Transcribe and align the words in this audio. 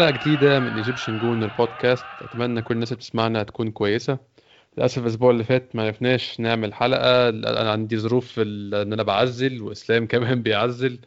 حلقة 0.00 0.10
جديدة 0.10 0.60
من 0.60 0.76
Egyptian 0.76 1.18
Gunners 1.18 1.42
البودكاست 1.42 2.06
أتمنى 2.22 2.62
كل 2.62 2.74
الناس 2.74 2.88
اللي 2.92 2.96
بتسمعنا 2.98 3.42
تكون 3.42 3.70
كويسة. 3.70 4.18
للأسف 4.78 4.98
الأسبوع 5.02 5.30
اللي 5.30 5.44
فات 5.44 5.76
ما 5.76 5.82
عرفناش 5.86 6.40
نعمل 6.40 6.74
حلقة. 6.74 7.28
أنا 7.28 7.70
عندي 7.72 7.98
ظروف 7.98 8.38
إن 8.38 8.92
أنا 8.92 9.02
بعزل 9.02 9.62
وإسلام 9.62 10.06
كمان 10.12 10.42
بيعزل. 10.42 10.98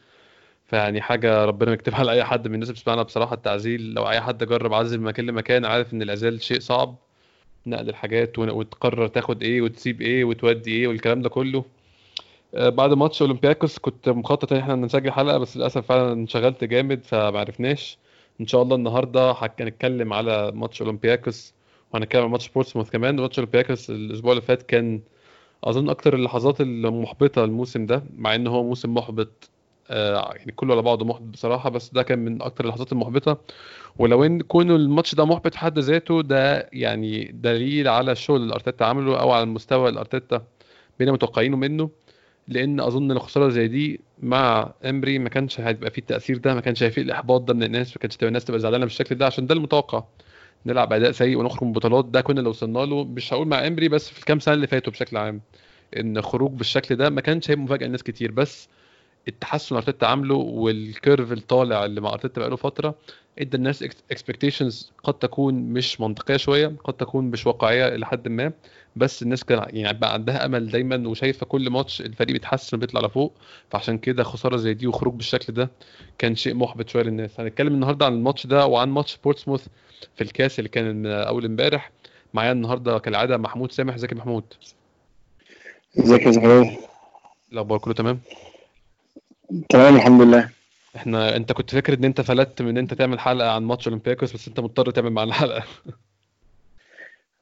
فيعني 0.67 1.01
حاجة 1.01 1.45
ربنا 1.45 1.73
يكتبها 1.73 2.11
أي 2.11 2.23
حد 2.23 2.47
من 2.47 2.53
الناس 2.55 2.69
اللي 2.69 2.79
بتسمعنا 2.79 3.03
بصراحة 3.03 3.33
التعزيل. 3.35 3.93
لو 3.93 4.09
أي 4.09 4.21
حد 4.21 4.43
جرب 4.43 4.73
عزل 4.73 4.97
من 4.99 5.05
مكان 5.05 5.25
لمكان 5.25 5.65
عارف 5.65 5.93
إن 5.93 6.01
العزال 6.01 6.41
شيء 6.41 6.59
صعب. 6.59 6.95
نقل 7.67 7.89
الحاجات 7.89 8.39
وتقرر 8.39 9.07
تاخد 9.07 9.43
إيه 9.43 9.61
وتسيب 9.61 10.01
إيه 10.01 10.23
وتودي 10.25 10.71
إيه 10.71 10.87
والكلام 10.87 11.21
ده 11.21 11.29
كله. 11.29 11.65
آه، 12.55 12.69
بعد 12.69 12.93
ماتش 12.93 13.21
أولمبياكوس 13.21 13.79
كنت 13.79 14.09
مخطط 14.09 14.53
إن 14.53 14.59
إحنا 14.59 14.75
نسجل 14.75 15.11
حلقة 15.11 15.37
بس 15.37 15.57
للأسف 15.57 15.87
فعلا 15.87 16.13
انشغلت 16.13 16.63
جامد 16.63 17.03
فمعرفناش 17.05 17.97
ان 18.41 18.47
شاء 18.47 18.61
الله 18.61 18.75
النهارده 18.75 19.31
هنتكلم 19.31 20.13
على 20.13 20.51
ماتش 20.55 20.81
اولمبياكوس 20.81 21.53
وهنتكلم 21.93 22.21
على 22.21 22.31
ماتش 22.31 22.49
بورتسموث 22.49 22.89
كمان. 22.89 23.15
ماتش 23.15 23.39
اولمبياكوس 23.39 23.89
الأسبوع 23.89 24.31
اللي 24.31 24.41
فات 24.41 24.63
كان 24.63 25.01
اظن 25.63 25.89
أكتر 25.89 26.15
اللحظات 26.15 26.61
المحبطه 26.61 27.43
الموسم 27.43 27.85
ده 27.85 28.03
مع 28.17 28.35
ان 28.35 28.47
هو 28.47 28.63
موسم 28.63 28.93
محبط 28.93 29.49
آه، 29.89 30.33
يعني 30.35 30.51
كله 30.51 30.73
على 30.73 30.81
بعضه 30.81 31.05
محبط 31.05 31.21
بصراحة 31.21 31.69
بس 31.69 31.89
ده 31.93 32.03
كان 32.03 32.19
من 32.19 32.41
أكتر 32.41 32.63
اللحظات 32.65 32.91
المحبطة. 32.91 33.37
ولو 33.99 34.23
ان 34.23 34.41
كون 34.41 34.71
الماتش 34.71 35.15
ده 35.15 35.25
محبط 35.25 35.55
حد 35.55 35.79
ذاته 35.79 36.21
ده 36.21 36.69
يعني 36.73 37.31
دليل 37.33 37.87
على 37.87 38.11
الشغل 38.11 38.41
اللي 38.41 38.53
أرتيتا 38.53 38.83
عمله 38.83 39.19
أو 39.19 39.31
على 39.31 39.43
المستوى 39.43 39.89
اللي 39.89 39.99
أرتيتا 39.99 40.43
بينا 40.99 41.11
متوقعينه 41.11 41.57
منه. 41.57 41.89
لأن 42.47 42.79
أظن 42.79 43.11
الخسارة 43.11 43.49
زي 43.49 43.67
دي 43.67 43.99
مع 44.23 44.71
إمري 44.85 45.19
ما 45.19 45.29
كانش 45.29 45.59
هيبقى 45.59 45.91
فيه 45.91 46.01
التأثير 46.01 46.37
ده 46.37 46.53
ما 46.55 46.61
كانش 46.61 46.83
هيبقى 46.83 46.95
فيه 46.95 47.01
الإحباط 47.01 47.41
ده 47.41 47.53
من 47.53 47.63
الناس 47.63 47.91
ما 47.95 48.01
كانش 48.01 48.15
تبقى 48.15 48.27
الناس 48.27 48.45
تبقى 48.45 48.59
زعلانة 48.59 48.85
بالشكل 48.85 49.15
ده. 49.15 49.25
عشان 49.25 49.47
ده 49.47 49.55
المتوقع. 49.55 50.03
نلعب 50.65 50.93
أداء 50.93 51.11
سيء 51.11 51.37
ونخرج 51.37 51.63
من 51.63 51.71
بطولات 51.73 52.05
ده 52.05 52.21
كنا 52.21 52.41
لو 52.41 52.49
وصلنا 52.49 52.79
له 52.79 53.03
مش 53.03 53.33
هقول 53.33 53.47
مع 53.47 53.67
إمري 53.67 53.89
بس 53.89 54.09
في 54.09 54.19
الكام 54.19 54.39
سنة 54.39 54.53
اللي 54.53 54.67
فاتوا 54.67 54.93
بشكل 54.93 55.17
عام 55.17 55.41
إن 55.97 56.21
خروج 56.21 56.51
بالشكل 56.51 56.95
ده 56.95 57.09
ما 57.09 57.21
كانش 57.21 57.51
هيبقى 57.51 57.63
مفاجأة 57.63 57.87
لناس 57.87 58.03
كتير. 58.03 58.31
بس 58.31 58.69
التحسن 59.27 59.75
اللي 59.75 59.85
أرتيتا 59.87 60.05
عامله 60.05 60.35
وال 60.35 60.62
curve 60.62 61.31
الطالع 61.31 61.85
اللي 61.85 62.01
مع 62.01 62.13
أرتيتا 62.13 62.39
بقاله 62.39 62.55
فترة 62.55 62.95
إدى 63.39 63.57
الناس 63.57 63.83
expectations 64.11 64.91
قد 65.03 65.13
تكون 65.13 65.53
مش 65.53 66.01
منطقية 66.01 66.37
شوية 66.37 66.75
قد 66.83 66.93
تكون 66.93 67.25
مش 67.25 67.47
واقعية 67.47 67.87
إلى 67.95 68.05
حد 68.05 68.27
ما. 68.27 68.51
بس 68.95 69.21
الناس 69.23 69.43
كان 69.43 69.65
يعني 69.69 69.97
بقى 69.97 70.13
عندها 70.13 70.45
أمل 70.45 70.69
دايما 70.69 71.07
وشايفة 71.09 71.45
كل 71.45 71.69
ماتش 71.69 72.01
الفريق 72.01 72.31
بيتحسن 72.33 72.77
وبيطلع 72.77 73.01
لفوق 73.01 73.33
فعشان 73.69 73.97
كده 73.97 74.23
خسارة 74.23 74.57
زي 74.57 74.73
دي 74.73 74.87
وخروج 74.87 75.13
بالشكل 75.13 75.53
ده 75.53 75.69
كان 76.17 76.35
شيء 76.35 76.53
محبط 76.55 76.89
شوية 76.89 77.03
للناس. 77.03 77.39
هنتكلم 77.39 77.73
النهارده 77.73 78.05
عن 78.05 78.13
الماتش 78.13 78.47
ده 78.47 78.65
وعن 78.65 78.89
ماتش 78.89 79.17
بورتسموث 79.23 79.67
في 80.15 80.23
الكاس 80.23 80.59
اللي 80.59 80.69
كان 80.69 81.05
أول 81.05 81.45
امبارح. 81.45 81.91
معايا 82.33 82.51
النهارده 82.51 82.99
كالعادة 82.99 83.37
محمود 83.37 83.71
سامح. 83.71 83.93
ازيك 83.93 84.11
يا 84.11 84.17
محمود؟ 84.17 84.43
ازيك 85.99 86.25
يا 86.25 86.31
زهران 86.31 86.77
الأخبار 87.51 87.77
كله 87.77 87.93
تمام؟ 87.93 88.19
تمام 89.69 89.95
الحمد 89.95 90.21
لله. 90.21 90.49
إحنا 90.95 91.35
انت 91.35 91.51
كنت 91.51 91.71
فاكر 91.71 91.93
إن 91.93 92.03
انت 92.05 92.21
فلتت 92.21 92.61
من 92.61 92.69
إن 92.69 92.77
انت 92.77 92.93
تعمل 92.93 93.19
حلقة 93.19 93.51
عن 93.51 93.63
ماتش 93.63 93.87
أولمبياكوس 93.87 94.33
بس 94.33 94.47
انت 94.47 94.59
مضطر 94.59 94.91
تعمل 94.91 95.09
معانا 95.09 95.33
حلقة. 95.33 95.63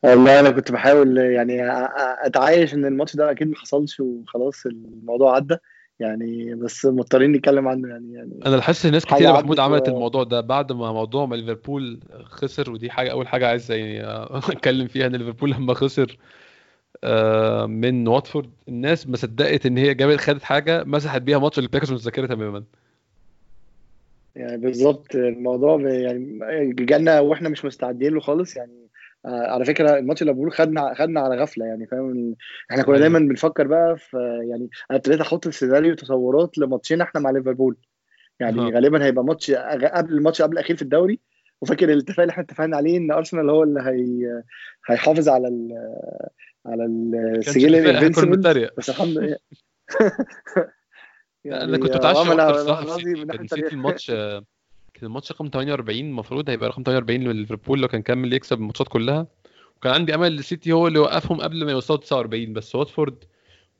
والله 0.03 0.39
أنا 0.39 0.51
كنت 0.51 0.71
بحاول 0.71 1.17
يعني 1.17 1.57
أ- 1.71 1.87
أ- 1.87 2.25
أتعايش 2.25 2.73
إن 2.73 2.85
الماتش 2.85 3.15
ده 3.15 3.31
أكيد 3.31 3.47
ما 3.47 3.55
حصلش 3.55 3.99
وخلاص 3.99 4.65
الموضوع 4.65 5.35
عدى. 5.35 5.57
يعني 5.99 6.55
بس 6.55 6.85
مضطرين 6.85 7.31
نتكلم 7.31 7.67
عنه 7.67 7.89
يعني 7.89 8.13
يعني 8.13 8.39
أنا 8.45 8.55
لاحظت 8.55 8.85
ناس 8.85 9.05
حاجة 9.05 9.15
كتير 9.15 9.27
يا 9.27 9.33
محمود 9.33 9.59
عدت 9.59 9.69
و- 9.69 9.73
عملت 9.73 9.87
الموضوع 9.87 10.23
ده 10.23 10.41
بعد 10.41 10.71
ما 10.71 10.91
موضوع 10.91 11.25
ما 11.25 11.35
ليفربول 11.35 11.99
خسر 12.23 12.71
ودي 12.71 12.89
حاجة 12.89 13.11
أول 13.11 13.27
حاجة 13.27 13.47
عايز 13.47 13.71
يعني 13.71 14.01
أتكلم 14.51 14.87
فيها 14.87 15.07
إن 15.07 15.15
ليفربول 15.15 15.51
لما 15.51 15.73
خسر 15.73 16.17
آه، 17.03 17.65
من 17.65 18.07
واتفورد 18.07 18.49
الناس 18.67 19.07
ما 19.07 19.17
صدقت 19.17 19.65
إن 19.65 19.77
هي 19.77 19.93
جابت 19.93 20.19
خدت 20.19 20.43
حاجة 20.43 20.83
مسحت 20.83 21.21
بيها 21.21 21.37
ماتش 21.39 21.57
اولمبياكوس 21.59 21.89
من 21.89 21.95
الذاكره 21.95 22.27
تماما. 22.27 22.63
يعني 24.35 24.57
بالظبط 24.57 25.15
الموضوع 25.15 25.75
ب- 25.77 25.81
يعني 25.81 26.73
جالنا 26.73 27.19
وإحنا 27.19 27.49
مش 27.49 27.65
مستعدين 27.65 28.13
له 28.13 28.19
خالص 28.19 28.55
يعني 28.55 28.87
آه، 29.25 29.47
على 29.51 29.65
فكرة 29.65 29.97
الماتش 29.97 30.21
اللي 30.21 30.33
بقوله 30.33 30.51
خدنا 30.51 30.93
خدنا 30.93 31.19
على 31.19 31.35
غفلة 31.41 31.65
يعني 31.65 31.87
فاهم؟ 31.87 32.35
إحنا 32.71 32.83
كنا 32.83 32.95
أيوة. 32.95 33.07
دايما 33.07 33.19
بنفكر 33.19 33.67
بقى 33.67 33.97
في 33.97 34.17
يعني 34.49 34.69
أنا 34.91 34.97
ابتديت 34.97 35.21
أحط 35.21 35.47
السيناريو 35.47 35.95
تصورات 35.95 36.57
لماتشين 36.57 37.01
إحنا 37.01 37.21
مع 37.21 37.29
ليفربول. 37.31 37.77
يعني 38.39 38.61
أها. 38.61 38.69
غالبا 38.69 39.05
هيبقى 39.05 39.23
ماتش 39.25 39.51
قبل 39.51 40.13
الماتش 40.13 40.41
قبل 40.41 40.53
الأخير 40.53 40.75
في 40.75 40.81
الدوري. 40.81 41.19
وفاكر 41.61 41.89
الاتفاق 41.93 42.19
اللي 42.19 42.31
إحنا 42.31 42.43
اتفقنا 42.43 42.77
عليه 42.77 42.97
إن 42.97 43.11
أرسنال 43.11 43.49
هو 43.49 43.63
اللي 43.63 43.81
هي 43.81 44.43
هيحافظ 44.89 45.29
على 45.29 45.47
ال 45.47 45.69
على 46.65 46.85
السجل 46.85 47.75
ال 47.75 47.84
invincible 47.84 48.69
بس 48.77 48.89
الحمد 48.89 49.17
لله. 49.17 49.37
أنا 51.45 51.77
كنت 51.77 51.95
متعشم 51.95 52.19
عمل- 52.31 52.39
أكتر 52.39 52.53
عمل- 52.53 52.65
صراحة 52.65 52.79
عمل 52.81 52.87
في 52.87 52.93
قصدي 52.93 53.03
سيتي 53.03 53.19
من 53.21 53.27
كان 53.27 53.27
ناحية 53.27 53.47
سيتي 53.47 53.61
تانية. 53.61 53.73
الماتش 53.73 54.11
الماتش 55.03 55.31
رقم 55.31 55.49
48 55.53 55.99
المفروض 55.99 56.49
هيبقى 56.49 56.69
رقم 56.69 56.83
48 56.83 57.21
لليفربول 57.23 57.81
لو 57.81 57.87
كان 57.87 58.01
كمل 58.01 58.33
يكسب 58.33 58.57
الماتشات 58.57 58.87
كلها. 58.87 59.27
وكان 59.77 59.93
عندي 59.93 60.15
أمل 60.15 60.39
السيتي 60.39 60.71
هو 60.71 60.87
اللي 60.87 60.99
يوقفهم 60.99 61.41
قبل 61.41 61.65
ما 61.65 61.71
يوصلوا 61.71 61.99
49 61.99 62.53
بس 62.53 62.75
واتفورد 62.75 63.15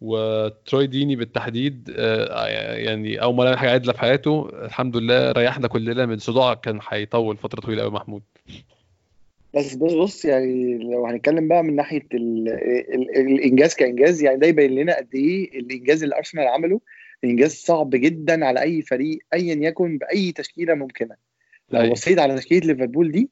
وتروي 0.02 0.88
ديني 0.88 1.16
بالتحديد 1.16 1.94
آه، 1.98 2.48
يعني 2.76 3.22
أول 3.22 3.36
ما 3.36 3.44
لعب 3.44 3.56
حاجة 3.56 3.70
عادله 3.72 3.94
في 3.94 4.00
حياته. 4.00 4.50
الحمد 4.66 4.98
لله 4.98 5.32
ريحنا 5.32 5.68
كلنا 5.68 6.06
من 6.06 6.18
صداع 6.18 6.54
كان 6.54 6.80
هيطول 6.90 7.38
فترة 7.38 7.62
طويلة 7.62 7.82
قوي 7.82 7.92
محمود. 7.92 8.22
بس 9.56 9.76
بص 9.76 9.94
بص 9.94 10.26
يعني 10.26 10.78
لو 10.78 11.06
هنتكلم 11.06 11.48
بقى 11.48 11.64
من 11.64 11.76
ناحية 11.76 12.08
ال 12.14 12.48
ال 12.94 13.32
الإنجاز 13.32 13.76
كإنجاز 13.76 14.24
يعني 14.24 14.38
ده 14.40 14.48
يبين 14.48 14.76
لنا 14.76 14.98
قد 14.98 15.08
إيه 15.16 15.60
الإنجاز 15.60 16.04
اللي 16.04 16.16
أرسنال 16.18 16.48
عمله 16.48 16.82
إنجاز 17.24 17.52
صعب 17.54 17.90
جدا 17.90 18.46
على 18.46 18.62
أي 18.62 18.82
فريق 18.82 19.20
ايا 19.34 19.56
يكن 19.68 19.98
بأي 19.98 20.32
تشكيلة 20.32 20.74
ممكنة 20.74 21.16
لو 21.70 21.80
أيوة. 21.82 21.92
بصيت 21.94 22.20
على 22.20 22.36
تشكيلة 22.36 22.68
ليفربول 22.68 23.12
دي 23.12 23.30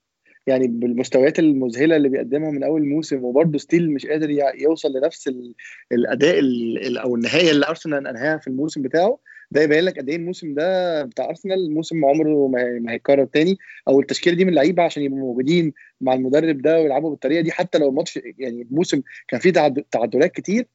يعني 0.48 0.68
بالمستويات 0.68 1.40
المذهلة 1.40 1.96
اللي 1.96 2.10
بيقدمها 2.10 2.52
من 2.52 2.64
أول 2.64 2.86
موسم 2.86 3.24
وبرده 3.24 3.58
ستيل 3.58 3.92
مش 3.92 4.06
قادر 4.06 4.30
يوصل 4.56 4.90
لنفس 4.98 5.28
ال- 5.28 5.54
الأداء 5.92 6.40
ال- 6.40 6.86
ال- 6.88 6.98
أو 6.98 7.16
النهاية 7.16 7.52
اللي 7.52 7.68
أرسنال 7.68 8.08
أنهاها 8.08 8.38
في 8.38 8.48
الموسم 8.48 8.82
بتاعه 8.82 9.20
ده 9.52 9.62
يبين 9.62 9.84
لك 9.84 10.00
قد 10.00 10.10
إيه 10.10 10.16
الموسم 10.16 10.54
ده 10.54 11.04
بتاع 11.06 11.26
أرسنال 11.30 11.74
موسم 11.74 12.06
عمره 12.06 12.48
ما 12.48 12.62
هي- 12.62 12.80
ما 12.80 12.92
هيتكرر 12.92 13.26
تاني 13.26 13.58
أو 13.88 14.00
التشكيلة 14.00 14.36
دي 14.36 14.44
من 14.46 14.50
اللعيبة 14.50 14.84
عشان 14.84 15.04
يبقوا 15.04 15.20
موجودين 15.20 15.74
مع 16.02 16.14
المدرب 16.14 16.62
ده 16.62 16.80
ويلعبوا 16.82 17.10
بالطريقة 17.10 17.42
دي 17.42 17.52
حتى 17.52 17.78
لو 17.78 17.90
الماتش 17.90 18.20
يعني 18.38 18.62
الموسم 18.62 19.02
كان 19.28 19.40
فيه 19.40 19.50
تعد- 19.54 19.84
تعادلات 19.92 20.32
كتير 20.32 20.68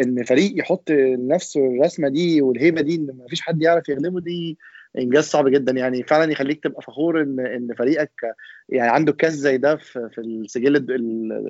إن 0.00 0.24
فريق 0.24 0.52
يحط 0.58 0.90
نفسه 1.28 1.60
الرسمة 1.66 2.08
دي 2.08 2.42
والهيبة 2.42 2.80
دي 2.80 2.94
إن 2.94 3.06
ما 3.06 3.26
فيش 3.28 3.40
حد 3.40 3.62
يعرف 3.62 3.88
يغلبه 3.88 4.20
دي 4.20 4.58
إنجاز 4.98 5.24
صعب 5.24 5.48
جدا. 5.48 5.72
يعني 5.72 6.02
فعلا 6.02 6.32
يخليك 6.32 6.64
تبقى 6.64 6.82
فخور 6.82 7.22
إن 7.22 7.40
إن 7.40 7.68
فريقك 7.78 8.12
يعني 8.68 8.90
عنده 8.90 9.12
كاس 9.12 9.32
زي 9.32 9.56
ده 9.56 9.76
في 9.76 10.08
في 10.14 10.20
السجل 10.20 10.86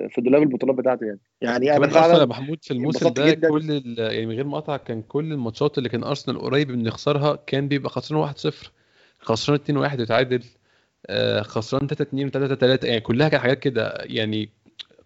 في 0.09 0.21
دولاب 0.21 0.41
البطولات 0.41 0.75
بتاعته 0.75 1.05
يعني. 1.05 1.19
يعني 1.41 1.77
أنا 1.77 1.85
أصلا 1.87 2.01
يا 2.01 2.07
فعلا 2.07 2.25
محمود 2.25 2.57
في 2.63 2.71
الموسم 2.71 3.09
ده 3.09 3.31
جدا. 3.31 3.49
كل 3.49 3.83
يعني 3.97 4.25
من 4.25 4.35
غير 4.35 4.45
ما 4.45 4.57
اقطع 4.57 4.77
كان 4.77 5.01
كل 5.01 5.31
الماتشات 5.31 5.77
اللي 5.77 5.89
كان 5.89 6.03
أرسنال 6.03 6.39
قريب 6.39 6.71
من 6.71 6.85
يخسرها 6.85 7.39
كان 7.47 7.67
بيبقى 7.67 7.89
خسران 7.89 8.33
1-0 8.33 8.53
خسران 9.19 9.59
2-1 9.59 9.99
ويتعادل 9.99 10.43
آه، 11.07 11.41
خسران 11.41 11.87
3-2 11.87 11.93
و3-3 12.31 12.83
يعني 12.85 12.99
كلها 13.01 13.29
كانت 13.29 13.43
حاجات 13.43 13.59
كده. 13.59 13.93
يعني 14.01 14.49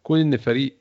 كون 0.04 0.20
إن 0.20 0.38
فريق 0.38 0.74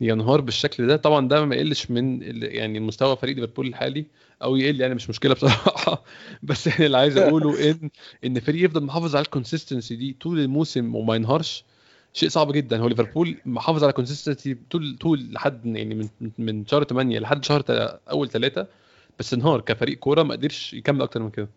ينهار 0.00 0.40
بالشكل 0.40 0.86
ده. 0.86 0.96
طبعا 0.96 1.28
ده 1.28 1.44
ما 1.44 1.54
يقلش 1.56 1.90
من 1.90 2.22
يعني 2.42 2.80
مستوى 2.80 3.16
فريق 3.16 3.36
ليفربول 3.36 3.66
الحالي 3.66 4.06
أو 4.42 4.56
يقل 4.56 4.80
يعني 4.80 4.94
مش 4.94 5.10
مشكلة 5.10 5.34
بصراحة. 5.34 6.04
بس 6.42 6.66
يعني 6.66 6.86
اللي 6.86 6.96
عايز 6.96 7.18
أقوله 7.18 7.70
ان 7.70 7.90
إن 8.24 8.40
فريق 8.40 8.64
يفضل 8.64 8.84
محافظ 8.84 9.16
على 9.16 9.24
ال 9.24 9.30
consistency 9.30 9.96
دي 9.96 10.16
طول 10.20 10.38
الموسم 10.40 10.94
وما 10.94 11.14
ينهارش 11.14 11.64
شيء 12.12 12.28
صعب 12.28 12.52
جدا. 12.52 12.78
هو 12.78 12.88
ليفربول 12.88 13.36
محافظ 13.46 13.84
على 13.84 13.92
consistency 13.92 14.56
طول 14.70 14.96
طول 15.00 15.32
لحد 15.32 15.66
يعني 15.66 15.94
من 15.94 16.30
من 16.38 16.66
شهر 16.66 16.84
8 16.84 17.18
لحد 17.18 17.44
شهر 17.44 17.64
أول 18.10 18.28
ثلاثة 18.28 18.66
بس 19.18 19.34
انهار 19.34 19.60
كفريق 19.60 19.98
كورة 19.98 20.22
ما 20.22 20.34
قدرش 20.34 20.74
يكمل 20.74 21.02
أكتر 21.02 21.22
من 21.22 21.30
كده. 21.30 21.48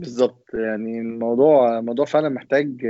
بالظبط. 0.00 0.44
يعني 0.54 1.00
الموضوع 1.00 1.80
موضوع 1.80 2.04
فعلا 2.04 2.28
محتاج 2.28 2.86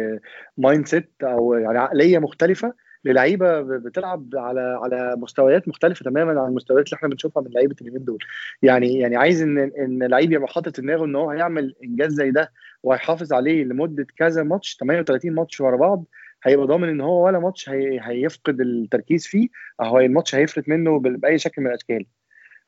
mindset 0.59 1.11
أو 1.23 1.55
يعني 1.55 1.79
عقلية 1.79 2.19
مختلفة 2.19 2.86
للعيبة 3.07 3.61
بتلعب 3.61 4.29
على 4.35 4.61
على 4.83 5.15
مستويات 5.19 5.69
مختلفة 5.69 6.05
تماما 6.05 6.41
عن 6.41 6.49
المستويات 6.49 6.87
اللي 6.87 6.97
إحنا 6.97 7.09
بنشوفها 7.09 7.43
من 7.43 7.51
لعيبة 7.51 7.77
اليومين 7.81 8.05
دول. 8.05 8.19
يعني 8.63 8.99
يعني 8.99 9.17
عايز 9.17 9.43
إن 9.43 9.59
إن 9.59 10.03
لعيب 10.03 10.33
يبقى 10.33 10.49
حاطط 10.49 10.81
دماغه 10.81 11.05
إن 11.05 11.17
هو 11.17 11.31
هيعمل 11.31 11.75
إنجاز 11.85 12.13
زي 12.13 12.31
ده 12.31 12.53
وهيحافظ 12.83 13.33
عليه 13.33 13.65
لمدة 13.65 14.07
كذا 14.19 14.43
ماتش 14.43 14.77
38 14.81 15.33
ماتش 15.35 15.61
ورا 15.61 15.77
بعض 15.77 16.05
هيبقى 16.45 16.67
ضامن 16.67 16.89
إن 16.89 17.01
هو 17.01 17.27
ولا 17.27 17.39
ماتش 17.39 17.69
هي 17.69 18.01
هيفقد 18.03 18.61
التركيز 18.61 19.27
فيه 19.27 19.49
أو 19.81 19.99
الماتش 19.99 20.35
هيفلت 20.35 20.69
منه 20.69 20.99
بأي 21.01 21.39
شكل 21.39 21.63
من 21.63 21.69
الأشكال. 21.69 22.07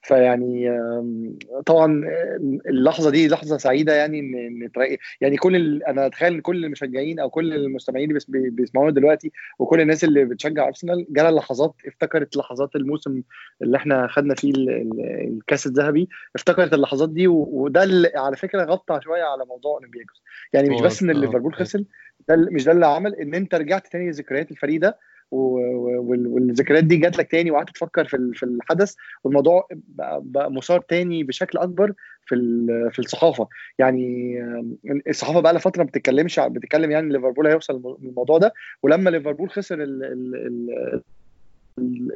فيعني 0.03 0.81
طبعا 1.67 2.03
اللحظة 2.69 3.11
دي 3.11 3.29
لحظة 3.29 3.57
سعيدة 3.57 3.95
يعني 3.95 4.21
ان 4.21 4.71
يعني 5.21 5.37
كل 5.37 5.83
أنا 5.83 6.07
أتخيل 6.07 6.35
ان 6.35 6.41
كل 6.41 6.65
المشجعين 6.65 7.21
أو 7.21 7.31
كل 7.31 7.55
المستمعين 7.55 8.11
اللي 8.11 8.51
بيسمعونا 8.51 8.91
دلوقتي 8.91 9.33
وكل 9.59 9.81
الناس 9.81 10.05
اللي 10.05 10.25
بتشجع 10.25 10.67
أرسنال 10.67 11.07
جالها 11.11 11.31
لحظات 11.31 11.75
افتكرت 11.87 12.37
لحظات 12.37 12.77
الموسم 12.77 13.23
اللي 13.63 13.77
إحنا 13.77 14.07
خدنا 14.07 14.35
فيه 14.35 14.53
الكأس 15.29 15.67
الذهبي 15.67 16.09
افتكرت 16.37 16.75
اللحظات 16.75 17.11
دي 17.11 17.27
وده 17.29 17.83
اللي 17.83 18.13
على 18.17 18.37
فكرة 18.37 18.65
غطى 18.65 19.01
شوية 19.03 19.23
على 19.25 19.45
موضوع 19.45 19.73
أولمبياكوس. 19.75 20.23
يعني 20.53 20.71
مش 20.71 20.81
بس 20.81 21.03
إن 21.03 21.11
ليفربول 21.11 21.55
خسر 21.55 21.85
ده 22.29 22.37
مش 22.37 22.65
ده 22.65 22.73
اللي 22.73 22.87
عمل 22.87 23.15
إن 23.15 23.35
أنت 23.35 23.55
رجعت 23.55 23.87
تاني 23.87 24.11
ذكريات 24.11 24.51
الفريق 24.51 24.81
ده 24.81 24.99
والذكريات 25.31 26.85
دي 26.85 26.97
جات 26.97 27.19
لك 27.19 27.31
تاني 27.31 27.51
وقعدت 27.51 27.71
تفكر 27.71 28.05
في 28.05 28.31
في 28.35 28.43
الحدث 28.43 28.95
والموضوع 29.25 29.69
بقى, 30.21 30.53
مثار 30.53 30.81
تاني 30.81 31.25
بشكل 31.25 31.59
أكبر 31.59 31.93
في 32.27 32.37
في 32.93 32.99
الصحافة. 32.99 33.49
يعني 33.79 34.39
الصحافة 35.09 35.41
بقى 35.41 35.53
لها 35.53 35.61
فترة 35.61 35.83
ما 35.83 35.89
بتتكلمش 35.89 36.41
بتتكلم 36.41 36.91
يعني 36.91 37.13
ليفربول 37.13 37.47
هيوصل 37.47 37.97
للموضوع 38.03 38.39
ده 38.39 38.55
ولما 38.83 39.11
ليفربول 39.11 39.51
خسر 39.51 39.77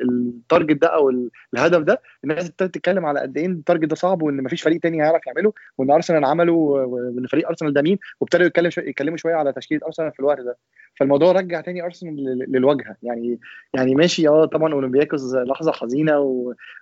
ال 0.03 0.14
target 0.14 0.83
ده 0.83 0.89
أو 0.89 1.11
الهدف 1.55 1.83
ده 1.83 2.01
الناس 2.25 2.47
ابتدت 2.47 2.75
تتكلم 2.75 3.07
على 3.07 3.21
قد 3.21 3.37
إيه 3.37 3.47
ال 3.47 3.52
target 3.52 3.85
ده 3.85 3.95
صعب 3.97 4.23
وإن 4.23 4.43
مفيش 4.43 4.63
فريق 4.63 4.81
تاني 4.81 5.03
هيعرف 5.03 5.27
يعمله 5.27 5.53
وإن 5.79 5.91
أرسنال 5.91 6.25
عمله 6.25 6.53
وإن 6.53 7.27
فريق 7.27 7.49
أرسنال 7.49 7.73
ده 7.73 7.83
مين 7.83 7.99
وابتدوا 8.21 8.47
يتكلم 8.47 8.71
شو 8.71 8.81
يتكلموا 8.81 9.17
شوية 9.17 9.35
على 9.35 9.53
تشكيلة 9.53 9.81
أرسنال 9.87 10.13
في 10.13 10.21
الوقت 10.21 10.41
ده 10.41 10.57
فالموضوع 10.97 11.33
رجع 11.33 11.61
تاني 11.61 11.85
أرسنال 11.85 12.17
للواجهه 12.49 12.97
يعني 13.03 13.41
يعني 13.75 13.95
ماشي 13.95 14.29
آه 14.29 14.45
طبعا 14.45 14.73
أولمبياكوس 14.73 15.35
لحظة 15.35 15.73
حزينة. 15.73 16.19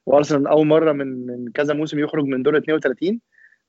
وأرسنال 0.06 0.46
أول 0.46 0.66
مرة 0.66 0.92
من 0.92 1.26
من 1.26 1.50
كذا 1.54 1.74
موسم 1.74 1.98
يخرج 1.98 2.24
من 2.24 2.42
دور 2.42 2.56
32 2.56 3.20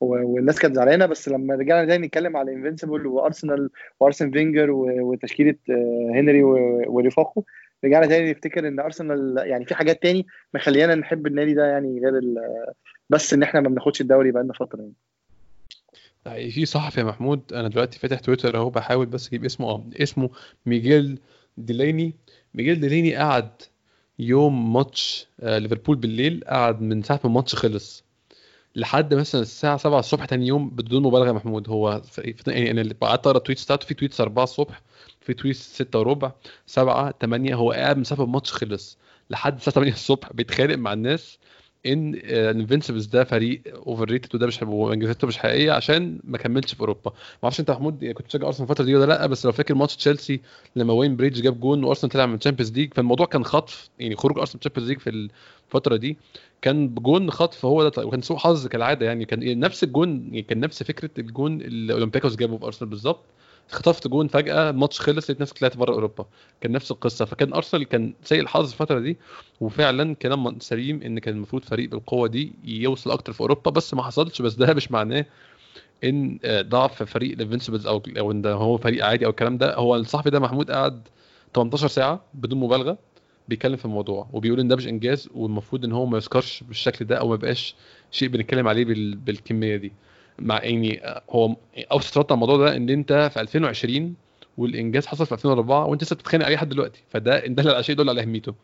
والناس 0.02 0.60
كانت 0.60 0.76
زعلانة 0.76 1.06
بس 1.06 1.30
لما 1.30 1.56
رجعنا 1.56 1.86
تاني 1.86 2.08
نتكلم 2.08 2.38
على 2.38 2.54
invincible 2.54 3.08
وأرسنال 3.08 3.70
وأرسين 4.00 4.32
فينجر 4.32 4.72
وتشكيلة 4.72 5.56
هنري 6.16 6.44
ورفاقه 6.88 7.44
رجعنا 7.86 8.06
تاني 8.06 8.32
نفتكر 8.32 8.68
إن 8.68 8.80
أرسنال 8.80 9.36
يعني 9.38 9.66
في 9.66 9.76
حاجات 9.76 10.04
تاني 10.04 10.28
مخليانا 10.54 10.96
نحب 10.96 11.28
النادي 11.28 11.54
ده 11.54 11.66
يعني 11.66 12.00
غير 12.00 12.22
بس 13.10 13.34
إن 13.34 13.44
إحنا 13.44 13.60
ما 13.60 13.70
بناخدش 13.70 14.02
الدوري 14.02 14.32
بقالنا 14.32 14.54
فترة 14.54 14.80
يعني. 14.80 14.94
يعني 16.26 16.52
في 16.52 16.66
صحفي 16.66 17.00
يا 17.00 17.06
محمود 17.06 17.54
أنا 17.54 17.68
دلوقتي 17.68 18.00
فاتح 18.00 18.20
تويتر 18.20 18.58
أهو 18.58 18.70
بحاول 18.70 19.06
بس 19.06 19.28
أجيب 19.28 19.46
اسمه 19.46 19.70
آه 19.70 19.86
اسمه 19.96 20.30
ميجيل 20.66 21.20
ديليني 21.58 22.14
ميجيل 22.54 22.80
ديليني 22.80 23.16
قعد 23.16 23.50
يوم 24.20 24.74
ماتش 24.74 25.28
ليفربول 25.40 25.96
بالليل 25.96 26.44
قعد 26.48 26.82
من 26.82 27.04
ساعة 27.04 27.20
ما 27.24 27.30
الماتش 27.30 27.56
خلص 27.56 28.04
لحد 28.76 29.14
مثلا 29.14 29.42
الساعة 29.42 29.78
7 29.78 30.00
الصبح 30.00 30.26
تاني 30.26 30.48
يوم 30.48 30.70
بدون 30.70 31.04
مبالغة 31.04 31.32
محمود 31.32 31.70
هو 31.70 32.02
يعني 32.48 32.72
أنا 32.72 32.94
قعدت 33.02 33.28
أقرأ 33.28 33.38
ال 33.38 33.42
tweets 33.42 33.66
بتاعته 33.66 33.88
في 33.88 33.94
tweets 33.94 34.22
4 34.22 34.44
الصبح 34.44 34.82
في 35.22 35.34
tweet 35.34 35.56
6 35.56 36.00
وربع 36.00 36.32
7 36.68 37.14
8 37.22 37.56
هو 37.56 37.72
قاعد 37.72 37.98
من 37.98 38.04
ساعه 38.04 38.24
الماتش 38.24 38.52
خلص 38.52 38.98
لحد 39.30 39.56
الساعة 39.56 39.76
8 39.76 39.92
الصبح 39.94 40.34
بيتخانق 40.34 40.76
مع 40.76 40.94
الناس 40.94 41.38
إن 41.86 42.16
invincibles 42.26 43.06
ده 43.06 43.24
فريق 43.24 43.62
overrated 43.76 44.36
وده 44.36 44.48
مش 44.48 44.62
وانجازاته 44.62 45.28
مش 45.28 45.38
حقيقية 45.38 45.72
عشان 45.72 46.20
ما 46.24 46.38
كملش 46.38 46.74
في 46.74 46.80
أوروبا. 46.82 47.12
ما 47.12 47.14
أعرفش 47.44 47.60
أنت 47.60 47.72
محمود 47.72 48.06
كنت 48.06 48.26
بتشجع 48.26 48.48
أرسنال 48.48 48.70
الفترة 48.70 48.86
دي 48.86 48.96
ولا 48.96 49.06
لأ 49.06 49.26
بس 49.28 49.46
لو 49.46 49.52
فاكر 49.52 49.76
ماتش 49.76 49.96
تشيلسي 49.96 50.42
لما 50.76 50.94
وين 50.94 51.16
بريدج 51.16 51.42
جاب 51.42 51.60
جون 51.60 51.84
وأرسنال 51.84 52.12
طلع 52.12 52.26
من 52.26 52.36
ال 52.36 52.39
Champions 52.39 52.72
League 52.72 52.94
فالموضوع 52.94 53.26
كان 53.26 53.46
خطف 53.46 53.90
يعني 54.00 54.16
خروج 54.16 54.40
أرسنال 54.40 54.60
ال 54.60 54.63
Champions 54.63 54.90
League 54.90 55.00
في 55.00 55.30
الفترة 55.68 55.96
دي 55.96 56.18
كان 56.62 56.88
بجون 56.88 57.32
خطف 57.32 57.66
هو 57.66 57.90
ده 57.90 58.06
وكان 58.06 58.22
سوء 58.22 58.38
حظ 58.38 58.68
كالعادة 58.68 59.06
يعني 59.06 59.26
كان 59.26 59.60
نفس 59.60 59.84
الجون 59.84 60.22
يعني 60.26 60.42
كان 60.42 60.60
نفس 60.60 60.84
فكرة 60.84 61.10
الجون 61.18 61.62
اللي 61.62 61.94
أولمبياكوس 61.94 62.36
جابه 62.36 62.58
في 62.58 62.66
أرسنال 62.66 62.90
بالظبط. 62.90 63.24
خطفت 63.70 64.08
جون 64.08 64.28
فجأة 64.28 64.70
الماتش 64.70 65.00
خلص 65.02 65.24
لقيت 65.30 65.42
نفسك 65.42 65.58
طلعت 65.58 65.78
بره 65.78 65.94
أوروبا. 65.94 66.26
كان 66.62 66.72
نفس 66.72 66.92
القصة. 66.92 67.26
فكان 67.26 67.54
أرسنال 67.54 67.84
كان 67.84 68.14
سيء 68.24 68.42
الحظ 68.42 68.72
الفترة 68.72 69.00
دي 69.00 69.18
وفعلا 69.62 70.16
كلام 70.16 70.60
سليم 70.60 71.02
إن 71.04 71.20
كان 71.20 71.36
المفروض 71.36 71.64
فريق 71.64 71.90
بالقوة 71.90 72.28
دي 72.28 72.54
يوصل 72.64 73.12
أكتر 73.12 73.34
في 73.34 73.42
أوروبا 73.42 73.72
بس 73.72 73.94
ما 73.94 74.04
حصلش 74.04 74.42
بس 74.42 74.54
ده 74.54 74.74
مش 74.74 74.92
معناه 74.92 75.26
إن 76.04 76.40
ضعف 76.46 77.04
فريق 77.04 77.32
ال 77.32 77.37
invincibles 77.37 77.88
أو 77.88 78.02
أو 78.18 78.32
إن 78.32 78.46
هو 78.46 78.78
فريق 78.78 79.06
عادي 79.06 79.26
أو 79.26 79.30
الكلام 79.30 79.58
ده. 79.58 79.76
هو 79.76 79.96
الصحفي 79.96 80.30
ده 80.30 80.40
محمود 80.40 80.72
قعد 80.72 81.08
18 81.56 81.88
ساعة 81.88 82.22
بدون 82.34 82.60
مبالغة 82.60 82.98
بيتكلم 83.48 83.76
في 83.76 83.86
الموضوع 83.86 84.28
وبيقول 84.34 84.60
إن 84.60 84.68
ده 84.68 84.76
مش 84.76 84.88
إنجاز 84.88 85.30
والمفروض 85.36 85.86
إن 85.86 85.92
هو 85.92 86.06
ما 86.06 86.18
يذكرش 86.18 86.64
بالشكل 86.64 87.06
ده 87.06 87.16
أو 87.16 87.28
ما 87.28 87.36
يبقاش 87.36 87.76
شيء 88.12 88.30
بنتكلم 88.30 88.68
عليه 88.68 88.86
بالكمية 89.16 89.76
دي. 89.76 89.92
مع 90.42 90.64
يعني 90.64 91.02
هو 91.30 91.56
أوسط 91.92 92.18
رد 92.18 92.26
على 92.26 92.34
الموضوع 92.34 92.58
ده 92.58 92.76
إن 92.76 92.90
أنت 92.90 93.30
في 93.34 93.42
2020 93.42 94.16
والإنجاز 94.58 95.06
حصل 95.06 95.26
في 95.26 95.32
2004 95.32 95.86
وأنت 95.86 96.04
لسه 96.04 96.16
بتتخانق 96.16 96.46
عليه 96.46 96.56
لحد 96.56 96.70
دلوقتي 96.70 97.04
فده 97.10 97.40
ده 97.48 97.82
شيء 97.82 97.96
يدل 97.96 98.10
على 98.10 98.22
أهميته. 98.22 98.56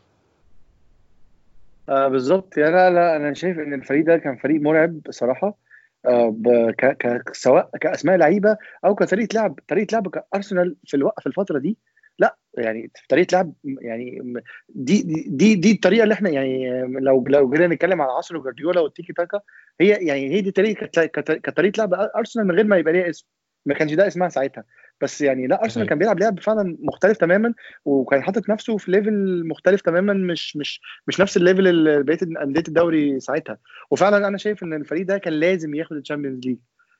آه 1.90 2.08
بالظبط. 2.08 2.58
يعني 2.58 2.72
لا 2.72 2.90
لا 2.90 3.16
أنا 3.16 3.34
شايف 3.34 3.60
إن 3.60 3.74
الفريق 3.74 4.06
ده 4.06 4.18
كان 4.18 4.38
فريق 4.38 4.62
مرعب 4.62 5.02
بصراحة. 5.08 5.58
آه 6.06 6.36
ك 6.78 6.86
ك 6.86 7.36
سواء 7.36 7.70
كأسماء 7.82 8.18
لعيبة 8.18 8.58
أو 8.86 8.96
كطريقة 8.96 9.36
لعب 9.36 9.60
طريقة 9.68 9.94
لعب 9.94 10.08
ارسنال 10.36 10.76
في 10.86 10.98
الوقت 10.98 11.20
في 11.20 11.28
الفترة 11.28 11.60
دي 11.60 11.78
لا 12.20 12.38
يعني 12.58 12.92
طريقة 13.10 13.36
لعب 13.36 13.54
يعني 13.64 14.34
دي 14.70 15.02
دي 15.28 15.56
دي 15.56 15.72
الطريقة 15.72 16.04
اللي 16.04 16.14
إحنا 16.14 16.30
يعني 16.30 16.82
لو 16.82 17.26
لو 17.28 17.50
جينا 17.50 17.68
نتكلم 17.68 18.02
على 18.02 18.12
عصر 18.12 18.38
جوارديولا 18.38 18.82
والتيكي 18.82 19.14
تاكا 19.14 19.42
هي 19.82 19.90
يعني 19.90 20.30
هي 20.30 20.42
دي 20.42 20.52
طريقة 20.52 21.06
كطريقة 21.36 21.78
لعب 21.78 21.94
أرسنال 21.94 22.48
من 22.48 22.56
غير 22.56 22.66
ما 22.66 22.78
يبقى 22.78 22.94
ليها 22.94 23.10
اسم. 23.10 23.28
ما 23.66 23.74
كانش 23.74 23.94
ده 23.94 24.08
اسمها 24.08 24.30
ساعتها. 24.30 24.64
بس 25.02 25.22
يعني 25.22 25.48
لا 25.48 25.64
أرسنال 25.64 25.88
كان 25.88 25.98
بيلعب 25.98 26.20
لعب 26.20 26.40
فعلا 26.40 26.78
مختلف 26.80 27.18
تماما 27.18 27.54
وكان 27.86 28.24
حاطط 28.24 28.50
نفسه 28.50 28.78
في 28.78 28.92
level 28.92 29.48
مختلف 29.48 29.82
تماما 29.82 30.14
مش 30.14 30.58
مش 30.58 30.82
مش 31.08 31.22
نفس 31.22 31.38
ال 31.38 31.43
level 31.43 31.68
اللي 31.68 32.04
بقية 32.04 32.18
أندية 32.44 32.64
الدوري 32.68 33.20
ساعتها. 33.20 33.58
وفعلا 33.92 34.28
أنا 34.28 34.38
شايف 34.38 34.64
إن 34.64 34.74
الفريق 34.74 35.06
ده 35.06 35.18
كان 35.18 35.34
لازم 35.34 35.76
ياخد 35.76 35.96
ال 35.96 36.01
Champions 36.01 36.46
League 36.46 36.58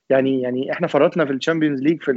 يعني 0.10 0.42
يعني 0.42 0.72
إحنا 0.72 0.88
فرطنا 0.88 1.26
في 1.26 1.32
ال 1.32 1.37
Champions 1.37 1.82
League 1.82 2.04
في 2.04 2.12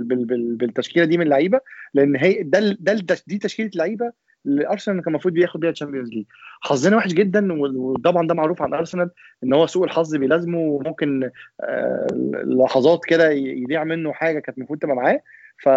بالتشكيلة 0.57 1.05
دي 1.07 1.19
من 1.19 1.25
اللعيبة 1.25 1.61
لأن 1.95 2.17
هي 2.17 2.43
ده 2.43 2.77
ده 2.81 3.17
دي 3.27 3.39
تشكيلة 3.39 3.71
لعيبة 3.75 4.13
اللي 4.47 4.69
أرسنال 4.69 5.03
كان 5.05 5.15
المفروض 5.15 5.35
بياخد 5.35 5.61
بيها 5.61 5.71
ال 5.71 5.75
Champions 5.75 6.09
League 6.11 6.25
حظنا 6.61 6.97
وحش 6.97 7.13
جدا 7.13 7.53
وطبعا 7.53 8.27
ده 8.27 8.35
معروف 8.35 8.63
عن 8.63 8.75
أرسنال 8.75 9.11
إن 9.45 9.53
هو 9.53 9.67
سوء 9.67 9.85
الحظ 9.85 10.17
بيلازمه 10.17 10.59
وممكن 10.59 11.31
آه 11.61 12.07
لحظات 12.45 13.05
كده 13.05 13.31
يضيع 13.31 13.85
منه 13.85 14.13
حاجة 14.13 14.39
كانت 14.39 14.59
المفروض 14.59 14.79
تبقى 14.79 14.97
معاه. 14.97 15.21
ف 15.63 15.69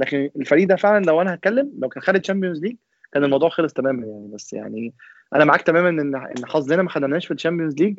لكن 0.00 0.30
الفريق 0.36 0.68
ده 0.68 0.76
فعلا 0.76 1.04
لو 1.04 1.20
أنا 1.20 1.34
هتكلم 1.34 1.72
لو 1.78 1.88
كان 1.88 2.02
خد 2.02 2.16
ال 2.16 2.20
Champions 2.20 2.60
League 2.60 2.76
كان 3.12 3.24
الموضوع 3.24 3.48
خلص 3.48 3.72
تماما 3.72 4.06
يعني. 4.06 4.30
بس 4.34 4.52
يعني 4.52 4.94
أنا 5.34 5.44
معاك 5.44 5.62
تماما 5.62 5.88
إن 5.88 6.14
إن 6.16 6.46
حظنا 6.46 6.82
ما 6.82 6.88
خدناش 6.90 7.26
في 7.26 7.34
ال 7.34 7.38
Champions 7.38 7.74
League 7.74 7.98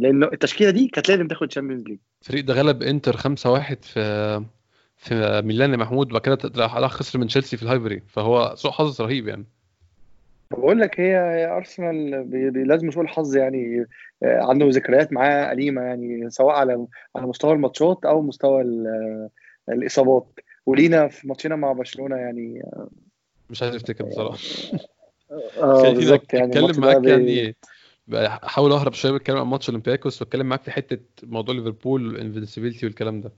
لأن 0.00 0.22
التشكيلة 0.22 0.70
دي 0.70 0.88
كانت 0.88 1.08
لازم 1.08 1.28
تاخد 1.28 1.48
Champions 1.48 1.84
League 1.88 1.98
الفريق 2.22 2.44
ده 2.44 2.54
غلب 2.54 2.82
إنتر 2.82 3.16
5-1 3.16 3.20
في 3.82 4.44
في 4.96 5.42
ميلان 5.44 5.70
يا 5.70 5.76
محمود 5.76 6.10
وبعد 6.10 6.22
كده 6.22 6.38
راح 6.56 6.86
خسر 6.86 7.18
من 7.18 7.26
تشيلسي 7.26 7.56
في 7.56 7.62
الهايبري 7.62 8.02
فهو 8.06 8.54
سوء 8.56 8.70
حظ 8.70 9.02
رهيب 9.02 9.28
يعني. 9.28 9.44
بقول 10.50 10.80
لك 10.80 11.00
هي 11.00 11.46
أرسنال 11.46 12.10
لازم 12.68 12.90
سوء 12.90 13.02
الحظ 13.02 13.36
يعني 13.36 13.86
عنده 14.22 14.68
ذكريات 14.68 15.12
معاه 15.12 15.52
أليمة 15.52 15.82
يعني 15.82 16.30
سواء 16.30 16.54
على 16.54 16.86
على 17.16 17.26
مستوى 17.26 17.52
الماتشات 17.52 18.04
أو 18.04 18.22
مستوى 18.22 18.64
الإصابات. 19.68 20.40
ولينا 20.66 21.08
في 21.08 21.28
ماتشنا 21.28 21.56
مع 21.56 21.72
برشلونة 21.72 22.16
يعني 22.16 22.62
مش 23.50 23.62
عايز 23.62 23.74
أفتكر 23.74 24.04
بصراحة. 24.04 24.38
آه 25.56 25.92
بالظبط 25.94 26.34
يعني 26.34 26.52
اتكلم 26.58 26.80
معاك 26.80 27.04
يعني 27.04 27.56
احاول 28.14 28.72
اهرب 28.72 28.92
شوية 28.94 29.12
بتكلم 29.12 29.36
عن 29.36 29.46
ماتش 29.46 29.68
اولمبياكوس 29.68 30.22
واتكلم 30.22 30.46
معاك 30.46 30.62
في 30.62 30.70
حتة 30.70 30.98
موضوع 31.22 31.54
ليفربول 31.54 32.06
وال 32.06 32.17
invincibility 32.17 32.86
والكلام 32.86 33.20
ده. 33.20 33.32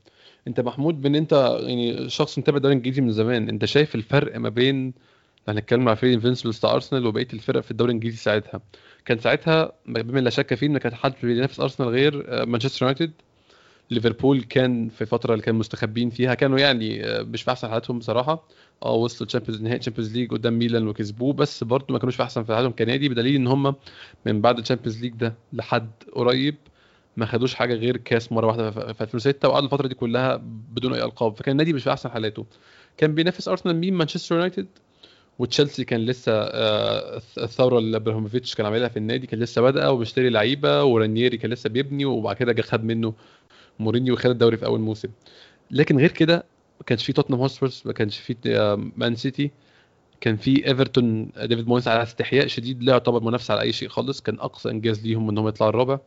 انت 0.48 0.60
محمود 0.60 1.00
بما 1.02 1.10
إن 1.10 1.14
انت 1.14 1.58
يعني 1.62 2.08
شخص 2.10 2.38
متابع 2.38 2.56
الدوري 2.56 2.72
الانجليزي 2.74 3.00
من 3.02 3.12
زمان 3.12 3.48
انت 3.48 3.64
شايف 3.64 3.94
الفرق 3.94 4.36
ما 4.38 4.48
بين 4.48 4.94
هنتكلم 5.48 5.88
على 5.88 5.96
فريق 5.96 6.12
invincibles 6.14 6.58
بتاع 6.58 6.74
ارسنال 6.74 7.06
وبقية 7.06 7.28
الفرق 7.32 7.60
في 7.60 7.70
الدوري 7.70 7.90
الانجليزي 7.90 8.16
ساعتها؟ 8.16 8.60
كان 9.04 9.18
ساعتها 9.18 9.72
بما 9.86 10.20
لا 10.20 10.30
شك 10.30 10.54
فيه 10.54 10.66
إن 10.66 10.78
كان 10.78 10.94
حد 10.94 11.14
بينافس 11.22 11.60
ارسنال 11.60 11.88
غير 11.88 12.46
مانشستر 12.46 12.82
يونايتد 12.86 13.12
ليفربول 13.90 14.42
كان 14.42 14.88
في 14.88 15.06
فترة 15.06 15.32
اللي 15.34 15.44
كانوا 15.44 15.60
مستخبين 15.60 16.10
فيها 16.10 16.34
كانوا 16.34 16.58
يعني 16.58 17.02
مش 17.22 17.42
في 17.42 17.50
أحسن 17.50 17.68
حالاتهم 17.68 17.98
بصراحة. 17.98 18.44
آه 18.84 18.92
وصلوا 18.94 19.28
Champions 19.28 19.62
نهائي 19.62 19.78
Champions 19.78 20.16
League 20.16 20.30
قدام 20.30 20.58
ميلان 20.58 20.88
وكسبوه 20.88 21.32
بس 21.32 21.64
برضه 21.64 21.86
ما 21.92 21.98
كانوش 21.98 22.16
في 22.16 22.22
أحسن 22.22 22.46
حالاتهم 22.46 22.72
كنادي 22.72 23.08
بدليل 23.08 23.34
إن 23.34 23.46
هم 23.46 23.74
من 24.26 24.40
بعد 24.40 24.58
ال 24.58 24.62
Champions 24.62 25.02
League 25.02 25.12
ده 25.14 25.34
لحد 25.52 25.90
قريب 26.12 26.54
ما 27.16 27.26
خدوش 27.26 27.54
حاجة 27.54 27.74
غير 27.74 27.96
كاس 27.96 28.32
مرة 28.32 28.46
واحدة 28.46 28.70
في 28.70 29.00
2006 29.00 29.48
وقعدوا 29.48 29.66
الفترة 29.66 29.86
دي 29.88 29.94
كلها 29.94 30.36
بدون 30.72 30.94
أي 30.94 31.04
ألقاب. 31.04 31.36
فكان 31.36 31.52
النادي 31.52 31.72
مش 31.72 31.82
في 31.82 31.90
أحسن 31.92 32.10
حالاته. 32.10 32.46
كان 32.96 33.14
بينافس 33.14 33.48
ارسنال 33.48 33.76
مين؟ 33.76 33.94
مانشستر 33.94 34.34
يونايتد 34.34 34.66
وتشيلسي 35.38 35.84
كان 35.84 36.00
لسه 36.00 36.32
آه، 36.32 37.22
الثورة 37.38 37.78
اللي 37.78 37.96
أبراموفيتش 37.96 38.54
كان 38.54 38.66
عاملها 38.66 38.88
في 38.88 38.96
النادي 38.96 39.26
كان 39.26 39.40
لسه 39.40 39.62
بادئة 39.62 39.90
وبيشتري 39.90 40.30
لعيبة 40.30 40.84
ورانييري 40.84 41.36
كان 41.36 41.50
لسه 41.50 41.70
بيبني 41.70 42.04
وبعد 42.04 42.36
كده 42.36 42.52
جه 42.52 42.60
خد 42.62 42.84
منه 42.84 43.14
مورينيو 43.80 44.14
وخد 44.14 44.30
الدوري 44.30 44.56
في 44.56 44.66
أول 44.66 44.80
موسم. 44.80 45.08
لكن 45.70 45.98
غير 45.98 46.10
كده 46.10 46.36
ما 46.80 46.84
كانش 46.86 47.04
في 47.04 47.12
توتنهام 47.12 47.40
هوسبرز 47.40 47.82
ما 47.84 47.92
كانش 47.92 48.18
في 48.18 48.36
مان 48.96 49.14
سيتي. 49.14 49.50
كان 50.20 50.36
في 50.36 50.66
إيفرتون 50.66 51.30
ديفيد 51.42 51.68
مويس 51.68 51.88
على 51.88 52.02
استحياء 52.02 52.46
شديد 52.46 52.82
لا 52.82 52.92
يعتبر 52.92 53.22
منافس 53.22 53.50
على 53.50 53.60
أي 53.60 53.72
شيء 53.72 53.88
خالص. 53.88 54.20
كان 54.20 54.40
أقصى 54.40 54.70
إنجاز 54.70 55.06
ليهم 55.06 55.28
انهم 55.30 55.48
يطلعوا 55.48 55.70
الرابع. 55.70 55.98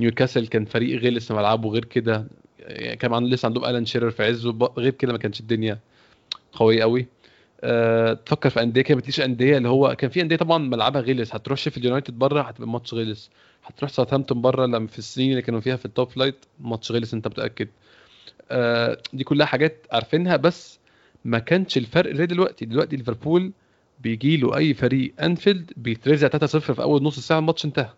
نيوكاسل 0.00 0.46
كان 0.46 0.64
فريق 0.64 1.02
غلس 1.02 1.32
ملعبه 1.32 1.70
غير 1.70 1.84
كده 1.84 2.26
يعني 2.58 2.96
كان 2.96 3.26
لسه 3.26 3.46
عندهم 3.46 3.64
ألان 3.64 3.86
شيرر 3.86 4.10
في 4.10 4.24
عزه 4.24 4.72
غير 4.78 4.92
كده 4.92 5.12
ما 5.12 5.18
كانش 5.18 5.40
الدنيا 5.40 5.78
قوية 6.52 6.82
قوي 6.82 7.06
أه 7.60 8.12
تفكر 8.12 8.50
في 8.50 8.62
أندية 8.62 8.82
كده 8.82 8.96
ما 9.18 9.24
أندية 9.24 9.56
اللي 9.56 9.68
هو 9.68 9.94
كان 9.94 10.10
في 10.10 10.20
أندية 10.22 10.36
طبعا 10.36 10.58
ملعبها 10.58 11.00
غلس. 11.02 11.34
هتروح 11.34 11.58
شيفيلد 11.58 11.84
يونايتد 11.84 12.18
بره 12.18 12.42
هتبقى 12.42 12.68
ماتش 12.68 12.94
غلس. 12.94 13.30
هتروح 13.64 13.90
ساوثهامبتون 13.90 14.40
بره 14.40 14.66
لما 14.66 14.86
في 14.86 14.98
السنين 14.98 15.30
اللي 15.30 15.42
كانوا 15.42 15.60
فيها 15.60 15.76
في 15.76 15.84
ال 15.84 15.90
top 15.90 16.10
flight 16.10 16.36
ماتش 16.60 16.92
غلس 16.92 17.14
أنت 17.14 17.28
متأكد. 17.28 17.68
أه 18.50 18.98
دي 19.12 19.24
كلها 19.24 19.46
حاجات 19.46 19.86
عارفينها 19.92 20.36
بس 20.36 20.78
ما 21.24 21.38
كانش 21.38 21.76
الفرق 21.78 22.14
زي 22.14 22.26
دلوقتي. 22.26 22.64
دلوقتي 22.64 22.96
ليفربول 22.96 23.52
بيجي 24.00 24.36
له 24.36 24.56
أي 24.56 24.74
فريق 24.74 25.14
انفيلد 25.22 25.72
بيترزع 25.76 26.28
3-0 26.28 26.46
في 26.58 26.82
أول 26.82 27.02
نص 27.02 27.18
ساعة 27.20 27.38
الماتش 27.38 27.64
انتهى. 27.64 27.90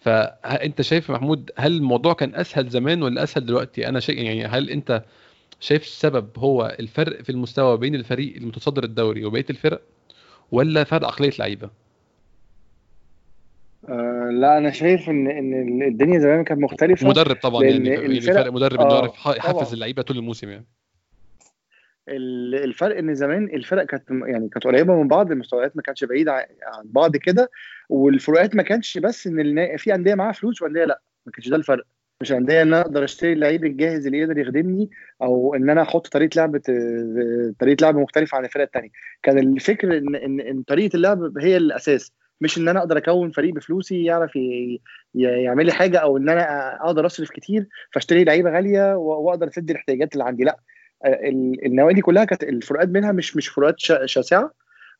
فانت 0.00 0.82
شايف 0.82 1.10
محمود 1.10 1.50
هل 1.56 1.72
الموضوع 1.76 2.12
كان 2.12 2.34
أسهل 2.34 2.68
زمان 2.68 3.02
ولا 3.02 3.22
أسهل 3.22 3.46
دلوقتي؟ 3.46 3.88
أنا 3.88 4.00
شيء 4.00 4.22
يعني 4.22 4.46
هل 4.46 4.70
أنت 4.70 5.04
شايف 5.60 5.82
السبب 5.82 6.38
هو 6.38 6.76
الفرق 6.80 7.22
في 7.22 7.30
المستوى 7.30 7.78
بين 7.78 7.94
الفريق 7.94 8.36
المتصدر 8.36 8.84
الدوري 8.84 9.24
وبقية 9.24 9.46
الفرق 9.50 9.82
ولا 10.52 10.84
فرق 10.84 11.06
عقلية 11.06 11.32
لعيبة؟ 11.38 11.70
آه 13.88 14.30
لا 14.32 14.58
أنا 14.58 14.70
شايف 14.70 15.08
إن 15.10 15.26
إن 15.30 15.82
الدنيا 15.82 16.18
زمان 16.18 16.44
كانت 16.44 16.60
مختلفة 16.60 17.08
مدرب 17.08 17.36
طبعا 17.36 17.64
يعني 17.64 17.96
الفرق 17.96 18.52
مدرب 18.52 18.80
انه 18.80 18.94
يعرف 18.94 19.26
يحفز 19.26 19.72
اللعيبة 19.72 20.02
طول 20.02 20.16
الموسم 20.18 20.48
يعني. 20.48 20.66
الفرق 22.08 22.98
إن 22.98 23.14
زمان 23.14 23.44
الفرق 23.44 23.84
كانت 23.84 24.10
يعني 24.10 24.48
كانت 24.48 24.64
قريبة 24.64 24.94
من 25.02 25.08
بعض 25.08 25.32
المستويات 25.32 25.76
ما 25.76 25.82
كانتش 25.82 26.04
بعيدة 26.04 26.32
عن 26.62 26.84
بعض 26.84 27.16
كده 27.16 27.50
والفروقات 27.88 28.56
ما 28.56 28.62
كانش 28.62 28.98
بس 28.98 29.26
إن 29.26 29.76
في 29.76 29.94
أندية 29.94 30.14
معاها 30.14 30.32
فلوس 30.32 30.62
وأندية 30.62 30.84
لأ 30.84 31.00
ما 31.26 31.32
كانش 31.32 31.48
ده 31.48 31.56
الفرق. 31.56 31.84
مش 32.20 32.32
انديه 32.32 32.62
ان 32.62 32.66
أنا 32.68 32.80
أقدر 32.80 33.04
اشتري 33.04 33.32
اللعيب 33.32 33.64
الجاهز 33.64 34.06
اللي 34.06 34.18
يقدر 34.18 34.38
يخدمني 34.38 34.90
أو 35.22 35.54
ان 35.54 35.70
أنا 35.70 35.82
أحط 35.82 36.06
طريقة 36.08 36.36
لعب 36.36 36.56
طريقة 37.60 37.82
لعب 37.82 37.96
مختلفة 37.96 38.36
عن 38.38 38.44
الفرق 38.44 38.62
الثانية 38.62 38.90
كان 39.22 39.38
الفكر 39.38 39.98
ان 39.98 40.14
ان, 40.16 40.40
إن 40.40 40.62
طريقة 40.62 40.96
اللعب 40.96 41.38
هي 41.38 41.56
الأساس 41.56 42.12
مش 42.40 42.58
ان 42.58 42.68
أنا 42.68 42.78
أقدر 42.80 42.98
اكون 42.98 43.30
فريق 43.30 43.54
بفلوسي 43.54 44.04
يعرف 44.04 44.30
يعمل 45.14 45.66
لي 45.66 45.72
حاجة 45.72 45.98
أو 45.98 46.16
ان 46.16 46.28
أنا 46.28 46.74
أقدر 46.86 47.06
اصرف 47.06 47.30
كتير 47.30 47.66
فاشتري 47.92 48.24
لعيبة 48.24 48.50
غالية 48.50 48.94
واقدر 48.96 49.48
اسد 49.48 49.70
الاحتياجات 49.70 50.12
اللي 50.12 50.24
عندي. 50.24 50.44
لا 50.44 50.60
النوادي 51.66 52.00
كلها 52.00 52.24
كانت 52.24 52.42
الفروقات 52.42 52.88
بينها 52.88 53.12
مش 53.12 53.36
مش 53.36 53.48
فروقات 53.48 53.76
شاسعة. 54.04 54.52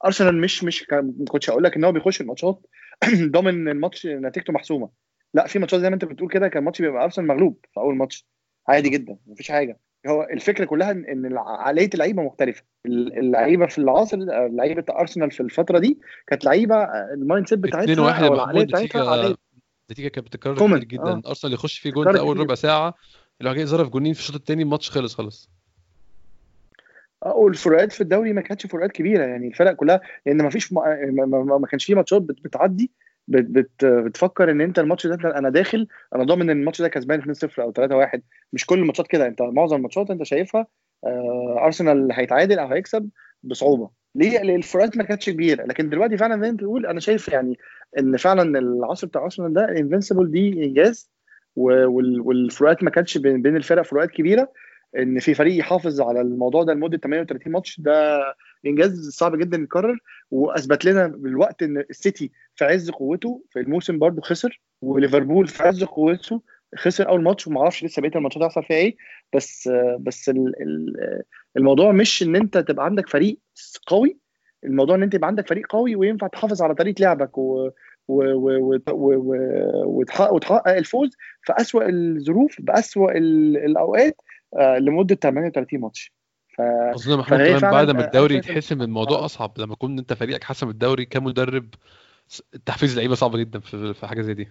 أرسنال 0.04 0.40
مش 0.40 0.64
مش 0.64 0.86
ما 0.92 1.14
كنتش 1.28 1.50
هقول 1.50 1.64
لك 1.64 1.76
إن 1.76 1.84
هو 1.84 1.92
بيخش 1.92 2.20
الماتشات 2.20 2.60
ضامن 3.34 3.68
الماتش 3.68 4.06
نتيجته 4.06 4.52
محسومة. 4.52 5.05
لا 5.36 5.46
في 5.46 5.58
ماتشات 5.58 5.80
زي 5.80 5.88
ما 5.88 5.94
انت 5.94 6.04
بتقول 6.04 6.28
كده 6.30 6.48
كان 6.48 6.64
ماتش 6.64 6.82
بيبقى 6.82 7.04
أرسنال 7.04 7.26
مغلوب 7.26 7.58
في 7.74 7.80
أول 7.80 7.96
ماتش. 7.96 8.26
عادي 8.68 8.88
جدا 8.88 9.16
مفيش 9.26 9.50
حاجة. 9.50 9.78
هو 10.06 10.22
الفكرة 10.22 10.64
كلها 10.64 10.90
ان 10.90 11.36
عقلية 11.36 11.90
اللعيبة 11.94 12.22
مختلفة. 12.22 12.62
اللعيبة 12.86 13.66
في 13.66 13.78
العصر 13.78 14.16
لعيبه 14.50 14.84
أرسنال 14.90 15.30
في 15.30 15.40
الفترة 15.40 15.78
دي 15.78 15.98
كانت 16.26 16.44
لعيبة 16.44 16.76
ال 16.84 17.48
mindset 17.48 17.58
بتاعتها 17.58 18.26
أو 18.26 18.34
العقلية 18.34 18.64
بتاعتها 18.64 19.36
النتيجه 19.90 20.08
كانت 20.08 20.26
بتتكرر 20.26 20.54
كتير 20.54 20.84
جدا. 20.84 21.02
آه. 21.02 21.22
أرسنال 21.26 21.52
يخش 21.52 21.78
فيه 21.78 21.90
جول 21.90 22.12
في 22.12 22.18
أول 22.18 22.40
ربع 22.40 22.54
ساعة 22.54 22.94
لو 23.40 23.54
جاي 23.54 23.66
ظرف 23.66 23.88
جونين 23.88 24.12
في 24.12 24.20
الشوط 24.20 24.36
الثاني 24.36 24.62
الماتش 24.62 24.90
خلص 24.90 25.14
خلاص. 25.14 25.50
والفروقات 27.26 27.92
في 27.92 28.00
الدوري 28.00 28.32
ما 28.32 28.40
كانتش 28.40 28.66
فروقات 28.66 28.92
كبيرة 28.92 29.24
يعني 29.24 29.46
الفرق 29.48 29.72
كلها 29.72 30.00
لأن 30.26 30.42
ما 30.42 30.50
فيش 30.50 30.72
ما, 30.72 31.10
ما, 31.26 31.58
ما 31.58 31.66
كانش 31.66 31.84
في 31.84 31.94
ماتشات 31.94 32.22
بتعدي 32.22 32.90
بت 33.28 33.44
بت 33.44 33.84
بتفكر 33.84 34.50
إن 34.50 34.60
انت 34.60 34.78
الماتش 34.78 35.06
ده 35.06 35.38
أنا 35.38 35.50
داخل 35.50 35.86
أنا 36.14 36.24
ضامن 36.24 36.50
إن 36.50 36.58
الماتش 36.60 36.82
ده 36.82 36.88
كسبان 36.88 37.34
2-0 37.34 37.58
أو 37.58 37.72
3-1 37.72 38.20
مش 38.52 38.66
كل 38.66 38.78
الماتشات 38.78 39.06
كده 39.06 39.26
أنت 39.26 39.42
معظم 39.42 39.76
الماتشات 39.76 40.10
أنت 40.10 40.22
شايفها 40.22 40.66
آه 41.04 41.64
أرسنال 41.64 42.12
هيتعادل 42.12 42.58
أو 42.58 42.66
هيكسب 42.66 43.10
بصعوبة. 43.42 43.90
ليه؟ 44.14 44.40
الفروقات 44.56 44.96
ما 44.96 45.04
كانتش 45.04 45.30
كبيرة. 45.30 45.64
لكن 45.64 45.88
دلوقتي 45.88 46.16
فعلا 46.16 46.40
زي 46.42 46.48
أنت 46.48 46.60
بتقول 46.60 46.86
أنا 46.86 47.00
شايف 47.00 47.28
يعني 47.28 47.58
إن 47.98 48.16
فعلا 48.16 48.58
العصر 48.58 49.06
بتاع 49.06 49.24
أرسنال 49.24 49.52
ده 49.52 49.64
الانفنسبل 49.64 50.30
دي 50.30 50.64
إنجاز. 50.64 51.10
والفروقات 51.56 52.82
ما 52.84 52.90
كانتش 52.90 53.18
بين 53.18 53.56
الفرق 53.56 53.82
فروقات 53.82 54.10
كبيرة. 54.10 54.52
إن 54.98 55.18
في 55.18 55.34
فريق 55.34 55.58
يحافظ 55.58 56.00
على 56.00 56.20
الموضوع 56.20 56.62
ده 56.62 56.72
لمدة 56.74 56.98
38 56.98 57.52
ماتش 57.52 57.80
ده 57.80 58.22
إنجاز 58.66 59.08
صعب 59.08 59.36
جدا 59.36 59.56
يتكرر 59.56 59.98
وأثبت 60.30 60.84
لنا 60.84 61.06
بالوقت 61.06 61.62
إن 61.62 61.78
السيتي 61.90 62.32
في 62.54 62.64
عز 62.64 62.90
قوته 62.90 63.42
في 63.50 63.60
الموسم 63.60 63.98
برده 63.98 64.22
خسر 64.22 64.60
وليفربول 64.82 65.46
في 65.46 65.62
عز 65.62 65.84
قوته 65.84 66.42
خسر 66.76 67.08
أول 67.08 67.22
ماتش 67.22 67.46
وما 67.46 67.60
أعرفش 67.60 67.84
لسه 67.84 68.02
بقية 68.02 68.16
الماتشات 68.16 68.42
هيحصل 68.42 68.64
فيها 68.64 68.76
إيه. 68.76 68.96
بس 69.34 69.70
بس 70.00 70.30
الموضوع 71.56 71.92
مش 71.92 72.22
إن 72.22 72.36
أنت 72.36 72.58
تبقى 72.58 72.84
عندك 72.84 73.08
فريق 73.08 73.38
قوي 73.86 74.18
الموضوع 74.64 74.96
إن 74.96 75.02
أنت 75.02 75.14
يبقى 75.14 75.28
عندك 75.28 75.48
فريق 75.48 75.66
قوي 75.66 75.96
وينفع 75.96 76.26
تحافظ 76.26 76.62
على 76.62 76.74
طريقة 76.74 77.00
لعبك 77.00 77.38
و 77.38 77.70
وتحقق 79.86 80.68
الفوز 80.68 81.10
في 81.42 81.52
اسوء 81.60 81.88
الظروف 81.88 82.56
باسوء 82.60 83.18
الأوقات 83.18 84.16
آه، 84.56 84.78
لمدة 84.78 85.14
38 85.14 85.80
ماتش. 85.80 86.12
ف... 86.56 86.60
أظن 86.60 87.18
محمود 87.18 87.40
كمان 87.40 87.60
بعد 87.60 87.90
ما 87.90 88.04
الدوري 88.06 88.34
يتحسم 88.34 88.82
الموضوع 88.82 89.24
أصعب 89.24 89.52
لما 89.58 89.72
يكون 89.72 89.98
أنت 89.98 90.12
فريقك 90.12 90.44
حسم 90.44 90.68
الدوري 90.68 91.04
كمدرب 91.04 91.68
تحفيز 92.66 92.90
اللعيبه 92.90 93.14
صعبة 93.14 93.38
جدا 93.38 93.60
في 93.92 94.06
حاجة 94.06 94.22
زي 94.22 94.34
دي. 94.34 94.48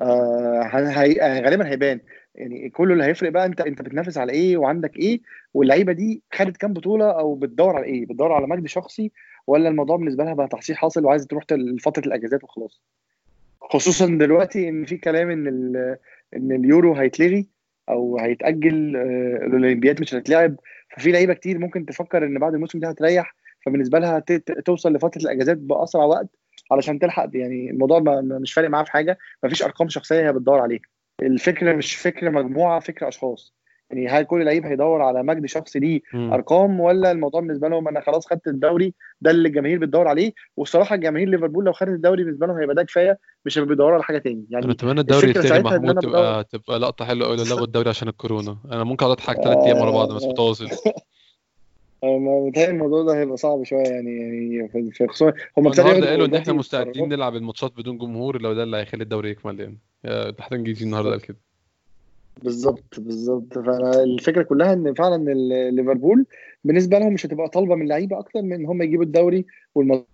آه 0.00 0.62
هي... 0.72 1.42
غالبا 1.44 1.68
هيبان. 1.68 2.00
يعني 2.34 2.70
كله 2.70 2.92
اللي 2.92 3.04
هيفرق 3.04 3.30
بقى 3.30 3.46
أنت 3.46 3.60
أنت 3.60 3.82
بتنافس 3.82 4.18
على 4.18 4.32
إيه 4.32 4.56
وعندك 4.56 4.96
إيه 4.96 5.20
واللعيبة 5.54 5.92
دي 5.92 6.22
خدت 6.32 6.56
كام 6.56 6.72
بطولة 6.72 7.10
أو 7.10 7.34
بتدور 7.34 7.76
على 7.76 7.84
إيه؟ 7.84 8.06
بتدور 8.06 8.32
على 8.32 8.46
مجد 8.46 8.66
شخصي 8.66 9.12
ولا 9.46 9.68
الموضوع 9.68 9.96
بالنسبة 9.96 10.24
لها 10.24 10.34
بقى 10.34 10.48
تحصيل 10.48 10.76
حاصل 10.76 11.04
وعايزة 11.04 11.26
تروح 11.26 11.44
لفترة 11.52 12.06
الأجازات 12.06 12.44
وخلاص؟ 12.44 12.82
خصوصا 13.60 14.06
دلوقتي 14.06 14.68
إن 14.68 14.84
في 14.84 14.96
كلام 14.96 15.30
إن 15.30 15.46
إن 16.36 16.52
اليورو 16.52 16.94
هيتلغي 16.94 17.46
أو 17.88 18.18
هيتأجل 18.18 18.96
آه، 18.96 19.46
الأولمبياد 19.46 20.00
مش 20.00 20.14
هتتلعب. 20.14 20.56
ففي 20.96 21.12
لعيبة 21.12 21.34
كتير 21.34 21.58
ممكن 21.58 21.86
تفكر 21.86 22.26
إن 22.26 22.38
بعد 22.38 22.54
الموسم 22.54 22.78
ده 22.78 22.88
هتريح. 22.88 23.34
فبالنسبة 23.66 23.98
لها 23.98 24.18
توصل 24.64 24.92
لفترة 24.92 25.22
الإجازات 25.22 25.56
بأسرع 25.56 26.04
وقت 26.04 26.28
علشان 26.72 26.98
تلحق. 26.98 27.30
يعني 27.34 27.70
الموضوع 27.70 28.00
مش 28.40 28.52
فارق 28.52 28.68
معاها 28.70 28.84
في 28.84 28.90
حاجة. 28.92 29.18
مفيش 29.44 29.62
أرقام 29.62 29.88
شخصية 29.88 30.28
هي 30.28 30.32
بتدور 30.32 30.60
عليها. 30.60 30.80
الفكرة 31.22 31.72
مش 31.72 31.96
فكرة 31.96 32.30
مجموعة 32.30 32.80
فكرة 32.80 33.08
أشخاص. 33.08 33.54
يعني 33.94 34.08
هل 34.08 34.24
كل 34.24 34.44
لعيب 34.44 34.66
هيدور 34.66 35.02
على 35.02 35.22
مجد 35.22 35.46
شخصي 35.46 35.78
ليه 35.78 36.00
أرقام 36.14 36.80
ولا 36.80 37.10
الموضوع 37.10 37.40
بالنسبة 37.40 37.68
لهم 37.68 37.88
أنا 37.88 38.00
خلاص 38.00 38.26
خدت 38.26 38.46
الدوري 38.46 38.94
ده 39.20 39.30
اللي 39.30 39.48
الجماهير 39.48 39.78
بتدور 39.78 40.08
عليه؟ 40.08 40.32
والصراحة 40.56 40.94
الجماهير 40.94 41.28
ليفربول 41.28 41.64
لو 41.64 41.72
خدت 41.72 41.88
الدوري 41.88 42.24
بالنسبة 42.24 42.46
لهم 42.46 42.56
هيبقى 42.56 42.74
ده 42.74 42.82
كفاية 42.82 43.18
مش 43.46 43.58
بيدوروا 43.58 43.94
على 43.94 44.02
حاجة 44.02 44.18
تاني. 44.18 44.44
يعني 44.50 44.64
أنا 44.64 44.72
أتمنى 44.72 45.00
الدوري 45.00 45.30
يتلغي 45.30 45.62
محمود 45.62 45.98
تبقى 45.98 46.44
تبقى 46.44 46.78
لقطة 46.78 47.04
حلوة 47.04 47.28
قوي 47.28 47.36
لو 47.36 47.64
الدوري 47.64 47.88
عشان 47.88 48.08
الكورونا. 48.08 48.58
أنا 48.72 48.84
ممكن 48.84 49.04
أقعد 49.04 49.16
أضحك 49.18 49.36
ثلاث 49.36 49.58
أيام 49.58 49.80
ورا 49.80 49.90
بعض 49.90 50.12
بس 50.12 50.24
متواصل. 50.24 50.68
متهيألي 52.04 52.72
الموضوع 52.72 53.02
ده 53.02 53.20
هيبقى 53.20 53.36
صعب 53.36 53.62
شوية 53.62 53.82
يعني 53.82 54.56
يعني 54.56 54.90
في 54.92 55.06
خصوصا 55.06 55.32
هم 55.58 55.68
النهارده 55.68 56.10
قالوا 56.10 56.26
إن 56.26 56.34
إحنا 56.34 56.52
مستعدين 56.52 57.08
نلعب 57.08 57.36
الماتشات 57.36 57.72
بدون 57.76 57.98
جمهور 57.98 58.42
لو 58.42 58.52
ده 58.52 58.62
اللي 58.62 58.76
هيخلي 58.76 59.02
الدوري 59.02 59.30
يكمل 59.30 59.60
يعني. 59.60 59.78
تحت 60.32 60.52
إنجليزي 60.52 60.84
النهارده 60.84 61.10
قال 61.10 61.20
كده. 61.20 61.36
بالظبط 62.42 63.00
بالظبط. 63.00 63.58
فالفكرة 63.58 64.42
كلها 64.42 64.72
إن 64.72 64.94
فعلا 64.94 65.34
ليفربول 65.70 66.26
بالنسبة 66.64 66.98
لهم 66.98 67.12
مش 67.12 67.26
هتبقى 67.26 67.48
طالبة 67.48 67.74
من 67.74 67.82
اللعيبه 67.82 68.18
أكتر 68.18 68.42
من 68.42 68.52
إن 68.52 68.66
هم 68.66 68.82
يجيبوا 68.82 69.04
الدوري 69.04 69.46
والموضوع 69.74 70.06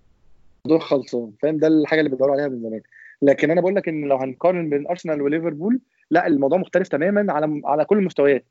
خلصان. 0.80 1.32
فاهم؟ 1.42 1.56
ده 1.56 1.66
الحاجة 1.66 2.00
اللي 2.00 2.10
بيدوروا 2.10 2.34
عليها 2.34 2.48
من 2.48 2.60
زمان. 2.60 2.80
لكن 3.22 3.50
أنا 3.50 3.60
بقول 3.60 3.74
لك 3.74 3.88
إن 3.88 4.04
لو 4.04 4.16
هنقارن 4.16 4.70
بين 4.70 4.86
أرسنال 4.86 5.22
وليفربول 5.22 5.80
لأ 6.10 6.26
الموضوع 6.26 6.58
مختلف 6.58 6.88
تماما 6.88 7.32
على 7.32 7.60
على 7.64 7.84
كل 7.84 7.98
المستويات. 7.98 8.44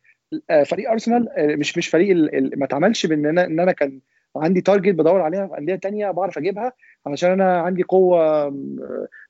آه، 0.49 0.63
فريق 0.63 0.91
أرسنال 0.91 1.29
آه، 1.29 1.55
مش 1.55 1.77
مش 1.77 1.87
فريق 1.87 2.15
ما 2.57 2.65
اتعملش 2.65 3.05
بإن 3.05 3.25
أنا 3.25 3.45
إن 3.45 3.59
أنا 3.59 3.71
كان 3.71 3.99
عندي 4.35 4.61
تارجت 4.61 4.95
بدور 4.95 5.21
عليها 5.21 5.47
في 5.47 5.57
أندية 5.57 5.75
تانية 5.75 6.11
بعرف 6.11 6.37
أجيبها 6.37 6.73
علشان 7.07 7.31
أنا 7.31 7.57
عندي 7.57 7.83
قوة 7.83 8.53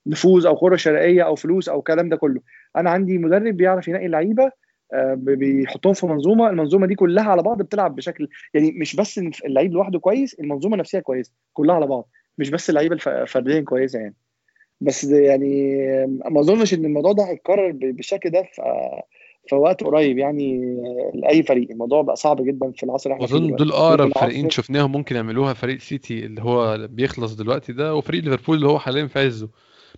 نفوذ 0.08 0.46
أو 0.46 0.54
قوة 0.56 0.76
شرائية 0.76 1.24
أو 1.26 1.36
فلوس 1.36 1.70
أو 1.70 1.80
الكلام 1.80 2.10
ده 2.10 2.18
كله. 2.18 2.42
أنا 2.76 2.90
عندي 2.90 3.18
مدرب 3.18 3.58
بيعرف 3.58 3.88
ينقي 3.88 4.06
اللعيبة 4.06 4.52
آه، 4.94 5.14
بيحطهم 5.14 5.94
في 5.94 6.06
منظومة 6.06 6.50
المنظومة 6.50 6.88
دي 6.88 6.96
كلها 6.96 7.24
على 7.32 7.44
بعض 7.44 7.62
بتلعب 7.62 7.96
بشكل 7.96 8.30
يعني 8.54 8.72
مش 8.72 8.96
بس 8.96 9.18
اللعيب 9.46 9.74
لوحده 9.74 10.00
كويس 10.00 10.34
المنظومة 10.40 10.78
نفسها 10.78 11.02
كويسة 11.02 11.32
كلها 11.54 11.76
على 11.76 11.88
بعض 11.88 12.10
مش 12.38 12.50
بس 12.50 12.70
اللعيبة 12.70 12.96
الف- 12.96 13.10
فرديا 13.10 13.62
كويسة 13.62 14.00
يعني. 14.00 14.16
بس 14.82 15.04
يعني 15.04 15.78
ما 16.30 16.40
أظنش 16.40 16.74
إن 16.74 16.86
الموضوع 16.86 17.12
ده 17.12 17.24
هيتكرر 17.24 17.72
بالشكل 17.72 18.30
ده 18.30 18.44
في 18.54 18.62
في 19.50 19.56
وقت 19.56 19.84
قريب 19.84 20.18
يعني 20.18 20.76
لأي 21.14 21.44
فريق. 21.44 21.72
الموضوع 21.72 22.02
بقى 22.02 22.16
صعب 22.16 22.42
جدا 22.46 22.72
في 22.72 22.84
العصر 22.84 23.14
إحنا 23.14 23.26
دلوقتي 23.28 23.52
دول 23.56 23.72
أقرب 23.72 24.12
فريقين 24.18 24.50
شفناهم 24.50 24.92
ممكن 24.92 25.16
يعملوها 25.16 25.54
فريق 25.54 25.80
سيتي 25.80 26.26
اللي 26.26 26.42
هو 26.42 26.88
بيخلص 26.88 27.34
دلوقتي 27.36 27.74
ده 27.74 27.96
وفريق 27.96 28.24
ليفربول 28.24 28.56
اللي 28.56 28.68
هو 28.68 28.80
حاليا 28.80 29.08
في 29.08 29.20
عزه. 29.20 29.50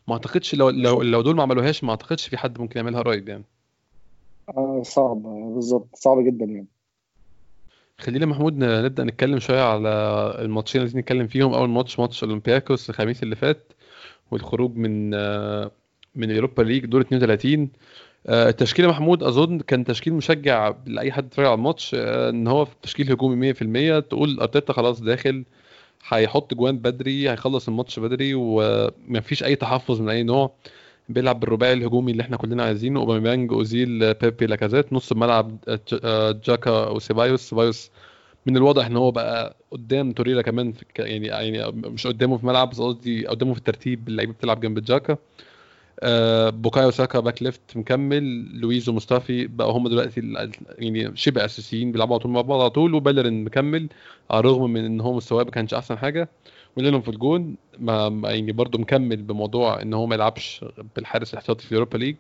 ما 0.07 0.13
أعتقدش 0.13 0.55
لو 0.55 0.69
لو 0.69 1.01
لو 1.01 1.21
دول 1.21 1.35
ما 1.35 1.43
عملوهاش 1.43 1.83
ما 1.83 1.89
أعتقدش 1.91 2.27
في 2.27 2.37
حد 2.37 2.59
ممكن 2.59 2.79
يعملها 2.79 3.01
قريب 3.01 3.29
يعني. 3.29 3.43
آه، 4.49 4.81
صعب. 4.85 5.23
بالظبط. 5.55 5.87
صعب 5.95 6.25
جدا 6.25 6.45
يعني. 6.45 6.67
خلينا 7.97 8.25
محمود 8.25 8.57
ن- 8.57 8.83
نبدأ 8.85 9.03
نتكلم 9.03 9.39
شوية 9.39 9.61
على 9.61 9.89
الماتشين 10.39 10.81
اللي 10.81 10.99
نتكلم 10.99 11.27
فيهم. 11.27 11.53
أول 11.53 11.69
ماتش 11.69 11.99
ماتش 11.99 12.23
أولمبياكوس 12.23 12.89
الخميس 12.89 13.23
اللي 13.23 13.35
فات 13.35 13.73
والخروج 14.31 14.75
من 14.75 15.13
آه، 15.13 15.71
من 16.15 16.31
ال 16.31 16.36
Europa 16.36 16.61
League 16.63 16.85
دور 16.85 17.01
32 17.01 17.69
آه، 18.27 18.49
التشكيل 18.49 18.85
يا 18.85 18.89
محمود 18.89 19.23
أظن 19.23 19.59
كان 19.59 19.83
تشكيل 19.83 20.13
مشجع 20.13 20.73
لأي 20.85 21.11
حد 21.11 21.25
اتفرج 21.25 21.45
على 21.45 21.53
الماتش 21.55 21.95
آه، 21.95 22.29
إن 22.29 22.47
هو 22.47 22.65
في 22.65 22.71
تشكيل 22.81 23.11
هجومي 23.11 23.53
100% 23.53 23.99
تقول 23.99 24.39
أرتيتا 24.39 24.73
خلاص 24.73 25.01
داخل 25.01 25.43
هيحط 26.09 26.53
إجوان 26.53 26.77
بدري 26.77 27.29
هيخلص 27.29 27.67
الماتش 27.67 27.99
بدري 27.99 28.31
ومفيش 28.35 29.43
أي 29.43 29.55
تحفظ 29.55 30.01
من 30.01 30.09
أي 30.09 30.23
نوع 30.23 30.51
بيلعب 31.09 31.39
بالرباعي 31.39 31.73
الهجومي 31.73 32.11
اللي 32.11 32.23
إحنا 32.23 32.37
كلنا 32.37 32.63
عايزينه 32.63 32.99
أوباميانج 32.99 33.53
أوزيل 33.53 34.13
بيبي 34.13 34.45
لاكازيت 34.45 34.93
نص 34.93 35.11
الملعب 35.11 35.57
آه، 36.03 36.31
جاكا 36.45 36.87
وسيبايوس. 36.89 37.49
سيبايوس 37.49 37.91
من 38.45 38.57
الواضح 38.57 38.85
إن 38.85 38.97
هو 38.97 39.11
بقى 39.11 39.55
قدام 39.71 40.11
توريرا 40.11 40.41
كمان 40.41 40.73
يعني 40.99 41.27
يعني 41.27 41.71
مش 41.71 42.07
قدامه 42.07 42.37
في 42.37 42.43
الملعب 42.43 42.69
بس 42.69 42.81
قصدي 42.81 43.27
قدامه 43.27 43.53
في 43.53 43.59
الترتيب 43.59 44.07
اللعيبة 44.07 44.33
بتلعب 44.33 44.59
جنب 44.59 44.79
جاكا. 44.79 45.13
آه، 45.13 45.17
بوكايو 46.51 46.91
ساكا 46.91 47.19
back 47.19 47.43
left 47.43 47.77
مكمل 47.77 48.23
لويز 48.61 48.89
ومصطفي 48.89 49.47
بقوا 49.47 49.71
هم 49.77 49.87
دلوقتي 49.87 50.21
يعني 50.77 51.15
شبه 51.15 51.45
أساسيين 51.45 51.91
بيلعبوا 51.91 52.13
على 52.15 52.19
طول 52.23 52.31
مع 52.31 52.41
بعض 52.41 52.59
على 52.61 52.69
طول 52.69 52.93
وبيلرين 52.93 53.43
مكمل 53.43 53.89
على 54.31 54.39
الرغم 54.39 54.73
من 54.73 54.85
إن 54.85 55.01
هو 55.01 55.13
مستواه 55.13 55.43
ما 55.43 55.51
كانش 55.51 55.73
أحسن 55.73 55.97
حاجة 55.97 56.29
ولينهم 56.77 57.01
في 57.01 57.09
الجون 57.09 57.57
ما 57.79 58.21
يعني 58.31 58.51
برضه 58.51 58.79
مكمل 58.79 59.21
بموضوع 59.21 59.81
إن 59.81 59.93
هو 59.93 60.05
ما 60.05 60.15
يلعبش 60.15 60.65
بالحارس 60.95 61.33
الاحتياطي 61.33 61.65
في 61.65 61.71
اليوروبا 61.71 61.97
ليج 61.97 62.15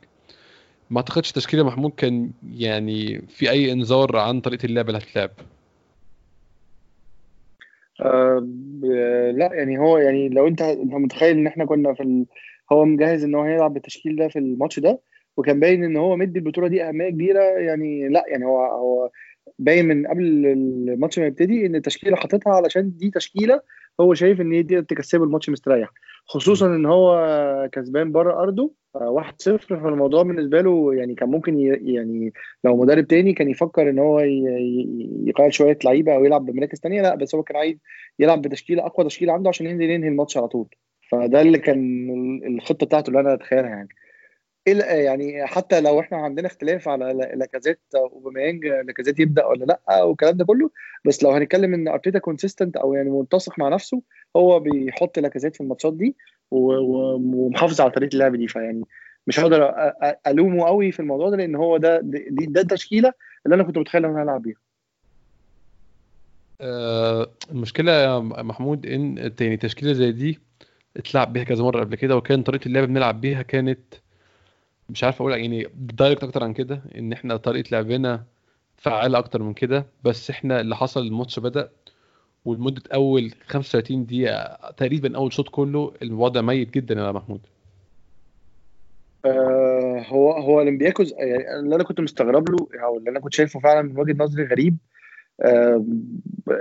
ما 0.89 0.97
أعتقدش 0.97 1.31
تشكيلة 1.31 1.63
محمود 1.63 1.91
كان 1.91 2.31
يعني 2.43 3.21
في 3.27 3.49
أي 3.51 3.71
إنذار 3.71 4.17
عن 4.17 4.41
طريقة 4.41 4.65
اللعب 4.65 4.87
اللي 4.89 4.97
هتتلعب 4.99 5.31
آه 8.01 8.39
ب- 8.43 8.85
لا 9.37 9.49
يعني 9.53 9.77
هو 9.79 9.97
يعني 9.97 10.29
لو 10.29 10.47
انت 10.47 10.61
أنت 10.61 10.93
متخيل 10.93 11.37
إن 11.37 11.47
إحنا 11.47 11.65
كنا 11.65 11.93
في. 11.93 12.25
هو 12.71 12.85
مجهز 12.85 13.23
إن 13.23 13.35
هو 13.35 13.41
هيلعب 13.43 13.73
بالتشكيل 13.73 14.15
ده 14.15 14.27
في 14.27 14.39
الماتش 14.39 14.79
ده 14.79 15.01
وكان 15.37 15.59
باين 15.59 15.83
إن 15.83 15.97
هو 15.97 16.15
مدي 16.17 16.39
البطولة 16.39 16.67
دي 16.67 16.83
أهمية 16.83 17.09
كبيرة. 17.09 17.41
يعني 17.43 18.09
لا 18.09 18.23
يعني 18.27 18.45
هو 18.45 18.65
هو 18.65 19.09
باين 19.59 19.85
من 19.87 20.07
قبل 20.07 20.23
الماتش 20.45 21.19
ما 21.19 21.25
يبتدي 21.25 21.65
إن 21.65 21.75
التشكيلة 21.75 22.15
حاططها 22.15 22.53
علشان 22.53 22.97
دي 22.97 23.09
تشكيلة 23.11 23.61
هو 24.01 24.13
شايف 24.13 24.41
إن 24.41 24.51
هي 24.51 24.61
دي 24.63 24.81
تكسبه 24.81 25.23
الماتش 25.23 25.49
مستريح. 25.49 25.89
خصوصا 26.25 26.65
إن 26.75 26.85
هو 26.85 27.69
كسبان 27.71 28.11
بره 28.11 28.41
أرضه 28.43 28.73
آه، 28.95 29.09
1-0 29.09 29.57
فالموضوع 29.79 30.23
بالنسبة 30.23 30.61
له 30.61 30.93
يعني 30.95 31.15
كان 31.15 31.29
ممكن. 31.29 31.59
يعني 31.59 32.33
لو 32.63 32.77
مدرب 32.77 33.07
تاني 33.07 33.33
كان 33.33 33.49
يفكر 33.49 33.89
إن 33.89 33.99
هو 33.99 34.19
يغير 34.19 35.49
شوية 35.49 35.77
لعيبة 35.85 36.15
أو 36.15 36.25
يلعب 36.25 36.45
بمراكز 36.45 36.79
تانية 36.79 37.01
لا 37.01 37.15
بس 37.15 37.35
هو 37.35 37.43
كان 37.43 37.57
عايز 37.57 37.77
يلعب 38.19 38.41
بتشكيلة 38.41 38.85
أقوى 38.85 39.05
تشكيلة 39.05 39.33
عنده 39.33 39.49
عشان 39.49 39.65
ينزل 39.67 39.89
ينهي 39.89 40.09
الماتش 40.09 40.37
على 40.37 40.47
طول. 40.47 40.67
فده 41.11 41.41
اللي 41.41 41.57
كان 41.57 42.07
الخطة 42.47 42.85
بتاعته 42.85 43.07
اللي 43.09 43.19
أنا 43.19 43.33
أتخيلها 43.33 43.69
يعني. 43.69 43.89
إلا- 44.69 44.91
يعني 44.91 45.47
حتى 45.47 45.81
لو 45.81 45.99
إحنا 45.99 46.17
عندنا 46.17 46.47
اختلاف 46.47 46.87
على 46.87 47.05
لا- 47.05 47.35
لاكازيت 47.35 47.79
أوباميانج 47.95 48.65
لاكازيت 48.65 49.19
يبدأ 49.19 49.45
ولا 49.45 49.65
لأ 49.65 50.03
والكلام 50.03 50.37
ده 50.37 50.45
كله 50.45 50.69
بس 51.05 51.23
لو 51.23 51.31
هنتكلم 51.31 51.73
إن 51.73 51.87
أرتيتا 51.87 52.19
consistent 52.19 52.77
أو 52.77 52.93
يعني 52.93 53.09
متسق 53.09 53.59
مع 53.59 53.69
نفسه 53.69 54.01
هو 54.35 54.59
بيحط 54.59 55.19
لاكازيت 55.19 55.55
في 55.55 55.61
الماتشات 55.61 55.93
دي 55.93 56.15
ومحافظ 56.51 57.81
على 57.81 57.91
طريقة 57.91 58.13
اللعب 58.13 58.35
دي. 58.35 58.47
فيعني 58.47 58.83
مش 59.27 59.39
هقدر 59.39 59.73
ألومه 60.27 60.65
قوي 60.65 60.91
في 60.91 60.99
الموضوع 60.99 61.29
ده 61.29 61.37
لأن 61.37 61.55
هو 61.55 61.77
ده 61.77 62.01
دي 62.03 62.45
ده 62.45 62.61
التشكيلة 62.61 63.13
اللي 63.45 63.55
أنا 63.55 63.63
كنت 63.63 63.77
متخيل 63.77 64.05
إن 64.05 64.11
أنا 64.11 64.23
هلعب 64.23 64.41
بيها. 64.41 64.57
آه، 66.61 67.31
المشكلة 67.51 67.91
يا 67.91 68.19
محمود 68.19 68.85
إن 68.85 69.31
يعني 69.41 69.57
تشكيلة 69.57 69.93
زي 69.93 70.11
دي 70.11 70.39
اتلعب 70.97 71.33
بيها 71.33 71.43
كذا 71.43 71.63
مرة 71.63 71.79
قبل 71.79 71.95
كده 71.95 72.17
وكان 72.17 72.43
طريقة 72.43 72.65
اللعب 72.65 72.87
بنلعب 72.87 73.21
بيها 73.21 73.41
كانت 73.41 73.79
مش 74.89 75.03
عارف 75.03 75.21
أقول 75.21 75.31
يعني 75.31 75.67
دايركت 75.75 76.23
أكتر 76.23 76.43
عن 76.43 76.53
كده 76.53 76.81
إن 76.97 77.13
إحنا 77.13 77.37
طريقة 77.37 77.67
لعبنا 77.71 78.23
فعالة 78.77 79.17
أكتر 79.17 79.43
من 79.43 79.53
كده. 79.53 79.85
بس 80.03 80.29
إحنا 80.29 80.61
اللي 80.61 80.75
حصل 80.75 81.01
الماتش 81.01 81.39
بدأ 81.39 81.69
ولمدة 82.45 82.81
أول 82.93 83.31
35 83.47 84.05
دقيقة 84.05 84.71
تقريبا 84.77 85.15
أول 85.17 85.33
شوط 85.33 85.49
كله 85.49 85.93
الوضع 86.01 86.41
ميت 86.41 86.69
جدا 86.73 86.95
يا 86.95 87.11
محمود. 87.11 87.41
آه، 89.25 90.05
هو 90.07 90.31
هو 90.31 90.59
أولمبياكوس 90.59 91.11
يعني 91.11 91.59
اللي 91.59 91.75
أنا 91.75 91.83
كنت 91.83 91.99
مستغرب 91.99 92.49
له 92.49 92.67
أو 92.83 92.97
اللي 92.97 93.09
أنا 93.09 93.19
كنت 93.19 93.33
شايفه 93.33 93.59
فعلا 93.59 93.81
من 93.81 93.99
وجهة 93.99 94.15
نظري 94.23 94.45
غريب 94.45 94.77
آه، 95.41 95.85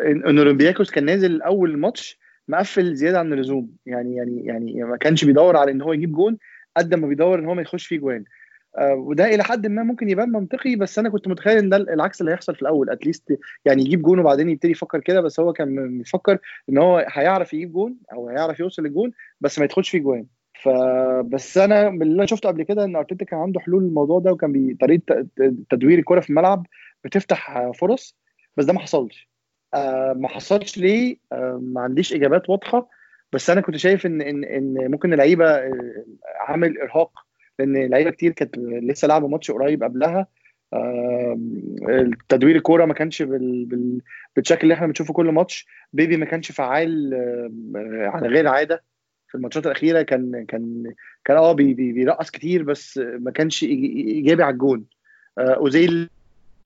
إن 0.07 0.39
أولمبياكوس 0.39 0.91
كان 0.91 1.05
نازل 1.05 1.43
أول 1.43 1.79
ماتش 1.79 2.19
مقفل 2.51 2.95
زيادة 2.95 3.19
عن 3.19 3.33
اللزوم. 3.33 3.71
يعني 3.87 4.17
يعني 4.17 4.45
يعني 4.45 4.85
ما 4.85 4.97
كانش 4.97 5.25
بيدور 5.25 5.57
على 5.57 5.71
إن 5.73 5.83
هو 5.83 5.93
يجيب 5.93 6.13
جون 6.13 6.39
قد 6.77 6.95
ما 6.95 7.07
بيدور 7.07 7.39
إن 7.39 7.47
هو 7.47 7.55
ما 7.55 7.63
يخش 7.63 7.87
فيه 7.87 7.99
جوان. 7.99 8.25
آه، 8.79 8.95
وده 8.95 9.25
إلى 9.35 9.45
حد 9.45 9.67
ما 9.67 9.83
ممكن 9.83 10.11
يبان 10.11 10.33
منطقي 10.33 10.77
بس 10.77 10.99
أنا 10.99 11.09
كنت 11.09 11.29
متخيل 11.29 11.59
إن 11.59 11.69
ده 11.69 11.77
العكس 11.77 12.21
اللي 12.21 12.33
هيحصل 12.33 12.55
في 12.55 12.63
الأول. 12.63 12.91
at 12.91 13.04
least 13.04 13.39
يعني 13.65 13.83
يجيب 13.83 14.03
جون 14.03 14.19
وبعدين 14.19 14.51
يبتدي 14.51 14.73
يفكر 14.73 15.01
كده 15.01 15.21
بس 15.21 15.41
هو 15.41 15.53
كان 15.53 15.99
بيفكر 15.99 16.39
إن 16.69 16.79
هو 16.79 17.07
هيعرف 17.11 17.55
يجيب 17.55 17.73
جون 17.73 17.97
أو 18.13 18.29
هيعرف 18.29 18.61
يوصل 18.61 18.83
للجون 18.83 19.13
بس 19.41 19.59
ما 19.59 19.65
يدخلش 19.65 19.91
فيه 19.91 19.99
جوان. 19.99 20.27
فبس 20.63 21.59
أنا 21.59 21.89
اللي 21.89 22.15
أنا 22.15 22.27
شفته 22.27 22.49
قبل 22.49 22.63
كده 22.63 22.85
إن 22.85 22.97
أرتيتا 22.97 23.25
كان 23.25 23.39
عنده 23.41 23.61
حلول 23.61 23.83
للموضوع 23.85 24.19
ده 24.19 24.33
وكان 24.33 24.53
بطريقه 24.53 25.27
تدوير 25.71 25.99
الكرة 25.99 26.21
في 26.21 26.31
الملعب 26.31 26.67
بتفتح 27.05 27.71
فرص 27.71 28.17
بس 28.57 28.65
ده 28.65 28.73
ما 28.73 28.81
حصلش. 28.81 29.30
آه 29.75 30.13
ما 30.13 30.29
حصلش 30.29 30.79
ليه. 30.79 31.17
آه 31.33 31.61
ما 31.63 31.81
عنديش 31.81 32.13
إجابات 32.13 32.51
واضحة. 32.51 32.89
بس 33.33 33.51
أنا 33.51 33.61
كنت 33.61 33.77
شايف 33.77 34.07
إن 34.07 34.23
إن 34.23 34.45
إن 34.45 34.91
ممكن 34.91 35.13
اللعيبة 35.13 35.47
آه، 35.47 36.05
عامل 36.41 36.79
إرهاق 36.79 37.11
لأن 37.59 37.91
لعيبه 37.91 38.11
كتير 38.11 38.33
كانت 38.33 38.59
لسه 38.59 39.09
لعبوا 39.09 39.29
ماتش 39.29 39.51
قريب 39.51 39.83
قبلها. 39.83 40.27
تدوير 42.29 42.57
الكورة 42.57 42.85
ما 42.85 42.95
كانش 42.95 43.23
بال 43.23 43.65
بال 43.65 44.01
بالشكل 44.37 44.63
اللي 44.63 44.75
إحنا 44.75 44.87
بنشوفه 44.87 45.15
كل 45.15 45.27
ماتش. 45.27 45.67
بيبي 45.93 46.17
ما 46.17 46.25
كانش 46.27 46.53
فعال 46.53 47.15
على 48.15 48.29
غير 48.29 48.49
عادة. 48.49 48.83
في 49.29 49.35
الماتشات 49.35 49.67
الأخيرة 49.67 50.03
كان 50.03 50.45
كان 50.49 50.95
كان 51.25 51.37
آه 51.37 51.53
بيبي 51.53 51.93
بيرقص 51.93 52.31
كتير 52.31 52.63
بس 52.63 52.99
ما 52.99 53.31
كانش 53.31 53.63
إيجابي 53.63 54.43
على 54.43 54.53
الجون. 54.53 54.85
أوزيل 55.39 56.11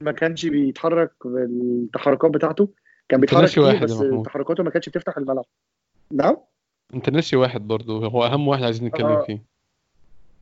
ما 0.01 0.13
كانش 0.13 0.47
بيتحرك 0.47 1.13
بالتحركات 1.25 2.31
بتاعته. 2.31 2.69
كان 3.09 3.21
بيتحرك 3.21 3.49
كتير 3.49 3.85
بس 3.85 3.93
محمود. 3.93 4.27
تحركاته 4.27 4.63
ما 4.63 4.71
كانتش 4.71 4.89
بتفتح 4.89 5.17
الملعب. 5.19 5.45
نعم؟ 6.11 6.37
انت 6.95 7.11
ناسي 7.11 7.37
واحد 7.37 7.69
برضو 7.69 8.07
هو 8.07 8.27
أهم 8.27 8.49
واحد 8.49 8.63
عايزين 8.63 8.89
نتكلم 8.89 9.07
آه. 9.07 9.25
فيه. 9.25 9.43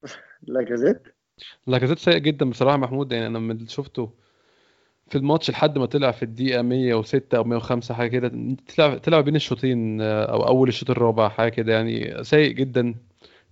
لاكازيت؟ 0.42 1.02
لاكازيت 1.66 1.98
سيء 1.98 2.18
جدا 2.18 2.50
بصراحة 2.50 2.72
يا 2.72 2.80
محمود 2.80 3.12
يعني 3.12 3.26
أنا 3.26 3.38
من 3.38 3.50
اللي 3.50 3.68
شفته 3.68 4.10
في 5.08 5.18
الماتش 5.18 5.50
لحد 5.50 5.78
ما 5.78 5.86
طلع 5.86 6.10
في 6.10 6.22
الدقيقة 6.22 6.62
106 6.62 7.36
أو 7.36 7.44
105 7.44 7.94
حاجة 7.94 8.08
كده 8.08 8.56
طلع 8.76 8.98
طلع 8.98 9.20
بين 9.20 9.36
الشوطين 9.36 10.00
آه، 10.00 10.24
أو 10.24 10.46
أول 10.46 10.68
الشوط 10.68 10.90
الرابع 10.90 11.28
حاجة 11.28 11.48
كده 11.48 11.72
يعني 11.72 12.24
سيء 12.24 12.52
جدا 12.52 12.94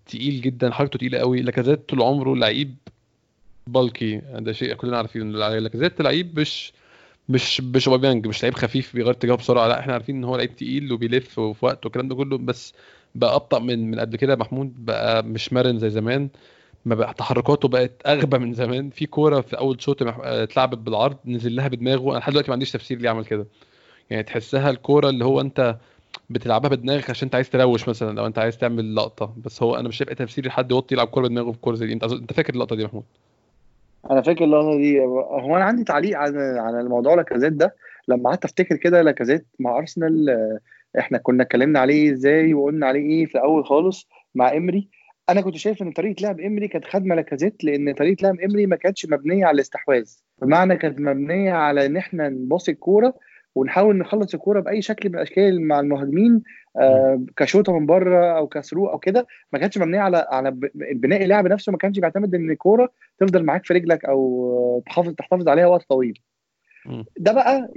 تقيل 0.07 0.41
جدا 0.41 0.71
حركته 0.71 0.99
تقيلة 0.99 1.19
قوي. 1.19 1.43
لاكازيت 1.43 1.89
طول 1.89 2.03
عمره 2.03 2.35
لعيب 2.35 2.77
bulky 3.67 4.17
ده 4.17 4.53
شيء 4.53 4.75
كلنا 4.75 4.97
عارفين 4.97 5.33
لاكازيت 5.33 6.01
لعيب 6.01 6.41
مش 6.41 6.73
مش 7.31 7.61
مش 7.61 7.89
اوباميانج 7.89 8.27
مش 8.27 8.43
لعيب 8.43 8.55
خفيف 8.55 8.95
بيغير 8.95 9.11
اتجاهه 9.11 9.37
بسرعة 9.37 9.69
لا 9.69 9.81
إحنا 9.81 9.93
عارفين 9.93 10.17
إن 10.17 10.25
هو 10.25 10.37
لعيب 10.37 10.57
تقيل 10.57 10.93
وبيلف 10.93 11.39
وفي 11.39 11.65
وقت 11.67 11.85
والكلام 11.87 12.09
ده 12.09 12.15
كله 12.15 12.39
بس 12.39 12.75
بقى 13.15 13.35
أبطأ 13.35 13.59
من 13.59 13.91
من 13.91 14.01
قبل 14.01 14.17
كده 14.17 14.37
محمود 14.37 14.85
بقى 14.85 15.23
مش 15.25 15.53
مرن 15.53 15.79
زي 15.79 15.91
زمان 15.91 16.29
ما 16.85 16.95
بقى 16.95 17.15
تحركاته 17.15 17.69
بقت 17.69 17.93
أغبى 18.07 18.39
من 18.39 18.55
زمان 18.55 18.91
في 18.91 19.07
كورة 19.07 19.41
في 19.41 19.59
أول 19.59 19.83
شوط 19.83 20.03
آه، 20.03 20.43
اتلعبت 20.43 20.79
بالعرض 20.79 21.17
نزل 21.27 21.57
لها 21.57 21.69
بدماغه 21.69 22.11
أنا 22.13 22.19
لحد 22.19 22.31
دلوقتي 22.33 22.49
ما 22.51 22.53
عنديش 22.55 22.71
تفسير 22.73 22.99
ليه 22.99 23.11
عمل 23.11 23.25
كده. 23.25 23.47
يعني 24.11 24.23
تحسها 24.23 24.71
الكورة 24.71 25.09
اللي 25.11 25.25
هو 25.25 25.41
أنت 25.41 25.77
بتلعبها 26.31 26.71
بدماغك 26.71 27.11
عشان 27.11 27.27
أنت 27.27 27.35
عايز 27.35 27.51
تروش 27.51 27.89
مثلا 27.89 28.17
لو 28.17 28.27
أنت 28.27 28.39
عايز 28.39 28.59
تعمل 28.59 28.95
لقطة 28.97 29.35
بس 29.45 29.63
هو 29.63 29.77
أنا 29.77 29.89
مش 29.89 30.03
أي 30.03 30.15
تفسير 30.15 30.47
لحد 30.47 30.71
يوطي 30.71 30.95
يلعب 30.95 31.07
كورة 31.09 31.27
بدماغه 31.29 31.53
في 31.53 31.59
كورة 31.59 31.75
زي 31.75 31.87
دي. 31.87 31.93
أنت 31.93 32.05
أنت 32.05 32.33
فاكر 32.33 32.55
اللقطة 32.55 32.77
دي 32.77 32.83
يا 32.83 32.87
محمود؟ 32.87 33.05
أنا 34.11 34.23
فاكر 34.23 34.45
اللقطه 34.45 34.77
دي 34.77 35.01
هو 35.05 35.57
أنا 35.57 35.65
عندي 35.65 35.85
تعليق 35.85 36.19
عن 36.19 36.37
عن 36.59 36.81
الموضوع 36.81 37.15
لاكازيت 37.15 37.53
ده. 37.53 37.77
لما 38.09 38.31
قعدت 38.31 38.45
افتكر 38.45 38.77
كده 38.77 39.03
لاكازيت 39.03 39.47
مع 39.59 39.79
أرسنال 39.79 40.31
إحنا 40.99 41.19
كنا 41.19 41.43
اتكلمنا 41.43 41.81
عليه 41.81 42.13
إزاي 42.13 42.55
وقلنا 42.55 42.87
عليه 42.87 43.01
إيه 43.01 43.27
في 43.27 43.35
الأول 43.35 43.65
خالص 43.67 44.09
مع 44.35 44.53
إمري. 44.57 44.89
أنا 45.29 45.41
كنت 45.41 45.57
شايف 45.57 45.83
إن 45.83 45.93
طريقة 45.93 46.23
لعب 46.23 46.41
إمري 46.41 46.69
كانت 46.69 46.85
خدمه 46.85 47.15
لاكازيت 47.15 47.65
لأن 47.65 47.95
طريقة 47.95 48.23
لعب 48.23 48.41
إمري 48.41 48.67
ما 48.67 48.77
كانتش 48.77 49.07
مبنية 49.07 49.47
على 49.47 49.55
الاستحواذ. 49.55 50.11
بمعنى 50.43 50.77
كانت 50.77 51.01
مبنية 51.01 51.53
على 51.53 51.87
إن 51.87 51.97
إحنا 51.97 52.29
نباص 52.29 52.69
الكورة 52.69 53.15
ونحاول 53.55 53.97
نخلص 53.99 54.35
الكورة 54.35 54.61
بأي 54.61 54.83
شكل 54.83 55.09
من 55.09 55.15
الأشكال 55.15 55.63
مع 55.63 55.81
المهاجمين 55.81 56.43
آه 56.81 57.25
كشوطة 57.37 57.79
من 57.79 57.87
بره 57.87 58.39
أو 58.39 58.47
كسرو 58.47 58.87
أو 58.87 58.99
كده 58.99 59.27
ما 59.53 59.59
كانتش 59.59 59.79
مبنية 59.79 60.01
على 60.01 60.27
على 60.31 60.51
بناء 60.75 61.23
اللعب 61.23 61.47
نفسه 61.47 61.73
ما 61.73 61.79
كانش 61.79 61.99
بيعتمد 61.99 62.35
إن 62.35 62.51
الكورة 62.51 62.93
تفضل 63.19 63.45
معاك 63.45 63.67
في 63.67 63.75
رجلك 63.75 64.05
أو 64.05 64.83
تحافظ 64.87 65.15
تحتفظ 65.15 65.49
عليها 65.49 65.67
وقت 65.67 65.89
طويل. 65.89 66.21
ده 67.19 67.33
بقى 67.33 67.71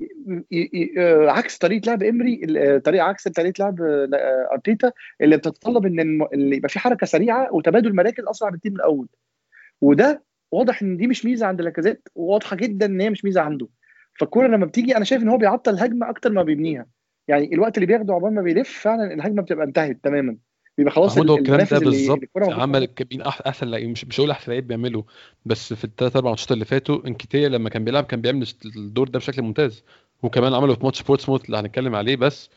آه، 0.97 1.29
عكس 1.29 1.57
طريقة 1.57 1.85
لعب 1.85 2.03
إمري 2.03 2.41
آه، 2.57 2.77
طريقة 2.77 3.03
عكس 3.03 3.27
طريقة 3.27 3.53
لعب 3.59 3.81
آه، 3.81 4.49
أرتيتا 4.51 4.91
اللي 5.21 5.37
بتتطلب 5.37 5.85
إن 5.85 5.99
اللي 6.33 6.57
يبقى 6.57 6.69
في 6.69 6.79
حركة 6.79 7.05
سريعة 7.05 7.53
وتبادل 7.53 7.95
مراكز 7.95 8.23
أسرع 8.27 8.49
بكتير 8.49 8.71
من 8.71 8.77
الأول. 8.77 9.07
وده 9.81 10.23
واضح 10.51 10.81
إن 10.81 10.97
دي 10.97 11.07
مش 11.07 11.25
ميزة 11.25 11.45
عند 11.45 11.61
لاكازيت 11.61 12.09
وواضحه 12.15 12.55
جدا 12.55 12.85
إن 12.85 13.01
هي 13.01 13.09
مش 13.09 13.25
ميزة 13.25 13.41
عنده. 13.41 13.67
فالكوره 14.19 14.47
لما 14.47 14.65
بتيجي 14.65 14.97
أنا 14.97 15.05
شايف 15.05 15.21
إن 15.23 15.29
هو 15.29 15.37
بيعطل 15.37 15.73
الهجمة 15.73 16.09
أكتر 16.09 16.31
ما 16.31 16.43
بيبنيها. 16.43 16.85
يعني 17.27 17.53
الوقت 17.53 17.77
اللي 17.77 17.85
بياخده 17.85 18.13
عقبال 18.13 18.33
ما 18.33 18.41
بيلف 18.41 18.79
فعلا 18.81 19.13
الهجمة 19.13 19.41
بتبقى 19.41 19.65
انتهت 19.65 19.99
تماما. 20.03 20.37
بيبقى 20.77 20.91
خلاص 20.93 21.17
هو 21.17 21.35
الكلام 21.37 21.67
ده 21.71 21.79
بالظبط 21.79 22.19
عمل 22.37 22.87
مين 23.11 23.21
أحسن 23.21 23.67
لعيب 23.67 23.89
مش 23.89 24.05
مش 24.05 24.19
هقول 24.19 24.31
أحسن 24.31 24.51
لعيب 24.51 24.67
بيعمله 24.67 25.03
بس 25.45 25.73
في 25.73 25.83
الثلاث 25.83 26.15
أربع 26.15 26.29
ماتشات 26.29 26.51
اللي 26.51 26.65
فاتوا 26.65 27.07
انكيتيا 27.07 27.49
لما 27.49 27.69
كان 27.69 27.83
بيلعب 27.83 28.03
كان 28.03 28.21
بيعمل 28.21 28.47
الدور 28.75 29.07
ده 29.07 29.19
بشكل 29.19 29.41
ممتاز. 29.41 29.83
وكمان 30.23 30.53
عمله 30.53 30.73
في 30.75 30.85
ماتش 30.85 31.03
بورتسموث 31.03 31.45
اللي 31.45 31.57
هنتكلم 31.57 31.95
عليه 31.95 32.15
بس 32.15 32.49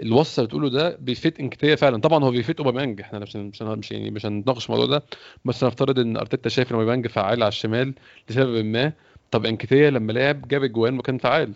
الوصف 0.00 0.38
اللي 0.38 0.46
بتقوله 0.48 0.70
ده 0.70 0.96
بي 0.96 1.14
fit 1.14 1.40
انكيتيا 1.40 1.76
فعلا. 1.76 2.00
طبعا 2.00 2.24
هو 2.24 2.30
بي 2.30 2.42
fit 2.42 2.60
أوباميانج 2.60 3.00
إحنا 3.00 3.18
مش 3.18 3.36
مش 3.36 3.62
مش 3.62 3.92
يعني 3.92 4.10
مش 4.10 4.26
هنتناقش 4.26 4.66
الموضوع 4.66 4.86
ده 4.86 5.02
بس 5.44 5.64
نفترض 5.64 5.98
إن 5.98 6.16
أرتيتا 6.16 6.48
شايف 6.48 6.70
إن 6.72 6.76
أوباميانج 6.76 7.06
فعال 7.06 7.42
على 7.42 7.48
الشمال 7.48 7.94
لسبب 8.30 8.64
ما 8.64 8.92
طب 9.30 9.46
انكيتيا 9.46 9.90
لما 9.90 10.12
لعب 10.12 10.48
جاب 10.48 10.62
اجوان 10.64 10.98
وكان 10.98 11.18
فعال. 11.18 11.52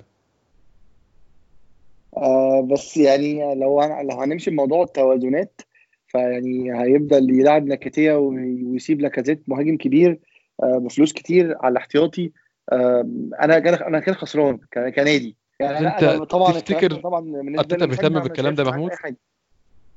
آه 2.17 2.61
بس 2.71 2.97
يعني 2.97 3.55
لو 3.55 3.83
لو 3.83 4.21
هنمشي 4.21 4.51
بموضوع 4.51 4.83
التوازنات 4.83 5.61
فيعني 6.07 6.83
هيفضل 6.83 7.41
يلعب 7.41 7.69
لاكاتيا 7.69 8.15
ويسيب 8.15 9.01
لاكازيت 9.01 9.43
مهاجم 9.49 9.77
كبير 9.77 10.19
آه 10.63 10.79
بفلوس 10.79 11.13
كتير 11.13 11.57
على 11.61 11.73
الاحتياطي 11.73 12.33
آه 12.73 13.09
أنا 13.41 13.59
أنا 13.87 14.01
كده 14.01 14.15
خسران 14.15 14.59
كنادي. 14.75 15.37
يعني 15.61 15.89
أنت 15.89 16.05
طبعا 16.05 16.53
تفتكر 16.53 16.95
طبعا 16.95 17.43
ارتيتا 17.59 17.87
بيهتم 17.87 18.21
بالكلام 18.21 18.55
ده 18.55 18.65
محمود؟ 18.65 18.91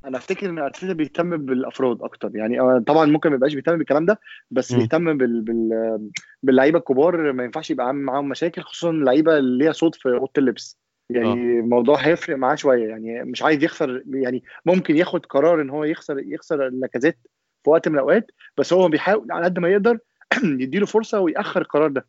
أنا 0.05 0.17
أفتكر 0.17 0.49
إن 0.49 0.59
أرتيتا 0.59 0.93
بيهتم 0.93 1.37
بالأفراد 1.37 2.01
أكتر. 2.01 2.31
يعني 2.35 2.83
طبعا 2.83 3.05
ممكن 3.05 3.29
ما 3.29 3.35
يبقاش 3.35 3.53
بيهتم 3.53 3.77
بالكلام 3.77 4.05
ده 4.05 4.19
بس 4.51 4.71
م. 4.71 4.77
بيهتم 4.77 5.17
بال... 5.17 5.41
بال... 5.41 6.09
باللعيبة 6.43 6.79
الكبار. 6.79 7.33
ما 7.33 7.43
ينفعش 7.43 7.71
يبقى 7.71 7.93
معاهم 7.93 8.29
مشاكل 8.29 8.61
خصوصا 8.61 8.89
اللعيبه 8.89 9.37
اللي 9.37 9.63
ليها 9.63 9.71
صوت 9.71 9.95
في 9.95 10.09
أوضة 10.09 10.31
اللبس. 10.37 10.77
يعني 11.09 11.57
آه. 11.57 11.59
الموضوع 11.59 11.97
هيفرق 11.97 12.37
معاه 12.37 12.55
شوية. 12.55 12.87
يعني 12.87 13.23
مش 13.23 13.43
عايز 13.43 13.63
يخسر 13.63 14.03
يعني 14.07 14.43
ممكن 14.65 14.97
ياخد 14.97 15.25
قرار 15.25 15.61
إن 15.61 15.69
هو 15.69 15.83
يخسر 15.83 16.19
يخسر 16.19 16.67
اللاكازيت 16.67 17.17
في 17.63 17.69
وقت 17.69 17.87
من 17.87 17.95
الأوقات 17.95 18.31
بس 18.57 18.73
هو 18.73 18.87
بيحاول 18.87 19.31
على 19.31 19.45
قد 19.45 19.59
ما 19.59 19.69
يقدر 19.69 19.97
يديله 20.43 20.85
فرصة 20.85 21.19
ويأخر 21.19 21.61
القرار 21.61 21.89
ده. 21.89 22.05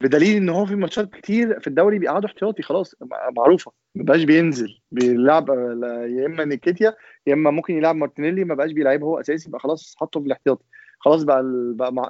بدليل 0.00 0.36
إن 0.36 0.48
هو 0.48 0.66
في 0.66 0.74
ماتشات 0.74 1.10
كتير 1.14 1.60
في 1.60 1.66
الدوري 1.66 1.98
بيقعدوا 1.98 2.28
احتياطي 2.28 2.62
خلاص 2.62 2.94
معروفة 3.36 3.72
ما 3.94 4.04
بقاش 4.04 4.24
بينزل 4.24 4.78
بيلعب 4.92 5.48
يا 6.08 6.26
إما 6.26 6.44
نيكيتيا 6.44 6.94
يا 7.26 7.34
إما 7.34 7.50
ممكن 7.50 7.74
يلعب 7.74 7.96
مارتينيلي 7.96 8.44
ما 8.44 8.54
بقاش 8.54 8.72
بيلعب 8.72 9.02
هو 9.02 9.20
أساسي 9.20 9.48
يبقى 9.48 9.60
خلاص 9.60 9.94
حطه 9.98 10.20
في 10.20 10.26
الاحتياطي 10.26 10.64
خلاص 10.98 11.22
بقى 11.22 11.40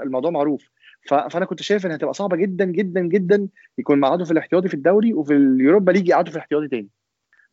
الموضوع 0.03 0.31
معروف. 0.31 0.70
فأنا 1.09 1.44
كنت 1.44 1.62
شايف 1.62 1.87
انها 1.87 1.96
هتبقى 1.96 2.14
صعبة 2.14 2.37
جدا 2.37 2.64
جدا 2.64 3.01
جدا 3.01 3.48
يكون 3.79 4.01
مقعده 4.01 4.24
في 4.24 4.31
الاحتياطي 4.31 4.68
في 4.68 4.74
الدوري 4.74 5.14
وفي 5.14 5.33
اليوروبا 5.35 5.92
ليج 5.92 6.09
يقعدوا 6.09 6.31
في 6.31 6.37
الاحتياطي 6.37 6.68
تاني. 6.68 6.88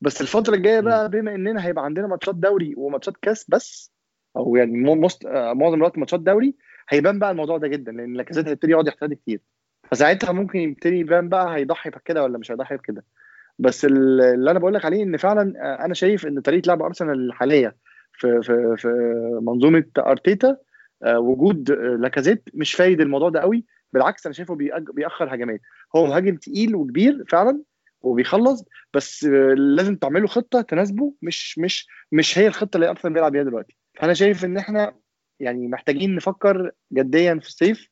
بس 0.02 0.22
الفترة 0.22 0.56
الجاية 0.56 0.80
بقى 0.80 1.10
بما 1.10 1.36
إننا 1.36 1.66
هيبقى 1.66 1.86
عندنا 1.86 2.08
ماتشات 2.08 2.36
دوري 2.36 2.74
وماتشات 2.78 3.18
كاس 3.22 3.46
بس 3.50 3.92
أو 4.38 4.56
يعني 4.56 4.72
مست... 4.96 5.26
معظم 5.28 5.74
الوقت 5.74 5.98
ماتشات 5.98 6.20
دوري 6.20 6.56
هيبان 6.90 7.20
بقى 7.20 7.32
الموضوع 7.32 7.58
ده 7.58 7.68
جدا 7.68 7.92
لأن 7.92 8.14
لاكازيت 8.14 8.48
هيبتدي 8.48 8.72
يقعد 8.72 8.88
احتياطي 8.88 9.16
كتير. 9.16 9.42
فساعتها 9.92 10.32
ممكن 10.32 10.60
يبتدي 10.60 11.00
يبان 11.00 11.30
بقى 11.30 11.56
هيضحي 11.56 11.90
بكده 11.90 12.24
ولا 12.24 12.38
مش 12.38 12.52
هيضحي 12.52 12.78
بكده. 12.78 13.04
بس 13.60 13.86
اللي 13.86 14.52
أنا 14.52 14.60
بقول 14.60 14.74
لك 14.74 14.86
عليه 14.86 15.04
إن 15.04 15.18
فعلا 15.18 15.54
أنا 15.86 15.94
شايف 15.94 16.28
إن 16.28 16.40
طريقة 16.42 16.68
لعب 16.68 16.82
أرسنال 16.82 17.20
الحالية 17.28 17.76
في 18.14 18.42
في 18.44 18.76
في 18.78 18.88
منظومة 19.42 19.84
أرتيتا 19.98 20.58
آه، 21.04 21.20
وجود 21.20 21.72
لاكازيت 21.72 22.44
مش 22.54 22.74
فايد 22.74 23.02
الموضوع 23.02 23.30
ده 23.30 23.40
قوي. 23.42 23.66
بالعكس 23.94 24.26
أنا 24.26 24.34
شايفه 24.34 24.56
بيأخر 24.94 25.36
هجمات. 25.36 25.62
هو 25.96 26.06
مهاجم 26.06 26.36
تقيل 26.36 26.76
وكبير 26.76 27.24
فعلا 27.30 27.62
وبيخلص 28.02 28.66
بس 28.94 29.24
لازم 29.58 29.96
تعملوا 29.96 30.28
خطة 30.28 30.62
تناسبه. 30.62 31.14
مش 31.22 31.58
مش 31.60 31.88
مش 32.12 32.38
هي 32.40 32.48
الخطة 32.48 32.78
اللي 32.78 32.90
أرسنال 32.90 33.14
بيلعب 33.14 33.32
بيها 33.32 33.44
دلوقتي. 33.44 33.78
فأنا 34.00 34.14
شايف 34.14 34.46
إن 34.46 34.58
إحنا 34.58 34.96
يعني 35.40 35.68
محتاجين 35.68 36.16
نفكر 36.16 36.72
جديا 36.94 37.40
في 37.42 37.48
الصيف. 37.48 37.90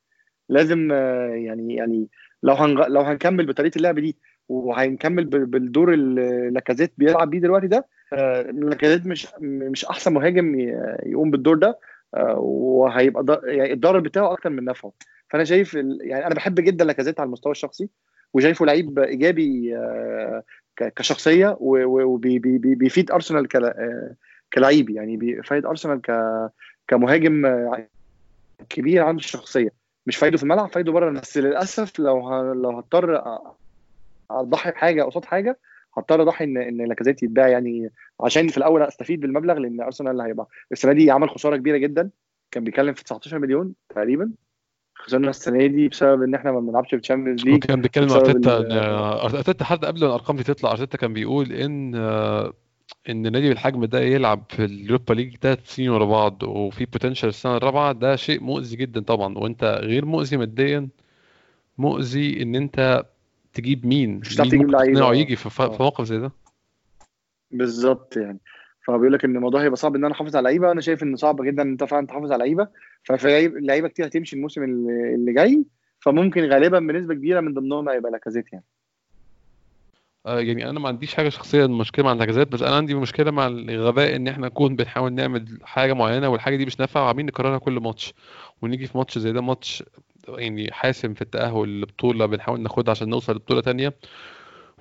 لازم 0.53 0.91
يعني 0.91 1.75
يعني 1.75 2.07
لو 2.43 2.53
هنغ... 2.53 2.87
لو 2.87 3.01
هنكمل 3.01 3.45
بطريقة 3.45 3.77
اللعب 3.77 3.99
دي 3.99 4.15
وهنكمل 4.49 5.25
بالدور 5.25 5.93
اللي 5.93 6.49
لاكازيت 6.49 6.93
بيلعب 6.97 7.29
بيه 7.29 7.39
دلوقتي 7.39 7.67
ده 7.67 7.85
آه، 8.13 8.41
لاكازيت 8.41 9.05
مش 9.05 9.27
مش 9.41 9.85
أحسن 9.85 10.13
مهاجم 10.13 10.55
يقوم 11.05 11.31
بالدور 11.31 11.57
ده 11.57 11.79
آه، 12.15 12.39
وهيبقى 12.39 13.41
يعني 13.43 13.73
الضرر 13.73 13.99
بتاعه 13.99 14.31
أكتر 14.31 14.49
من 14.49 14.65
نفعه. 14.65 14.91
فأنا 15.29 15.43
شايف 15.43 15.73
يعني 16.01 16.27
أنا 16.27 16.35
بحب 16.35 16.55
جدا 16.55 16.85
لاكازيت 16.85 17.19
على 17.19 17.27
المستوى 17.27 17.51
الشخصي 17.51 17.89
وشايفه 18.33 18.65
لعيب 18.65 18.99
إيجابي 18.99 19.77
آه، 19.77 20.43
كشخصية 20.77 21.57
وبيفيد 21.59 23.11
أرسنال 23.11 23.47
آه، 23.55 24.15
كلعيب 24.53 24.89
يعني 24.89 25.17
بيفيد 25.17 25.65
أرسنال 25.65 26.01
كمهاجم 26.87 27.45
آه، 27.45 27.87
كبير 28.69 29.03
عنده 29.03 29.21
شخصيه 29.21 29.82
مش 30.07 30.17
فايدة 30.17 30.38
في 30.37 30.43
الملعب 30.43 30.69
فايدة 30.69 30.91
بره. 30.91 31.11
بس 31.11 31.37
للأسف 31.37 31.99
لو 31.99 32.51
لو 32.53 32.69
هضطر 32.69 33.21
أضحي 34.31 34.71
بحاجة 34.71 35.03
قصاد 35.03 35.25
حاجة 35.25 35.59
هضطر 35.97 36.21
أضحي 36.21 36.43
ان 36.45 36.57
إن 36.57 36.87
لاكازيت 36.87 37.23
يتباع 37.23 37.47
يعني 37.47 37.89
عشان 38.21 38.47
في 38.47 38.57
الأول 38.57 38.81
أستفيد 38.81 39.19
بالمبلغ 39.19 39.53
لأن 39.53 39.81
أرسنال 39.81 40.21
هيبقى 40.21 40.47
السنة 40.71 40.93
دي 40.93 41.11
عمل 41.11 41.29
خسارة 41.29 41.57
كبيرة 41.57 41.77
جدا. 41.77 42.09
كان 42.51 42.63
بيتكلم 42.63 42.93
في 42.93 43.03
19 43.03 43.39
مليون 43.39 43.73
تقريبا. 43.89 44.31
خسرنا 44.95 45.29
السنة 45.29 45.67
دي 45.67 45.87
بسبب 45.87 46.23
إن 46.23 46.35
إحنا 46.35 46.51
ما 46.51 46.59
بنلعبش 46.59 46.89
في 46.89 46.95
الشامبيونز 46.95 47.45
ليج 47.45 47.63
كان 47.63 47.81
بيتكلم 47.81 48.11
أرتيتا 48.11 48.57
أرتيتا 49.23 49.65
حتى 49.65 49.87
قبل 49.87 50.03
الأرقام 50.03 50.37
دي 50.37 50.43
تطلع 50.43 50.71
أرتيتا 50.71 50.97
كان 50.97 51.13
بيقول 51.13 51.51
إن 51.51 51.91
إن 53.09 53.31
نادي 53.31 53.49
بالحجم 53.49 53.85
ده 53.85 53.99
يلعب 53.99 54.43
في 54.49 54.65
اليوروبا 54.65 55.13
ليج 55.13 55.35
ثلاث 55.37 55.59
سنين 55.65 55.89
ورا 55.89 56.05
بعض 56.05 56.43
وفي 56.43 56.85
potential 56.86 57.29
السنة 57.29 57.57
الرابعة 57.57 57.91
ده 57.91 58.15
شيء 58.15 58.43
مؤذي 58.43 58.75
جدا 58.75 59.01
طبعا. 59.01 59.37
وأنت 59.37 59.63
غير 59.83 60.05
مؤذي 60.05 60.37
ماديا 60.37 60.87
مؤذي 61.77 62.41
إن 62.41 62.55
أنت 62.55 63.05
تجيب 63.53 63.85
مين؟ 63.85 64.19
مش 64.19 64.35
هتعرف 64.35 64.49
تجيب 64.49 64.69
لعيبة. 64.71 65.13
يجي 65.13 65.35
في, 65.35 65.49
في 65.49 65.77
موقف 65.79 66.05
زي 66.05 66.17
ده؟ 66.19 66.31
بالظبط 67.51 68.17
يعني. 68.17 68.39
فبيقول 68.87 69.13
لك 69.13 69.25
إن 69.25 69.35
الموضوع 69.35 69.63
هيبقى 69.63 69.75
صعب 69.77 69.95
إن 69.95 70.05
أنا 70.05 70.13
أحافظ 70.13 70.35
على 70.35 70.43
لعيبة 70.43 70.71
أنا 70.71 70.81
شايف 70.81 71.03
انه 71.03 71.17
صعب 71.17 71.41
جدا 71.41 71.63
إن 71.63 71.71
أنت 71.71 71.83
فعلا 71.83 72.07
تحافظ 72.07 72.31
على 72.31 72.39
لعيبة. 72.39 72.67
ففي 73.03 73.47
لعيبة 73.47 73.87
كتير 73.87 74.05
هتمشي 74.05 74.35
الموسم 74.35 74.63
اللي 74.63 75.33
جاي 75.33 75.63
فممكن 75.99 76.43
غالبا 76.43 76.79
بنسبة 76.79 77.13
كبيرة 77.13 77.39
من 77.41 77.53
ضمنهم 77.53 77.89
هيبقى 77.89 78.11
لاكازيت 78.11 78.53
يعني. 78.53 78.65
آه 80.25 80.39
يعني 80.39 80.69
أنا 80.69 80.79
ما 80.79 80.88
عنديش 80.88 81.15
حاجة 81.15 81.29
شخصية 81.29 81.65
مشكله 81.65 82.05
مع 82.05 82.13
لاكازيت 82.13 82.47
بس 82.47 82.62
أنا 82.62 82.75
عندي 82.75 82.93
مشكلة 82.95 83.31
مع 83.31 83.47
الغباء 83.47 84.15
إن 84.15 84.27
إحنا 84.27 84.47
نكون 84.47 84.75
بنحاول 84.75 85.13
نعمل 85.13 85.59
حاجة 85.63 85.93
معينة 85.93 86.29
والحاجة 86.29 86.55
دي 86.55 86.65
مش 86.65 86.79
نافعة 86.79 87.03
وعاملين 87.03 87.25
نكررها 87.25 87.57
كل 87.57 87.73
ماتش. 87.79 88.13
ونيجي 88.62 88.88
في 88.88 88.97
ماتش 88.97 89.17
زي 89.17 89.31
ده 89.31 89.41
ماتش 89.41 89.83
يعني 90.27 90.71
حاسم 90.71 91.13
في 91.13 91.21
التأهل 91.21 91.81
لبطولة 91.81 92.25
بنحاول 92.25 92.62
ناخدها 92.62 92.91
عشان 92.91 93.09
نوصل 93.09 93.33
لبطولة 93.36 93.62
تانية 93.62 93.93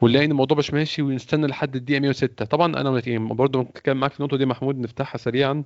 ونلاقي 0.01 0.25
إن 0.25 0.31
الموضوع 0.31 0.59
مش 0.59 0.73
ماشي 0.75 1.03
ونستنى 1.03 1.47
لحد 1.47 1.77
الدقيقة 1.77 2.01
106 2.01 2.45
طبعا 2.45 2.67
أنا 2.81 3.03
يعني 3.07 3.19
برضه 3.35 3.61
أتكلم 3.61 4.01
معاك 4.01 4.13
في 4.13 4.21
النقطة 4.21 4.37
دي 4.37 4.47
محمود 4.47 4.79
نفتحها 4.79 5.19
سريعا. 5.19 5.65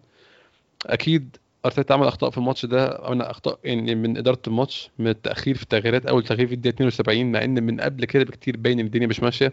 أكيد 0.87 1.37
أرتيتا 1.67 1.93
عمل 1.93 2.07
أخطاء 2.07 2.31
في 2.31 2.39
الماتش 2.39 2.67
ده 2.67 2.99
عمل 3.03 3.23
أخطاء 3.23 3.59
يعني 3.65 3.95
من 3.95 4.17
إدارة 4.17 4.39
الماتش 4.47 4.91
من 4.99 5.09
التأخير 5.09 5.57
في 5.57 5.63
التغييرات 5.63 6.07
أول 6.07 6.25
تغيير 6.25 6.47
في 6.47 6.55
الدقيقة 6.55 6.75
72 6.75 7.33
مع 7.33 7.45
إن 7.45 7.63
من 7.63 7.81
قبل 7.81 8.05
كده 8.05 8.25
بكتير 8.25 8.57
باين 8.57 8.81
إن 8.81 8.87
الدنيا 8.87 9.07
مش 9.07 9.21
ماشية. 9.21 9.53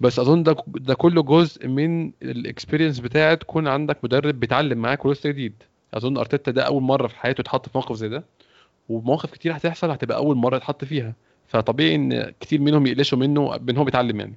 بس 0.00 0.18
أظن 0.18 0.42
ده 0.42 0.56
ده 0.66 0.94
كله 0.94 1.22
جزء 1.22 1.68
من 1.68 2.12
ال 2.22 2.29
experience 2.29 3.00
بتاعه 3.00 3.34
تكون 3.34 3.68
عندك 3.68 4.04
مدرب 4.04 4.40
بيتعلم 4.40 4.78
معاك 4.78 5.04
ولسه 5.04 5.30
جديد. 5.30 5.54
أظن 5.94 6.16
أرتيتا 6.18 6.50
ده 6.50 6.62
أول 6.62 6.82
مرة 6.82 7.06
في 7.06 7.16
حياته 7.16 7.40
يتحط 7.40 7.68
في 7.68 7.78
موقف 7.78 7.96
زي 7.96 8.08
ده 8.08 8.24
ومواقف 8.88 9.30
كتير 9.30 9.56
هتحصل 9.56 9.90
هتبقى 9.90 10.16
أول 10.16 10.36
مرة 10.36 10.56
يتحط 10.56 10.84
فيها. 10.84 11.14
فطبيعي 11.48 11.94
إن 11.94 12.30
كتير 12.40 12.60
منهم 12.60 12.86
يقلشوا 12.86 13.18
منه 13.18 13.56
بان 13.56 13.76
هو 13.76 13.84
بيتعلم 13.84 14.20
يعني. 14.20 14.34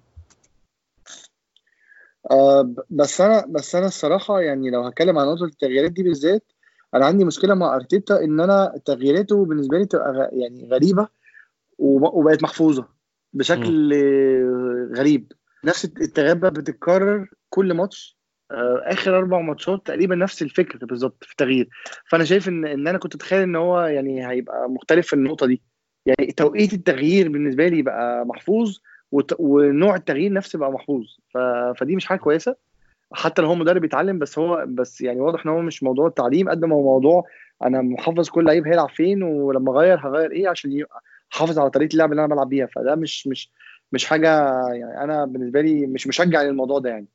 آه 2.32 2.74
بس 2.90 3.22
أنا 3.22 3.46
بس 3.50 3.76
أنا 3.76 3.86
الصراحة 3.86 4.42
يعني 4.42 4.70
لو 4.70 4.82
هتكلم 4.84 5.18
عن 5.18 5.28
نقطة 5.28 5.46
التغييرات 5.46 5.92
دي 5.92 6.04
بالذات 6.04 6.44
أنا 6.96 7.06
عندي 7.06 7.26
مشكله 7.26 7.54
مع 7.54 7.76
ارتيتا 7.76 8.24
ان 8.24 8.40
أنا 8.40 8.80
تغييراته 8.86 9.46
بالنسبة 9.46 9.78
لي 9.78 9.86
تبقى 9.86 10.30
يعني 10.34 10.68
غريبه 10.72 11.08
وبقت 11.80 12.44
محفوظه 12.44 12.88
بشكل 13.34 13.90
م. 13.90 14.94
غريب. 14.96 15.32
نفس 15.66 15.86
التغييرات 15.86 16.52
بتتكرر 16.52 17.28
كل 17.50 17.74
ماتش. 17.74 18.18
آه، 18.52 18.82
آخر 18.86 19.18
أربع 19.18 19.42
ماتشات 19.42 19.86
تقريبا 19.86 20.16
نفس 20.16 20.42
الفكر 20.42 20.86
بالظبط 20.86 21.24
في 21.24 21.32
التغيير. 21.32 21.70
فأنا 22.10 22.24
شايف 22.24 22.48
ان 22.48 22.66
إن 22.66 22.88
أنا 22.88 22.98
كنت 22.98 23.16
أتخيل 23.16 23.42
إن 23.42 23.56
هو 23.56 23.82
يعني 23.82 24.28
هيبقى 24.30 24.70
مختلف 24.70 25.08
في 25.08 25.14
النقطة 25.14 25.46
دي. 25.46 25.62
يعني 26.06 26.32
توقيت 26.32 26.74
التغيير 26.74 27.30
بالنسبة 27.30 27.68
لي 27.68 27.82
بقى 27.82 28.26
محفوظ 28.26 28.78
ونوع 29.40 29.96
التغيير 29.96 30.34
نفسه 30.34 30.60
بقى 30.60 30.72
محفوظ. 30.72 31.04
ف... 31.34 31.38
فدي 31.80 31.96
مش 31.96 32.06
حاجة 32.06 32.20
كويسة. 32.20 32.56
حتى 33.14 33.42
لو 33.42 33.48
هو 33.48 33.56
مدرب 33.56 33.82
بيتعلم 33.82 34.20
بس 34.20 34.40
هو 34.40 34.66
بس 34.68 35.02
يعني 35.02 35.20
واضح 35.20 35.46
إن 35.46 35.52
هو 35.52 35.62
مش 35.62 35.84
موضوع 35.84 36.08
التعليم 36.08 36.50
قد 36.50 36.66
ما 36.66 36.76
هو 36.76 36.84
موضوع 36.84 37.24
أنا 37.64 37.82
محافظ 37.82 38.30
كل 38.30 38.46
لعيب 38.46 38.68
هيلعب 38.68 38.90
فين 38.90 39.24
ولما 39.24 39.72
أغير 39.72 40.00
هغير 40.08 40.32
إيه 40.32 40.50
عشان 40.50 40.86
أحافظ 41.34 41.60
على 41.60 41.70
طريقة 41.70 41.94
اللعب 41.94 42.12
اللي 42.12 42.26
أنا 42.26 42.36
بلعب 42.36 42.50
بيها. 42.50 42.66
فده 42.66 42.96
مش 42.96 43.28
مش 43.28 43.52
مش 43.92 44.06
حاجة 44.06 44.28
يعني 44.74 45.04
أنا 45.04 45.26
بالنسبة 45.26 45.62
لي 45.62 45.88
مش 45.88 46.08
مشجع 46.08 46.42
للموضوع 46.42 46.80
ده 46.80 46.90
يعني. 46.90 47.08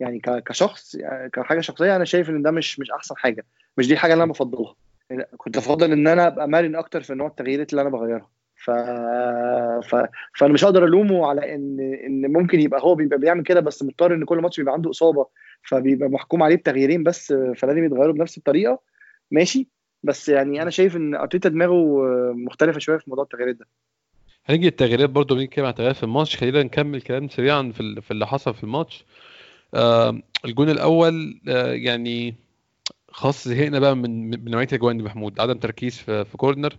يعني 0.00 0.20
كشخص 0.46 0.96
كحاجة 1.32 1.60
شخصية 1.60 1.96
أنا 1.96 2.04
شايف 2.04 2.30
إن 2.30 2.42
ده 2.42 2.50
مش 2.50 2.80
مش 2.80 2.90
أحسن 2.90 3.16
حاجة. 3.16 3.46
مش 3.78 3.86
دي 3.86 3.92
الحاجة 3.94 4.12
اللي 4.12 4.24
أنا 4.24 4.32
بفضلها. 4.32 4.74
كنت 5.36 5.56
أفضل 5.56 5.92
إن 5.92 6.06
أنا 6.06 6.26
أبقى 6.26 6.48
مرن 6.48 6.76
أكتر 6.76 7.02
في 7.02 7.14
نوع 7.14 7.26
التغييرات 7.26 7.70
اللي 7.70 7.82
أنا 7.82 7.90
بغيرها. 7.90 8.30
ف... 8.64 8.70
ف... 9.90 10.06
فأنا 10.34 10.52
مش 10.52 10.64
هقدر 10.64 10.84
ألومه 10.84 11.26
على 11.26 11.54
ان 11.54 11.80
إن 12.06 12.32
ممكن 12.32 12.60
يبقى 12.60 12.80
هو 12.82 12.94
بيبقى 12.94 13.18
بيعمل 13.18 13.42
كده 13.42 13.60
بس 13.60 13.82
مضطر 13.82 14.14
إن 14.14 14.24
كل 14.24 14.38
ماتش 14.38 14.56
بيبقى 14.56 14.74
عنده 14.74 14.90
إصابة 14.90 15.26
فبيبقى 15.62 16.08
محكوم 16.08 16.42
عليه 16.42 16.56
بتغييرين 16.56 17.02
بس 17.02 17.32
فلازم 17.56 17.84
يتغيروا 17.84 18.14
بنفس 18.14 18.38
الطريقة. 18.38 18.80
ماشي. 19.30 19.68
بس 20.02 20.28
يعني 20.28 20.62
أنا 20.62 20.70
شايف 20.70 20.96
إن 20.96 21.14
أرتيتا 21.14 21.48
دماغه 21.48 22.02
مختلفة 22.32 22.78
شوية 22.78 22.98
في 22.98 23.04
موضوع 23.10 23.24
التغييرات 23.24 23.56
ده. 23.56 23.66
هنيجي 24.46 24.68
التغييرات 24.68 25.10
برضه 25.10 25.36
بنتكلم 25.36 25.64
عن 25.64 25.70
التغييرات 25.70 25.96
في 25.96 26.02
الماتش؟ 26.02 26.36
خلينا 26.36 26.62
نكمل 26.62 27.00
كلام 27.02 27.28
سريعا 27.28 27.72
في, 27.74 28.00
في 28.00 28.10
اللي 28.10 28.26
حصل 28.26 28.54
في 28.54 28.64
الماتش. 28.64 29.04
آه 29.74 30.22
الجون 30.44 30.70
الأول 30.70 31.40
آه 31.48 31.72
يعني 31.72 32.34
خلاص 33.08 33.48
زهقنا 33.48 33.78
بقى 33.78 33.96
من 33.96 34.30
من 34.30 34.50
نوعية 34.50 34.66
الأجوان 34.72 34.96
دي 34.96 35.02
محمود. 35.04 35.40
عدم 35.40 35.58
تركيز 35.58 35.98
في, 35.98 36.24
في 36.24 36.36
كورنر. 36.36 36.76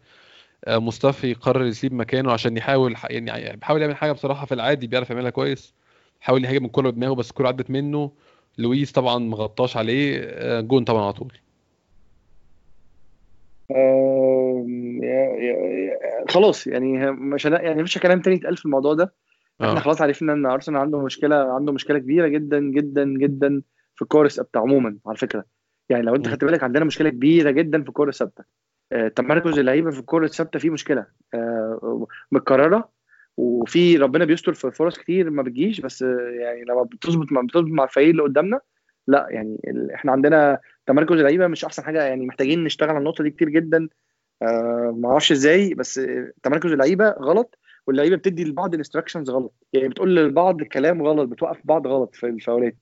مصطفى 0.67 1.33
قرر 1.33 1.65
يسيب 1.65 1.93
مكانه 1.93 2.31
عشان 2.31 2.57
يحاول 2.57 2.95
يعني 3.09 3.57
بيحاول 3.57 3.81
يعمل 3.81 3.95
حاجة 3.95 4.11
بصراحة 4.11 4.45
في 4.45 4.53
العادي 4.53 4.87
بيعرف 4.87 5.09
يعملها 5.09 5.29
كويس. 5.29 5.73
حاول 6.19 6.45
يهاجم 6.45 6.65
الكورة 6.65 6.89
بدماغه 6.89 7.15
بس 7.15 7.29
الكورة 7.29 7.47
عدت 7.47 7.69
منه. 7.69 8.11
لويس 8.57 8.91
طبعا 8.91 9.17
ما 9.17 9.37
غطاش 9.37 9.77
عليه. 9.77 10.19
آه 10.23 10.61
جون 10.61 10.83
طبعا 10.83 11.03
على 11.03 11.13
طول. 11.13 11.33
خلاص 16.29 16.67
يعني 16.67 17.11
مش 17.11 17.45
يعني 17.45 17.81
مفيش 17.81 17.97
كلام 17.97 18.21
تاني 18.21 18.35
يتقال 18.35 18.57
في 18.57 18.65
الموضوع 18.65 18.93
ده. 18.93 19.13
إحنا 19.61 19.77
آه. 19.77 19.79
خلاص 19.79 20.01
عرفنا 20.01 20.33
إن 20.33 20.45
أرسنال 20.45 20.81
عنده 20.81 21.01
مشكلة 21.01 21.35
عنده 21.35 21.73
مشكلة 21.73 21.99
كبيرة 21.99 22.27
جدا 22.27 22.59
جدا 22.59 23.05
جدا 23.05 23.61
في 23.95 24.01
الكور 24.01 24.25
الثابتة 24.25 24.59
عموما 24.59 24.97
على 25.07 25.17
فكرة. 25.17 25.45
يعني 25.89 26.03
لو 26.03 26.15
أنت 26.15 26.27
خدت 26.27 26.43
بالك 26.43 26.63
عندنا 26.63 26.85
مشكلة 26.85 27.09
كبيرة 27.09 27.51
جدا 27.51 27.83
في 27.83 27.89
الكور 27.89 28.09
الثابتة. 28.09 28.41
آه 28.41 28.70
تمركز 29.15 29.59
اللعيبة 29.59 29.91
في 29.91 29.99
الكور 29.99 30.23
الثابتة 30.23 30.59
فيه 30.59 30.69
مشكلة. 30.69 31.05
آه 31.33 32.07
متكررة 32.31 32.89
وفي 33.37 33.97
ربنا 33.97 34.25
بيستر 34.25 34.53
في 34.53 34.71
فرص 34.71 34.97
كتير 34.97 35.29
ما 35.29 35.43
بتجيش 35.43 35.81
بس 35.81 36.01
يعني 36.39 36.63
لما 36.63 36.83
بتظبط 36.83 37.27
بتظبط 37.43 37.67
مع 37.71 37.83
الفريق 37.83 38.09
اللي 38.09 38.23
قدامنا 38.23 38.59
لا 39.07 39.27
يعني 39.29 39.57
إحنا 39.95 40.11
عندنا 40.11 40.59
تمركز 40.85 41.15
اللعيبة 41.15 41.47
مش 41.47 41.65
أحسن 41.65 41.83
حاجة 41.83 42.03
يعني 42.03 42.25
محتاجين 42.25 42.63
نشتغل 42.63 42.89
على 42.89 42.97
النقطة 42.97 43.23
دي 43.23 43.29
كتير 43.29 43.49
جدا. 43.49 43.89
آه 44.41 44.95
ما 44.97 45.09
أعرفش 45.09 45.31
إزاي 45.31 45.73
بس 45.73 46.01
تمركز 46.43 46.71
اللعيبة 46.71 47.09
غلط 47.09 47.57
واللعيبة 47.87 48.15
بتدي 48.15 48.43
لبعض 48.43 48.75
instructions 48.75 49.29
غلط. 49.29 49.53
يعني 49.73 49.87
بتقول 49.87 50.15
لبعض 50.15 50.63
كلام 50.63 51.01
غلط 51.03 51.29
بتوقف 51.29 51.57
بعض 51.63 51.87
غلط 51.87 52.15
في 52.15 52.25
الفاولات. 52.27 52.77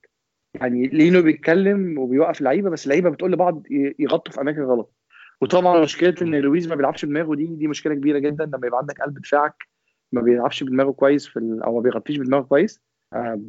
يعني 0.54 0.86
لينو 0.86 1.22
بيتكلم 1.22 1.98
وبيوقف 1.98 2.38
اللعيبة 2.40 2.70
بس 2.70 2.84
اللعيبة 2.84 3.10
بتقول 3.10 3.32
لبعض 3.32 3.62
يغطوا 3.98 4.32
في 4.32 4.40
أماكن 4.40 4.62
غلط. 4.62 4.92
وطبعا 5.40 5.80
مشكلة 5.80 6.14
إن 6.22 6.34
لويز 6.34 6.68
ما 6.68 6.74
بيلعبش 6.74 7.04
بدماغه 7.04 7.34
دي 7.34 7.46
دي 7.46 7.66
مشكلة 7.68 7.94
كبيرة 7.94 8.18
جدا. 8.18 8.44
لما 8.44 8.66
يبقى 8.66 8.78
عندك 8.78 9.00
قلب 9.00 9.18
دفاعك 9.20 9.68
ما 10.12 10.20
بيلعبش 10.22 10.62
بدماغه 10.62 10.92
كويس 10.92 11.26
في 11.26 11.60
أو 11.64 11.74
ما 11.74 11.80
بيغطيش 11.80 12.16
بدماغه 12.16 12.42
كويس. 12.42 12.80
آه، 13.12 13.40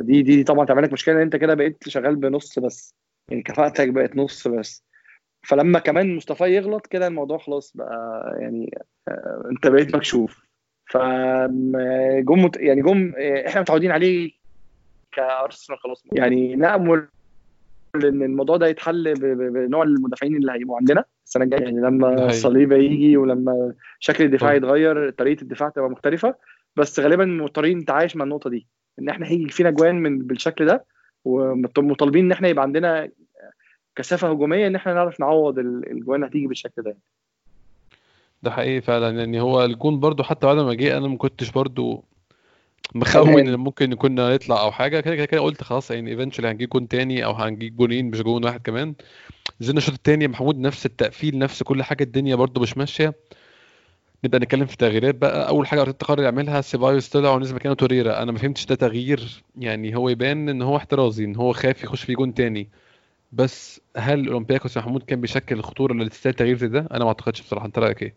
دي 0.00 0.22
دي 0.22 0.44
طبعا 0.44 0.66
تعمل 0.66 0.82
لك 0.82 0.92
مشكلة 0.92 1.14
إن 1.14 1.20
أنت 1.20 1.36
كده 1.36 1.54
بقيت 1.54 1.88
شغال 1.88 2.16
بنص 2.16 2.58
بس. 2.58 2.94
يعني 3.30 3.42
كفاءتك 3.42 3.88
بقت 3.88 4.16
نص 4.16 4.48
بس. 4.48 4.84
فلما 5.46 5.78
كمان 5.78 6.16
مصطفى 6.16 6.44
يغلط 6.44 6.86
كده 6.86 7.06
الموضوع 7.06 7.38
خلاص 7.38 7.76
بقى 7.76 8.36
يعني 8.40 8.78
آه، 9.08 9.48
أنت 9.50 9.66
بقيت 9.66 9.96
مكشوف. 9.96 10.40
فجم 10.90 12.50
يعني 12.56 12.82
جم 12.82 13.12
إحنا 13.46 13.60
متعودين 13.60 13.90
عليه 13.90 14.32
كأرسنال 15.12 15.78
خلاص. 15.78 16.04
يعني 16.12 16.56
نامل 16.56 17.08
إن 17.94 18.22
الموضوع 18.22 18.56
ده 18.56 18.66
يتحل 18.66 19.14
بنوع 19.52 19.82
المدافعين 19.82 20.36
اللي 20.36 20.52
هيبقوا 20.52 20.76
عندنا 20.76 21.04
السنة 21.26 21.44
الجاية. 21.44 21.62
يعني 21.62 21.80
لما 21.80 22.28
صليبه 22.30 22.76
يجي 22.76 23.16
ولما 23.16 23.72
شكل 24.00 24.24
الدفاع 24.24 24.54
يتغير 24.54 25.10
طريقة 25.10 25.42
الدفاع 25.42 25.68
تبقى 25.68 25.90
مختلفة. 25.90 26.34
بس 26.76 27.00
غالبا 27.00 27.24
مضطرين 27.24 27.78
نتعايش 27.78 28.16
مع 28.16 28.24
النقطة 28.24 28.50
دي 28.50 28.66
إن 28.98 29.08
إحنا 29.08 29.26
هيجي 29.26 29.48
فينا 29.48 29.70
جوان 29.70 29.94
من 29.94 30.18
بالشكل 30.18 30.66
ده 30.66 30.84
ومطالبين 31.24 32.24
إن 32.24 32.32
إحنا 32.32 32.48
يبقى 32.48 32.62
عندنا 32.62 33.10
كثافة 33.96 34.30
هجومية 34.30 34.66
إن 34.66 34.74
إحنا 34.74 34.94
نعرف 34.94 35.20
نعوض 35.20 35.58
الجوان 35.58 36.16
اللي 36.16 36.30
هتيجي 36.30 36.46
بالشكل 36.46 36.82
ده. 36.82 36.96
ده 38.42 38.50
حقيقي 38.50 38.80
فعلا. 38.80 39.10
يعني 39.10 39.40
هو 39.40 39.64
الجون 39.64 40.00
برضو 40.00 40.22
حتى 40.22 40.46
بعد 40.46 40.56
ما 40.56 40.74
جه 40.74 40.98
أنا 40.98 41.08
ما 41.08 41.16
كنتش 41.16 41.50
برضو 41.50 42.04
مخون 42.94 43.38
إن 43.48 43.56
ممكن 43.56 43.94
كنا 43.94 44.34
نطلع 44.34 44.60
أو 44.60 44.72
حاجة. 44.72 45.00
كده 45.00 45.26
كده 45.26 45.40
قلت 45.40 45.62
خلاص 45.62 45.90
يعني 45.90 46.10
eventually 46.10 46.48
هنجيب 46.48 46.68
جون 46.68 46.88
تاني 46.88 47.24
أو 47.24 47.32
هنجيب 47.32 47.76
جونين 47.76 48.10
مش 48.10 48.22
جون 48.22 48.44
واحد 48.44 48.62
كمان. 48.62 48.94
نزلنا 49.60 49.78
الشوط 49.78 49.94
التاني 49.94 50.28
محمود 50.28 50.58
نفس 50.58 50.86
التقفيل 50.86 51.38
نفس 51.38 51.62
كل 51.62 51.82
حاجة 51.82 52.02
الدنيا 52.04 52.34
برضو 52.34 52.60
مش 52.60 52.76
ماشية. 52.76 53.14
نبدأ 54.24 54.38
نتكلم 54.38 54.66
في 54.66 54.72
التغييرات 54.72 55.14
بقى. 55.14 55.48
أول 55.48 55.66
حاجة 55.66 55.80
أرتيتا 55.80 56.06
قرر 56.06 56.22
يعملها 56.22 56.60
سيبايوس 56.60 57.08
طلع 57.08 57.30
ونزل 57.30 57.54
مكانه 57.54 57.74
توريرا. 57.74 58.22
أنا 58.22 58.32
ما 58.32 58.38
فهمتش 58.38 58.66
ده 58.66 58.74
تغيير 58.74 59.42
يعني 59.58 59.96
هو 59.96 60.08
يبان 60.08 60.48
إن 60.48 60.62
هو 60.62 60.76
احترازي 60.76 61.24
إن 61.24 61.36
هو 61.36 61.52
خايف 61.52 61.84
يخش 61.84 62.04
في 62.04 62.14
جون 62.14 62.34
تاني. 62.34 62.68
بس 63.32 63.80
هل 63.96 64.28
أولمبياكوس 64.28 64.78
محمود 64.78 65.02
كان 65.02 65.20
بيشكل 65.20 65.58
الخطورة 65.58 65.92
اللي 65.92 66.08
تستاهل 66.08 66.34
تغيير 66.34 66.56
زي 66.56 66.68
ده؟ 66.68 66.88
أنا 66.92 67.04
ما 67.04 67.08
أعتقدش 67.08 67.42
بصراحة. 67.42 67.66
أنت 67.66 67.78
رأيك 67.78 68.02
إيه؟ 68.02 68.14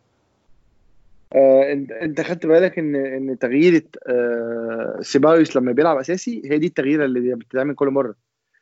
آه 1.34 1.74
انت 2.02 2.22
خدت 2.22 2.46
بالك 2.46 2.80
ان 2.80 2.96
ان 2.96 3.40
تغيير 3.40 3.86
آه 4.08 4.98
سيبايوس 5.02 5.56
لما 5.58 5.72
بيلعب 5.72 5.98
أساسي 5.98 6.42
هي 6.46 6.58
دي 6.58 6.68
التغييرة 6.68 7.06
اللي 7.06 7.36
بتتعمل 7.36 7.76
كل 7.76 7.88
مرة. 7.88 8.16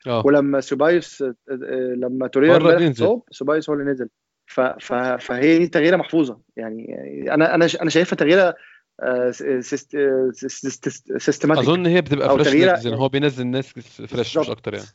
أوه. 0.08 0.26
ولما 0.28 0.62
سيبايوس 0.62 1.22
آه 1.22 1.36
لما 1.98 2.28
توريرا 2.28 2.88
اتصاب 2.88 3.22
سيبايوس 3.32 3.70
هو 3.70 3.76
اللي 3.76 3.92
نزل. 3.92 4.10
فهي 5.20 5.58
دي 5.60 5.68
تغييرة 5.68 5.98
محفوظة. 5.98 6.40
يعني 6.58 6.96
أنا 7.34 7.56
أنا 7.56 7.68
أنا 7.82 7.90
شايفها 7.90 8.16
تغييرة 8.18 8.56
systematic 11.18 11.64
أظن 11.64 11.86
هي 11.86 12.02
بتبقى 12.02 12.30
fresh 12.30 12.86
يعني 12.86 12.98
هو 12.98 13.10
بينزل 13.10 13.48
ناس 13.48 13.68
fresh 14.08 14.38
مش 14.38 14.50
أكتر 14.50 14.74
يعني. 14.74 14.88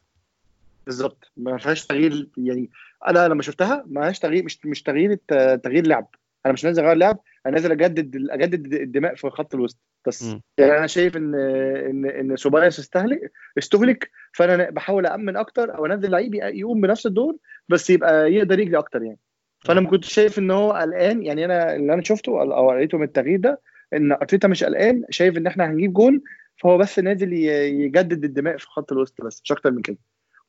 بالظبط. 0.86 1.32
ما 1.36 1.58
فيهاش 1.58 1.86
تغيير 1.86 2.28
يعني 2.36 2.70
أنا 3.08 3.28
لما 3.28 3.42
شفتها 3.42 3.84
ما 3.86 4.00
فيهاش 4.02 4.18
تغيير 4.18 4.44
مش 4.44 4.66
مش 4.66 4.82
تغيير 4.82 5.18
تغيير 5.64 5.86
لعب. 5.86 6.08
أنا 6.46 6.52
مش 6.52 6.64
نازل 6.64 6.82
اغير 6.84 6.96
لعب 6.96 7.18
أنا 7.46 7.54
نازل 7.54 7.72
اجدد 7.72 8.16
اجدد 8.30 8.74
الدماء 8.74 9.14
في 9.14 9.30
خط 9.30 9.54
الوسط. 9.54 9.78
بس 10.06 10.24
م. 10.24 10.40
يعني 10.58 10.78
أنا 10.78 10.86
شايف 10.86 11.16
ان 11.16 11.34
ان 11.34 12.06
ان 12.06 12.36
سيبايوس 12.36 12.78
استهلك 12.78 13.32
استهلك 13.58 14.10
فانا 14.32 14.70
بحاول 14.70 15.06
امن 15.06 15.36
أكتر 15.36 15.74
أو 15.76 15.86
انزل 15.86 16.10
لعيب 16.10 16.34
يقوم 16.34 16.80
بنفس 16.80 17.06
الدور 17.06 17.36
بس 17.68 17.90
يبقى 17.90 18.32
يقدر 18.32 18.58
يجري 18.60 18.78
أكتر 18.78 19.02
يعني. 19.02 19.18
فانا 19.58 19.80
ما 19.80 19.88
كنتش 19.88 20.12
شايف 20.12 20.38
ان 20.38 20.50
هو 20.50 20.72
قلقان. 20.72 21.22
يعني 21.22 21.44
أنا 21.44 21.74
اللي 21.76 21.94
أنا 21.94 22.02
شفته 22.02 22.42
أو 22.42 22.70
قريته 22.70 22.98
من 22.98 23.04
التغيير 23.04 23.40
ده 23.40 23.60
ان 23.94 24.12
ارتيتا 24.12 24.48
مش 24.48 24.64
قلقان 24.64 25.04
شايف 25.10 25.36
ان 25.36 25.46
إحنا 25.46 25.66
هنجيب 25.66 25.92
جول 25.92 26.22
فهو 26.56 26.78
بس 26.78 26.98
نازل 26.98 27.32
يجدد 27.32 28.24
الدماء 28.24 28.56
في 28.56 28.66
خط 28.66 28.92
الوسط 28.92 29.22
بس 29.22 29.40
مش 29.44 29.52
أكتر 29.52 29.70
من 29.70 29.82
كده. 29.82 29.98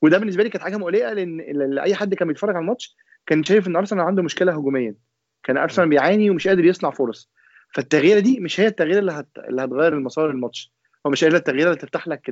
وده 0.02 0.18
بالنسبة 0.18 0.42
لي 0.42 0.48
كانت 0.50 0.64
حاجة 0.64 0.76
مقلقة 0.76 1.12
لأن 1.12 1.78
أي 1.78 1.94
حد 1.94 2.14
كان 2.14 2.28
بيتفرج 2.28 2.54
على 2.56 2.62
الماتش 2.62 2.96
كان 3.26 3.44
شايف 3.44 3.66
إن 3.68 3.76
أرسنال 3.76 4.04
عنده 4.04 4.22
مشكلة 4.22 4.52
هجوميا. 4.52 4.94
كان 5.44 5.56
أرسنال 5.56 5.88
بيعاني 5.88 6.30
ومش 6.30 6.48
قادر 6.48 6.64
يصنع 6.64 6.90
فرص. 6.90 7.30
فالتغييرة 7.74 8.20
دي 8.20 8.40
مش 8.40 8.60
هي 8.60 8.66
التغييرة 8.66 8.98
اللي 8.98 9.12
هت... 9.12 9.28
اللي 9.48 9.64
هتغير 9.64 9.92
المسار 9.92 10.30
الماتش. 10.30 10.72
هو 11.06 11.10
مش 11.10 11.24
هي 11.24 11.28
التغييرة 11.28 11.68
اللي 11.68 11.80
تفتح 11.80 12.08
لك 12.08 12.30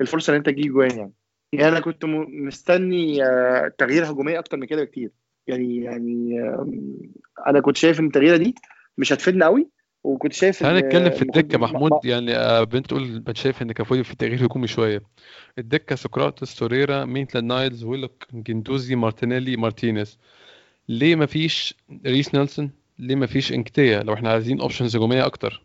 الفرصة 0.00 0.30
إن 0.30 0.36
أنت 0.36 0.46
تجيب 0.46 0.72
جوان 0.72 0.90
يعني. 0.90 1.12
يعني 1.52 1.68
أنا 1.68 1.80
كنت 1.80 2.04
مستني 2.28 3.24
آه، 3.24 3.72
تغيير 3.78 4.10
هجومي 4.10 4.38
أكتر 4.38 4.56
من 4.56 4.66
كده 4.66 4.82
بكتير. 4.82 5.10
يعني 5.46 5.84
يعني 5.84 6.40
أنا 7.46 7.60
كنت 7.60 7.76
شايف 7.76 8.00
إن 8.00 8.06
التغييرة 8.06 8.36
دي 8.36 8.54
مش 8.98 9.12
هتفيدنا 9.12 9.44
قوي 9.44 9.68
وكنت 10.04 10.32
شايف 10.32 10.62
إن 10.62 10.76
نتكلم 10.76 11.10
في 11.10 11.22
الدكة 11.22 11.58
محمود. 11.58 11.92
يعني 12.04 12.36
آه، 12.36 12.64
بنت 12.64 12.86
تقول 12.86 13.18
بنت 13.20 13.36
شايف 13.36 13.62
إن 13.62 13.72
كان 13.72 14.02
في 14.02 14.16
تغيير 14.16 14.46
هجومي 14.46 14.66
شوية. 14.66 15.02
الدكة 15.58 15.96
سقراطس 15.96 16.54
توريرا 16.54 17.04
ميتلاند 17.04 17.52
نايلز 17.52 17.84
ويلوك 17.84 18.24
جندوزي 18.32 18.96
مارتينيلي 18.96 19.56
مارتينيز. 19.56 20.18
ليه 20.88 21.16
ما 21.16 21.26
فيش 21.26 21.74
ريس 22.06 22.34
نيلسون؟ 22.34 22.70
ليه 22.98 23.16
ما 23.16 23.26
فيش 23.26 23.52
انكتيا؟ 23.52 24.02
لو 24.02 24.14
إحنا 24.14 24.30
عايزين 24.30 24.60
options 24.60 24.96
هجومية 24.96 25.26
أكتر. 25.26 25.62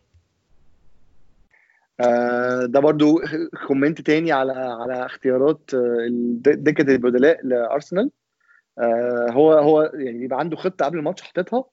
آه، 2.00 2.64
ده 2.66 2.80
برضو 2.80 3.20
كومنت 3.68 4.00
تاني 4.00 4.32
على 4.32 4.52
على 4.52 5.06
اختيارات 5.06 5.70
آه، 5.74 6.08
دكه 6.38 6.94
البدلاء 6.94 7.46
لأرسنال. 7.46 8.10
آه، 8.78 9.28
هو 9.30 9.52
هو 9.52 9.82
يعني 9.82 10.18
بيبقى 10.18 10.38
عنده 10.38 10.56
خطة 10.56 10.84
قبل 10.84 10.98
الماتش 10.98 11.22
حاططها. 11.22 11.64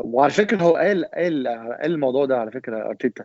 وعلى 0.00 0.30
فكرة 0.30 0.62
هو 0.62 0.76
قال 0.76 1.04
قال 1.04 1.48
قال 1.82 1.92
الموضوع 1.92 2.26
ده 2.26 2.38
على 2.38 2.50
فكرة 2.50 2.86
أرتيتا. 2.88 3.24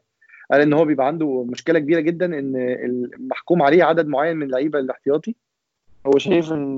قال 0.52 0.62
إن 0.62 0.74
هو 0.74 0.86
بيبقى 0.86 1.08
عنده 1.08 1.44
مشكلة 1.44 1.80
كبيرة 1.80 2.00
جدا 2.00 2.26
إن 2.26 2.56
المحكوم 3.15 3.62
عليه 3.62 3.84
عدد 3.84 4.08
معين 4.08 4.38
من 4.38 4.44
اللعيبة 4.44 4.80
الاحتياطي. 4.80 5.36
هو 6.08 6.18
شايف 6.18 6.52
إن 6.52 6.78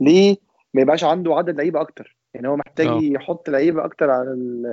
ليه 0.00 0.36
ما 0.74 0.82
يبقاش 0.82 1.04
عنده 1.04 1.34
عدد 1.34 1.56
لعيبة 1.56 1.80
أكتر. 1.80 2.16
يعني 2.34 2.48
هو 2.48 2.56
محتاج 2.56 2.86
آه. 2.86 3.00
يحط 3.02 3.50
لعيبة 3.50 3.84
أكتر 3.84 4.10
على 4.10 4.30
ال 4.30 4.66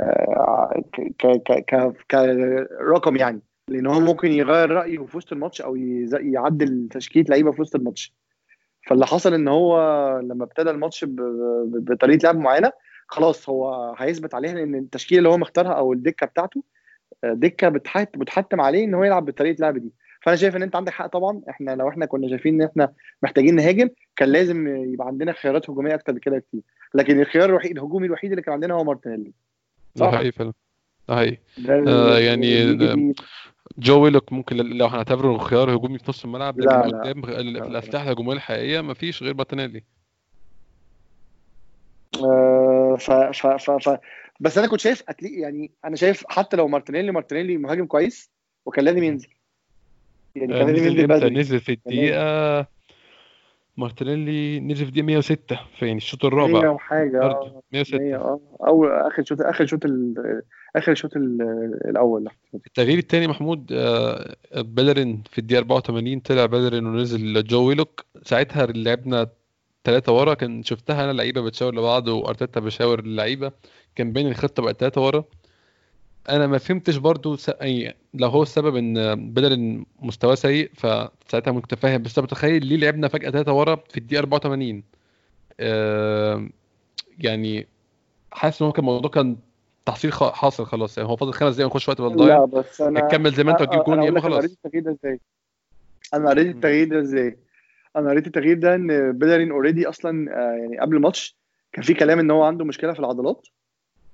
آه، 0.00 0.82
ك 0.92 1.26
ك 1.26 1.52
ك 1.52 1.92
كرقم 2.10 3.16
يعني. 3.16 3.40
لأن 3.68 3.86
هو 3.86 4.00
ممكن 4.00 4.32
يغير 4.32 4.70
رأيه 4.70 5.06
في 5.06 5.16
وسط 5.16 5.32
الماتش 5.32 5.60
أو 5.60 5.76
يعدل 6.20 6.88
تشكيلة 6.90 7.26
لعيبة 7.28 7.52
في 7.52 7.62
وسط 7.62 7.76
الماتش. 7.76 8.14
فاللي 8.86 9.06
حصل 9.06 9.34
إن 9.34 9.48
هو 9.48 9.78
لما 10.24 10.44
ابتدى 10.44 10.70
الماتش 10.70 11.04
بطريقة 11.64 12.24
لعب 12.24 12.36
معينة 12.36 12.72
خلاص 13.06 13.48
هو 13.48 13.94
هيثبت 13.98 14.34
عليها 14.34 14.52
لأن 14.54 14.74
التشكيلة 14.74 15.18
اللي 15.18 15.28
هو 15.28 15.38
مختارها 15.38 15.72
أو 15.72 15.92
الدكة 15.92 16.26
بتاعته 16.26 16.62
آه، 17.24 17.32
دكة 17.32 17.68
بتحت 17.68 18.18
بتحتم 18.18 18.60
عليه 18.60 18.84
إن 18.84 18.94
هو 18.94 19.04
يلعب 19.04 19.24
بطريقة 19.24 19.56
اللعب 19.56 19.78
دي. 19.78 19.92
فأنا 20.24 20.36
شايف 20.36 20.56
إن 20.56 20.62
أنت 20.62 20.76
عندك 20.76 20.92
حق 20.92 21.06
طبعا. 21.06 21.40
إحنا 21.50 21.70
لو 21.76 21.88
إحنا 21.88 22.06
كنا 22.06 22.28
شايفين 22.28 22.54
إن 22.62 22.68
إحنا 22.68 22.92
محتاجين 23.22 23.54
نهاجم 23.54 23.88
كان 24.16 24.28
لازم 24.28 24.66
يبقى 24.92 25.06
عندنا 25.06 25.32
خيارات 25.32 25.70
هجومية 25.70 25.94
أكتر 25.94 26.12
بكده 26.12 26.38
كتير. 26.38 26.60
لكن 26.94 27.20
الخيار 27.20 27.48
الوحيد 27.48 27.70
الهجومي 27.78 28.06
الوحيد 28.06 28.30
اللي 28.30 28.42
كان 28.42 28.52
عندنا 28.54 28.74
هو 28.74 28.84
مارتينيلي. 28.84 29.32
ده 29.96 30.06
صح. 30.06 30.14
حقيقي 30.14 30.32
فعلا. 30.32 30.52
ده 31.08 31.16
حقيقي. 31.16 31.38
ده 31.58 31.84
آه، 31.88 32.18
يعني 32.18 32.74
ده- 32.74 33.14
جو 33.78 34.02
ويلوك 34.04 34.32
ممكن 34.32 34.56
لو 34.56 34.86
هنعتبره 34.86 35.38
خيار 35.38 35.76
هجومي 35.76 35.98
في 35.98 36.04
نص 36.08 36.24
الملعب 36.24 36.60
لكن 36.60 36.68
لا، 36.70 36.86
لا. 36.86 36.98
قدام. 37.00 37.24
الأسلحة 37.24 38.04
الهجومية 38.04 38.32
الحقيقية 38.32 38.80
مفيش 38.80 39.22
غير 39.22 39.34
مارتينيلي. 39.34 39.82
آه، 42.24 42.96
ف 43.00 43.10
ف 43.10 43.46
ف 43.46 43.70
ف 43.70 43.98
بس 44.40 44.58
أنا 44.58 44.66
كنت 44.66 44.80
شايف 44.80 45.02
actually 45.08 45.40
يعني 45.40 45.70
أنا 45.84 45.96
شايف 45.96 46.24
حتى 46.28 46.56
لو 46.56 46.68
مارتينيلي 46.68 47.12
مارتينيلي 47.12 47.56
مهاجم 47.56 47.86
كويس 47.86 48.30
وكان 48.66 48.84
لازم 48.84 49.02
ينزل. 49.02 49.28
يعني 50.36 50.54
آه، 50.54 50.58
كان 50.58 50.74
لازم 50.74 50.86
نزل 50.88 51.12
إمتى؟ 51.12 51.30
نزل 51.30 51.60
في 51.60 51.72
الدقيقة 51.72 52.66
مارتينيلي 53.76 54.60
نزل 54.60 54.76
في 54.84 54.88
الدقيقة 54.88 55.04
106 55.06 55.56
في 55.78 55.86
يعني 55.86 55.96
الشوط 55.96 56.24
الرابع. 56.24 56.60
100 56.60 56.68
وحاجة 56.68 57.18
برضه 57.18 57.46
آه 57.46 57.62
106 57.72 57.98
100 57.98 58.16
آه 58.16 58.40
أول 58.66 58.88
آخر 58.92 59.24
شوط 59.24 59.40
آخر 59.40 59.66
شوط 59.66 59.80
آخر 60.76 60.94
شوط 60.94 61.16
ال- 61.16 61.80
الأول. 61.90 62.28
التغيير 62.54 62.98
الثاني 62.98 63.26
محمود 63.28 63.70
آه، 63.72 64.36
بيلرين 64.56 65.22
في 65.30 65.38
الدقيقة 65.38 65.58
84 65.60 66.20
طلع 66.20 66.46
بيلرين 66.46 66.86
ونزل 66.86 67.44
جو 67.44 67.68
ويلوك. 67.68 68.04
ساعتها 68.22 68.66
لعبنا 68.66 69.26
ثلاثة 69.84 70.12
ورا 70.12 70.34
كان 70.34 70.62
شفتها 70.62 71.04
أنا 71.04 71.12
لعيبة 71.12 71.40
بتشاور 71.40 71.74
لبعض 71.74 72.08
وأرتيتا 72.08 72.60
بيشاور 72.60 72.98
اللعيبة 72.98 73.52
كان 73.96 74.12
باين 74.12 74.26
الخطة 74.28 74.62
بقت 74.62 74.80
ثلاثة 74.80 75.06
ورا. 75.06 75.24
أنا 76.28 76.46
ما 76.46 76.58
فهمتش 76.58 76.96
برضو 76.96 77.36
س... 77.36 77.48
أي... 77.48 77.94
لو 78.14 78.28
هو 78.28 78.42
السبب 78.42 78.76
إن 78.76 79.14
بيلرين 79.32 79.86
مستواه 80.00 80.34
سيء 80.34 80.70
فساعتها 80.74 81.52
ممكن 81.52 81.68
تفهم. 81.68 82.02
بس 82.02 82.18
أنا 82.18 82.26
متخيل 82.26 82.66
ليه 82.66 82.76
لعبنا 82.76 83.08
فجأة 83.08 83.30
ثلاثة 83.30 83.52
ورا 83.52 83.76
في 83.90 83.96
الدقيقة 83.96 84.20
84 84.20 84.82
آه... 85.60 86.48
يعني 87.18 87.66
حاسس 88.32 88.62
إن 88.62 88.66
هو 88.66 88.72
كان 88.72 88.84
الموضوع 88.84 89.10
كان 89.10 89.36
تحصيل 89.86 90.12
خ... 90.12 90.32
حاصل 90.32 90.66
خلاص. 90.66 90.98
يعني 90.98 91.10
هو 91.10 91.16
فاضل 91.16 91.32
خمس 91.32 91.54
دقايق 91.54 91.66
ونخش 91.66 91.88
وقت 91.88 92.00
بدل 92.00 92.16
ضايع 92.16 92.38
لا 92.38 92.44
بس 92.44 92.80
أنا 92.80 93.00
تكمل 93.00 93.32
زي 93.32 93.44
ما 93.44 93.52
أنت 93.52 93.60
وتجيب 93.60 93.84
جون 93.84 94.02
يا 94.02 94.08
اما 94.08 94.10
أنا 94.10 94.20
خلاص. 94.20 94.38
قريت 94.38 94.52
التغيير 94.52 94.84
ده 94.84 94.90
إزاي؟ 94.90 95.20
أنا 96.14 96.30
قريت 96.30 96.46
التغيير 96.46 96.88
ده 96.88 97.00
إزاي؟ 97.00 97.38
أنا 97.96 98.10
قريت 98.10 98.26
التغيير 98.26 98.58
ده 98.58 98.74
إن 98.74 99.18
بيلرين 99.18 99.50
already 99.50 99.88
أصلا 99.88 100.30
آه، 100.30 100.56
يعني 100.56 100.78
قبل 100.78 100.96
الماتش 100.96 101.36
كان 101.72 101.84
في 101.84 101.94
كلام 101.94 102.18
إن 102.18 102.30
هو 102.30 102.42
عنده 102.42 102.64
مشكلة 102.64 102.92
في 102.92 103.00
العضلات. 103.00 103.46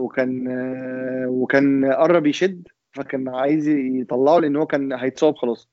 وكان 0.01 0.49
آه، 0.49 1.27
وكان 1.29 1.93
قرب 1.93 2.27
يشد 2.27 2.69
فكان 2.93 3.29
عايز 3.29 3.69
يطلعه 3.69 4.39
لأن 4.39 4.57
هو 4.57 4.67
كان 4.67 4.93
هيتصاب 4.93 5.37
خلاص. 5.37 5.69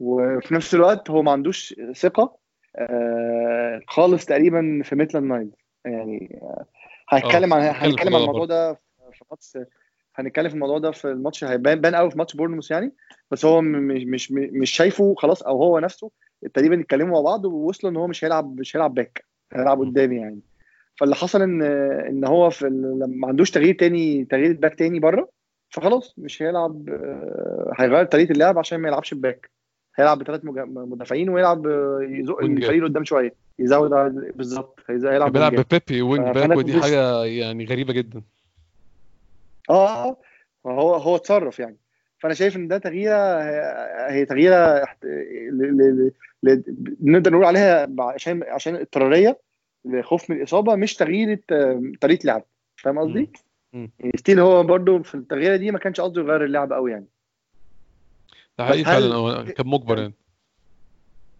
وفي 0.00 0.54
نفس 0.54 0.74
الوقت 0.74 1.10
هو 1.10 1.22
ما 1.22 1.32
عندوش 1.32 1.74
ثقة 1.96 2.36
آه، 2.76 3.80
خالص 3.88 4.24
تقريبا 4.24 4.82
في 4.84 4.96
ميتلاند 4.96 5.26
نايلز 5.26 5.52
يعني 5.84 6.40
آه، 6.42 6.66
هنتكلم 7.08 7.54
عن 7.54 7.62
هنتكلم 7.62 8.14
عن 8.14 8.20
الموضوع 8.20 8.44
ده 8.44 8.74
في 9.12 9.24
ماتش 9.30 9.58
هنتكلم 10.14 10.48
في 10.48 10.54
الموضوع 10.54 10.78
ده 10.78 10.90
في 10.90 11.10
الماتش 11.10 11.44
هيبان 11.44 11.80
بان 11.80 11.94
قوي 11.94 12.10
في 12.10 12.18
ماتش 12.18 12.36
بورنموث 12.36 12.70
يعني. 12.70 12.92
بس 13.30 13.44
هو 13.44 13.60
مش 13.60 14.04
مش 14.04 14.32
مش 14.32 14.70
شايفه 14.70 15.14
خلاص 15.18 15.42
أو 15.42 15.62
هو 15.62 15.78
نفسه 15.78 16.10
تقريبا 16.54 16.80
اتكلموا 16.80 17.12
مع 17.12 17.30
بعض 17.30 17.44
ووصلوا 17.44 17.92
إن 17.92 17.96
هو 17.96 18.06
مش 18.06 18.24
هيلعب 18.24 18.60
مش 18.60 18.76
هيلعب 18.76 18.94
باك 18.94 19.24
هيلعب 19.52 19.80
قدامي 19.80 20.16
يعني. 20.16 20.40
فاللي 21.00 21.14
حصل 21.14 21.42
ان 21.42 21.62
إن 22.08 22.24
هو 22.24 22.50
في 22.50 22.64
لما 22.66 23.06
ما 23.06 23.28
عندوش 23.28 23.50
تغيير 23.50 23.74
تاني 23.74 24.24
تغيير 24.24 24.52
باك 24.52 24.74
تاني 24.74 25.00
بره 25.00 25.28
فخلاص 25.70 26.14
مش 26.18 26.42
هيلعب 26.42 26.88
آه، 26.88 27.72
هيغير 27.78 28.04
طريقة 28.04 28.32
اللعب 28.32 28.58
عشان 28.58 28.78
ما 28.78 28.88
يلعبش 28.88 29.14
باك 29.14 29.50
هيلعب 29.96 30.18
بثلاث 30.18 30.40
مدافعين 30.44 31.28
ويلعب 31.28 31.66
آه، 31.66 31.98
يزق. 32.02 32.38
الفريق 32.40 32.82
لقدام 32.84 33.04
شوية. 33.04 33.34
يزود 33.58 33.90
بالظبط 34.36 34.80
هيلعب 34.90 35.32
بيلعب. 35.32 35.54
ببيبي 35.54 36.02
wing 36.02 36.28
back 36.34 36.56
ودي 36.56 36.80
حاجة 36.80 37.24
يعني 37.24 37.64
غريبة 37.64 37.92
جدا. 37.92 38.22
آه 39.70 40.16
هو 40.66 40.94
هو 40.94 41.16
اتصرف 41.16 41.58
يعني. 41.58 41.76
فأنا 42.18 42.34
شايف 42.34 42.56
إن 42.56 42.68
ده 42.68 42.78
تغييرة 42.78 43.40
هي 44.10 44.24
تغييرة 44.24 44.84
نقدر 47.02 47.32
نقول 47.32 47.44
عليها 47.44 47.88
عشان 48.00 48.42
عشان 48.42 48.76
اضطرارية. 48.76 49.38
لخوف 49.84 50.30
من 50.30 50.36
الإصابة 50.36 50.74
مش 50.76 50.94
تغيير 50.94 51.40
طريقة 52.00 52.26
لعب. 52.26 52.44
فاهم 52.76 52.98
قصدي؟ 52.98 53.28
يعني 53.72 54.12
still 54.16 54.40
هو 54.40 54.62
برضو 54.62 55.02
في 55.02 55.14
التغييرة 55.14 55.56
دي 55.56 55.70
ما 55.70 55.78
كانش 55.78 56.00
قصده 56.00 56.22
يغير 56.22 56.44
اللعب 56.44 56.72
قوي 56.72 56.90
يعني. 56.90 57.06
ده 58.58 58.64
حقيقي 58.64 58.84
فعلا 58.84 59.14
هو 59.14 59.44
كان 59.44 59.66
مجبر 59.66 59.98
يعني. 59.98 60.14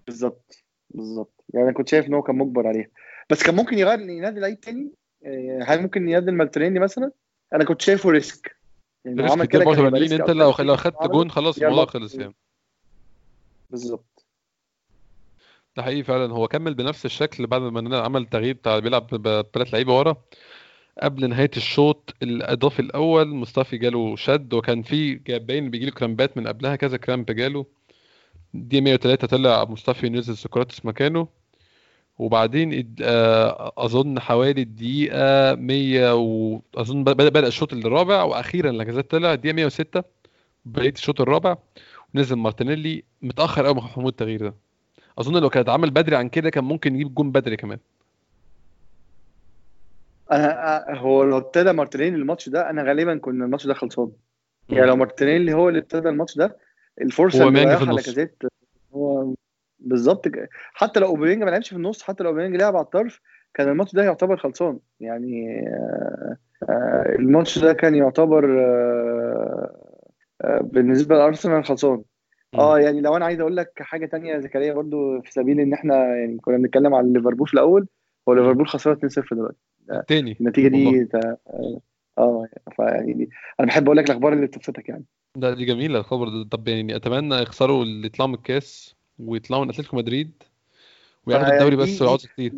بالظبط 0.06 0.64
بالظبط. 0.90 1.44
يعني 1.54 1.66
أنا 1.66 1.74
كنت 1.74 1.88
شايف 1.88 2.06
إن 2.06 2.14
هو 2.14 2.22
كان 2.22 2.36
مجبر 2.36 2.66
عليها. 2.66 2.88
بس 3.30 3.42
كان 3.42 3.54
ممكن 3.54 3.78
يغير 3.78 4.00
ينادي 4.00 4.40
لعيب 4.40 4.60
تاني 4.60 4.92
آه، 5.26 5.60
هل 5.66 5.82
ممكن 5.82 6.08
ينادي 6.08 6.30
مالتريني 6.30 6.78
مثلا؟ 6.78 7.12
أنا 7.54 7.64
كنت 7.64 7.82
شايفه 7.82 8.10
risk. 8.10 8.56
يعني 9.04 9.16
لو 9.16 9.22
risk 9.22 9.38
عمل 9.38 9.46
كتير 9.46 9.60
كده 9.60 9.70
كان 9.70 9.84
هيبقى 9.84 10.00
84 10.00 10.02
risk 10.02 10.20
أنت 10.20 10.62
لو 10.66 10.76
خدت. 10.76 11.12
جون 11.12 11.30
خلاص. 11.30 11.58
الموضوع 11.58 11.86
خلص 11.86 12.14
يعني. 12.14 12.34
بالظبط. 13.70 14.11
ده 15.76 15.82
حقيقي 15.82 16.02
فعلا. 16.02 16.32
هو 16.32 16.48
كمل 16.48 16.74
بنفس 16.74 17.06
الشكل 17.06 17.46
بعد 17.46 17.60
ما 17.62 17.98
عمل 17.98 18.26
تغيير 18.26 18.54
بتاع 18.54 18.78
بيلعب 18.78 19.06
بثلاث 19.06 19.74
لعيبة 19.74 19.98
ورا 19.98 20.16
قبل 21.02 21.28
نهاية 21.28 21.50
الشوط 21.56 22.14
الإضافي 22.22 22.80
الأول. 22.80 23.28
مصطفي 23.28 23.78
جاله 23.78 24.16
شد 24.16 24.54
وكان 24.54 24.82
في 24.82 25.14
جا- 25.14 25.38
باين 25.38 25.70
بيجي 25.70 25.84
له 25.86 25.90
كرامبات 25.92 26.36
من 26.36 26.46
قبلها 26.48 26.76
كذا 26.76 26.96
cramp 26.96 27.26
جاله. 27.26 27.66
دي 28.54 28.80
103 28.80 29.26
طلع 29.26 29.64
مصطفي 29.64 30.08
نزل 30.08 30.36
سوكراتيس 30.36 30.84
مكانه. 30.86 31.28
وبعدين 32.18 32.94
آه، 33.02 33.72
أظن 33.78 34.20
حوالي 34.20 34.62
الدقيقه 34.62 35.54
100 35.54 36.14
وأظن 36.14 37.04
بدا 37.04 37.28
بدأ 37.28 37.46
الشوط 37.46 37.72
الرابع 37.72 38.22
وأخيرا 38.22 38.70
لاكازيت 38.72 39.10
طلع 39.10 39.32
الدقيقه 39.32 39.54
106 39.54 40.02
بقية 40.64 40.88
الشوط 40.90 41.20
الرابع. 41.20 41.56
ونزل 42.14 42.36
مارتينيلي 42.36 43.02
متأخر 43.22 43.66
قوي 43.66 43.74
محمود 43.74 44.06
التغيير 44.08 44.40
ده. 44.40 44.54
أظن 45.18 45.36
لو 45.42 45.50
كانت 45.50 45.68
عمل 45.68 45.90
بدري 45.90 46.16
عن 46.16 46.28
كده 46.28 46.50
كان 46.50 46.64
ممكن 46.64 46.94
يجيب 46.94 47.14
جون 47.14 47.32
بدري 47.32 47.56
كمان. 47.56 47.78
أنا 50.32 50.84
أ- 50.86 50.98
هو 50.98 51.24
لو 51.24 51.38
ابتدى 51.38 51.72
مارتينيلي 51.72 52.16
الماتش 52.16 52.48
ده 52.48 52.70
أنا 52.70 52.82
غالبا 52.82 53.18
كنا 53.18 53.44
الماتش 53.44 53.66
ده 53.66 53.74
خلصان. 53.74 54.10
يعني 54.68 54.86
لو 54.86 54.96
مارتينيلي 54.96 55.54
هو 55.54 55.68
اللي 55.68 55.80
ابتدى 55.80 56.08
الماتش 56.08 56.36
ده 56.36 56.56
الفرصة 57.00 57.44
هو 57.44 57.48
اللي 57.48 57.64
رايحه 57.64 57.82
النص. 57.82 57.96
لاكازيت 57.96 58.42
هو 58.94 59.34
بالظبط 59.78 60.26
حتى 60.74 61.00
لو 61.00 61.06
أوباميانج 61.06 61.42
ما 61.42 61.50
لعبش 61.50 61.68
في 61.68 61.76
النص 61.76 62.02
حتى 62.02 62.24
لو 62.24 62.30
أوباميانج 62.30 62.56
لعب 62.56 62.76
على 62.76 62.84
الطرف 62.84 63.20
كان 63.54 63.68
الماتش 63.68 63.92
ده 63.92 64.02
يعتبر 64.02 64.36
خلصان. 64.36 64.78
يعني 65.00 65.66
آه، 66.68 67.16
الماتش 67.18 67.58
ده 67.58 67.72
كان 67.72 67.94
يعتبر 67.94 68.46
بالنسبة 70.60 71.16
لأرسنال 71.16 71.64
خلصان. 71.64 72.02
آه 72.58 72.78
يعني 72.78 73.00
لو 73.00 73.16
أنا 73.16 73.24
عايز 73.24 73.40
أقول 73.40 73.56
لك 73.56 73.72
حاجة 73.82 74.06
تانية 74.06 74.32
يا 74.32 74.40
زكريا 74.40 74.72
برضو 74.72 75.20
في 75.22 75.32
سبيل 75.32 75.60
إن 75.60 75.72
إحنا 75.72 75.94
يعني 76.16 76.38
كنا 76.38 76.56
بنتكلم 76.56 76.94
عن 76.94 77.12
ليفربول 77.12 77.48
في 77.48 77.54
الأول 77.54 77.86
هو 78.28 78.34
ليفربول 78.34 78.68
خسران 78.68 78.96
2-0 78.96 79.34
دلوقتي. 79.34 79.58
التاني. 79.90 80.36
النتيجة 80.40 80.68
دي 80.68 81.08
آه 82.18 82.46
فيعني 82.76 83.12
دي 83.12 83.30
أنا 83.60 83.68
بحب 83.68 83.84
أقول 83.84 83.96
لك 83.96 84.04
الأخبار 84.04 84.32
اللي 84.32 84.46
بتبسطك 84.46 84.88
يعني. 84.88 85.04
ده 85.36 85.54
دي 85.54 85.64
جميلة 85.64 85.98
الخبر 85.98 86.28
ده. 86.28 86.48
طب 86.50 86.68
يعني 86.68 86.96
أتمنى 86.96 87.34
يخسروا 87.34 87.82
اللي 87.82 88.06
يطلعوا 88.06 88.28
من 88.28 88.34
الكاس 88.34 88.94
ويطلعوا 89.18 89.64
من 89.64 89.70
أتلتيكو 89.70 89.96
مدريد 89.96 90.42
وياخدوا 91.26 91.48
فيعني 91.48 91.64
الدوري 91.64 91.76
بس 91.76 92.02
ويقعدوا 92.02 92.28
كتير. 92.32 92.52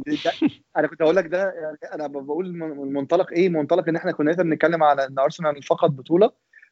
أنا 0.77 0.87
كنت 0.87 1.03
هقول 1.03 1.17
لك 1.17 1.27
ده 1.27 1.53
يعني 1.53 1.95
أنا 1.95 2.07
بقول 2.07 2.53
من 2.53 2.69
من 2.69 2.93
منطلق 2.93 3.33
إيه؟ 3.33 3.49
منطلق 3.49 3.89
إن 3.89 3.97
إحنا 3.97 4.13
كنا 4.13 4.33
بنتكلم 4.33 4.83
على 4.83 5.07
إن 5.07 5.19
أرسنال 5.19 5.63
فقد 5.63 5.97
بطولة. 5.97 6.31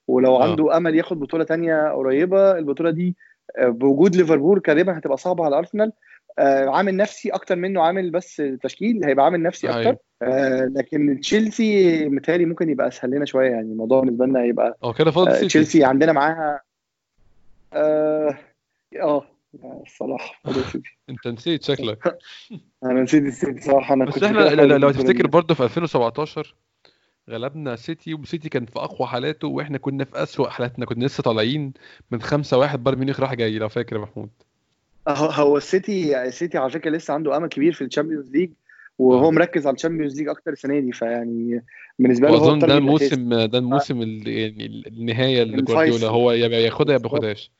ولو 0.08 0.36
آه. 0.36 0.50
عنده 0.50 0.76
أمل 0.76 0.94
ياخد 0.94 1.20
بطولة 1.20 1.44
تانية 1.44 1.88
قريبة 1.92 2.58
البطولة 2.58 2.90
دي 2.90 3.16
آه، 3.58 3.68
بوجود 3.68 4.16
ليفربول 4.16 4.62
غالبا 4.68 4.98
هتبقى 4.98 5.16
صعبة 5.16 5.44
على 5.44 5.58
أرسنال 5.58 5.92
آه، 6.38 6.68
عامل 6.68 6.96
نفسي 6.96 7.30
أكتر 7.30 7.56
منه 7.56 7.82
عامل 7.82 8.10
بس 8.10 8.42
تشكيل 8.62 9.04
هيبقى 9.04 9.24
عامل 9.24 9.42
نفسي 9.42 9.68
أيوة. 9.68 9.80
أكتر 9.90 10.02
آه، 10.22 10.64
لكن 10.64 11.20
تشيلسي 11.20 12.04
متهيألي 12.08 12.44
ممكن 12.44 12.70
يبقى 12.70 12.88
أسهل 12.88 13.10
لنا 13.10 13.24
شوية 13.24 13.50
يعني 13.50 13.72
الموضوع 13.72 14.00
بالنسبة 14.00 14.26
لنا 14.26 14.40
هيبقى 14.42 14.78
هو 14.84 14.92
كده 14.92 15.10
فاضل 15.10 15.30
آه، 15.30 15.40
تشيلسي 15.40 15.84
عندنا 15.84 16.12
معاها 16.12 16.60
آه 17.72 18.38
آه 19.00 19.26
الصراحه 19.86 20.52
سيتي. 20.52 20.82
أنت 21.10 21.26
نسيت 21.26 21.64
شكلك 21.64 22.18
أنا 22.84 23.02
نسيت 23.02 23.22
السيتي 23.22 23.60
صراحة 23.60 23.94
أنا 23.94 24.04
بس 24.04 24.14
كنت 24.14 24.22
إحنا 24.22 24.38
لو, 24.78 24.90
تفتكر. 24.90 25.26
برضه 25.26 25.54
في 25.54 25.64
2017 25.64 26.54
غلبنا 27.30 27.76
سيتي 27.76 28.14
وسيتي 28.14 28.48
كان 28.48 28.66
في 28.66 28.78
أقوى 28.78 29.08
حالاته 29.08 29.48
وإحنا 29.48 29.78
كنا 29.78 30.04
في 30.04 30.22
أسوأ 30.22 30.48
حالاتنا 30.48 30.86
كنا 30.86 31.04
لسه 31.04 31.22
طالعين 31.22 31.72
من 32.10 32.22
5 32.22 32.58
1 32.58 32.84
بايرن 32.84 32.98
ميونخ 33.00 33.20
راح 33.20 33.34
جاي 33.34 33.58
لو 33.58 33.68
فاكر 33.68 33.96
يا 33.96 34.00
محمود 34.00 34.28
هو 35.08 35.56
السيتي 35.56 36.22
السيتي 36.22 36.58
على 36.58 36.70
فكرة 36.70 36.90
لسه 36.90 37.14
عنده 37.14 37.36
أمل 37.36 37.48
كبير 37.48 37.72
في 37.72 37.84
ال 37.84 37.89
Champions 37.89 38.30
League 38.30 38.50
وهو 38.98 39.28
آه. 39.28 39.30
مركز 39.30 39.66
على 39.66 39.74
ال 39.74 39.79
Champions 39.79 40.18
League 40.18 40.28
أكتر 40.28 40.52
السنة 40.52 40.80
دي 40.80 40.92
فيعني 40.92 41.64
بالنسبة 41.98 42.28
له 42.28 42.34
هو 42.36 42.42
وأظن 42.44 42.58
ده. 42.58 42.78
الموسم 42.78 43.28
ده 43.44 43.58
الموسم 43.58 44.02
ال- 44.02 44.28
يعني 44.28 44.66
النهاية. 44.86 45.42
لجوارديولا 45.44 46.08
هو 46.08 46.32
يا 46.32 46.48
ياخدها 46.48 46.94
يا 46.94 46.98
ما. 46.98 47.04
ياخدهاش 47.04 47.50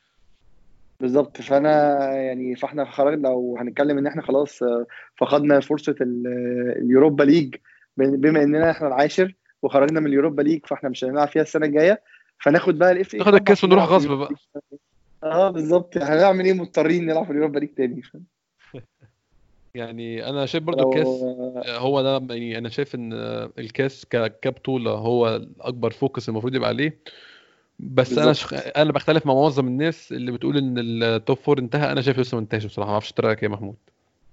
بالظبط 1.01 1.41
فأنا 1.41 1.99
يعني 2.15 2.57
فإحنا 2.57 2.85
خرجنا 2.85 3.29
لو 3.29 3.57
هنتكلم 3.61 3.99
إن 3.99 4.07
إحنا 4.07 4.23
خلاص 4.23 4.63
آه، 4.63 4.87
فقدنا 5.17 5.61
فرصة 5.61 5.95
ال- 6.01 6.27
ال 6.83 6.88
Europa 6.88 7.23
League 7.25 7.55
بما 7.97 8.43
إننا 8.43 8.71
إحنا 8.71 8.89
العاشر 8.89 9.35
وخرجنا 9.63 10.01
من 10.01 10.07
ال 10.07 10.12
Europa 10.12 10.43
League 10.43 10.67
فاحنا 10.67 10.89
مش 10.89 11.05
هنلعب 11.05 11.29
فيها 11.29 11.43
السنة 11.43 11.67
الجاية. 11.67 12.03
فناخد 12.39 12.79
بقى 12.79 12.93
ال 12.93 13.00
FA 13.00 13.15
ناخد 13.15 13.35
الكاس 13.35 13.65
ونروح 13.65 13.85
غصب 13.85 14.11
بقى. 14.11 14.35
آه 15.25 15.51
بالظبط. 15.51 15.97
هنعمل 15.97 16.45
إيه 16.45 16.53
مضطرين 16.53 17.07
نلعب 17.07 17.25
في 17.25 17.31
ال 17.31 17.35
Europa 17.35 17.59
League 17.59 17.69
تاني؟ 17.69 18.03
يعني 19.75 20.29
أنا 20.29 20.47
شايف 20.47 20.65
برضو 20.65 20.93
الكاس 20.93 21.07
هو 21.69 22.03
ده 22.03 22.35
يعني 22.35 22.59
أنا 22.59 22.69
شايف 22.69 22.95
إن 22.95 23.13
الكاس 23.59 24.07
كبطوله 24.43 24.91
هو 24.91 25.43
اكبر 25.61 25.91
focus 25.91 26.29
المفروض 26.29 26.55
يبقى 26.55 26.69
عليه. 26.69 26.99
بس 27.79 28.13
أنا 28.13 28.27
بالظبط. 28.27 28.37
شخ... 28.37 28.55
أنا 28.77 28.93
بختلف 28.93 29.27
مع 29.27 29.35
معظم 29.35 29.67
الناس 29.67 30.13
اللي 30.13 30.33
بتقول 30.33 30.57
إن 30.57 30.75
ال 30.79 30.93
top 30.93 31.37
four 31.37 31.59
انتهى. 31.59 31.93
أنا 31.93 32.01
شايف 32.01 32.19
لسه 32.19 32.35
ما 32.35 32.41
انتهاش 32.41 32.65
بصراحة. 32.65 32.89
ما 32.89 32.93
أعرفش 32.93 33.15
رأيك 33.21 33.39
إيه 33.39 33.49
يا 33.49 33.55
محمود؟ 33.55 33.77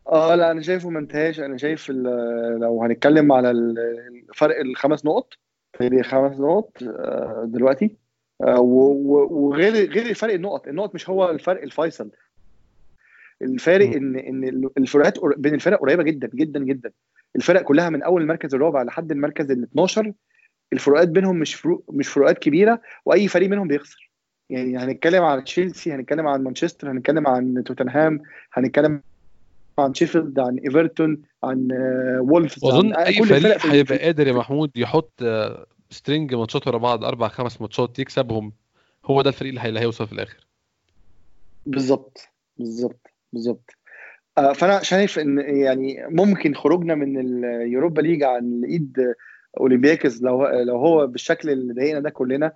آه 0.10 0.36
لا 0.36 0.52
أنا 0.52 0.62
شايفه 0.62 0.90
ما 0.90 1.00
انتهاش. 1.00 1.40
أنا 1.40 1.58
شايف 1.58 1.90
لو 1.90 2.84
هنتكلم 2.84 3.32
على 3.32 3.74
فرق 4.36 4.60
الخمس 4.60 5.06
نقط 5.06 5.34
هي 5.82 6.04
خمس 6.04 6.40
نقط 6.40 6.84
آه، 6.84 7.44
دلوقتي 7.48 7.98
آه، 8.44 8.60
وغير 8.62 9.74
غير 9.92 10.14
فرق 10.14 10.34
النقط. 10.34 10.68
النقط 10.68 10.96
مش 10.96 11.10
هو 11.10 11.30
الفرق 11.30 11.62
الفيصل. 11.62 12.10
الفارق. 13.42 13.96
إن 13.96 14.16
إن 14.16 14.70
الفروقات 14.78 15.18
بين 15.38 15.54
الفرق 15.54 15.80
قريبة 15.80 16.04
جدا 16.04 16.30
جدا 16.34 16.60
جدا. 16.60 16.92
الفرق 17.36 17.62
كلها 17.62 17.90
من 17.90 18.04
أول 18.04 18.22
المركز 18.22 18.56
الرابع 18.56 18.84
لحد 18.84 19.12
المركز 19.12 19.52
ال 19.52 19.64
12 19.64 20.14
الفروقات 20.74 21.08
بينهم 21.08 21.40
مش 21.40 21.56
فروق 21.56 21.86
مش 21.90 22.08
فروقات 22.08 22.38
كبيرة 22.40 22.82
وأي 23.06 23.28
فريق 23.28 23.50
منهم 23.50 23.68
بيخسر. 23.68 24.10
يعني 24.50 24.78
هنتكلم 24.78 25.24
عن 25.24 25.44
تشيلسي 25.44 25.92
هنتكلم 25.94 26.28
عن 26.28 26.44
مانشستر 26.44 26.92
هنتكلم 26.92 27.28
عن 27.28 27.64
توتنهام 27.64 28.22
هنتكلم 28.54 29.02
عن 29.80 29.94
شيفيلد 29.94 30.40
عن 30.40 30.58
إيفرتون 30.58 31.22
عن 31.44 31.68
آه، 31.72 32.22
وولفز 32.22 32.64
وأظن 32.66 32.94
عن 32.96 33.04
أي 33.04 33.14
كل 33.14 33.34
الفرق 33.34 33.58
فريق 33.58 33.74
هيبقى 33.74 33.98
قادر 33.98 34.28
يا 34.28 34.34
محمود 34.34 34.72
يحط 34.76 35.14
آه، 35.24 35.66
string 35.90 36.36
ماتشات 36.36 36.68
ورا 36.68 36.78
بعض 36.78 37.04
أربع 37.04 37.28
خمس 37.28 37.62
ماتشات 37.62 38.00
يكسبهم. 38.00 38.54
هو 39.06 39.22
ده 39.22 39.30
الفريق 39.30 39.50
اللي 39.50 39.62
هي- 39.62 39.70
اللي 39.70 39.80
هيوصل 39.80 40.08
في 40.08 40.14
الآخر. 40.14 40.48
بالظبط 41.66 42.28
بالظبط 42.58 43.08
بالظبط. 43.34 43.72
آه، 44.38 44.54
فأنا 44.54 44.84
شايف 44.84 45.20
إن 45.20 45.38
يعني 45.40 46.06
ممكن 46.10 46.54
خروجنا 46.56 46.96
من 46.96 47.20
ال 47.20 47.31
Europa 47.31 48.02
League 48.02 48.24
عن 48.24 48.62
إيد 48.66 49.14
اولمبياكس 49.60 50.22
لو 50.22 50.48
لو 50.48 50.78
هو 50.78 51.08
بالشكل 51.08 51.50
اللي 51.50 51.74
ضايقنا 51.74 52.00
ده 52.00 52.10
كلنا. 52.10 52.46
آه، 52.46 52.54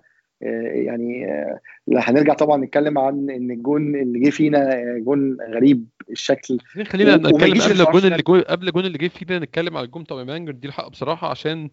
يعني 0.84 1.32
آه، 1.32 1.60
هنرجع 1.96 2.34
طبعا 2.34 2.64
نتكلم 2.64 2.98
عن 2.98 3.30
إن 3.30 3.50
الجون 3.50 3.96
اللي 3.96 4.20
جه 4.20 4.30
فينا 4.30 4.72
آه، 4.72 4.98
جون 4.98 5.36
غريب 5.54 5.86
الشكل. 6.10 6.58
خلينا 6.84 7.16
نتكلم 7.16 7.34
قبل 7.34 7.44
الجون 7.44 7.70
اللي 7.70 7.82
أرسنال. 7.82 8.24
جو... 8.24 8.40
قبل 8.40 8.68
الجون 8.68 8.84
اللي 8.84 8.98
جه 8.98 9.08
فينا 9.08 9.38
نتكلم 9.38 9.76
على 9.76 9.86
الجون 9.86 10.02
بتاع 10.02 10.24
أوباميانج 10.24 10.52
دي 10.52 10.68
الحق 10.68 10.88
بصراحة 10.88 11.30
عشان 11.30 11.70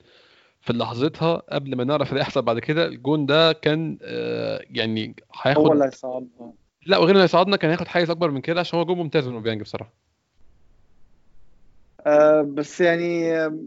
في 0.62 0.74
لحظتها 0.74 1.42
قبل 1.50 1.76
ما 1.76 1.84
نعرف 1.84 2.10
اللي 2.10 2.20
هيحصل 2.20 2.42
بعد 2.42 2.60
كده 2.60 2.88
الجون 2.88 3.26
ده 3.26 3.54
كان 3.54 3.98
آه، 4.02 4.62
يعني 4.70 5.08
هو 5.08 5.42
هياخد 5.44 5.72
اللي 5.72 5.86
هيصعدنا. 5.86 6.54
لا 6.86 6.98
وغير 6.98 7.16
إنه 7.16 7.24
يصعدنا 7.24 7.58
كان 7.58 7.70
هياخد 7.70 7.88
حيز 7.88 8.10
أكبر 8.10 8.32
من 8.32 8.42
كده 8.42 8.60
عشان 8.60 8.80
هو 8.80 8.86
جون 8.86 8.98
ممتاز 8.98 9.28
من 9.28 9.34
أوباميانج 9.34 9.62
بصراحة. 9.62 9.94
آه، 12.08 12.42
بس 12.42 12.82
يعني 12.82 13.34
آه، 13.38 13.60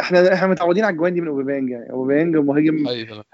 إحنا 0.00 0.32
إحنا 0.32 0.48
متعودين 0.48 0.84
على 0.84 0.92
الجوان 0.92 1.14
دي 1.14 1.20
من 1.20 1.28
أوباميانج 1.28 1.70
يعني. 1.70 1.90
أوباميانج 1.90 2.36
مهاجم 2.36 2.86
حقيقي 2.86 3.06
فعلا. 3.06 3.24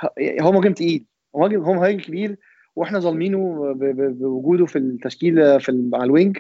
هو 0.43 0.53
مهاجم 0.53 0.73
تقيل. 0.73 1.07
مهاجم 1.35 1.61
هو 1.61 1.73
مهاجم 1.73 2.01
كبير 2.01 2.37
وإحنا 2.77 2.99
ظالمينه 2.99 3.73
بوجوده 4.11 4.67
في 4.67 4.79
التشكيل 4.79 5.61
في 5.61 5.91
على 5.95 6.05
الوينج. 6.05 6.39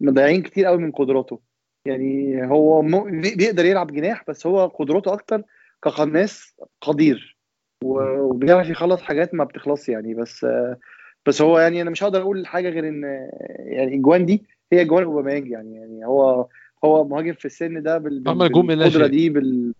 مضيعين 0.00 0.42
كتير 0.42 0.66
قوي 0.66 0.78
من 0.78 0.90
قدراته. 0.90 1.40
يعني 1.86 2.42
هو 2.46 2.82
بيقدر 3.36 3.64
يلعب 3.64 3.92
جناح 3.92 4.24
بس 4.28 4.46
هو 4.46 4.66
قدراته 4.66 5.12
أكتر 5.12 5.42
كقناص 5.82 6.56
قدير. 6.80 7.38
وبيعرف 7.84 8.68
يخلص 8.68 9.02
حاجات 9.02 9.34
ما 9.34 9.44
بتخلصش 9.44 9.88
يعني. 9.88 10.14
بس 10.14 10.46
بس 11.26 11.42
هو 11.42 11.58
يعني 11.58 11.82
أنا 11.82 11.90
مش 11.90 12.02
هقدر 12.02 12.20
أقول 12.22 12.46
حاجة 12.46 12.68
غير 12.68 12.88
إن 12.88 13.02
يعني 13.58 13.94
الجوان 13.94 14.26
دي 14.26 14.46
هي 14.72 14.84
جوان 14.84 15.04
أوباميانج 15.04 15.48
يعني. 15.50 15.74
يعني 15.76 16.06
هو 16.06 16.48
هو 16.84 17.04
مهاجم 17.04 17.32
في 17.32 17.44
السن 17.44 17.82
ده 17.82 17.98
بال 17.98 18.20
بالقدرة. 18.20 19.06
دي 19.06 19.30
بال 19.30 19.74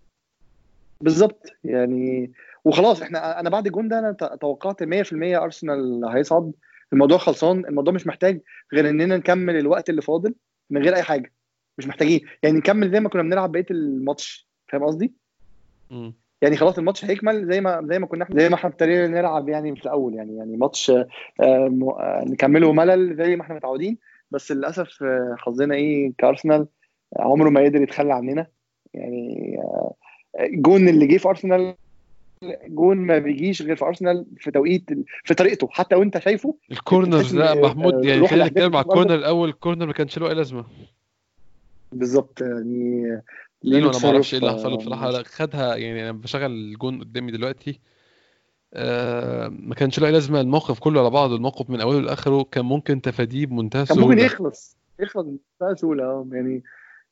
بالظبط. 1.01 1.47
يعني 1.65 2.33
وخلاص 2.65 3.03
إحنا 3.03 3.41
أنا 3.41 3.51
بعد 3.51 3.67
الجون 3.67 3.89
ده 3.89 3.99
أنا 3.99 4.13
توقعت 4.13 4.83
100% 4.83 5.43
أرسنال 5.43 6.05
هيصعد. 6.05 6.53
الموضوع 6.93 7.19
خلصان. 7.19 7.65
الموضوع 7.67 7.95
مش 7.95 8.07
محتاج 8.07 8.41
غير 8.75 8.89
إننا 8.89 9.17
نكمل 9.17 9.57
الوقت 9.57 9.91
اللي 9.91 10.03
فاضل 10.03 10.35
من 10.71 10.83
غير 10.83 10.95
أي 10.95 11.03
حاجة. 11.03 11.33
مش 11.79 11.87
محتاجين. 11.87 12.21
يعني 12.43 12.59
نكمل 12.59 12.91
زي 12.91 13.01
ما 13.01 13.09
كنا 13.09 13.23
بنلعب 13.23 13.53
بقية 13.53 13.67
الماتش. 13.71 14.49
فاهم 14.69 14.85
قصدي. 14.85 15.13
يعني 16.43 16.57
خلاص 16.57 16.79
الماتش 16.79 17.05
هيكمل 17.05 17.53
زي 17.53 17.61
ما 17.61 17.87
زي 17.91 17.99
ما 17.99 18.07
كنا 18.07 18.25
إحنا 18.25 18.41
زي 18.41 18.49
ما 18.49 18.55
إحنا 18.55 18.71
ابتدينا 18.71 19.07
نلعب 19.07 19.49
يعني 19.49 19.77
في 19.77 19.83
الأول. 19.83 20.15
يعني 20.15 20.37
يعني 20.37 20.57
ماتش 20.57 20.91
آه، 20.91 21.07
آه، 21.41 22.25
نكمله 22.27 22.73
ملل 22.73 23.17
زي 23.17 23.37
ما 23.37 23.43
إحنا 23.43 23.55
متعودين. 23.55 23.99
بس 24.31 24.53
للأسف 24.53 25.03
آه، 25.03 25.35
حظنا 25.39 25.75
إيه 25.75 26.13
كأرسنال 26.19 26.67
عمره 27.17 27.51
ما 27.51 27.65
قدر 27.65 27.83
يتخلى 27.83 28.15
عننا. 28.15 28.47
يعني 28.95 29.57
آه، 29.59 29.95
الجون 30.41 30.89
اللي 30.89 31.07
جه 31.07 31.17
في 31.17 31.29
أرسنال 31.29 31.75
جون 32.67 32.97
ما 32.97 33.19
بيجيش 33.19 33.63
غير 33.63 33.77
في 33.77 33.85
أرسنال 33.85 34.27
في 34.37 34.51
توقيت 34.51 34.85
في 35.25 35.35
طريقته. 35.35 35.69
حتى 35.71 35.95
وأنت 35.95 36.19
شايفه 36.19 36.55
ال 36.71 36.79
corners 36.79 37.37
لا 37.37 37.55
محمود 37.55 37.95
آه، 37.95 38.11
يعني 38.11 38.29
خلينا 38.29 38.47
نتكلم 38.47 38.77
على 38.77 38.83
ال 38.85 38.89
corner 38.89 39.15
الأول. 39.15 39.49
ال 39.49 39.54
corner 39.54 39.87
ما 39.87 39.93
كانش 39.93 40.19
له 40.19 40.29
أي 40.29 40.35
لازمة. 40.35 40.65
بالظبط 41.93 42.41
يعني 42.41 43.03
لأنه 43.63 43.91
أنا 43.91 43.99
ما 43.99 44.11
أعرفش 44.11 44.35
إيه 44.35 44.41
اللي 44.41 44.53
حصل 44.53 44.69
له 44.69 44.75
آه، 44.75 44.79
بصراحة. 44.79 45.23
خدها 45.23 45.77
يعني 45.77 46.03
أنا 46.03 46.13
بشغل 46.13 46.51
الجون 46.51 47.01
قدامي 47.01 47.33
دلوقتي. 47.33 47.81
آه 48.75 49.49
ما 49.49 49.75
كانش 49.75 49.99
له 49.99 50.07
أي 50.07 50.13
لازمة. 50.13 50.41
الموقف 50.41 50.79
كله 50.79 51.01
على 51.01 51.11
بعضه. 51.11 51.37
الموقف 51.37 51.71
من 51.71 51.81
أوله 51.81 52.01
لآخره 52.01 52.43
كان 52.53 52.65
ممكن 52.65 53.01
تفاديه 53.01 53.47
بمنتهى 53.47 53.87
كان 53.87 53.99
ممكن 53.99 54.13
السهولة. 54.13 54.25
يخلص 54.25 54.77
يخلص 55.01 55.27
بمنتهى 55.27 55.77
سهوله 55.77 56.05
آه 56.05 56.27
يعني 56.33 56.63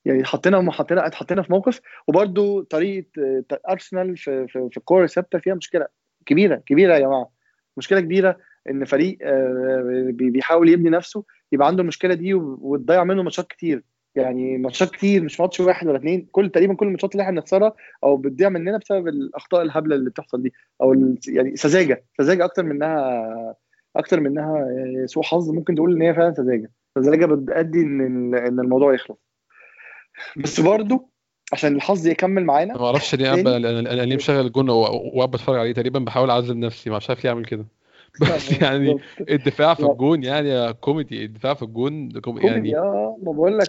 يعني 0.06 0.24
حطينا 0.24 0.72
حطينا 0.72 1.06
اتحطينا 1.06 1.42
في 1.42 1.52
موقف 1.52 1.80
وبرده 2.08 2.66
طريقة 2.70 3.06
آه، 3.18 3.44
ارسنال 3.70 4.16
في 4.16 4.46
في, 4.48 4.68
في 4.70 4.76
الكورة 4.76 5.04
الثابتة 5.04 5.38
فيها 5.38 5.54
مشكلة 5.54 5.86
كبيرة 6.26 6.56
كبيرة 6.66 6.94
يا 6.94 6.98
جماعة. 7.00 7.30
مشكلة 7.76 8.00
كبيرة 8.00 8.36
إن 8.70 8.84
فريق 8.84 9.18
آه، 9.22 10.10
بي- 10.12 10.30
بيحاول 10.30 10.68
يبني 10.68 10.90
نفسه 10.90 11.24
يبقى 11.52 11.66
عنده 11.66 11.82
المشكلة 11.82 12.14
دي 12.14 12.34
وتضيع 12.34 13.04
منه 13.04 13.22
ماتشات 13.22 13.46
كتير. 13.46 13.82
يعني 14.14 14.58
ماتشات 14.58 14.90
كتير 14.90 15.22
مش 15.24 15.40
ماتش 15.40 15.60
واحد 15.60 15.86
ولا 15.86 15.96
اثنين 15.98 16.28
كل 16.32 16.50
تقريبا 16.50 16.74
كل 16.74 16.86
الماتشات 16.86 17.12
اللي 17.12 17.22
إحنا 17.22 17.32
بنخسرها 17.40 17.72
أو 18.04 18.16
بتضيع 18.16 18.48
مننا 18.48 18.78
بسبب 18.78 19.08
الأخطاء 19.08 19.62
الهبلة 19.62 19.96
اللي 19.96 20.10
بتحصل 20.10 20.42
دي 20.42 20.52
أو 20.82 21.14
يعني 21.28 21.56
سذاجة 21.56 22.04
سذاجة 22.18 22.44
أكتر 22.44 22.62
منها 22.62 23.56
أكتر 23.96 24.20
منها 24.20 24.56
آه، 25.02 25.06
سوء 25.06 25.22
حظ 25.22 25.50
ممكن 25.50 25.74
تقول 25.74 25.96
إن 25.96 26.02
هي 26.02 26.14
فعلا 26.14 26.32
سذاجة. 26.34 26.70
سذاجة 26.98 27.26
بتأدي 27.26 27.80
إن 27.82 28.34
إن 28.34 28.60
الموضوع 28.60 28.94
يخلص. 28.94 29.18
بس 30.36 30.60
برضه 30.60 31.08
عشان 31.52 31.76
الحظ 31.76 32.06
يكمل 32.06 32.44
معانا 32.44 32.74
ما 32.74 32.86
أعرفش 32.86 33.14
ليه 33.14 33.32
أنا 33.32 33.56
أنا 33.56 34.02
ليه 34.02 34.16
مشغل 34.16 34.46
الجون 34.46 34.70
وقاعد 34.70 35.30
بتفرج 35.30 35.58
عليه 35.58 35.72
تقريبا 35.72 35.98
بحاول 35.98 36.30
أعذب 36.30 36.56
نفسي 36.56 36.90
مش 36.90 37.08
عارف 37.08 37.24
ليه 37.24 37.30
اعمل 37.30 37.44
كده. 37.44 37.66
بس 38.20 38.52
يعني 38.62 39.00
الدفاع 39.30 39.74
في 39.74 39.82
الجون 39.82 40.24
يعني 40.24 40.72
كوميدي 40.72 41.24
الدفاع 41.24 41.54
في 41.54 41.62
الجون 41.62 42.12
يعني 42.36 42.78
آه 42.78 43.18
ما 43.22 43.32
بقول 43.32 43.58
لك 43.58 43.68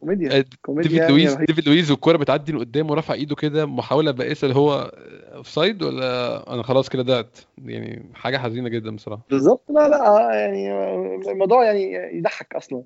كوميديا 0.00 0.44
كوميديا 0.62 0.90
ديفيد 0.90 1.10
لويس 1.10 1.32
يعني 1.32 1.46
ديفيد 1.46 1.68
لويس 1.68 1.90
والكوره 1.90 2.16
بتعدي 2.16 2.52
من 2.52 2.58
قدامه 2.58 2.90
ورفع 2.90 3.14
إيده 3.14 3.34
كده 3.34 3.66
محاولة 3.66 4.10
بائسة 4.10 4.44
اللي 4.44 4.56
هو 4.56 4.92
offside 5.34 5.82
ولا 5.82 6.54
أنا 6.54 6.62
خلاص 6.62 6.88
كده 6.88 7.02
ضعت 7.02 7.38
يعني 7.64 8.10
حاجة 8.14 8.38
حزينة 8.38 8.68
جدا 8.68 8.96
بصراحة. 8.96 9.22
بالظبط. 9.30 9.64
لا 9.70 9.88
لا 9.88 10.30
يعني 10.34 10.72
الموضوع 11.30 11.64
يعني 11.64 11.92
يضحك 12.18 12.54
أصلا. 12.54 12.82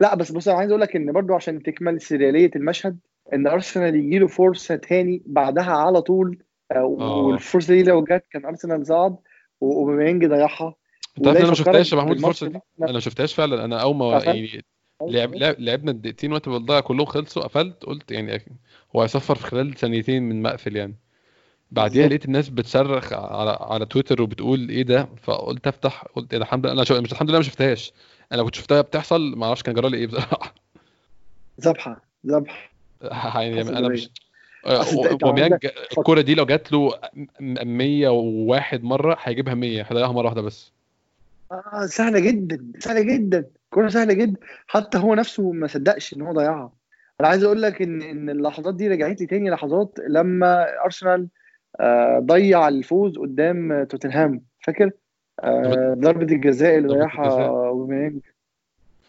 لا 0.00 0.14
بس 0.14 0.32
بص 0.32 0.48
أنا 0.48 0.58
عايز 0.58 0.70
أقول 0.70 0.80
لك 0.80 0.96
إن 0.96 1.12
برضو 1.12 1.34
عشان 1.34 1.62
تكمل 1.62 2.00
سيرياليه 2.00 2.50
المشهد 2.56 2.98
إن 3.34 3.46
أرسنال 3.46 3.94
يجي 3.94 4.18
له 4.18 4.26
فرصة 4.26 4.76
تاني 4.76 5.22
بعدها 5.26 5.72
على 5.72 6.02
طول 6.02 6.38
آه. 6.72 6.96
آه. 7.00 7.16
والفرصة 7.16 7.74
دي 7.74 7.82
لو 7.82 8.04
جت 8.04 8.24
كان 8.30 8.44
أرسنال 8.44 8.86
صعد 8.86 9.16
وأوباميانج 9.60 10.26
ضيعها. 10.26 10.74
أنت 11.18 11.26
عارف 11.28 11.38
أنا 11.38 11.48
ما 11.48 11.54
شفتهاش 11.54 11.92
يا 11.92 11.96
محمود 11.96 12.16
الفرصة 12.16 12.46
دي. 12.46 12.58
أنا 12.82 12.92
ما 12.92 13.00
شفتهاش 13.00 13.34
فعلا. 13.34 13.64
أنا 13.64 13.82
أول 13.82 13.96
ما 13.96 14.22
يعني 14.24 14.64
لعب 15.02 15.34
لعبنا 15.34 15.90
الدقيقتين 15.90 16.32
وقت 16.32 16.48
بنضيع 16.48 16.80
كلهم 16.80 17.06
خلصوا 17.06 17.42
قفلت 17.42 17.84
قلت 17.84 18.10
يعني 18.10 18.42
هو 18.96 19.02
هيصفر 19.02 19.34
في 19.34 19.46
خلال 19.46 19.74
ثانيتين 19.74 20.22
من 20.22 20.42
مقفل 20.42 20.76
يعني. 20.76 20.96
بعديها 21.70 22.08
لقيت 22.08 22.24
الناس 22.24 22.48
بتصرخ 22.48 23.12
على 23.12 23.58
على 23.60 23.86
تويتر 23.86 24.22
وبتقول 24.22 24.68
إيه 24.68 24.82
ده؟ 24.82 25.08
فقلت 25.22 25.66
أفتح 25.66 26.04
قلت 26.16 26.34
إيه 26.34 26.40
الحمد 26.40 26.66
لله 26.66 26.74
أنا 26.74 26.84
شو... 26.84 27.00
مش 27.00 27.12
الحمد 27.12 27.28
لله 27.28 27.38
ما 27.38 27.44
شفتهاش. 27.44 27.92
أنا 28.32 28.38
لو 28.38 28.44
كنت 28.44 28.54
شفتها 28.54 28.80
بتحصل 28.80 29.36
ما 29.36 29.46
أعرفش 29.46 29.62
كان 29.62 29.74
جرى 29.74 29.90
لي 29.90 29.96
إيه 29.96 30.06
بصراحة. 30.06 30.54
ذبحة 31.60 32.02
ذبحة. 32.26 32.70
يعني 33.42 33.60
أنا 33.60 33.88
مش 33.88 34.10
اوباميانج 34.66 35.66
الكورة 35.98 36.20
دي 36.20 36.34
لو 36.34 36.46
جات 36.46 36.72
له 36.72 36.92
101 37.40 38.82
مرة 38.82 39.16
هيجيبها 39.22 39.54
100 39.54 39.82
هيضيعها 39.82 40.12
مرة 40.12 40.24
واحدة 40.24 40.42
بس. 40.42 40.72
آه 41.52 41.86
سهلة 41.86 42.20
جدا 42.20 42.64
سهلة 42.78 43.00
جدا. 43.00 43.44
كوره 43.70 43.88
سهلة 43.88 44.12
جدا. 44.12 44.36
حتى 44.66 44.98
هو 44.98 45.14
نفسه 45.14 45.52
ما 45.52 45.66
صدقش 45.66 46.14
إن 46.14 46.22
هو 46.22 46.32
ضيعها. 46.32 46.72
أنا 47.20 47.28
عايز 47.28 47.44
أقول 47.44 47.62
لك 47.62 47.82
إن 47.82 48.02
إن 48.02 48.30
اللحظات 48.30 48.74
دي 48.74 48.88
رجعت 48.88 49.20
لي 49.20 49.26
تاني 49.26 49.50
لحظات 49.50 49.98
لما 50.08 50.66
أرسنال 50.84 51.28
آه 51.80 52.18
ضيع 52.18 52.68
الفوز 52.68 53.18
قدام 53.18 53.84
توتنهام. 53.84 54.42
فاكر؟ 54.64 54.90
ضربة 55.94 56.34
الجزاء 56.34 56.78
اللي 56.78 56.88
ضيعها 56.88 57.46
أوباميانج. 57.46 58.20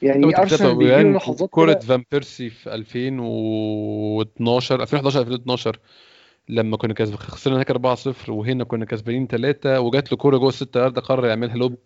يعني 0.02 0.38
أرسنال 0.38 0.78
بيجي 0.78 1.04
لحظات 1.04 1.50
كورة 1.50 1.74
فان 1.74 2.04
بيرسي 2.12 2.50
في 2.50 2.76
2012 2.76 4.82
2011 4.82 5.22
2012 5.22 5.80
لما 6.50 6.78
كنا 6.78 6.94
كسب 6.94 7.16
خسرنا 7.16 7.58
هناك 7.58 7.72
4-0 7.72 8.32
وهنا 8.32 8.64
كنا 8.64 8.86
كسبانين 8.86 9.28
3 9.28 9.82
وجات 9.82 10.12
له 10.12 10.18
كورة 10.18 10.38
جوه 10.38 10.50
الست 10.50 10.76
يارد 10.76 11.00
قرر 11.00 11.26
يعملها. 11.26 11.58
لوب 11.58 11.78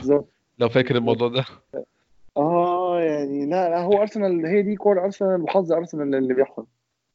لو 0.59 0.69
فاكر 0.69 0.95
الموضوع 0.95 1.27
ده. 1.27 1.45
آه 2.37 2.99
يعني 2.99 3.45
لا, 3.45 3.69
لا 3.69 3.81
هو 3.81 4.01
أرسنال 4.01 4.45
هي 4.45 4.61
دي 4.61 4.75
كورة 4.75 5.03
أرسنال 5.03 5.41
وحظ 5.41 5.71
أرسنال 5.71 6.15
اللي 6.15 6.33
بيحصل. 6.33 6.65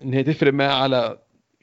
إن 0.03 0.15
هي 0.15 0.23
تفرق 0.23 0.53
معاه 0.53 0.83
على 0.83 1.19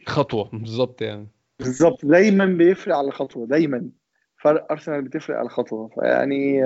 خطوة 0.07 0.49
بالظبط 0.53 1.01
يعني. 1.01 1.28
بالظبط. 1.59 2.05
دايما 2.05 2.45
بيفرق 2.45 2.95
على 2.95 3.11
خطوة 3.11 3.47
دايما. 3.47 3.89
فرق 4.38 4.71
أرسنال 4.71 5.01
بتفرق 5.01 5.38
على 5.38 5.49
خطوة. 5.49 5.88
فيعني 5.88 6.63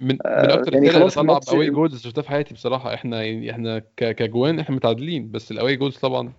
من 0.00 0.08
من 0.08 0.18
أكتر 0.24 0.74
يعني 0.74 0.90
خلاص 0.90 1.18
اللي 1.18 1.40
طلع 1.40 1.52
ب 1.52 1.70
away 1.70 1.84
goals 1.84 2.02
شفتها 2.02 2.22
في 2.22 2.28
حياتي 2.28 2.54
بصراحة. 2.54 2.94
إحنا 2.94 3.22
يعني 3.22 3.50
إحنا 3.50 3.82
كجوان 3.96 4.58
إحنا 4.58 4.76
متعادلين 4.76 5.30
بس 5.30 5.50
ال 5.50 5.76
away 5.76 5.85
goals 5.85 5.96
طبعا 5.96 6.32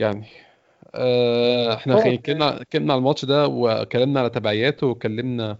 يعني 0.00 0.26
آه 0.94 1.74
إحنا 1.74 2.14
اتكلمنا 2.14 2.60
اتكلمنا 2.62 2.92
على 2.92 2.98
الماتش 2.98 3.24
ده 3.24 3.46
وكلمنا 3.48 4.20
على 4.20 4.30
تبعياته 4.30 4.86
وكلمنا 4.86 5.58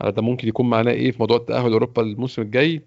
على 0.00 0.12
ده 0.12 0.22
ممكن 0.22 0.48
يكون 0.48 0.70
معناه 0.70 0.92
إيه 0.92 1.10
في 1.10 1.16
موضوع 1.20 1.36
التاهل 1.36 1.72
أوروبا 1.72 2.02
الموسم 2.02 2.42
الجاي. 2.42 2.82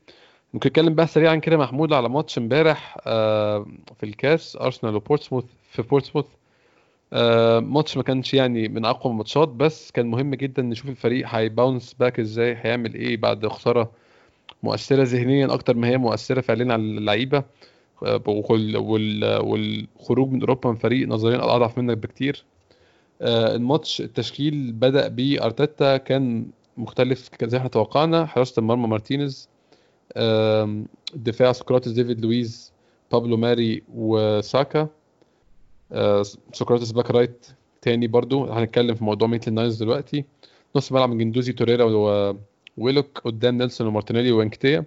ممكن 0.53 0.69
نتكلم 0.69 0.95
بقى 0.95 1.07
سريعا 1.07 1.35
كده 1.35 1.57
محمود 1.57 1.93
على 1.93 2.09
ماتش 2.09 2.37
إمبارح 2.37 2.97
آه 3.07 3.65
في 3.99 4.05
الكاس 4.05 4.55
أرسنال 4.61 4.95
وبورتسموث 4.95 5.43
في 5.71 5.81
بورتسموث. 5.81 6.25
آه 6.25 6.40
ماتش 7.59 7.97
ما 7.97 8.03
كانش 8.03 8.33
يعني 8.33 8.67
من 8.67 8.85
أقوى 8.85 9.11
الماتشات 9.13 9.47
بس 9.49 9.91
كان 9.91 10.05
مهم 10.07 10.35
جدا 10.35 10.61
نشوف 10.61 10.89
الفريق 10.89 11.27
هي 11.27 11.44
bounce 11.44 11.93
back 11.93 12.19
إزاي 12.19 12.57
هيعمل 12.61 12.93
إيه 12.93 13.17
بعد 13.17 13.47
خسارة 13.47 13.91
مؤثرة 14.63 15.03
ذهنيا 15.03 15.53
أكتر 15.53 15.75
ما 15.75 15.87
هي 15.87 15.97
مؤثرة 15.97 16.41
فعليا 16.41 16.73
على 16.73 16.81
اللعيبة. 16.81 17.43
آه 18.05 18.21
والخروج 19.41 20.31
من 20.31 20.39
أوروبا 20.41 20.69
من 20.69 20.75
فريق 20.75 21.07
نظريا 21.07 21.55
أضعف 21.55 21.77
منك 21.77 21.97
بكتير. 21.97 22.45
آه 23.21 23.55
الماتش 23.55 24.01
التشكيل 24.01 24.71
بدأ 24.71 25.07
بأرتيتا 25.07 25.97
كان 25.97 26.45
مختلف 26.77 27.29
زي 27.43 27.57
إحنا 27.57 27.69
توقعنا 27.69 28.25
حراسة 28.25 28.59
المرمى 28.59 28.87
مارتينيز 28.87 29.49
الدفاع 31.15 31.51
سقراطس 31.51 31.91
ديفيد 31.91 32.21
لويز 32.21 32.73
بابلو 33.11 33.37
ماري 33.37 33.83
وساكا. 33.93 34.79
آه، 34.79 34.89
سقراطس 36.51 36.91
back 36.91 37.11
right 37.11 37.47
تاني 37.81 38.07
برضو. 38.07 38.45
هنتكلم 38.45 38.95
في 38.95 39.03
موضوع 39.03 39.27
ميتلاند 39.27 39.53
نايلز 39.53 39.83
دلوقتي. 39.83 40.25
نص 40.75 40.91
ملعب 40.91 41.17
جندوزي 41.17 41.53
توريرا 41.53 41.83
وويلوك 42.77 43.19
قدام 43.25 43.57
نيلسون 43.57 43.87
ومارتينيلي 43.87 44.31
وانكتيا. 44.31 44.85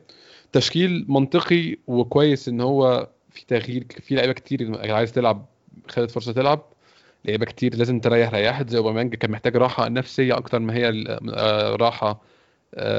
تشكيل 0.52 1.04
منطقي 1.08 1.76
وكويس 1.86 2.48
إن 2.48 2.60
هو 2.60 3.08
في 3.30 3.44
تغيير 3.46 3.86
في 4.00 4.14
لعيبة 4.14 4.32
كتير 4.32 4.92
عايز 4.92 5.12
تلعب 5.12 5.46
خدت 5.88 6.10
فرصة 6.10 6.32
تلعب. 6.32 6.62
لعيبة 7.24 7.46
كتير 7.46 7.76
لازم 7.76 8.00
تريح 8.00 8.34
ريحت 8.34 8.70
زي 8.70 8.78
أوباميانج 8.78 9.14
كان 9.14 9.30
محتاج 9.30 9.56
راحة 9.56 9.88
نفسية 9.88 10.36
أكتر 10.36 10.58
ما 10.58 10.74
هي 10.74 11.04
آه، 11.34 11.76
راحة 11.76 12.20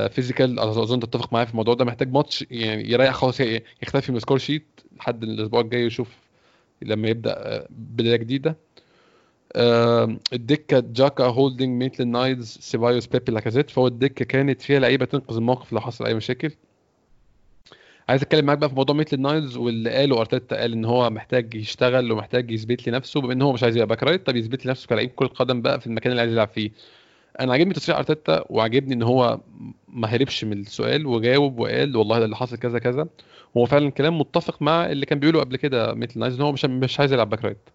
physical. 0.09 0.59
آه، 0.59 0.83
أظن 0.83 0.99
تتفق 0.99 1.33
معايا 1.33 1.45
في 1.45 1.51
الموضوع 1.51 1.73
ده. 1.73 1.85
محتاج 1.85 2.11
ماتش 2.11 2.45
يعني 2.51 2.91
يريح 2.91 3.13
خالص 3.13 3.39
يختفي 3.83 4.11
من 4.11 4.17
ال 4.17 4.21
score 4.21 4.37
sheet 4.37 4.65
لحد 4.97 5.23
الأسبوع 5.23 5.61
الجاي 5.61 5.85
يشوف 5.85 6.24
لما 6.85 7.07
يبدأ 7.07 7.33
آه، 7.37 7.67
بداية 7.69 8.15
جديدة. 8.15 8.57
الدكة 10.33 10.79
جاكا 10.79 11.23
هولدنج 11.23 11.69
ميتلاند 11.69 12.07
نايلز 12.07 12.57
سيبايوس 12.61 13.07
بيبي 13.07 13.31
لاكازيت. 13.31 13.69
فهو 13.69 13.87
الدكة 13.87 14.25
كانت 14.25 14.61
فيها 14.61 14.79
لعيبة 14.79 15.05
تنقذ 15.05 15.35
الموقف 15.35 15.73
لو 15.73 15.79
حصل 15.79 16.05
أي 16.05 16.13
مشاكل. 16.13 16.51
عايز 18.09 18.21
أتكلم 18.21 18.45
معاك 18.45 18.57
بقى 18.57 18.69
في 18.69 18.75
موضوع 18.75 18.95
ميتلاند 18.95 19.21
نايلز 19.21 19.57
واللي 19.57 19.89
قاله 19.89 20.19
أرتيتا 20.19 20.55
قال 20.59 20.71
إن 20.73 20.85
هو 20.85 21.09
محتاج 21.09 21.55
يشتغل 21.55 22.11
ومحتاج 22.11 22.51
يثبت 22.51 22.87
لنفسه 22.87 23.21
بما 23.21 23.33
إن 23.33 23.41
هو 23.41 23.53
مش 23.53 23.63
عايز 23.63 23.75
يبقى 23.75 23.87
back 23.87 24.03
right. 24.03 24.27
طب 24.27 24.35
يثبت 24.35 24.65
لنفسه 24.65 24.87
كلاعب 24.87 25.09
كرة 25.15 25.27
قدم 25.27 25.61
بقى 25.61 25.79
في 25.81 25.87
المكان 25.87 26.11
اللي 26.11 26.21
عايز 26.21 26.31
يلعب 26.33 26.47
فيه. 26.47 26.71
أنا 27.39 27.51
عاجبني 27.53 27.73
تصريح 27.73 27.97
أرتيتا 27.97 28.45
وعاجبني 28.49 28.93
إن 28.93 29.03
هو 29.03 29.39
ما 29.87 30.07
هربش 30.07 30.43
من 30.43 30.59
السؤال 30.59 31.05
وجاوب 31.07 31.59
وقال 31.59 31.97
والله 31.97 32.19
ده 32.19 32.25
اللي 32.25 32.35
حصل 32.35 32.57
كذا 32.57 32.79
كذا. 32.79 33.07
هو 33.57 33.65
فعلا 33.65 33.89
كلام 33.91 34.19
متفق 34.19 34.61
مع 34.61 34.85
اللي 34.85 35.05
كان 35.05 35.19
بيقوله 35.19 35.39
قبل 35.39 35.55
كده 35.57 35.93
ميتلاند 35.93 36.19
نايلز 36.19 36.35
إن 36.35 36.41
هو 36.41 36.51
مش 36.51 36.65
مش 36.65 36.99
عايز 36.99 37.13
يلعب 37.13 37.29
back 37.29 37.45
right. 37.45 37.69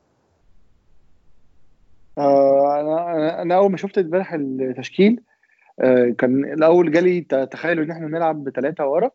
آه 2.19 2.81
أنا 2.81 3.43
أنا 3.43 3.57
أول 3.57 3.71
ما 3.71 3.77
شفت 3.77 3.99
امبارح 3.99 4.33
التشكيل 4.33 5.21
آه 5.81 6.15
كان 6.19 6.45
الأول 6.45 6.93
جالي 6.93 7.21
تخيل 7.51 7.81
إن 7.81 7.91
إحنا 7.91 8.07
نلعب 8.09 8.45
بثلاثه 8.45 8.87
ورا 8.87 9.11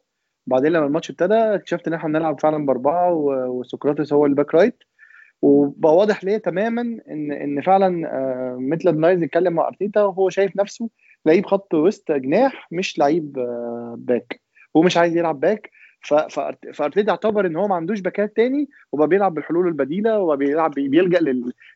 بعدين 0.47 0.71
لما 0.71 0.85
الماتش 0.85 1.09
ابتدى 1.09 1.33
اكتشفت 1.33 1.87
إن 1.87 1.93
إحنا 1.93 2.09
بنلعب 2.09 2.39
فعلا 2.41 2.65
بأربعة 2.65 3.13
وسقراطس 3.47 4.13
هو 4.13 4.25
ال 4.25 4.31
back 4.31 4.55
right. 4.55 4.83
وبقى 5.45 5.95
واضح 5.95 6.23
ليه 6.23 6.37
تماما 6.37 6.81
ان 6.81 7.31
إن 7.31 7.61
فعلا 7.61 8.07
آه، 8.07 8.55
ميتلاند 8.59 8.99
نايلز 8.99 9.23
اتكلم 9.23 9.53
مع 9.53 9.67
أرتيتا 9.67 10.03
وهو 10.03 10.29
شايف 10.29 10.55
نفسه 10.55 10.89
لعيب 11.25 11.45
خط 11.45 11.73
وسط 11.73 12.11
جناح 12.11 12.67
مش 12.71 12.99
لعيب 12.99 13.37
آه، 13.37 13.95
back 13.97 14.41
هو 14.77 14.81
مش 14.81 14.97
عايز 14.97 15.17
يلعب 15.17 15.39
back. 15.39 15.71
فأرتيتا 16.73 17.11
اعتبر 17.11 17.45
إن 17.45 17.55
هو 17.55 17.67
ما 17.67 17.75
عندوش 17.75 17.99
باكات 17.99 18.35
تاني 18.35 18.69
وبقى 18.91 19.07
بيلعب 19.07 19.33
بالحلول 19.33 19.67
البديلة 19.67 20.19
وبيلعب 20.19 20.71
بيلجأ 20.71 21.19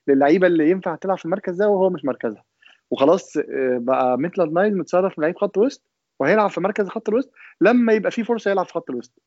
للعيبة 0.08 0.48
اللي 0.48 0.70
ينفع 0.70 0.96
تلعب 0.96 1.18
في 1.18 1.26
المركز 1.26 1.56
ده 1.56 1.70
وهو 1.70 1.90
مش 1.90 2.06
مركزها. 2.06 2.44
وخلاص 2.92 3.38
آه، 3.38 3.78
بقى 3.82 4.18
ميتلاند 4.18 4.54
نايز 4.54 4.74
متصرف 4.74 5.20
لعيب 5.20 5.38
خط 5.38 5.58
وسط 5.58 5.84
وهيلعب 6.20 6.50
في 6.50 6.62
مركز 6.62 6.88
خط 6.88 7.10
الوسط 7.10 7.32
لما 7.62 7.94
يبقى 7.94 8.12
في 8.12 8.24
فرصة 8.24 8.52
يلعب 8.52 8.66
في 8.66 8.74
خط 8.74 8.90
الوسط. 8.90 9.22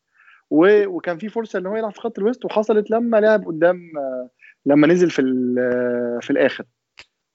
وكان 0.55 1.19
في 1.19 1.29
فرصة 1.29 1.59
إن 1.59 1.67
هو 1.67 1.77
يلعب 1.77 1.93
في 1.93 2.01
خط 2.01 2.19
الوسط 2.19 2.45
وحصلت 2.45 2.91
لما 2.91 3.21
لعب 3.21 3.47
قدام 3.47 3.93
لما 4.67 4.87
نزل 4.87 5.11
في 5.11 5.23
في 6.23 6.31
الآخر. 6.31 6.65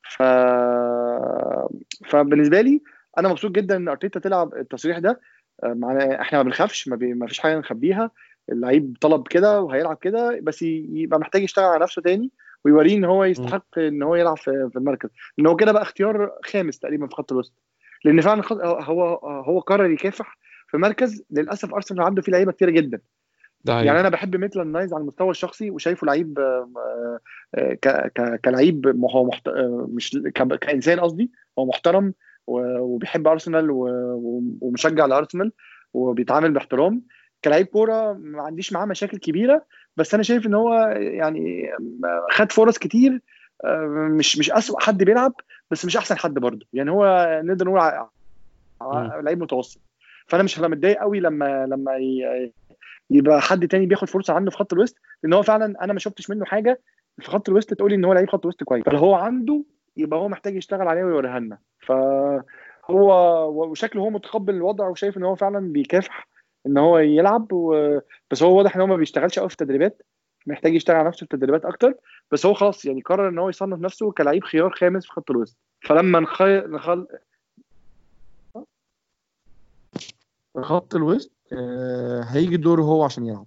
ف 0.09 0.24
فبالنسبة 2.09 2.61
لي 2.61 2.82
أنا 3.18 3.30
مبسوط 3.30 3.51
جدا 3.51 3.76
إن 3.76 3.88
أرتيتا 3.88 4.20
تلعب 4.20 4.53
التصريح 4.55 4.99
ده. 4.99 5.20
معنا 5.63 6.22
إحنا 6.22 6.38
ما 6.39 6.43
بنخافش 6.43 6.88
ما 6.88 7.28
فيش 7.28 7.39
حاجة 7.39 7.57
نخبيها. 7.59 8.11
اللعيب 8.51 8.97
طلب 9.01 9.28
كده 9.28 9.61
وهيلعب 9.61 9.97
كده 10.01 10.39
بس 10.43 10.61
يبقى 10.61 11.20
محتاج 11.20 11.43
يشتغل 11.43 11.65
على 11.65 11.84
نفسه 11.84 12.01
تاني 12.01 12.32
ويوريه 12.65 12.95
إن 12.97 13.05
هو 13.05 13.24
يستحق 13.24 13.80
إن 13.80 14.03
هو 14.03 14.15
يلعب 14.15 14.38
في 14.38 14.72
المركز. 14.76 15.09
إن 15.39 15.47
هو 15.47 15.55
كده 15.55 15.72
بقى 15.72 15.82
اختيار 15.82 16.32
خامس 16.45 16.80
تقريبا 16.80 17.07
في 17.07 17.15
خط 17.15 17.32
الوسط. 17.32 17.53
لأن 18.05 18.22
فعلا 18.22 18.43
هو 18.63 19.15
هو 19.26 19.59
قرر 19.59 19.91
يكافح 19.91 20.38
في 20.68 20.78
مركز 20.78 21.24
للأسف 21.32 21.74
أرسنال 21.74 22.01
عنده 22.01 22.22
فيه 22.22 22.32
لعيبة 22.32 22.51
كتيرة 22.51 22.70
جدا. 22.70 22.99
ده 23.63 23.82
يعني 23.82 23.99
أنا 23.99 24.09
بحب 24.09 24.36
ميتلاند 24.36 24.74
نايز 24.74 24.93
على 24.93 25.01
المستوى 25.01 25.30
الشخصي 25.30 25.70
وشايفه 25.70 26.07
لعيب 26.07 26.39
آه، 26.39 27.78
آه، 27.86 28.36
كلعيب 28.45 29.05
هو 29.11 29.26
محت... 29.26 29.47
آه، 29.47 29.88
مش 29.91 30.20
كإنسان 30.61 30.99
قصدي 30.99 31.32
هو 31.59 31.65
محترم 31.65 32.13
وبيحب 32.47 33.28
أرسنال 33.28 33.68
ومشجع 34.61 35.05
لأرسنال 35.05 35.51
وبيتعامل 35.93 36.51
باحترام. 36.51 37.01
كلاعب 37.43 37.65
كورة 37.65 38.13
ما 38.13 38.41
عنديش 38.41 38.74
معاه 38.74 38.86
مشاكل 38.86 39.18
كبيرة 39.18 39.65
بس 39.97 40.13
أنا 40.13 40.24
شايف 40.24 40.45
إن 40.45 40.53
هو 40.53 40.74
يعني 40.97 41.70
خد 42.32 42.51
فرص 42.51 42.78
كتير 42.78 43.22
مش 44.18 44.38
مش 44.38 44.51
اسوء 44.51 44.80
حد 44.80 45.03
بيلعب 45.03 45.34
بس 45.72 45.86
مش 45.86 45.97
أحسن 45.97 46.18
حد 46.18 46.34
برضه. 46.34 46.65
يعني 46.74 46.91
هو 46.91 47.28
نقدر 47.43 47.65
نقول 47.65 48.07
لعيب 49.24 49.41
متوسط. 49.43 49.86
فانا 50.28 50.43
مش 50.43 50.59
هبقى 50.59 50.69
متضايق 50.69 50.99
قوي 50.99 51.19
لما 51.19 51.65
لما 51.65 51.91
يبقى 53.09 53.41
حد 53.41 53.67
تاني 53.67 53.86
بياخد 53.86 54.09
فرصه 54.09 54.34
عنه 54.34 54.49
في 54.51 54.57
خط 54.57 54.73
الوسط 54.73 54.95
لأن 55.23 55.34
هو 55.34 55.41
فعلا 55.43 55.84
أنا 55.84 55.93
ما 55.93 55.99
شفتش 55.99 56.30
منه 56.30 56.45
حاجة 56.45 56.82
في 57.21 57.28
خط 57.32 57.49
الوسط 57.49 57.73
تقول 57.73 57.93
إن 57.93 58.05
هو 58.05 58.13
لعيب 58.13 58.30
خط 58.30 58.45
وسط 58.45 58.63
كويس. 58.63 58.84
فلو 58.84 58.97
هو 58.97 59.15
عنده 59.15 59.63
يبقى 59.97 60.19
هو 60.19 60.28
محتاج 60.30 60.55
يشتغل 60.55 60.88
عليه 60.88 61.03
ويوريها 61.03 61.39
لنا 61.39 61.57
فهو 61.80 63.71
وشكله 63.71 64.01
هو 64.01 64.09
متقبل 64.09 64.53
الوضع 64.55 64.88
وشايف 64.88 65.17
إن 65.17 65.23
هو 65.23 65.36
فعلا 65.36 65.71
بيكافح 65.71 66.28
إن 66.65 66.78
هو 66.78 66.97
يلعب 66.97 67.53
و... 67.53 67.99
بس 68.32 68.43
هو 68.43 68.57
واضح 68.57 68.75
إن 68.75 68.82
هو 68.82 68.88
ما 68.88 68.95
بيشتغلش 68.95 69.39
قوي 69.39 69.49
في 69.49 69.53
التدريبات 69.53 70.01
محتاج 70.47 70.75
يشتغل 70.75 70.95
على 70.95 71.07
نفسه 71.07 71.17
في 71.25 71.34
التدريبات 71.34 71.65
أكتر 71.65 71.93
بس 72.32 72.45
هو 72.45 72.53
خلاص 72.53 72.86
يعني 72.86 73.01
قرر 73.01 73.30
إن 73.30 73.39
هو 73.39 73.49
يصنف 73.49 73.80
نفسه 73.80 74.11
كلعيب 74.11 74.43
خيار 74.43 74.69
خامس 74.69 75.05
في 75.05 75.11
خط 75.11 75.32
الوسط. 75.32 75.57
فلما 75.82 76.19
نخي... 76.19 76.57
نخل... 76.57 77.07
خط 80.61 80.95
الوسط 80.95 81.31
آه، 81.53 82.21
هيجي 82.23 82.57
دوره 82.57 82.81
هو 82.81 83.03
عشان 83.03 83.25
يلعب. 83.25 83.45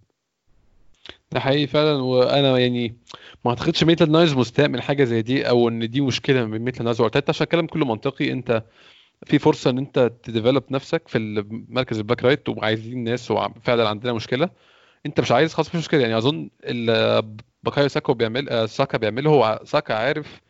ده 1.33 1.41
حقيقي 1.41 1.67
فعلا. 1.67 1.93
وأنا 2.03 2.59
يعني 2.59 2.97
ما 3.45 3.51
أعتقدش 3.51 3.85
ميتلاند 3.85 4.13
نايلز 4.13 4.35
مستاء 4.35 4.69
من 4.69 4.81
حاجة 4.81 5.05
زي 5.05 5.23
دي 5.23 5.49
أو 5.49 5.69
إن 5.69 5.91
دي 5.91 6.01
مشكلة 6.01 6.45
من 6.47 6.59
ميتلاند 6.59 6.85
نايلز. 6.85 7.01
وارتيتا 7.01 7.31
عشان 7.31 7.45
الكلام 7.45 7.67
كله 7.67 7.87
منطقي 7.87 8.33
أنت 8.33 8.65
في 9.27 9.39
فرصة 9.39 9.71
إن 9.71 9.79
أنت 9.79 10.13
ت 10.23 10.28
develop 10.28 10.65
نفسك 10.71 11.09
في 11.09 11.19
المركز 11.19 11.99
ال 11.99 12.04
back 12.04 12.25
right 12.25 12.49
وعايزين 12.49 13.05
ناس 13.05 13.31
وفعلا 13.31 13.89
عندنا 13.89 14.13
مشكلة. 14.13 14.51
أنت 15.07 15.21
مش 15.21 15.33
عايز 15.33 15.55
خلاص 15.55 15.69
مفيش 15.69 15.81
مشكلة. 15.81 16.01
يعني 16.01 16.19
أظن 16.19 16.51
بوكايو 17.63 17.89
ساكا 17.89 18.13
بيعمل 18.13 18.49
آه، 18.49 18.67
ساكا 18.67 18.99
بيعمله. 18.99 19.31
هو 19.31 19.61
ساكا 19.65 19.95
عارف 19.95 20.41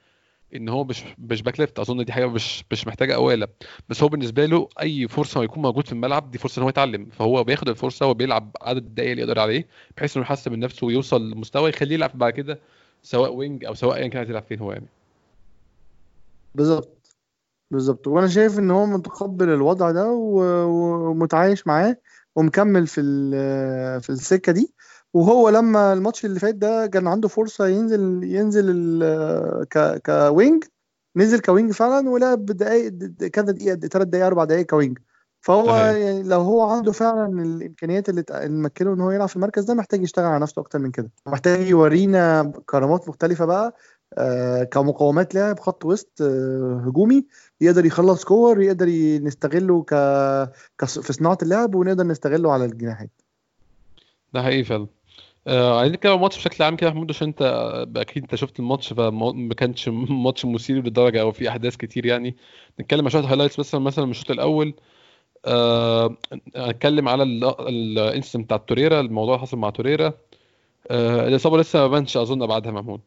إن 0.55 0.69
هو 0.69 0.85
مش 0.85 1.05
مش 1.19 1.43
back 1.43 1.61
left. 1.61 1.79
أظن 1.79 2.05
دي 2.05 2.13
حاجة 2.13 2.27
مش 2.27 2.65
مش 2.73 2.87
محتاجة 2.87 3.15
قوالة 3.15 3.49
بس 3.89 4.03
هو 4.03 4.09
بالنسبة 4.09 4.47
له 4.47 4.69
أي 4.81 5.09
فرصة 5.09 5.43
يكون 5.43 5.63
موجود 5.63 5.87
في 5.87 5.93
الملعب 5.93 6.31
دي 6.31 6.39
فرصة 6.39 6.59
إن 6.59 6.63
هو 6.63 6.69
يتعلم. 6.69 7.07
فهو 7.13 7.45
بياخد 7.45 7.69
الفرصة 7.69 8.07
وبيلعب 8.07 8.57
عدد 8.63 8.85
الدقائق 8.87 9.11
اللي 9.11 9.23
يقدر 9.23 9.39
عليه 9.41 9.67
بحيث 9.97 10.17
إنه 10.17 10.25
يحسن 10.27 10.53
من 10.53 10.59
نفسه 10.61 10.87
ويوصل 10.87 11.31
لمستوى 11.31 11.71
يخليه 11.71 11.95
يلعب 11.95 12.19
بعد 12.19 12.33
كده 12.33 12.59
سواء 13.03 13.35
wing 13.35 13.65
أو 13.65 13.75
سواء 13.75 13.97
ايا 13.97 14.09
كان 14.09 14.23
هتلعب 14.23 14.43
فين 14.43 14.59
هو 14.59 14.73
يعني. 14.73 14.87
بالظبط. 16.55 17.17
بالظبط. 17.71 18.07
وأنا 18.07 18.29
شايف 18.29 18.59
إن 18.59 18.71
هو 18.71 18.87
متقبل 18.87 19.49
الوضع 19.49 19.91
ده 19.91 20.11
ومتعايش 20.13 21.67
معاه 21.67 21.97
ومكمل 22.37 22.87
في 22.87 23.01
في 24.03 24.11
السكة 24.11 24.53
دي. 24.53 24.75
وهو 25.15 25.49
لما 25.49 25.93
الماتش 25.93 26.25
اللي 26.25 26.41
فات 26.41 26.55
ده 26.55 26.87
كان 26.87 27.07
عنده 27.07 27.29
فرصة 27.29 27.67
ينزل 27.67 28.25
ينزل 28.25 29.01
ك 29.71 30.03
ك 30.07 30.18
wing 30.18 30.65
نزل 31.17 31.41
ك 31.41 31.47
wing 31.47 31.73
فعلا 31.73 32.09
ولعب 32.11 32.47
دقائق 32.47 32.93
كذا 33.33 33.53
دقيقة 33.53 33.77
ثلاث 33.77 34.07
دقائق 34.07 34.27
أربع 34.27 34.45
دقائق 34.45 34.67
ك 34.67 34.72
wing. 34.72 34.99
فهو. 35.41 35.77
يعني 35.77 36.23
لو 36.23 36.41
هو 36.41 36.63
عنده 36.63 36.93
فعلا 36.93 37.43
الإمكانيات 37.43 38.09
اللي 38.09 38.23
تمكنه 38.23 38.93
إن 38.95 39.01
هو 39.01 39.11
يلعب 39.11 39.29
في 39.29 39.37
المركز 39.37 39.65
ده 39.65 39.75
محتاج 39.75 40.03
يشتغل 40.03 40.25
على 40.25 40.43
نفسه 40.43 40.61
أكتر 40.61 40.79
من 40.79 40.91
كده. 40.91 41.11
محتاج 41.27 41.67
يورينا 41.69 42.53
كرامات 42.67 43.09
مختلفة 43.09 43.45
بقى 43.45 43.77
آه 44.19 44.65
كمقاومات 44.65 45.35
لاعب 45.35 45.61
خط 45.61 45.85
وسط 45.85 46.23
آه 46.23 46.83
هجومي 46.87 47.27
يقدر 47.61 47.85
يخلص 47.87 48.25
كور 48.25 48.63
يقدر 48.63 48.87
نستغله 49.23 49.83
ك... 49.83 49.95
في 50.87 51.13
صناعة 51.13 51.39
اللعب 51.43 51.75
ونقدر 51.75 52.07
نستغله 52.07 52.53
على 52.53 52.65
الجناحات. 52.65 53.11
ده 54.35 54.43
حقيقي 54.43 54.65
فعلا. 54.65 54.87
آه 55.47 55.79
عايزين 55.79 55.95
نتكلم 55.95 56.13
الماتش 56.13 56.39
بشكل 56.39 56.65
عام 56.65 56.77
كده 56.77 56.87
يا 56.89 56.93
محمود 56.95 57.11
عشان 57.11 57.29
أنت 57.29 57.43
أكيد 57.97 58.23
أنت 58.23 58.35
شفت 58.35 58.61
الماتش 58.61 58.93
فما 58.93 59.55
كانش 59.55 59.89
ماتش 60.25 60.45
مثير 60.47 60.77
للدرجة 60.77 61.21
أو 61.21 61.33
في 61.33 61.49
أحداث 61.49 61.77
كتير 61.77 62.07
يعني. 62.07 62.37
نتكلم 62.81 63.01
على 63.01 63.11
شوية 63.11 63.23
highlights 63.25 63.61
بس 63.61 63.75
مثلا 63.75 64.05
من 64.05 64.11
الشوط 64.11 64.31
الأول 64.31 64.75
آه 65.47 66.17
هنتكلم 66.57 67.09
على 67.09 67.23
ال 67.23 67.37
incident 67.37 68.47
بتاع 68.47 68.57
توريرا 68.57 69.01
الموضوع 69.01 69.35
اللي 69.35 69.47
حصل 69.47 69.57
مع 69.59 69.71
توريرا. 69.71 70.13
آه 70.91 71.29
الإصابة 71.29 71.59
لسه 71.59 71.79
ما 71.79 71.87
بانش 71.89 72.17
أظن 72.17 72.47
بعدها 72.47 72.73
محمود. 72.73 73.01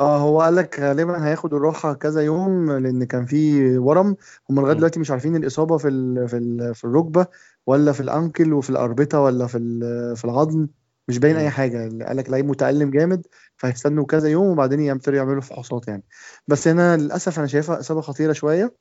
آه 0.00 0.18
هو 0.18 0.40
قال 0.42 0.56
لك 0.56 0.80
غالبا 0.80 1.26
هياخد 1.26 1.54
الراحة 1.54 1.94
كذا 1.94 2.20
يوم 2.22 2.72
لأن 2.72 3.04
كان 3.04 3.26
في 3.26 3.78
ورم. 3.78 4.16
هم 4.50 4.60
لغاية 4.60 4.74
دلوقتي 4.76 5.00
مش 5.00 5.10
عارفين 5.10 5.36
الإصابة 5.36 5.76
في 5.76 5.88
ال 5.88 6.28
في 6.28 6.36
ال 6.36 6.74
في 6.74 6.84
الركبة. 6.84 7.26
ولا 7.68 7.92
في 7.92 8.00
ال 8.00 8.09
ankle 8.09 8.52
وفي 8.52 8.70
الأربطة 8.70 9.20
ولا 9.20 9.46
في 9.46 9.58
في 10.16 10.24
العظم 10.24 10.66
مش 11.08 11.18
باين 11.18 11.36
أي 11.36 11.50
حاجة. 11.50 11.78
قال 12.06 12.16
لك 12.16 12.30
لعيب 12.30 12.46
متألم 12.46 12.90
جامد 12.90 13.26
فهيستنوا 13.56 14.04
كذا 14.04 14.28
يوم 14.28 14.46
وبعدين 14.46 14.80
يبتدوا 14.80 15.16
يعملوا 15.16 15.40
فحوصات 15.40 15.88
يعني. 15.88 16.04
بس 16.48 16.68
هنا 16.68 16.96
للأسف 16.96 17.38
أنا 17.38 17.46
شايفها 17.46 17.80
إصابة 17.80 18.00
خطيرة 18.00 18.32
شوية. 18.32 18.74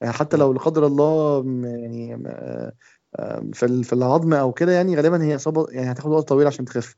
يعني 0.00 0.12
حتى 0.12 0.36
لو 0.36 0.52
لا 0.52 0.58
قدر 0.58 0.86
الله 0.86 1.44
يعني 1.64 2.22
في 3.52 3.82
في 3.82 3.92
العظم 3.92 4.34
أو 4.34 4.52
كده 4.52 4.72
يعني 4.72 4.96
غالبا 4.96 5.22
هي 5.22 5.34
إصابة 5.34 5.66
يعني 5.70 5.92
هتاخد 5.92 6.10
وقت 6.10 6.28
طويل 6.28 6.46
عشان 6.46 6.64
تخف. 6.64 6.96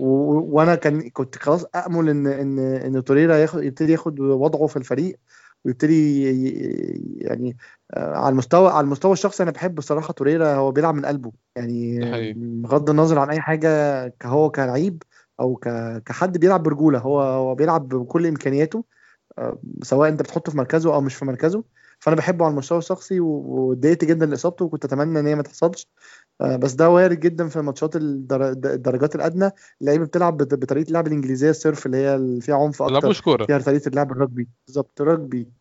وأنا 0.00 0.74
كان 0.74 1.10
كنت 1.10 1.36
خلاص 1.36 1.64
امل 1.86 2.08
ان 2.08 2.26
ان 2.26 2.58
إن 2.58 3.04
توريرا 3.04 3.36
ياخد 3.36 3.62
يبتدي 3.62 3.92
ياخد 3.92 4.20
وضعه 4.20 4.66
في 4.66 4.76
الفريق. 4.76 5.18
ويبتدي 5.64 6.22
يعني 7.18 7.56
آه، 7.94 8.16
على 8.16 8.28
المستوى 8.32 8.72
على 8.72 8.84
المستوى 8.84 9.12
الشخصي 9.12 9.42
أنا 9.42 9.50
بحب 9.50 9.78
الصراحه 9.78 10.12
توريرا 10.12 10.54
هو 10.54 10.72
بيلعب 10.72 10.94
من 10.94 11.06
قلبه. 11.06 11.32
يعني 11.56 12.00
بغض 12.34 12.90
النظر 12.90 13.18
عن 13.18 13.30
أي 13.30 13.40
حاجة 13.40 14.08
كهو 14.08 14.50
كلعيب 14.50 15.02
أو 15.40 15.56
كحد 16.06 16.38
بيلعب 16.38 16.62
برجولة 16.62 16.98
هو 16.98 17.20
هو 17.22 17.54
بيلعب 17.54 17.88
بكل 17.88 18.26
إمكانياته 18.26 18.84
آه، 19.38 19.58
سواء 19.82 20.08
أنت 20.08 20.22
بتحطه 20.22 20.52
في 20.52 20.58
مركزه 20.58 20.94
أو 20.94 21.00
مش 21.00 21.14
في 21.14 21.24
مركزه. 21.24 21.64
فأنا 21.98 22.16
بحبه 22.16 22.44
على 22.44 22.52
المستوى 22.52 22.78
الشخصي 22.78 23.20
واتضايقت 23.20 24.04
جدا 24.04 24.26
لإصابته 24.26 24.64
وكنت 24.64 24.84
أتمنى 24.84 25.20
إن 25.20 25.26
هي 25.26 25.34
ما 25.34 25.42
تحصلش. 25.42 25.88
بس 26.40 26.72
ده 26.72 26.90
وارد 26.90 27.20
جدا 27.20 27.48
في 27.48 27.60
ماتشات 27.60 27.96
الدرجات 27.96 29.14
الأدنى. 29.14 29.50
اللعيبة 29.80 30.04
بتلعب 30.04 30.36
بطريقة 30.36 30.88
اللعب 30.88 31.06
الإنجليزية 31.06 31.50
السيرف 31.50 31.86
اللي 31.86 31.96
هي 31.96 32.40
فيها 32.40 32.54
عنف 32.56 32.82
أكتر. 32.82 32.94
فيها 33.46 33.58
طريقة 33.58 33.88
اللعب 33.88 34.12
الرجبي. 34.12 34.48
بالظبط 34.66 35.00
رجبي. 35.00 35.52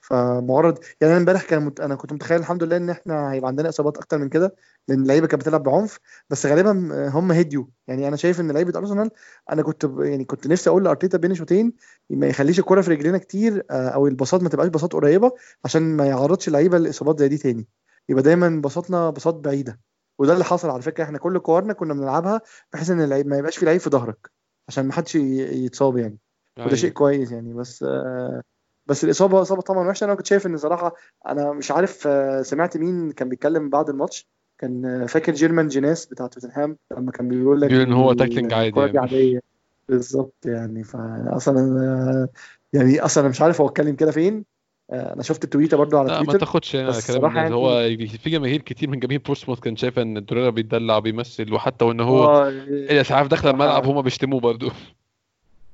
فمعرض. 0.00 0.78
يعني 1.00 1.12
أنا 1.12 1.20
امبارح 1.20 1.42
كان 1.42 1.62
مت... 1.62 1.80
أنا 1.80 1.94
كنت 1.94 2.12
متخيل 2.12 2.40
الحمد 2.40 2.62
لله 2.62 2.76
إن 2.76 2.90
إحنا 2.90 3.32
هيبقى 3.32 3.48
عندنا 3.48 3.68
إصابات 3.68 3.96
أكتر 3.96 4.18
من 4.18 4.28
كده 4.28 4.54
لأن 4.88 5.02
اللعيبة 5.02 5.26
كانت 5.26 5.42
بتلعب 5.42 5.62
بعنف. 5.62 5.98
بس 6.30 6.46
غالبا 6.46 6.88
هم 7.08 7.32
هديوا. 7.32 7.64
يعني 7.88 8.08
أنا 8.08 8.16
شايف 8.16 8.40
إن 8.40 8.50
لعيبة 8.50 8.78
أرسنال 8.78 9.10
أنا 9.52 9.62
كنت 9.62 9.90
يعني 9.98 10.24
كنت 10.24 10.46
نفسي 10.46 10.70
أقول 10.70 10.84
لأرتيتا 10.84 11.18
بين 11.18 11.34
شوطين 11.34 11.72
ما 12.10 12.26
يخليش 12.26 12.58
الكرة 12.58 12.80
في 12.80 12.90
رجلينا 12.90 13.18
كتير 13.18 13.64
آه، 13.70 13.88
أو 13.88 14.06
الباصات 14.06 14.42
ما 14.42 14.48
تبقاش 14.48 14.68
باصات 14.68 14.92
قريبة 14.92 15.32
عشان 15.64 15.82
ما 15.82 16.06
يعرضش 16.06 16.48
اللعيبة 16.48 16.78
لإصابات 16.78 17.18
زي 17.18 17.28
دي 17.28 17.38
تاني. 17.38 17.66
يبقى 18.08 18.22
دايما 18.22 18.48
باصاتنا 18.48 19.10
باصات 19.10 19.34
بعيدة. 19.34 19.80
وده 20.18 20.32
اللي 20.32 20.44
حصل 20.44 20.70
على 20.70 20.82
فكرة. 20.82 21.04
إحنا 21.04 21.18
كل 21.18 21.38
كورنا 21.38 21.72
كنا 21.72 21.94
بنلعبها 21.94 22.40
بحيث 22.72 22.90
إن 22.90 23.00
اللعيب 23.00 23.26
ما 23.26 23.38
يبقاش 23.38 23.58
في 23.58 23.66
لعيب 23.66 23.80
في 23.80 23.90
ظهرك 23.90 24.30
عشان 24.68 24.86
ما 24.86 24.92
حدش 24.92 25.14
يتصاب 25.14 25.96
يعني. 25.96 26.18
وده 26.58 26.76
شيء 26.76 26.84
أيوه. 26.84 26.94
كويس 26.94 27.32
يعني. 27.32 27.54
بس 27.54 27.82
آه 27.82 28.42
بس 28.86 29.04
الإصابة 29.04 29.42
إصابة 29.42 29.62
طبعا 29.62 29.88
وحشة. 29.88 30.04
أنا 30.04 30.14
كنت 30.14 30.26
شايف 30.26 30.46
إن 30.46 30.56
صراحة 30.56 30.94
أنا 31.28 31.52
مش 31.52 31.70
عارف 31.70 32.06
آه، 32.06 32.42
سمعت 32.42 32.76
مين 32.76 33.12
كان 33.12 33.28
بيتكلم 33.28 33.68
بعد 33.68 33.88
الماتش. 33.88 34.28
كان 34.58 34.84
آه، 34.84 35.06
فاكر 35.06 35.34
جيرمان 35.34 35.68
جيناس 35.68 36.06
بتاع 36.06 36.26
توتنهام 36.26 36.76
لما 36.90 37.12
كان 37.12 37.28
بيقول 37.28 37.60
لك 37.60 37.72
ان 37.72 37.92
هو 37.92 38.12
tackling 38.12 38.52
عادي 38.52 38.80
يعني. 38.80 38.98
عادية 38.98 39.40
بالظبط 39.88 40.46
يعني. 40.46 40.84
فاصلا 40.84 42.28
يعني 42.72 43.00
أصلا 43.00 43.28
مش 43.28 43.42
عارف 43.42 43.60
هو 43.60 43.68
اتكلم 43.68 43.96
كده 43.96 44.10
فين. 44.10 44.44
أنا 44.92 45.22
شفت 45.22 45.44
التويتة 45.44 45.76
برضو 45.76 45.98
على 45.98 46.08
تويتر 46.08 46.32
ما 46.32 46.38
تاخدش 46.38 46.74
يعني 46.74 46.92
كلام 47.06 47.36
يعني 47.36 47.54
هو 47.54 47.88
في 48.22 48.30
جماهير 48.30 48.62
كتير 48.62 48.90
من 48.90 48.98
جماهير 48.98 49.22
بورسموث 49.26 49.60
كان 49.60 49.76
شايف 49.76 49.98
إن 49.98 50.24
توريرا 50.24 50.50
بيتدلع 50.50 50.96
وبيمثل 50.96 51.52
وحتى 51.52 51.84
وإن 51.84 52.00
هو 52.00 52.48
الاسعاف 52.48 53.26
داخله 53.26 53.50
الملعب 53.50 53.86
هم 53.86 54.02
بيشتموه 54.02 54.40
برضو. 54.40 54.70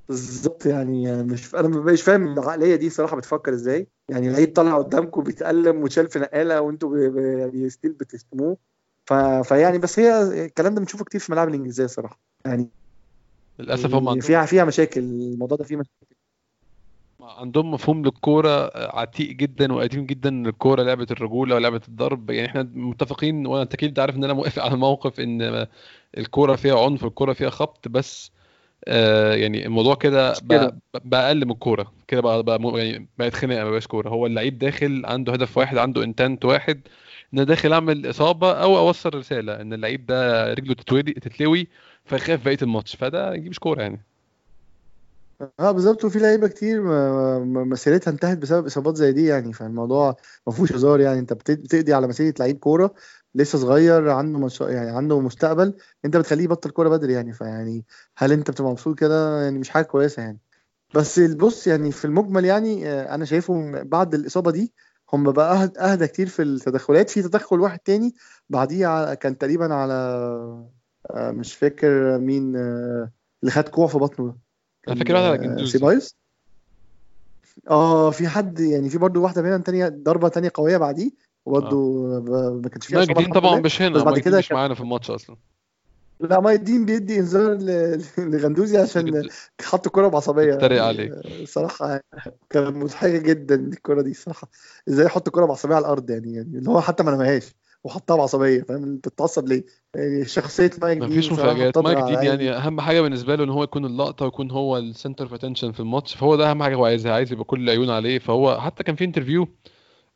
بالظبط 0.08 0.66
يعني 0.66 1.22
مش 1.22 1.54
أنا 1.54 1.68
مش 1.68 2.02
فاهم 2.02 2.32
العقلية 2.32 2.76
دي 2.76 2.90
صراحة 2.90 3.16
بتفكر 3.16 3.52
إزاي. 3.52 3.86
يعني 4.08 4.30
لعيب 4.30 4.52
طالع 4.52 4.78
قدامكم 4.78 5.22
بيتألم 5.22 5.82
وشال 5.82 6.08
في 6.08 6.18
نقالة 6.18 6.60
وأنتوا 6.60 6.98
يعني 7.38 7.70
ستيل 7.70 7.92
بتشتموه. 7.92 8.56
ف... 9.06 9.12
فيعني 9.48 9.78
بس 9.78 9.98
هي 9.98 10.22
الكلام 10.44 10.74
ده 10.74 10.80
بنشوفه 10.80 11.04
كتير 11.04 11.20
في 11.20 11.28
الملاعب 11.28 11.48
الإنجليزية 11.48 11.86
صراحة. 11.86 12.20
يعني 12.46 12.68
للأسف 13.58 13.94
هم 13.94 14.20
فيها 14.20 14.46
فيها 14.46 14.64
مشاكل 14.64 15.00
الموضوع 15.00 15.58
ده 15.58 15.64
فيه 15.64 15.76
مشاكل. 15.76 16.13
عندهم 17.24 17.70
مفهوم 17.70 18.02
للكورة 18.04 18.70
عتيق 18.98 19.30
جدا 19.30 19.72
وقديم 19.72 20.06
جدا 20.06 20.28
إن 20.28 20.46
الكورة 20.46 20.82
لعبة 20.82 21.06
الرجولة 21.10 21.54
ولعبة 21.54 21.80
الضرب. 21.88 22.30
يعني 22.30 22.48
إحنا 22.48 22.62
متفقين 22.74 23.46
وأنا 23.46 23.62
أكيد 23.62 24.00
عارف 24.00 24.16
إن 24.16 24.24
أنا 24.24 24.32
موافق 24.32 24.62
على 24.64 24.74
الموقف 24.74 25.20
إن 25.20 25.66
الكورة 26.18 26.56
فيها 26.56 26.84
عنف 26.84 27.04
الكوره 27.04 27.32
فيها 27.32 27.50
خبط 27.50 27.88
بس 27.88 28.30
آه 28.88 29.34
يعني 29.34 29.66
الموضوع 29.66 29.94
كده 29.94 30.38
بقى, 30.40 30.78
بقى 31.04 31.28
أقل 31.28 31.46
من 31.46 31.52
الكورة. 31.52 31.92
كده 32.08 32.20
بقى, 32.22 32.42
بقى 32.42 32.86
يعني 32.88 33.08
بقت 33.18 33.34
خناقه 33.34 33.64
ما 33.64 33.70
بقاش 33.70 33.86
كورة. 33.86 34.08
هو 34.10 34.26
اللعيب 34.26 34.58
داخل 34.58 35.02
عنده 35.06 35.32
هدف 35.32 35.58
واحد 35.58 35.78
عنده 35.78 36.04
انتنت 36.04 36.44
واحد 36.44 36.88
إن 37.34 37.46
داخل 37.46 37.72
أعمل 37.72 38.10
إصابة 38.10 38.52
أو 38.52 38.78
أوصل 38.78 39.14
رسالة 39.14 39.60
إن 39.60 39.72
اللعيب 39.72 40.06
ده 40.06 40.54
رجله 40.54 40.74
تتلوي 40.74 41.68
فيخاف 42.04 42.44
بقية 42.44 42.58
الماتش. 42.62 42.96
فده 42.96 43.36
دي 43.36 43.48
مش 43.50 43.58
كورة 43.60 43.82
يعني. 43.82 44.13
آه 45.60 45.70
بالظبط 45.72 46.04
وفي 46.04 46.18
لعيبة 46.18 46.48
كتير 46.48 46.82
مسيرتها 47.44 48.10
انتهت 48.10 48.38
بسبب 48.38 48.66
إصابات 48.66 48.96
زي 48.96 49.12
دي 49.12 49.26
يعني 49.26 49.52
فالموضوع 49.52 50.16
ما 50.46 50.52
فيهوش 50.52 50.72
هزار 50.72 51.00
يعني. 51.00 51.18
انت 51.18 51.32
بتقضي 51.32 51.94
على 51.94 52.06
مسيرة 52.06 52.34
لعيب 52.38 52.58
كورة 52.58 52.94
لسه 53.34 53.58
صغير 53.58 54.10
عنده 54.10 54.38
مش... 54.38 54.60
يعني 54.60 54.90
عنده 54.90 55.20
مستقبل 55.20 55.74
انت 56.04 56.16
بتخليه 56.16 56.44
يبطل 56.44 56.70
كورة 56.70 56.88
بدري 56.88 57.12
يعني. 57.12 57.32
فيعني 57.32 57.84
هل 58.16 58.32
انت 58.32 58.50
بتبقى 58.50 58.70
مبسوط 58.70 58.98
كده؟ 58.98 59.42
يعني 59.42 59.58
مش 59.58 59.70
حاجة 59.70 59.84
كويسة 59.84 60.22
يعني. 60.22 60.38
بس 60.94 61.20
بص 61.20 61.66
يعني 61.66 61.92
في 61.92 62.04
المجمل 62.04 62.44
يعني 62.44 62.88
آه، 62.88 63.14
أنا 63.14 63.24
شايفهم 63.24 63.84
بعد 63.84 64.14
الإصابة 64.14 64.50
دي 64.50 64.74
هم 65.12 65.32
بقى 65.32 65.72
أهدى 65.78 66.06
كتير 66.06 66.26
في 66.26 66.42
التدخلات. 66.42 67.10
في 67.10 67.22
تدخل 67.22 67.60
واحد 67.60 67.78
تاني 67.78 68.14
بعديه 68.48 69.14
كان 69.14 69.38
تقريبا 69.38 69.74
على 69.74 69.94
آه، 71.10 71.30
مش 71.30 71.54
فاكر 71.54 72.18
مين 72.18 72.56
آه، 72.56 73.12
اللي 73.42 73.52
خد 73.52 73.68
كوع 73.68 73.86
في 73.86 73.98
بطنه 73.98 74.43
أنا 74.88 74.96
فاكر 74.96 75.14
واحد 75.14 75.24
على 75.24 75.38
جندوزي 75.38 75.72
سيبايوس 75.72 76.16
آه 77.70 78.10
في 78.10 78.28
حد 78.28 78.60
يعني 78.60 78.90
في 78.90 78.98
برضه 78.98 79.20
واحدة 79.20 79.42
منهم 79.42 79.62
تانية 79.62 79.88
ضربة 79.88 80.28
تانية 80.28 80.50
قوية 80.54 80.76
بعديه 80.76 81.10
وبرضه 81.46 81.76
آه. 82.16 82.60
ما 82.62 82.68
كانش 82.68 82.86
فيها 82.86 82.98
ماجدين 82.98 83.32
طبعا 83.32 83.60
مش 83.60 83.82
هنا 83.82 83.94
بس 83.94 84.02
بعد 84.02 84.18
كده 84.18 84.38
مش 84.38 84.52
معانا 84.52 84.74
في 84.74 84.80
الماتش 84.80 85.10
أصلا. 85.10 85.36
لا 86.20 86.40
ماي 86.40 86.54
الدين 86.54 86.84
بيدي 86.84 87.18
إنذار 87.18 87.58
لغندوزي 88.18 88.78
عشان 88.78 89.28
حط 89.62 89.86
الكوره 89.86 90.08
بعصبية. 90.08 90.54
اتريق 90.54 90.84
عليه 90.84 91.22
صراحة 91.44 92.00
كانت 92.50 92.76
مضحكة 92.76 93.18
جدا 93.18 93.54
الكوره 93.54 94.02
دي 94.02 94.14
صراحة. 94.14 94.48
إزاي 94.88 95.06
يحط 95.06 95.26
الكوره 95.26 95.46
بعصبية 95.46 95.74
على 95.74 95.84
الأرض 95.84 96.10
يعني 96.10 96.34
يعني 96.34 96.58
اللي 96.58 96.70
هو 96.70 96.80
حتى 96.80 97.02
ما 97.02 97.10
لمهاش 97.10 97.54
وحطها 97.84 98.16
بعصبية 98.16 98.62
فاهم؟ 98.62 98.82
أنت 98.84 99.08
بتتعصب 99.08 99.48
ليه؟ 99.48 99.64
يعني 99.94 100.24
شخصية 100.24 100.70
مايك 100.82 100.98
دين 100.98 101.08
مفيش 101.08 101.32
مفاجآت. 101.32 101.78
مايك 101.78 101.98
دين 101.98 102.22
يعني 102.22 102.50
أهم 102.50 102.80
حاجة 102.80 103.00
بالنسبة 103.00 103.34
له 103.34 103.44
إن 103.44 103.50
هو 103.50 103.62
يكون 103.62 103.84
اللقطة 103.84 104.24
ويكون 104.24 104.50
هو 104.50 104.78
ال 104.78 104.85
center 104.85 105.24
of 105.24 105.34
attention 105.34 105.72
في 105.72 105.80
الماتش 105.80 106.14
فهو 106.14 106.36
ده 106.36 106.50
أهم 106.50 106.62
حاجة 106.62 106.74
هو 106.74 106.84
عايزها 106.84 107.12
عايز 107.12 107.32
يبقى 107.32 107.44
كل 107.44 107.64
العيون 107.64 107.90
عليه. 107.90 108.18
فهو 108.18 108.60
حتى 108.60 108.82
كان 108.84 108.96
في 108.96 109.04
interview 109.04 109.48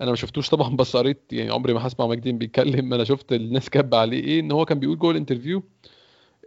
أنا 0.00 0.10
ما 0.10 0.16
شفتوش 0.16 0.48
طبعا 0.48 0.76
بس 0.76 0.96
قريت 0.96 1.22
يعني 1.32 1.50
عمري 1.50 1.72
ما 1.74 1.86
هسمع 1.86 2.06
مايك 2.06 2.20
دين 2.20 2.38
بيتكلم. 2.38 2.94
أنا 2.94 3.04
شفت 3.04 3.32
الناس 3.32 3.70
كاتبة 3.70 3.98
عليه 3.98 4.24
إيه 4.24 4.40
إن 4.40 4.52
هو 4.52 4.64
كان 4.64 4.78
بيقول 4.78 4.98
جوه 4.98 5.10
ال 5.10 5.16
interview 5.16 5.62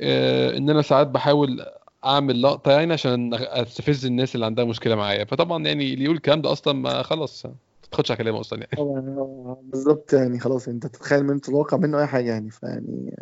آه 0.01 0.57
إن 0.57 0.69
أنا 0.69 0.81
ساعات 0.81 1.07
بحاول 1.07 1.65
أعمل 2.05 2.41
لقطة 2.41 2.71
يعني 2.71 2.93
عشان 2.93 3.33
أستفز 3.33 4.05
الناس 4.05 4.35
اللي 4.35 4.45
عندها 4.45 4.65
مشكلة 4.65 4.95
معايا. 4.95 5.25
فطبعا 5.25 5.65
يعني 5.65 5.93
اللي 5.93 6.03
يقول 6.03 6.15
الكلام 6.15 6.41
ده 6.41 6.51
أصلا 6.51 6.73
ما 6.73 7.01
خلاص. 7.03 7.45
تاخدش 7.91 8.11
على 8.11 8.17
كلامه 8.17 8.39
أصلا 8.39 8.59
يعني. 8.59 8.91
بالظبط 9.63 10.13
يعني 10.13 10.39
خلاص 10.39 10.67
أنت 10.67 10.87
تتخيل 10.87 11.23
من 11.23 11.41
تتوقع 11.41 11.77
منه 11.77 11.99
أي 11.99 12.07
حاجة 12.07 12.29
يعني 12.29 12.49
فيعني 12.49 13.15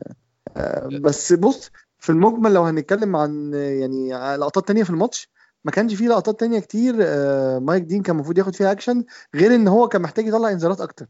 آه، 0.58 0.90
بس 1.02 1.34
بص 1.34 1.72
في 2.00 2.10
المجمل 2.10 2.54
لو 2.54 2.64
هنتكلم 2.64 3.16
عن 3.16 3.54
يعني 3.54 4.10
لقطات 4.38 4.68
تانية 4.68 4.84
في 4.84 4.90
الماتش 4.90 5.30
ما 5.66 5.72
كانش 5.72 5.94
فيه 5.94 6.08
لقطات 6.08 6.40
تانية 6.40 6.60
كتير 6.60 6.96
آه، 7.02 7.60
مايك 7.60 7.84
دين 7.84 8.02
كان 8.02 8.16
المفروض 8.16 8.38
ياخد 8.38 8.56
فيها 8.56 8.72
اكشن 8.72 9.04
غير 9.36 9.56
إن 9.56 9.68
هو 9.68 9.88
كان 9.88 10.02
محتاج 10.02 10.28
يطلع 10.28 10.52
إنذارات 10.52 10.82
أكتر 10.82 11.06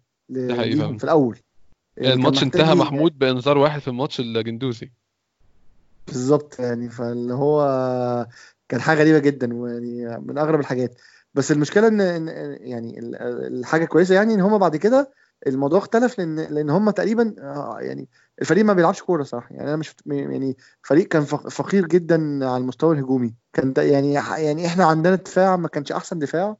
في 0.97 1.03
الأول. 1.03 1.37
يعني 1.97 2.13
الماتش 2.13 2.43
انتهى 2.43 2.75
محمود 2.75 3.19
بإنذار 3.19 3.57
واحد 3.57 3.81
في 3.81 3.87
الماتش 3.87 4.19
الجندوزي 4.19 4.91
بالظبط 6.07 6.59
يعني 6.59 6.89
فاللي 6.89 7.33
هو 7.33 8.27
كان 8.69 8.81
حاجة 8.81 8.99
غريبة 8.99 9.19
جدا 9.19 9.53
ويعني 9.53 10.19
من 10.19 10.37
أغرب 10.37 10.59
الحاجات. 10.59 11.01
بس 11.33 11.51
المشكلة 11.51 11.87
ان 11.87 12.27
يعني 12.61 12.99
الحاجة 13.47 13.85
كويسة 13.85 14.15
يعني 14.15 14.33
إن 14.33 14.41
هم 14.41 14.57
بعد 14.57 14.75
كده 14.75 15.11
الموضوع 15.47 15.79
اختلف 15.79 16.19
لأن 16.19 16.39
لأن 16.39 16.69
هم 16.69 16.89
تقريبا 16.89 17.35
آه، 17.39 17.77
يعني 17.79 18.09
الفريق 18.41 18.65
ما 18.65 18.73
بيلعبش 18.73 19.01
كورة 19.01 19.23
صح؟ 19.23 19.47
يعني 19.51 19.67
أنا 19.67 19.75
مش 19.75 19.95
يعني 20.05 20.57
فريق 20.83 21.07
كان 21.07 21.23
فقير 21.25 21.87
جدا 21.87 22.45
على 22.45 22.57
المستوى 22.57 22.95
الهجومي. 22.95 23.35
كان 23.53 23.73
يعني 23.77 24.13
يعني 24.13 24.65
إحنا 24.65 24.85
عندنا 24.85 25.15
دفاع 25.15 25.55
ما 25.55 25.67
كانش 25.67 25.91
أحسن 25.91 26.19
دفاع 26.19 26.57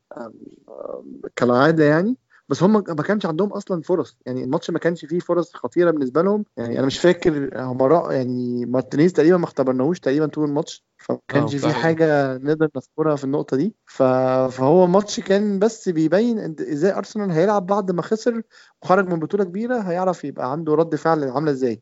كالعادة 1.35 1.83
يعني. 1.83 2.17
بس 2.49 2.63
هم 2.63 2.73
ما 2.73 3.03
كانش 3.03 3.25
عندهم 3.25 3.53
أصلا 3.53 3.81
فرص. 3.81 4.17
يعني 4.25 4.43
الماتش 4.43 4.69
ما 4.69 4.79
كانش 4.79 5.05
فيه 5.05 5.19
فرص 5.19 5.53
خطيرة 5.53 5.91
بالنسبة 5.91 6.21
لهم. 6.21 6.45
يعني 6.57 6.79
أنا 6.79 6.87
مش 6.87 6.99
فاكر 6.99 7.51
هم 7.55 8.11
يعني 8.11 8.65
مارتينيز 8.65 9.13
تقريبا 9.13 9.37
ما 9.37 9.45
اختبرناهوش 9.45 9.99
تقريبا 9.99 10.27
طول 10.27 10.49
الماتش. 10.49 10.85
فما 10.97 11.17
آه، 11.17 11.21
كانش 11.27 11.55
في 11.55 11.73
حاجة 11.73 12.37
نقدر 12.37 12.69
نذكرها 12.75 13.15
في 13.15 13.23
النقطة 13.23 13.57
دي. 13.57 13.75
فهو 13.85 14.85
الماتش 14.85 15.19
كان 15.19 15.59
بس 15.59 15.89
بيبين 15.89 16.55
إزاي 16.59 16.93
أرسنال 16.93 17.31
هيلعب 17.31 17.65
بعد 17.65 17.91
ما 17.91 18.01
خسر 18.01 18.41
وخرج 18.81 19.07
من 19.07 19.19
بطولة 19.19 19.43
كبيرة 19.43 19.79
هيعرف 19.79 20.23
يبقى 20.23 20.51
عنده 20.51 20.75
رد 20.75 20.95
فعل 20.95 21.23
عاملة 21.23 21.51
إزاي. 21.51 21.81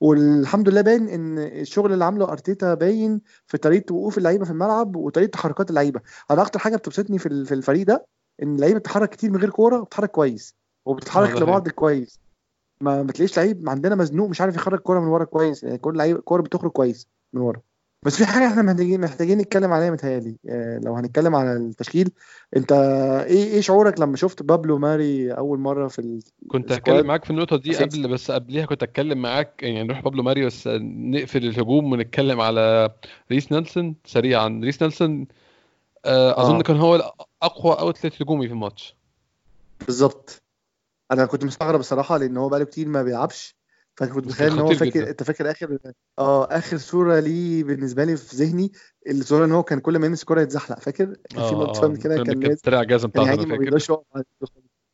والحمد 0.00 0.68
لله 0.68 0.80
باين 0.80 1.08
إن 1.08 1.38
الشغل 1.38 1.92
اللي 1.92 2.04
عامله 2.04 2.32
أرتيتا 2.32 2.74
باين 2.74 3.20
في 3.46 3.58
طريقة 3.58 3.94
وقوف 3.94 4.18
اللعيبة 4.18 4.44
في 4.44 4.50
الملعب 4.50 4.96
وطريقة 4.96 5.30
تحركات 5.30 5.70
اللعيبة. 5.70 6.00
أنا 6.30 6.42
أكتر 6.42 6.58
حاجة 6.58 6.76
بتبسطني 6.76 7.18
في 7.18 7.26
الفريق 7.52 7.86
ده 7.86 8.06
إن 8.42 8.54
اللعيبه 8.54 8.78
بتتحرك 8.78 9.10
كتير 9.10 9.30
من 9.30 9.36
غير 9.36 9.50
كورة 9.50 9.80
وبتتحرك 9.80 10.10
كويس 10.10 10.54
وبتتحرك 10.86 11.42
لبعض 11.42 11.68
كويس. 11.68 12.20
ما 12.80 13.02
بتلاقيش 13.02 13.36
لعيب 13.36 13.68
عندنا 13.68 13.94
مزنوق 13.94 14.28
مش 14.28 14.40
عارف 14.40 14.54
يخرج 14.54 14.78
كورة 14.78 15.00
من 15.00 15.06
ورا 15.06 15.24
كويس 15.24 15.64
يعني 15.64 15.78
كل 15.78 15.96
لعيب 15.96 16.18
كورة 16.18 16.42
بتخرج 16.42 16.70
كويس 16.70 17.08
من 17.32 17.40
ورا. 17.40 17.60
بس 18.02 18.16
في 18.16 18.26
حاجة 18.26 18.46
إحنا 18.46 18.62
محتاجين 18.62 19.00
محتاجين 19.00 19.38
نتكلم 19.38 19.72
عليها 19.72 19.90
متهيألي. 19.90 20.36
آه، 20.48 20.80
لو 20.84 20.94
هنتكلم 20.94 21.36
على 21.36 21.56
التشكيل 21.56 22.10
أنت 22.56 22.72
إيه 23.26 23.44
إيه 23.44 23.60
شعورك 23.60 24.00
لما 24.00 24.16
شفت 24.16 24.42
بابلو 24.42 24.78
ماري 24.78 25.32
أول 25.32 25.58
مرة 25.58 25.88
في 25.88 25.98
ال... 25.98 26.22
كنت 26.48 26.72
هتكلم 26.72 27.06
معاك 27.06 27.24
في 27.24 27.30
النقطة 27.30 27.56
دي 27.56 27.76
قبل 27.76 28.08
بس 28.08 28.30
قبليها 28.30 28.66
كنت 28.66 28.82
اتكلم 28.82 29.22
معاك 29.22 29.62
يعني 29.62 29.82
نروح 29.82 30.00
بابلو 30.00 30.22
ماري 30.22 30.46
بس 30.46 30.68
نقفل 30.82 31.44
الهجوم 31.44 31.92
ونتكلم 31.92 32.40
على 32.40 32.90
ريس 33.32 33.52
نيلسون 33.52 33.94
سريعا. 34.04 34.60
ريس 34.64 34.82
نيلسون 34.82 35.26
آه، 36.04 36.42
أظن 36.42 36.56
آه. 36.56 36.62
كان 36.62 36.76
هو 36.76 37.14
أقوى 37.44 37.72
outlet 37.72 38.22
هجومي 38.22 38.46
في 38.46 38.52
الماتش. 38.52 38.96
بالظبط. 39.86 40.42
أنا 41.12 41.26
كنت 41.26 41.44
مستغرب 41.44 41.80
الصراحة 41.80 42.16
لأن 42.16 42.36
هو 42.36 42.48
بقاله 42.48 42.64
كتير 42.64 42.88
ما 42.88 43.02
بيلعبش. 43.02 43.56
فكنت 43.96 44.26
متخيل 44.26 44.52
إن 44.52 44.58
هو 44.58 44.74
فاكر. 44.74 45.08
أنت 45.08 45.22
فاكر 45.22 45.50
آخر 45.50 45.78
آه 46.18 46.44
آخر 46.44 46.78
صورة 46.78 47.20
ليه 47.20 47.64
بالنسبة 47.64 48.04
لي 48.04 48.16
في 48.16 48.36
ذهني؟ 48.36 48.72
الصورة 49.10 49.44
إن 49.44 49.52
هو 49.52 49.62
كان 49.62 49.80
كل 49.80 49.98
ما 49.98 50.06
يلمس 50.06 50.20
الكوره 50.20 50.40
يتزحلق 50.40 50.78
فاكر؟ 50.78 51.04
كان 51.04 51.42
في 51.42 51.54
ماتش 51.54 51.78
آه 51.78 51.96
كده 51.96 52.16
كان 52.16 52.56
طلع 52.64 52.80
اجازه 52.80 53.08
بتاعته 53.08 53.58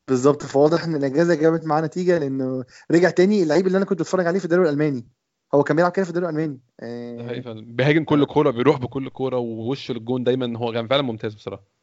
بالظبط. 0.09 0.42
فواضح 0.42 0.84
إن 0.84 0.94
الإجازة 0.94 1.34
جابت 1.34 1.64
معاه 1.64 1.80
نتيجة 1.80 2.18
لأنه 2.18 2.64
رجع 2.90 3.11
تاني. 3.11 3.42
اللعيب 3.42 3.66
اللي 3.66 3.76
أنا 3.76 3.84
كنت 3.84 4.01
بتفرج 4.01 4.26
عليه 4.26 4.38
في 4.38 4.44
الدوري 4.44 4.62
الألماني 4.62 5.07
هو 5.55 5.62
كان 5.62 5.76
بيلعب 5.76 5.92
كده 5.92 6.05
في 6.05 6.11
الدوري 6.11 6.26
الألماني. 6.26 6.61
آه 6.80 7.53
بيهاجم 7.53 8.05
كل 8.05 8.24
كورة 8.24 8.51
بيروح 8.51 8.78
بكل 8.78 9.09
كورة 9.09 9.36
ووشه 9.36 9.94
للجون 9.94 10.24
دايما 10.24 10.59
هو 10.59 10.72
كان 10.72 10.88
فعلا 10.88 11.03
ممتاز 11.03 11.34
بصراحة. 11.34 11.79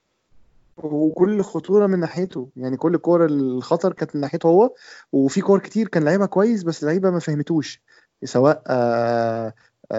وكل 0.77 1.41
خطورة 1.41 1.87
من 1.87 1.99
ناحيته. 1.99 2.49
يعني 2.55 2.77
كل 2.77 2.97
كور 2.97 3.25
الخطر 3.25 3.93
كانت 3.93 4.15
من 4.15 4.21
ناحيته 4.21 4.47
هو 4.47 4.73
وفي 5.11 5.41
كور 5.41 5.59
كتير 5.59 5.87
كان 5.87 6.03
لعيبها 6.03 6.25
كويس 6.25 6.63
بس 6.63 6.83
اللعيبه 6.83 7.09
ما 7.09 7.19
فهمتوش. 7.19 7.81
سواء 8.23 8.63
آآ 8.67 9.47
آه، 9.47 9.53
آآ 9.91 9.97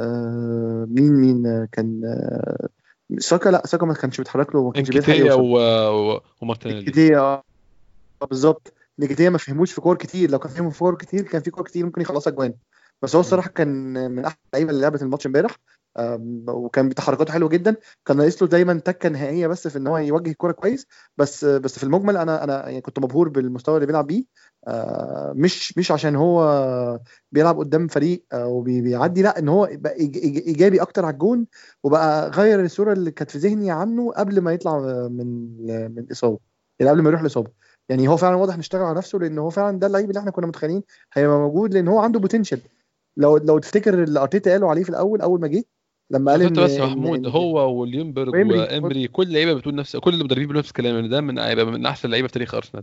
آه، 0.00 0.86
مين 0.88 1.12
مين 1.12 1.66
كان 1.72 2.00
آه، 2.04 2.68
ساكا 3.18 3.48
لا 3.48 3.66
ساكا 3.66 3.86
ما 3.86 3.94
كانش 3.94 4.18
بيتحرك 4.18 4.54
له 4.54 4.64
ما 4.64 4.72
كانش 4.72 4.90
بيلحق 4.90 5.38
و... 5.38 6.20
ومارتينيلي 6.40 6.80
نكيتياه 6.80 7.42
بالظبط. 8.28 8.72
نكيتياه 8.98 9.30
ما 9.30 9.38
فهموش 9.38 9.72
في 9.72 9.80
كور 9.80 9.96
كتير. 9.96 10.30
لو 10.30 10.38
كان 10.38 10.50
فهموا 10.52 10.70
في 10.70 10.78
كور 10.78 10.94
كتير 10.94 11.22
كان 11.22 11.42
في 11.42 11.50
كور 11.50 11.64
كتير 11.64 11.84
ممكن 11.84 12.00
يخلصها 12.00 12.30
جوان 12.30 12.54
بس 13.02 13.14
هو 13.14 13.20
الصراحة 13.20 13.48
كان 13.48 13.68
من 14.12 14.24
أحلى 14.24 14.38
اللعيبة 14.54 14.70
اللي 14.70 14.82
لعبت 14.82 15.02
الماتش 15.02 15.26
امبارح. 15.26 15.56
وكان 16.48 16.88
بتحركاته 16.88 17.32
حلوة 17.32 17.48
جدا. 17.48 17.76
كان 18.06 18.16
ناقص 18.16 18.42
له 18.42 18.48
دايما 18.48 18.74
تكة 18.78 19.08
نهائية 19.08 19.46
بس 19.46 19.68
في 19.68 19.78
إن 19.78 19.86
هو 19.86 19.98
يوجه 19.98 20.30
الكوره 20.30 20.52
كويس. 20.52 20.86
بس 21.16 21.44
بس 21.44 21.78
في 21.78 21.84
المجمل 21.84 22.16
أنا 22.16 22.44
أنا 22.44 22.68
يعني 22.68 22.80
كنت 22.80 22.98
مبهور 22.98 23.28
بالمستوى 23.28 23.74
اللي 23.76 23.86
بيلعب 23.86 24.06
بيه. 24.06 24.24
آه، 24.68 25.32
مش 25.36 25.78
مش 25.78 25.90
عشان 25.92 26.16
هو 26.16 27.00
بيلعب 27.32 27.58
قدام 27.58 27.88
فريق 27.88 28.24
آه، 28.32 28.46
وبيعدي 28.46 29.22
لا 29.22 29.38
إن 29.38 29.48
هو 29.48 29.68
بقى 29.72 29.92
إيجابي 29.96 30.82
أكتر 30.82 31.04
على 31.04 31.12
الجون 31.14 31.46
وبقى 31.84 32.30
غير 32.30 32.64
الصورة 32.64 32.92
اللي 32.92 33.10
كانت 33.10 33.30
في 33.30 33.38
ذهني 33.38 33.70
عنه 33.70 34.12
قبل 34.12 34.40
ما 34.40 34.52
يطلع 34.52 34.78
من 35.08 35.56
من 35.94 36.06
إصابة. 36.12 36.38
يعني 36.80 36.90
قبل 36.92 37.02
ما 37.02 37.08
يروح 37.08 37.20
الاصابه 37.20 37.50
يعني 37.88 38.08
هو 38.08 38.16
فعلا 38.16 38.36
واضح 38.36 38.58
نشتغل 38.58 38.82
على 38.82 38.96
نفسه 38.98 39.18
لأن 39.18 39.38
هو 39.38 39.50
فعلا 39.50 39.78
ده 39.78 39.86
اللعيب 39.86 40.08
اللي 40.10 40.20
إحنا 40.20 40.30
كنا 40.30 40.46
متخيلين 40.46 40.82
هيبقى 41.12 41.38
موجود 41.38 41.74
لأن 41.74 41.88
هو 41.88 41.98
عنده 42.00 42.20
بوتنشال 42.20 42.60
لو 43.16 43.36
لو 43.36 43.58
تفتكر 43.58 44.02
اللي 44.02 44.20
أرتيتا 44.20 44.50
قالوا 44.52 44.70
عليه 44.70 44.82
في 44.82 44.90
الأول 44.90 45.20
أول 45.20 45.40
ما 45.40 45.48
جه 45.48 45.64
لما 46.12 46.32
قال 46.32 46.42
إن 46.42 46.52
بس 46.52 46.78
محمود 46.78 47.26
هو 47.26 47.80
واليونبرج 47.80 48.34
وإمري. 48.34 48.58
وإمري 48.58 49.08
كل 49.08 49.22
اللعيبه 49.22 49.52
بتقول 49.52 49.74
نفس 49.74 49.96
كل 49.96 50.14
المدربين 50.14 50.38
بيقولوا 50.42 50.60
نفس 50.60 50.68
الكلام 50.68 50.96
إن 50.96 51.08
ده 51.08 51.20
من 51.20 51.38
هيبقى 51.38 51.66
من 51.66 51.86
أحسن 51.86 52.10
لعيبة 52.10 52.28
في 52.28 52.34
تاريخ 52.34 52.54
أرسنال. 52.54 52.82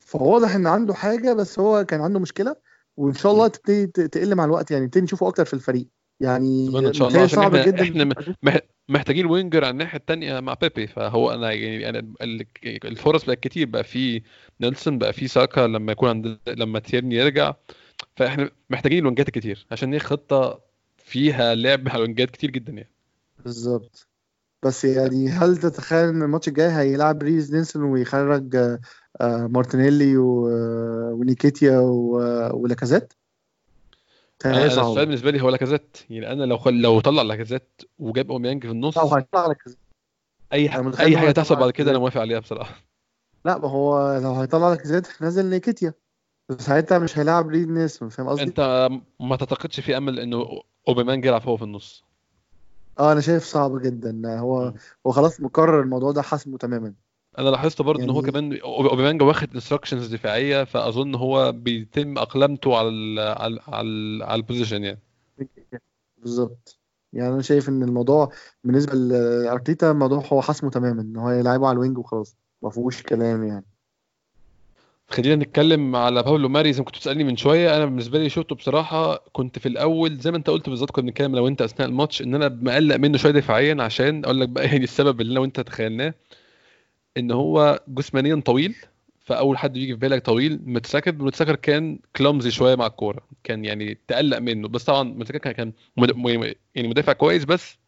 فواضح 0.00 0.54
إن 0.54 0.66
عنده 0.66 0.94
حاجة 0.94 1.32
بس 1.32 1.58
هو 1.58 1.84
كان 1.84 2.00
عنده 2.00 2.18
مشكلة 2.20 2.56
وإن 2.96 3.14
شاء 3.14 3.32
الله 3.32 3.48
تبتدي 3.48 3.86
تقل 3.86 4.34
مع 4.34 4.44
الوقت 4.44 4.70
يعني 4.70 4.84
نبتدي 4.84 5.04
نشوفه 5.04 5.28
أكتر 5.28 5.44
في 5.44 5.54
الفريق. 5.54 5.86
يعني 6.20 6.66
إن 6.78 6.92
شاء 6.92 7.08
الله 7.08 7.20
عشان 7.22 7.36
صعب 7.36 7.62
إحنا- 7.62 7.66
جدا 7.66 7.82
إحنا 7.82 8.14
مح- 8.42 8.58
محتاجين 8.88 9.26
وينجر 9.26 9.64
على 9.64 9.70
الناحية 9.72 9.98
الثانية 9.98 10.40
مع 10.40 10.54
بيبي. 10.54 10.86
فهو 10.86 11.30
أنا 11.30 11.52
يعني 11.52 11.88
أنا 11.88 11.98
ال- 12.22 12.46
الفرص 12.64 13.24
بقت 13.24 13.40
كتير 13.40 13.66
بقى 13.66 13.84
في 13.84 14.22
نيلسون 14.60 14.98
بقى 14.98 15.12
في 15.12 15.28
ساكا 15.28 15.60
لما 15.60 15.92
يكون 15.92 16.08
عند 16.08 16.38
لما 16.48 16.78
تيرني 16.78 17.14
يرجع. 17.14 17.54
فإحنا 18.16 18.50
محتاجين 18.70 18.98
الوينجات 18.98 19.30
كتير 19.30 19.66
عشان 19.70 19.92
هي 19.92 19.98
خطة 19.98 20.60
فيها 21.04 21.54
لعب 21.54 21.88
على 21.88 21.96
الوينجات 21.96 22.30
كتير 22.30 22.50
جدا 22.50 22.72
يعني. 22.72 22.90
بالظبط. 23.44 24.08
بس 24.62 24.84
يعني 24.84 25.28
هل 25.28 25.56
تتخيل 25.56 26.08
إن 26.08 26.22
الماتش 26.22 26.48
الجاي 26.48 26.68
هيلعب 26.68 27.22
ريز 27.22 27.54
نيلسون 27.54 27.82
ويخرج 27.82 28.56
آه، 28.56 28.80
آه، 29.20 29.46
مارتينيلي 29.46 30.16
آه، 30.16 31.10
ونيكيتيا 31.14 31.78
ولاكازيت؟ 32.52 33.12
أنا 34.44 34.66
السؤال 34.66 35.06
بالنسبة 35.06 35.30
لي 35.30 35.42
هو 35.42 35.48
لاكازيت. 35.48 35.96
يعني 36.10 36.32
أنا 36.32 36.44
لو 36.44 36.58
خل... 36.58 36.80
لو 36.80 37.00
طلع 37.00 37.22
لاكازيت 37.22 37.82
وجاب 37.98 38.30
اوميانج 38.30 38.62
في 38.62 38.70
النص 38.70 38.98
لا 38.98 39.04
هو 39.04 39.14
هيطلع 39.14 39.46
لاكازيت. 39.46 39.78
أي 40.52 40.68
ح... 40.68 40.76
أي 41.00 41.16
حاجة 41.16 41.30
تحصل 41.30 41.56
بعد 41.56 41.70
كده 41.70 41.90
أنا. 41.90 41.98
موافق 41.98 42.20
عليها 42.20 42.38
بصراحة. 42.38 42.74
لا 43.44 43.58
ما 43.58 43.68
هو 43.68 44.18
لو 44.22 44.32
هيطلع 44.32 44.68
لاكازيت 44.68 45.22
نازل 45.22 45.46
نيكيتيا. 45.46 45.94
ساعتها 46.58 46.98
مش 46.98 47.18
هيلاعب 47.18 47.48
ريز 47.48 47.66
نيلسون 47.68 48.08
فاهم 48.08 48.28
قصدي؟ 48.28 48.42
انت 48.42 48.88
ما 49.20 49.36
تعتقدش 49.36 49.80
في 49.80 49.96
أمل 49.96 50.20
إنه 50.20 50.60
اوباميانج 50.88 51.24
يلعب 51.24 51.42
هو 51.42 51.56
في 51.56 51.62
النص؟ 51.62 52.04
آه 52.98 53.12
أنا 53.12 53.20
شايف 53.20 53.44
صعب 53.44 53.82
جدا. 53.82 54.38
هو. 54.38 54.72
هو 55.06 55.10
خلاص 55.12 55.40
مقرر 55.40 55.80
الموضوع 55.80 56.12
ده 56.12 56.22
حاسمه 56.22 56.58
تماما. 56.58 56.94
أنا 57.38 57.48
لاحظت 57.48 57.82
برضه 57.82 58.02
إن 58.04 58.10
هو 58.10 58.20
يعني- 58.20 58.32
كمان 58.32 58.58
اوباميانج 58.60 59.22
واخد 59.22 59.48
instructions 59.54 60.14
دفاعية 60.14 60.64
فأظن 60.64 61.14
هو 61.14 61.52
بيتم 61.52 62.18
أقلمته 62.18 62.76
على 62.76 62.88
ال 62.88 63.18
على 63.18 63.60
على, 63.68 64.24
على 64.24 64.34
ال 64.34 64.40
position 64.40 64.84
يعني. 64.84 65.00
بالظبط. 66.18 66.78
يعني 67.12 67.34
أنا 67.34 67.42
شايف 67.42 67.68
إن 67.68 67.82
الموضوع 67.82 68.32
بالنسبة 68.64 68.94
لارتيتا 68.94 69.90
الموضوع 69.90 70.24
هو 70.32 70.42
حاسمه 70.42 70.70
تماما 70.70 71.02
إن 71.02 71.16
هو 71.16 71.30
يلعبه 71.30 71.66
على 71.68 71.74
الوينج 71.74 71.98
وخلاص. 71.98 72.36
ما 72.62 72.70
فيهوش 72.70 73.02
كلام 73.02 73.44
يعني. 73.44 73.64
خلينا 75.14 75.36
نتكلم 75.44 75.96
على 75.96 76.22
باولو 76.22 76.48
ماري. 76.48 76.72
زي 76.72 76.78
ما 76.80 76.84
كنت 76.84 76.96
بتسألني 76.96 77.24
من 77.24 77.36
شوية 77.36 77.76
أنا 77.76 77.84
بالنسبة 77.84 78.18
لي 78.18 78.28
شفته 78.28 78.54
بصراحة 78.54 79.16
كنت 79.32 79.58
في 79.58 79.66
الأول 79.66 80.16
زي 80.18 80.30
ما 80.30 80.36
أنت 80.36 80.50
قلت 80.50 80.68
بالظبط 80.68 80.90
كنا 80.90 81.06
بنتكلم 81.06 81.36
لو 81.36 81.48
أنت 81.48 81.62
أثناء 81.62 81.88
الماتش 81.88 82.22
إن 82.22 82.34
أنا 82.34 82.48
مقلق 82.48 82.96
منه 82.96 83.18
شوية 83.18 83.32
دفاعيا 83.32 83.82
عشان 83.82 84.24
أقول 84.24 84.40
لك 84.40 84.48
بقى 84.48 84.64
يعني 84.72 84.84
السبب 84.84 85.20
اللي 85.20 85.32
أنا 85.32 85.40
وأنت 85.40 85.60
تخيلناه 85.60 86.14
إن 87.16 87.30
هو 87.30 87.80
جسمانيا 87.88 88.42
طويل 88.46 88.76
فأول 89.20 89.58
حد 89.58 89.72
بيجي 89.72 89.92
في 89.94 89.98
بالك 90.00 90.26
طويل 90.26 90.60
ميرتساكر. 90.66 91.12
ميرتساكر 91.12 91.56
كان 91.56 91.98
clumsy 92.16 92.50
شوية 92.50 92.74
مع 92.74 92.86
الكورة 92.86 93.20
كان 93.44 93.64
يعني 93.64 93.98
تقلق 94.08 94.38
منه. 94.38 94.68
بس 94.68 94.84
طبعا 94.84 95.02
ميرتساكر 95.02 95.52
كان 95.52 95.72
يعني 96.74 96.88
مدافع 96.88 97.12
كويس 97.12 97.44
بس 97.44 97.78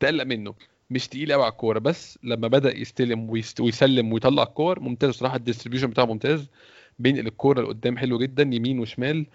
تقلق 0.00 0.24
منه. 0.24 0.54
مش 0.92 1.08
تقيل 1.08 1.32
قوي 1.32 1.42
على 1.42 1.52
الكورة 1.52 1.78
بس 1.78 2.18
لما 2.22 2.48
بدأ 2.48 2.76
يستلم 2.76 3.30
ويست- 3.30 3.60
ويسلم 3.60 4.12
ويطلع 4.12 4.42
الكور 4.42 4.80
ممتاز 4.80 5.10
بصراحة 5.10 5.36
ال 5.36 5.40
distribution 5.40 5.86
بتاعه 5.90 6.04
ممتاز 6.04 6.48
بينقل 6.98 7.26
الكورة 7.26 7.62
لقدام 7.62 7.96
حلو 7.98 8.18
جدا 8.18 8.42
يمين 8.42 8.78
وشمال 8.78 9.26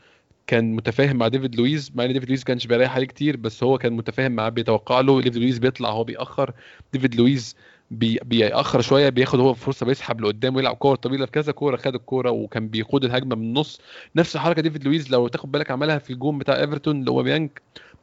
كان 0.47 0.75
متفاهم 0.75 1.15
مع 1.17 1.27
ديفيد 1.27 1.55
لويز 1.55 1.91
مع 1.95 2.05
إن 2.05 2.13
ديفيد 2.13 2.29
لويز 2.29 2.43
كانش 2.43 2.67
بيريح 2.67 2.95
عليه 2.95 3.05
كتير 3.07 3.37
بس 3.37 3.63
هو 3.63 3.77
كان 3.77 3.93
متفاهم 3.93 4.31
معاه 4.31 4.49
بيتوقع 4.49 4.99
له 5.01 5.21
ديفيد 5.21 5.35
لويز 5.41 5.57
بيطلع 5.57 5.89
هو 5.89 6.03
بيأخر 6.03 6.53
ديفيد 6.93 7.15
لويز 7.15 7.55
بي 7.91 8.19
بيأخر 8.25 8.81
شوية 8.81 9.09
بياخد 9.09 9.39
هو 9.39 9.53
فرصة 9.53 9.85
بيسحب 9.85 10.21
لقدام 10.21 10.55
ويلعب 10.55 10.75
كور. 10.75 10.95
طويله 10.95 11.25
في 11.25 11.31
كذا 11.31 11.51
كورة 11.51 11.77
خد 11.77 11.95
الكورة 11.95 12.31
وكان 12.31 12.67
بيقود 12.67 13.03
الهجمة 13.05 13.35
من 13.35 13.43
النص. 13.43 13.81
نفس 14.15 14.37
حركه 14.37 14.61
ديفيد 14.61 14.83
لويز 14.83 15.11
لو 15.11 15.27
تاخد 15.27 15.51
بالك 15.51 15.71
عملها 15.71 15.97
في 15.97 16.13
الجون 16.13 16.37
بتاع 16.37 16.59
إيفرتون 16.59 17.23
بيانج 17.23 17.49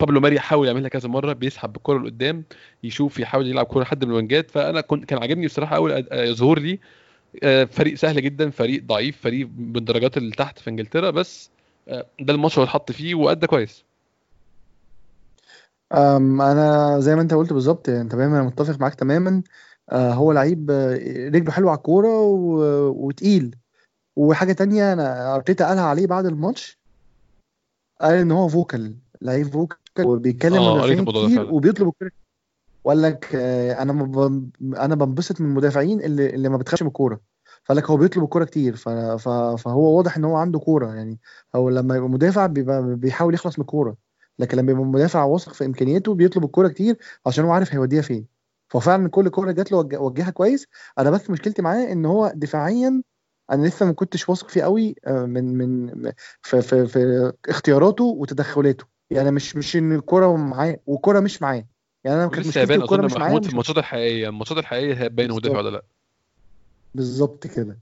بابلو 0.01 0.21
ماري 0.21 0.41
حاول 0.41 0.67
يعملها 0.67 0.89
كذا 0.89 1.09
مرة 1.09 1.33
بيسحب 1.33 1.73
بالكوره 1.73 1.99
لقدام 1.99 2.45
يشوف 2.85 3.19
يحاول 3.19 3.49
يلعب 3.49 3.67
كورة 3.67 3.85
حد 3.85 4.05
من 4.05 4.11
الوينجات. 4.11 4.51
فأنا 4.51 4.81
كنت 4.81 5.05
كان 5.05 5.19
عاجبني 5.19 5.47
بصراحة 5.47 5.77
أول 5.77 6.07
ظهور 6.35 6.59
لي. 6.59 6.79
آه، 7.43 7.65
فريق 7.65 7.95
سهل 7.95 8.23
جدا 8.23 8.51
فريق 8.51 8.83
ضعيف 8.85 9.21
فريق 9.21 9.49
من 9.59 9.77
الدرجات 9.77 10.17
اللي 10.17 10.31
تحت 10.31 10.59
في 10.59 10.71
إنجلترا 10.71 11.11
بس 11.11 11.51
آه، 11.89 12.07
ده 12.21 12.33
الماتش 12.35 12.55
اللي 12.59 12.65
اتحط 12.65 12.93
فيه 12.93 13.15
وأدى 13.15 13.47
كويس. 13.47 13.85
أنا 15.93 17.01
زي 17.01 17.15
ما 17.15 17.23
أنت 17.23 17.35
قلت 17.35 17.53
بالظبط 17.53 17.89
يعني 17.89 18.09
تماما 18.09 18.37
أنا 18.41 18.47
متفق 18.47 18.81
معاك 18.81 18.95
تماما. 18.95 19.31
آه 19.31 19.43
هو 19.93 20.33
لعيب 20.33 20.71
آه، 20.71 21.29
رجله 21.29 21.51
حلوة 21.53 21.71
على 21.71 21.79
الكورة 21.79 22.23
وتقيل. 22.89 23.57
وحاجة 24.17 24.53
تانية 24.53 24.93
أنا 24.93 25.35
أرتيتا 25.35 25.69
قالها 25.69 25.83
عليه 25.85 26.07
بعد 26.07 26.27
الماتش 26.27 26.79
قال 28.01 28.15
إن 28.15 28.31
هو 28.31 28.49
فوكال 28.49 28.97
لعيب 29.23 29.47
فوكال 29.47 29.79
وبيتكلم 30.07 30.63
مدافعين 30.75 31.05
ده 31.05 31.13
كتير 31.13 31.53
وبيطلب 31.55 31.89
الكوره 31.89 32.11
وقال 32.85 33.03
لك 33.03 33.35
آه 33.35 33.83
أنا 33.83 33.93
أنا 34.63 34.95
بنبسط 34.95 35.41
من 35.41 35.47
المدافعين 35.47 36.01
اللي 36.01 36.35
اللي 36.35 36.49
ما 36.49 36.57
بتخافش 36.57 36.83
من 36.83 36.89
الكورة. 36.89 37.21
فقال 37.65 37.79
لك 37.79 37.91
هو 37.91 37.97
بيطلب 37.97 38.25
الكورة 38.25 38.45
كتير 38.45 38.77
فهو 38.77 39.97
واضح 39.97 40.17
إن 40.17 40.25
هو 40.25 40.37
عنده 40.37 40.59
كورة 40.59 40.95
يعني. 40.95 41.19
هو 41.57 41.71
لما 41.71 41.97
يبقى 41.97 42.09
مدافع 42.09 42.47
بيبقى 42.47 42.97
بيحاول 42.97 43.35
يخلص 43.35 43.59
من 43.59 43.63
الكورة 43.63 43.97
لكن 44.39 44.59
لما 44.59 44.73
يبقى 44.73 44.85
مدافع 44.85 45.25
واثق 45.25 45.53
في 45.53 45.65
إمكانياته 45.65 46.15
بيطلب 46.15 46.45
الكورة 46.45 46.69
كتير 46.69 46.99
عشان 47.27 47.45
هو 47.45 47.51
عارف 47.53 47.73
هيوديها 47.73 48.03
فين. 48.03 48.34
ففعلا 48.75 49.09
كل 49.09 49.29
كورة 49.29 49.53
جات 49.53 49.73
له 49.73 49.79
وجه- 49.79 50.01
وجهها 50.01 50.31
كويس. 50.31 50.67
أنا 50.99 51.11
بس 51.11 51.31
مشكلتي 51.31 51.63
معاه 51.63 51.93
إن 51.93 52.07
هو 52.07 52.33
دفاعيا 52.35 53.03
أنا 53.53 53.67
لسه 53.67 53.87
ما 53.87 53.93
كنتش 53.93 54.29
واثق 54.29 54.49
فيه 54.49 54.63
قوي 54.63 54.95
آه، 55.07 55.25
من 55.27 55.59
من 55.59 56.13
في, 56.43 56.63
في, 56.63 56.87
في 56.87 57.33
اختياراته 57.49 58.05
وتدخلاته. 58.05 58.85
يعني 59.11 59.31
مش 59.31 59.57
مش 59.57 59.77
إن 59.77 59.93
الكورة 59.93 60.37
معاه 60.37 60.77
والكوره 60.87 61.21
مش 61.21 61.43
معاه. 61.43 61.65
يعني 62.05 62.17
أنا 62.23 62.29
كانت 62.29 62.47
لسه 62.47 62.61
هيبان 62.61 62.83
اظن 62.83 63.05
مش 63.05 63.13
معاه 63.13 63.29
محمود 63.29 63.45
في 63.45 63.51
الماتشات 63.51 63.79
الحقيقية 63.79 64.29
الماتشات 64.29 64.59
الحقيقية 64.59 64.95
هيبان 64.95 65.31
هو 65.31 65.37
بالظبط. 65.37 65.57
ولا 65.57 65.71
لأ. 65.71 65.83
بالظبط 66.95 67.47
كده. 67.47 67.79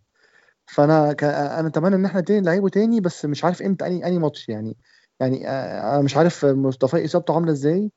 فأنا 0.66 1.12
ك... 1.12 1.24
أنا 1.24 1.68
أتمنى 1.68 1.94
إن 1.94 2.04
إحنا 2.04 2.20
تاني 2.20 2.40
نلعبه 2.40 2.68
تاني 2.68 3.00
بس 3.00 3.24
مش 3.24 3.44
عارف 3.44 3.62
إمتى 3.62 3.86
اني 3.86 4.06
أني 4.06 4.18
ماتش 4.18 4.48
يعني. 4.48 4.76
يعني 5.20 5.48
آه، 5.48 5.94
أنا 5.94 6.02
مش 6.02 6.16
عارف 6.16 6.44
مصطفى 6.44 7.04
اصابته 7.04 7.34
عاملة 7.34 7.52
إزاي. 7.52 7.90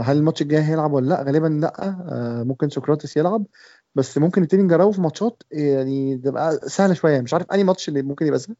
هل 0.00 0.16
الماتش 0.16 0.42
الجاي 0.42 0.62
هيلعب 0.62 0.92
ولا 0.92 1.08
لأ؟ 1.08 1.22
غالبا 1.22 1.46
لأ. 1.46 1.72
آه، 1.88 2.42
ممكن 2.42 2.68
سقراطس 2.68 3.16
يلعب. 3.16 3.46
بس 3.94 4.18
ممكن 4.18 4.42
نبتدي 4.42 4.62
نجربه 4.62 4.92
في 4.92 5.00
ماتشات 5.00 5.42
يعني 5.50 6.18
تبقى 6.18 6.60
سهلة 6.66 6.94
شوية. 6.94 7.20
مش 7.20 7.34
عارف 7.34 7.46
اني 7.52 7.64
ماتش 7.64 7.88
اللي 7.88 8.02
ممكن 8.02 8.26
يبقى 8.26 8.38
سهل. 8.38 8.56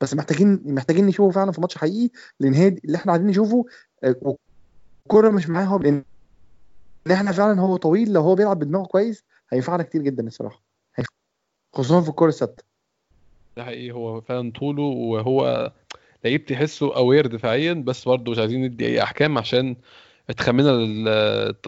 بس 0.00 0.14
محتاجين 0.14 0.62
محتاجين 0.66 1.06
نشوفه 1.06 1.30
فعلا 1.30 1.52
في 1.52 1.60
ماتش 1.60 1.78
حقيقي. 1.78 2.10
لأن 2.40 2.54
هي 2.54 2.68
اللي 2.68 2.96
إحنا 2.96 3.12
عايزين 3.12 3.28
نشوفه 3.28 3.64
آه، 4.04 4.36
والكوره 5.06 5.30
مش 5.30 5.48
معاه 5.48 5.64
هو 5.64 5.78
لأن 5.78 6.04
إحنا 7.12 7.32
فعلا 7.32 7.60
هو 7.60 7.76
طويل 7.76 8.12
لو 8.12 8.20
هو 8.20 8.34
بيلعب 8.34 8.58
بدماغه 8.58 8.86
كويس 8.86 9.24
هينفعنا 9.50 9.82
كتير 9.82 10.02
جدا 10.02 10.26
الصراحة. 10.26 10.62
خصوصا 11.74 12.00
في 12.00 12.08
الكورة 12.08 12.28
الثابتة. 12.28 12.64
ده 13.56 13.64
حقيقي. 13.64 13.90
هو 13.90 14.20
فعلا 14.20 14.52
طوله 14.52 14.82
وهو 14.82 15.72
لعيب 16.24 16.46
تحسه 16.46 16.96
اوير 16.96 17.26
دفاعيا 17.26 17.72
بس 17.72 18.04
برضه 18.04 18.32
مش 18.32 18.38
عايزين 18.38 18.64
ندي 18.64 18.86
أي 18.86 19.02
أحكام 19.02 19.38
عشان 19.38 19.76
اتخمنا 20.30 20.72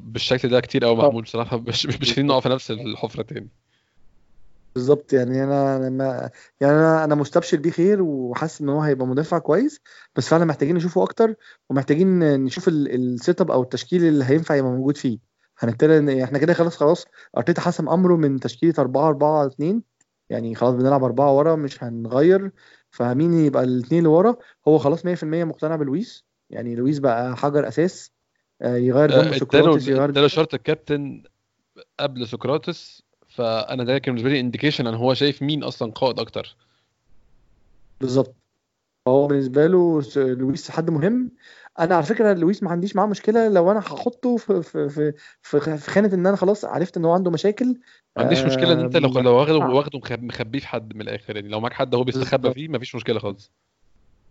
بالشكل 0.03 0.49
ده 0.49 0.61
كتير 0.61 0.85
قوي 0.85 1.03
آه. 1.03 1.07
محمود 1.09 1.23
بصراحة 1.23 1.59
مش 1.59 1.87
مش 1.87 1.95
عايزين 2.09 2.27
نقع 2.27 2.41
في 2.41 2.49
نفس 2.49 2.71
الحفرة 2.71 3.23
تاني. 3.23 3.49
بالظبط 4.75 5.13
يعني 5.13 5.45
أنا 5.45 5.77
أنا 5.77 5.91
ما 5.91 6.31
يعني 6.61 6.73
أنا 6.75 7.05
أنا 7.05 7.15
مستبشر 7.15 7.57
بيه 7.57 7.71
خير 7.71 8.03
وحاسس 8.03 8.61
إن 8.61 8.69
هو 8.69 8.81
هيبقى 8.81 9.07
مدافع 9.07 9.39
كويس 9.39 9.81
بس 10.17 10.29
فعلا 10.29 10.45
محتاجين 10.45 10.75
نشوفه 10.77 11.03
أكتر 11.03 11.35
ومحتاجين 11.71 12.19
نشوف 12.45 12.69
ال- 12.69 12.95
ال 12.95 13.06
set 13.06 13.41
up 13.41 13.51
أو 13.51 13.63
التشكيل 13.63 14.05
اللي 14.05 14.25
هينفع 14.25 14.55
يبقى 14.55 14.71
موجود 14.71 14.97
فيه. 14.97 15.19
هنبتدي 15.59 16.25
إحنا 16.25 16.39
كده 16.39 16.53
خلاص 16.55 16.77
خلاص 16.77 17.07
أرتيتا 17.37 17.61
حسم 17.61 17.89
أمره 17.89 18.17
من 18.17 18.41
تشكيلة 18.41 18.75
4 18.79 19.09
4 19.09 19.47
2 19.47 19.83
يعني 20.31 20.55
خلاص 20.55 20.75
بنلعب 20.75 21.05
أربعة 21.05 21.37
ورا 21.37 21.57
مش 21.57 21.85
هنغير 21.85 22.51
فمين 22.91 23.33
يبقى 23.35 23.65
الاثنين 23.65 23.99
اللي 23.99 24.09
ورا؟ 24.17 24.37
هو 24.69 24.79
خلاص 24.79 25.05
100% 25.05 25.25
مقتنع 25.25 25.77
بلويس 25.77 26.25
يعني 26.51 26.75
لويس 26.75 26.99
بقى 26.99 27.37
حجر 27.37 27.69
أساس 27.69 28.11
آه، 28.11 28.18
يغير 28.63 29.11
جنب 29.11 29.19
اداله 29.21 29.39
سقراطس 29.39 29.89
يغير 29.89 30.05
اداله 30.11 30.29
شارة 30.29 30.55
الكابتن 30.55 31.23
قبل 32.01 32.29
سقراطس 32.29 33.03
فأنا 33.29 33.85
ده 33.85 33.99
كان 33.99 34.15
بالنسبة 34.15 34.31
لي 34.35 34.41
indication 34.41 34.87
إن 34.87 34.95
هو 34.95 35.15
شايف 35.15 35.43
مين 35.43 35.63
أصلا 35.65 35.93
قائد 35.93 36.21
أكتر. 36.21 36.57
بالظبط. 38.01 38.35
هو 39.09 39.27
بالنسبة 39.27 39.67
له 39.67 40.03
لويس 40.17 40.71
حد 40.71 40.91
مهم. 40.91 41.31
أنا 41.79 41.95
على 41.95 42.05
فكرة 42.05 42.33
لويس 42.33 42.63
ما 42.63 42.71
عنديش 42.71 42.97
معاه 42.97 43.07
مشكلة. 43.07 43.49
لو 43.49 43.71
أنا 43.71 43.81
هحطه 43.81 44.37
في 44.37 44.63
في 44.63 45.13
في 45.43 45.61
خانة 45.79 46.15
إن 46.15 46.27
أنا 46.27 46.37
خلاص 46.37 46.65
عرفت 46.65 46.97
إن 46.97 47.05
هو 47.05 47.13
عنده 47.13 47.31
مشاكل 47.31 47.67
ما 48.17 48.23
عنديش 48.23 48.43
مشكلة 48.43 48.73
إن 48.73 48.79
أنت 48.81 48.97
لو 48.97 49.21
لو 49.21 49.35
واخده 49.35 49.55
آه. 49.55 49.75
واخده 49.75 49.99
مخب- 49.99 50.23
مخبيه 50.23 50.59
في 50.59 50.69
حد 50.69 50.95
من 50.95 51.01
الآخر. 51.01 51.37
يعني 51.37 51.49
لو 51.49 51.61
معاك 51.61 51.73
حد 51.73 51.95
هو 51.95 52.05
بيستخبى 52.05 52.55
فيه 52.55 52.69
مفيش 52.69 52.95
مشكلة 52.95 53.19
خالص. 53.19 53.53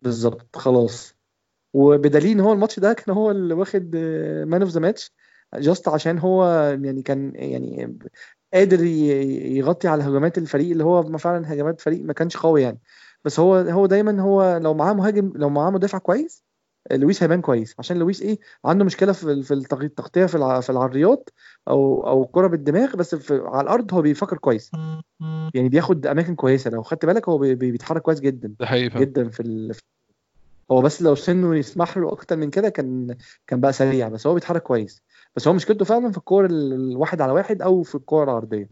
بالظبط. 0.01 0.55
خلاص. 0.55 1.16
وبدليل 1.73 2.31
إن 2.31 2.39
هو 2.39 2.53
الماتش 2.53 2.79
ده 2.79 2.93
كان 2.93 3.15
هو 3.15 3.31
اللي 3.31 3.53
واخد 3.53 3.95
man 4.47 4.61
of 4.61 4.71
the 4.71 4.79
match 4.79 5.11
just 5.55 5.87
عشان 5.87 6.19
هو 6.19 6.45
يعني 6.83 7.01
كان 7.01 7.31
يعني 7.35 7.97
قادر 8.53 8.83
يغطي 8.83 9.87
على 9.87 10.03
هجمات 10.03 10.37
الفريق 10.37 10.71
اللي 10.71 10.83
هو 10.83 11.17
فعلا 11.17 11.53
هجمات 11.53 11.81
فريق 11.81 12.03
ما 12.03 12.13
كانش 12.13 12.37
قوي 12.37 12.61
يعني. 12.61 12.79
بس 13.25 13.39
هو 13.39 13.55
هو 13.55 13.85
دايما 13.85 14.21
هو 14.21 14.57
لو 14.57 14.73
معاه 14.73 14.93
مهاجم 14.93 15.33
لو 15.35 15.49
معاه 15.49 15.69
مدافع 15.69 15.97
كويس 15.97 16.43
لويس 16.91 17.23
هيبان 17.23 17.41
كويس. 17.41 17.75
عشان 17.79 17.97
لويس 17.97 18.21
إيه؟ 18.21 18.39
عنده 18.65 18.85
مشكلة 18.85 19.11
في 19.11 19.43
في 19.43 19.53
التغطية 19.53 20.25
في 20.25 20.61
في 20.61 20.69
العرضيات 20.69 21.29
أو 21.67 22.07
أو 22.07 22.25
كرة 22.25 22.47
بالدماغ 22.47 22.95
بس 22.95 23.15
في 23.15 23.41
على 23.45 23.61
الأرض 23.61 23.93
هو 23.93 24.01
بيفكر 24.01 24.37
كويس. 24.37 24.71
يعني 25.53 25.69
بياخد 25.69 26.07
أماكن 26.07 26.35
كويسة. 26.35 26.69
لو 26.69 26.83
خدت 26.83 27.05
بالك 27.05 27.29
هو 27.29 27.37
بيتحرك 27.37 28.01
كويس 28.01 28.19
جدا. 28.19 28.55
ده 28.59 28.65
حقيقي 28.65 28.99
جدا 28.99 29.29
في. 29.29 29.73
هو 30.71 30.81
بس 30.81 31.01
لو 31.01 31.15
سنه 31.15 31.55
يسمح 31.55 31.97
له 31.97 32.11
أكتر 32.11 32.37
من 32.37 32.49
كده 32.49 32.69
كان 32.69 33.17
كان 33.47 33.61
بقى 33.61 33.73
سريع 33.73 34.09
بس 34.09 34.27
هو 34.27 34.33
بيتحرك 34.33 34.63
كويس. 34.63 35.01
بس 35.35 35.47
هو 35.47 35.53
مشكلته 35.53 35.85
فعلا 35.85 36.11
في 36.11 36.17
الكور 36.17 36.45
الواحد 36.45 37.21
على 37.21 37.31
واحد 37.31 37.61
أو 37.61 37.83
في 37.83 37.95
الكور 37.95 38.23
العرضية. 38.23 38.69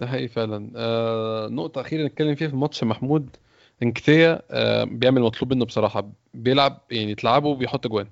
ده 0.00 0.06
حقيقي 0.06 0.28
فعلا. 0.28 0.72
آه 0.76 1.48
نقطة 1.48 1.80
أخيرة 1.80 2.06
نتكلم 2.06 2.34
فيها 2.34 2.48
في 2.48 2.56
ماتش 2.56 2.84
محمود 2.84 3.36
إنكتيا 3.82 4.42
آه 4.50 4.84
بيعمل 4.84 5.22
مطلوب 5.22 5.52
منه 5.52 5.64
بصراحة. 5.64 6.12
بيلعب 6.34 6.80
يعني 6.90 7.14
تلعبه 7.14 7.48
وبيحط 7.48 7.86
جوان. 7.86 8.08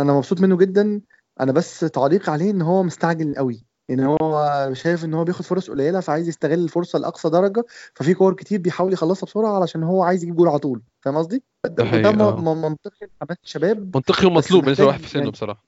أنا 0.00 0.12
مبسوط 0.12 0.40
منه 0.40 0.56
جدا. 0.56 1.00
أنا 1.40 1.52
بس 1.52 1.80
تعليقي 1.80 2.32
عليه 2.32 2.50
إن 2.50 2.62
هو 2.62 2.82
مستعجل 2.82 3.34
قوي. 3.34 3.71
يعني 3.92 4.16
هو 4.22 4.70
شايف 4.72 5.04
إن 5.04 5.14
هو 5.14 5.24
بياخد 5.24 5.44
فرص 5.44 5.70
قليلة 5.70 6.00
فعايز 6.00 6.28
يستغل 6.28 6.58
الفرصة 6.64 6.98
لأقصى 6.98 7.30
درجة 7.30 7.64
ففي 7.94 8.14
كور 8.14 8.34
كتير 8.34 8.60
بيحاول 8.60 8.92
يخلصها 8.92 9.26
بسرعة 9.26 9.56
علشان 9.56 9.82
هو 9.82 10.02
عايز 10.02 10.22
يجيب 10.22 10.36
جول 10.36 10.48
على 10.48 10.58
طول 10.58 10.82
فاهم 11.00 11.16
قصدي؟ 11.16 11.44
ده 11.64 12.12
منطقي 12.54 13.06
حماس 13.22 13.36
الشباب 13.44 13.96
منطقي 13.96 14.26
ومطلوب 14.26 14.62
بالنسبة 14.64 14.84
لواحد 14.84 15.00
في 15.00 15.08
سنه 15.08 15.18
يعني 15.20 15.30
بصراحة 15.30 15.64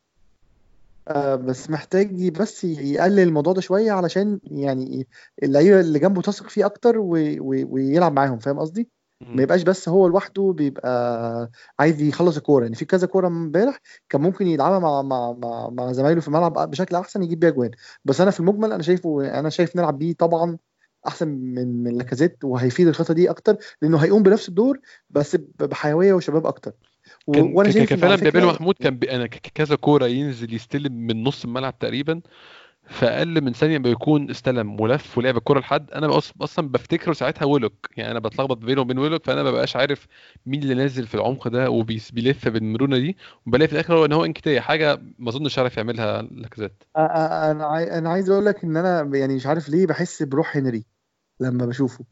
آه 1.08 1.34
بس 1.34 1.70
محتاج 1.70 2.28
بس 2.28 2.64
يقلل 2.64 3.20
الموضوع 3.20 3.52
ده 3.52 3.60
شوية 3.60 3.92
علشان 3.92 4.40
يعني 4.44 5.08
اللعيبة 5.42 5.80
اللي 5.80 5.98
جنبه 5.98 6.22
تثق 6.22 6.48
فيه 6.48 6.66
أكتر 6.66 6.94
ويلعب 6.98 8.12
معاهم 8.12 8.38
فاهم 8.38 8.58
قصدي؟ 8.58 8.90
ما 9.28 9.42
يبقاش 9.42 9.62
بس 9.62 9.88
هو 9.88 10.08
لوحده 10.08 10.54
بيبقى 10.56 11.50
عايز 11.78 12.02
يخلص 12.02 12.36
الكورة. 12.36 12.62
يعني 12.62 12.76
في 12.76 12.84
كذا 12.84 13.06
كورة 13.06 13.26
امبارح 13.26 13.80
كان 14.08 14.20
ممكن 14.20 14.46
يلعبها 14.46 14.78
مع 14.78 15.02
مع 15.02 15.32
مع, 15.32 15.68
مع 15.70 15.92
زمايله 15.92 16.20
في 16.20 16.28
الملعب 16.28 16.70
بشكل 16.70 16.96
أحسن 16.96 17.22
يجيب 17.22 17.40
بيها 17.40 17.50
جوان 17.50 17.70
بس 18.04 18.20
أنا 18.20 18.30
في 18.30 18.40
المجمل 18.40 18.72
أنا 18.72 18.82
شايفه 18.82 19.38
أنا 19.38 19.48
شايف 19.48 19.76
نلعب 19.76 19.98
بيه 19.98 20.12
طبعا 20.12 20.58
أحسن 21.06 21.28
من 21.28 21.82
من 21.82 21.98
لاكازيت 21.98 22.44
وهيفيد 22.44 22.88
الخطة 22.88 23.14
دي 23.14 23.30
أكتر 23.30 23.56
لأنه 23.82 23.98
هيقوم 23.98 24.22
بنفس 24.22 24.48
الدور 24.48 24.80
بس 25.10 25.36
بحيوية 25.58 26.12
وشباب 26.12 26.46
أكتر. 26.46 26.72
وأنا 27.26 27.70
شايف 27.70 27.88
كان 27.88 27.98
فعلا 27.98 28.16
بيعمله 28.16 28.46
محمود 28.52 28.74
كان 28.74 28.98
أنا 29.10 29.26
كذا 29.26 29.76
كورة 29.76 30.06
ينزل 30.06 30.54
يستلم 30.54 30.92
من 30.92 31.24
نص 31.24 31.44
الملعب 31.44 31.78
تقريبا 31.78 32.20
في 32.88 33.06
أقل 33.06 33.40
من 33.40 33.52
ثانية 33.52 33.78
بيكون 33.78 34.30
استلم 34.30 34.80
ولف 34.80 35.18
ولعب 35.18 35.36
الكرة 35.36 35.60
لحد 35.60 35.90
أنا 35.90 36.18
أصلا 36.18 36.68
بفتكره 36.68 37.12
ساعتها 37.12 37.46
ويلوك. 37.46 37.88
يعني 37.96 38.10
أنا 38.10 38.18
بتلخبط 38.18 38.56
بينه 38.56 38.80
وبين 38.80 38.98
ويلوك 38.98 39.26
فأنا 39.26 39.42
ما 39.42 39.50
بقاش 39.50 39.76
عارف 39.76 40.06
مين 40.46 40.62
اللي 40.62 40.74
نازل 40.74 41.06
في 41.06 41.14
العمق 41.14 41.48
ده 41.48 41.70
وبيلف 41.70 42.48
بالمرونة 42.48 42.98
دي. 42.98 43.16
وبلاقي 43.46 43.68
في 43.68 43.72
الآخر 43.72 43.94
هو 43.94 44.04
إن 44.04 44.12
هو 44.12 44.24
انكتيه 44.24 44.60
حاجة 44.60 45.02
ما 45.18 45.28
أظنش 45.28 45.58
عارف 45.58 45.76
يعملها 45.76 46.22
لاكازيت. 46.22 46.82
أنا 46.96 47.98
أنا 47.98 48.10
عايز 48.10 48.30
أقول 48.30 48.46
لك 48.46 48.64
إن 48.64 48.76
أنا 48.76 49.16
يعني 49.16 49.34
مش 49.34 49.46
عارف 49.46 49.68
ليه 49.68 49.86
بحس 49.86 50.22
بروح 50.22 50.56
هنري 50.56 50.84
لما 51.40 51.66
بشوفه. 51.66 52.04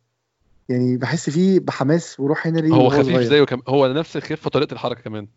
يعني 0.68 0.97
بحس 0.97 1.31
فيه 1.31 1.61
بحماس 1.61 2.20
وروح 2.20 2.47
هنري 2.47 2.70
هو 2.70 2.89
خفيف 2.89 3.20
زيه 3.20 3.45
كم... 3.45 3.62
هو 3.68 3.87
نفس 3.93 4.16
الخفة 4.16 4.51
طريقة 4.51 4.73
الحركة 4.73 5.01
كمان. 5.01 5.29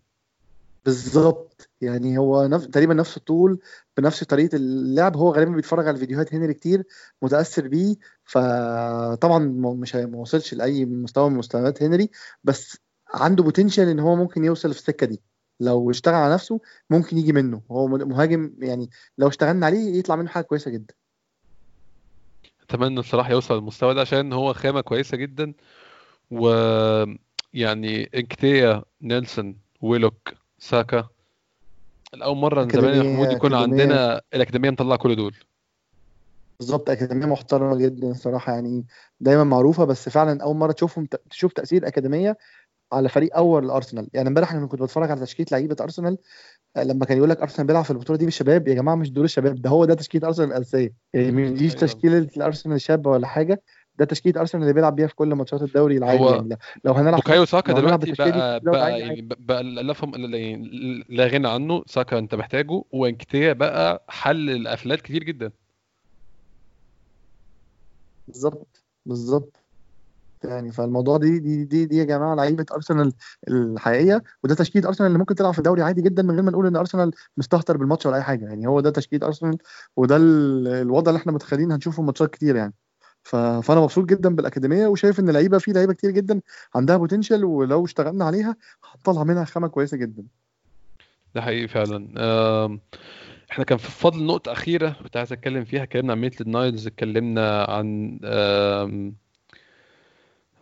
بالظبط. 0.86 1.70
يعني 1.82 2.18
هو 2.18 2.48
نف... 2.48 2.66
تقريبا 2.66 2.94
نفس 2.94 3.18
الطول 3.18 3.60
بنفس 3.98 4.24
طريقة 4.24 4.56
اللعب. 4.56 5.18
هو 5.18 5.32
غالبا 5.32 5.52
بيتفرج 5.52 5.88
على 5.88 5.98
فيديوهات 5.98 6.34
هنري 6.34 6.54
كتير 6.54 6.84
متأثر 7.22 7.68
بيه 7.68 7.96
فطبعا 8.24 9.40
مش 9.80 9.96
ما 9.96 10.18
وصلش 10.18 10.54
لأي 10.54 10.86
مستوى 10.86 11.30
من 11.30 11.38
مستويات 11.38 11.84
هنري 11.84 12.10
بس 12.44 12.78
عنده 13.14 13.44
بوتنشال 13.44 13.90
إن 13.90 14.00
هو 14.00 14.16
ممكن 14.16 14.44
يوصل 14.46 14.74
في 14.74 14.80
السكة 14.80 15.08
دي. 15.08 15.22
لو 15.60 15.92
اشتغل 15.92 16.16
على 16.16 16.34
نفسه 16.34 16.60
ممكن 16.90 17.18
يجي 17.18 17.34
منه. 17.34 17.62
هو 17.72 17.88
مهاجم 17.88 18.54
يعني 18.60 18.90
لو 19.18 19.28
اشتغلنا 19.28 19.66
عليه 19.66 20.00
يطلع 20.00 20.16
منه 20.16 20.30
حاجة 20.30 20.44
كويسة 20.44 20.72
جدا. 20.72 20.94
أتمنى 22.62 23.00
الصراحة 23.00 23.32
يوصل 23.32 23.56
للمستوى 23.56 23.94
ده 23.94 24.02
عشان 24.02 24.34
هو 24.34 24.54
خامة 24.54 24.82
كويسة 24.82 25.18
جدا. 25.18 25.54
و 26.32 26.50
يعني 27.54 28.04
إنكتيا 28.16 28.84
نيلسون 29.02 29.58
ويلوك 29.82 30.45
ساكا. 30.66 31.08
الأول 32.14 32.38
مرة 32.38 32.64
من 32.64 32.70
زمان 32.70 33.00
محمود 33.00 33.32
يكون 33.32 33.54
عندنا 33.54 34.22
الأكاديمية 34.34 34.70
مطلع 34.70 34.96
كل 34.96 35.16
دول. 35.16 35.36
بالظبط 36.60 36.90
أكاديمية 36.90 37.26
محترمة 37.26 37.78
جدا 37.78 38.12
الصراحه 38.12 38.54
يعني 38.54 38.86
دايما 39.20 39.44
معروفة 39.44 39.86
بس 39.86 40.10
فعلا 40.10 40.44
أول 40.44 40.56
مرة 40.56 40.72
تشوفهم 40.72 41.08
تشوف 41.30 41.54
تأثير 41.54 41.88
اكاديميه 41.88 42.38
على 42.94 43.10
فريق 43.10 43.36
أول 43.38 43.66
الأرسنال. 43.66 44.10
يعني 44.14 44.28
امبارح 44.28 44.52
أنا 44.54 44.68
كنت 44.68 44.82
بتفرج 44.82 45.12
على 45.12 45.22
تشكيلة 45.22 45.48
لعيبة 45.52 45.76
أرسنال 45.82 46.18
لما 46.78 47.06
كان 47.06 47.18
يقول 47.18 47.30
لك 47.30 47.42
أرسنال 47.42 47.68
بيلعب 47.68 47.84
في 47.84 47.92
البطولة 47.92 48.20
دي 48.20 48.26
بالشباب 48.26 48.68
يا 48.68 48.74
جماعة 48.74 48.96
مش 48.96 49.12
دول 49.12 49.26
الشباب 49.26 49.56
ده 49.56 49.70
هو 49.70 49.86
ده 49.86 49.94
تشكيلة 49.94 50.28
أرسنال 50.28 50.48
الأساسية. 50.48 50.94
يعني 51.14 51.32
مش 51.32 51.50
دي 51.50 51.70
تشكيلة 51.70 52.18
الأرسنال 52.18 52.76
الشابه 52.76 53.12
ولا 53.12 53.28
حاجة 53.28 53.64
ده 54.00 54.06
تشكيلة 54.06 54.42
أرسنال 54.42 54.64
اللي 54.64 54.74
بيلعب 54.74 54.96
بيها 54.96 55.08
في 55.08 55.16
كل 55.16 55.28
ماتشات 55.28 55.62
الدوري 55.62 55.98
العادي 55.98 56.24
يعني. 56.24 56.58
لو 56.84 56.94
هنلعب 56.94 57.16
بوكايو 57.16 57.46
ساكا 57.46 57.74
دلوقتي 57.74 58.12
بقى 58.12 58.60
بقى 58.60 59.00
يعني 59.00 59.22
بقى 59.22 59.64
لا 61.10 61.26
غنى 61.28 61.48
عنه. 61.48 61.84
ساكا 61.88 62.20
أنت 62.20 62.36
محتاجه. 62.36 62.82
وإنكتيا 62.92 63.54
بقى 63.54 64.06
حل 64.10 64.50
الأفلات 64.50 65.02
كتير 65.02 65.24
جدا. 65.24 65.52
بالظبط 68.28 68.84
بالظبط. 69.06 69.62
يعني 70.44 70.72
فالموضوع 70.72 71.18
دي 71.18 71.40
دي 71.40 71.64
دي, 71.64 71.86
دي 71.86 71.98
يا 71.98 72.04
جماعة 72.04 72.36
لعيبة 72.36 72.66
أرسنال 72.72 73.14
الحقيقية. 73.48 74.24
وده 74.44 74.56
تشكيلة 74.56 74.88
أرسنال 74.88 75.08
اللي 75.08 75.20
ممكن 75.20 75.36
تلعب 75.36 75.54
في 75.54 75.60
الدوري 75.60 75.82
عادي 75.82 76.02
جدا 76.02 76.24
من 76.24 76.32
غير 76.32 76.42
ما 76.42 76.52
نقول 76.52 76.68
إن 76.68 76.76
أرسنال 76.76 77.12
مستهتر 77.38 77.78
بالماتش 77.78 78.06
ولا 78.06 78.16
أي 78.16 78.22
حاجة. 78.22 78.46
يعني 78.46 78.68
هو 78.68 78.80
ده 78.80 78.90
تشكيلة 78.90 79.28
أرسنال 79.28 79.58
وده 79.96 80.16
الوضع 80.82 81.10
اللي 81.12 81.20
إحنا 81.20 81.32
متخيلين 81.32 81.72
هنشوفه 81.72 82.04
ماتشات 82.04 82.30
كتير 82.34 82.56
يعني. 82.56 82.74
فانا 83.26 83.82
مبسوط 83.82 84.06
جدا 84.06 84.36
بالأكاديمية 84.36 84.88
وشايف 84.88 85.20
إن 85.20 85.30
لعيبة 85.30 85.58
في 85.58 85.72
لعيبة 85.72 85.94
كتير 85.94 86.12
جدا 86.12 86.42
عندها 86.76 86.98
potential 86.98 87.46
ولو 87.46 87.86
اشتغلنا 87.86 88.26
عليها 88.26 88.56
هنطلع 88.94 89.24
منها 89.24 89.46
خامة 89.46 89.68
كويسة 89.68 89.98
جدا. 89.98 90.24
ده 91.36 91.42
حقيقي 91.42 91.68
فعلا. 91.68 92.08
إحنا 93.52 93.64
كان 93.64 93.78
في 93.78 93.92
فضل 93.92 94.26
نقطة 94.26 94.52
أخيرة 94.52 94.96
كنت 95.04 95.18
عايز 95.18 95.34
أتكلم 95.34 95.66
فيها 95.66 95.84
اتكلمنا 95.84 96.14
عن 96.14 96.20
ميتلاند 96.20 96.50
نايلز 96.50 96.88
اتكلمنا 96.88 97.64
عن 97.64 98.20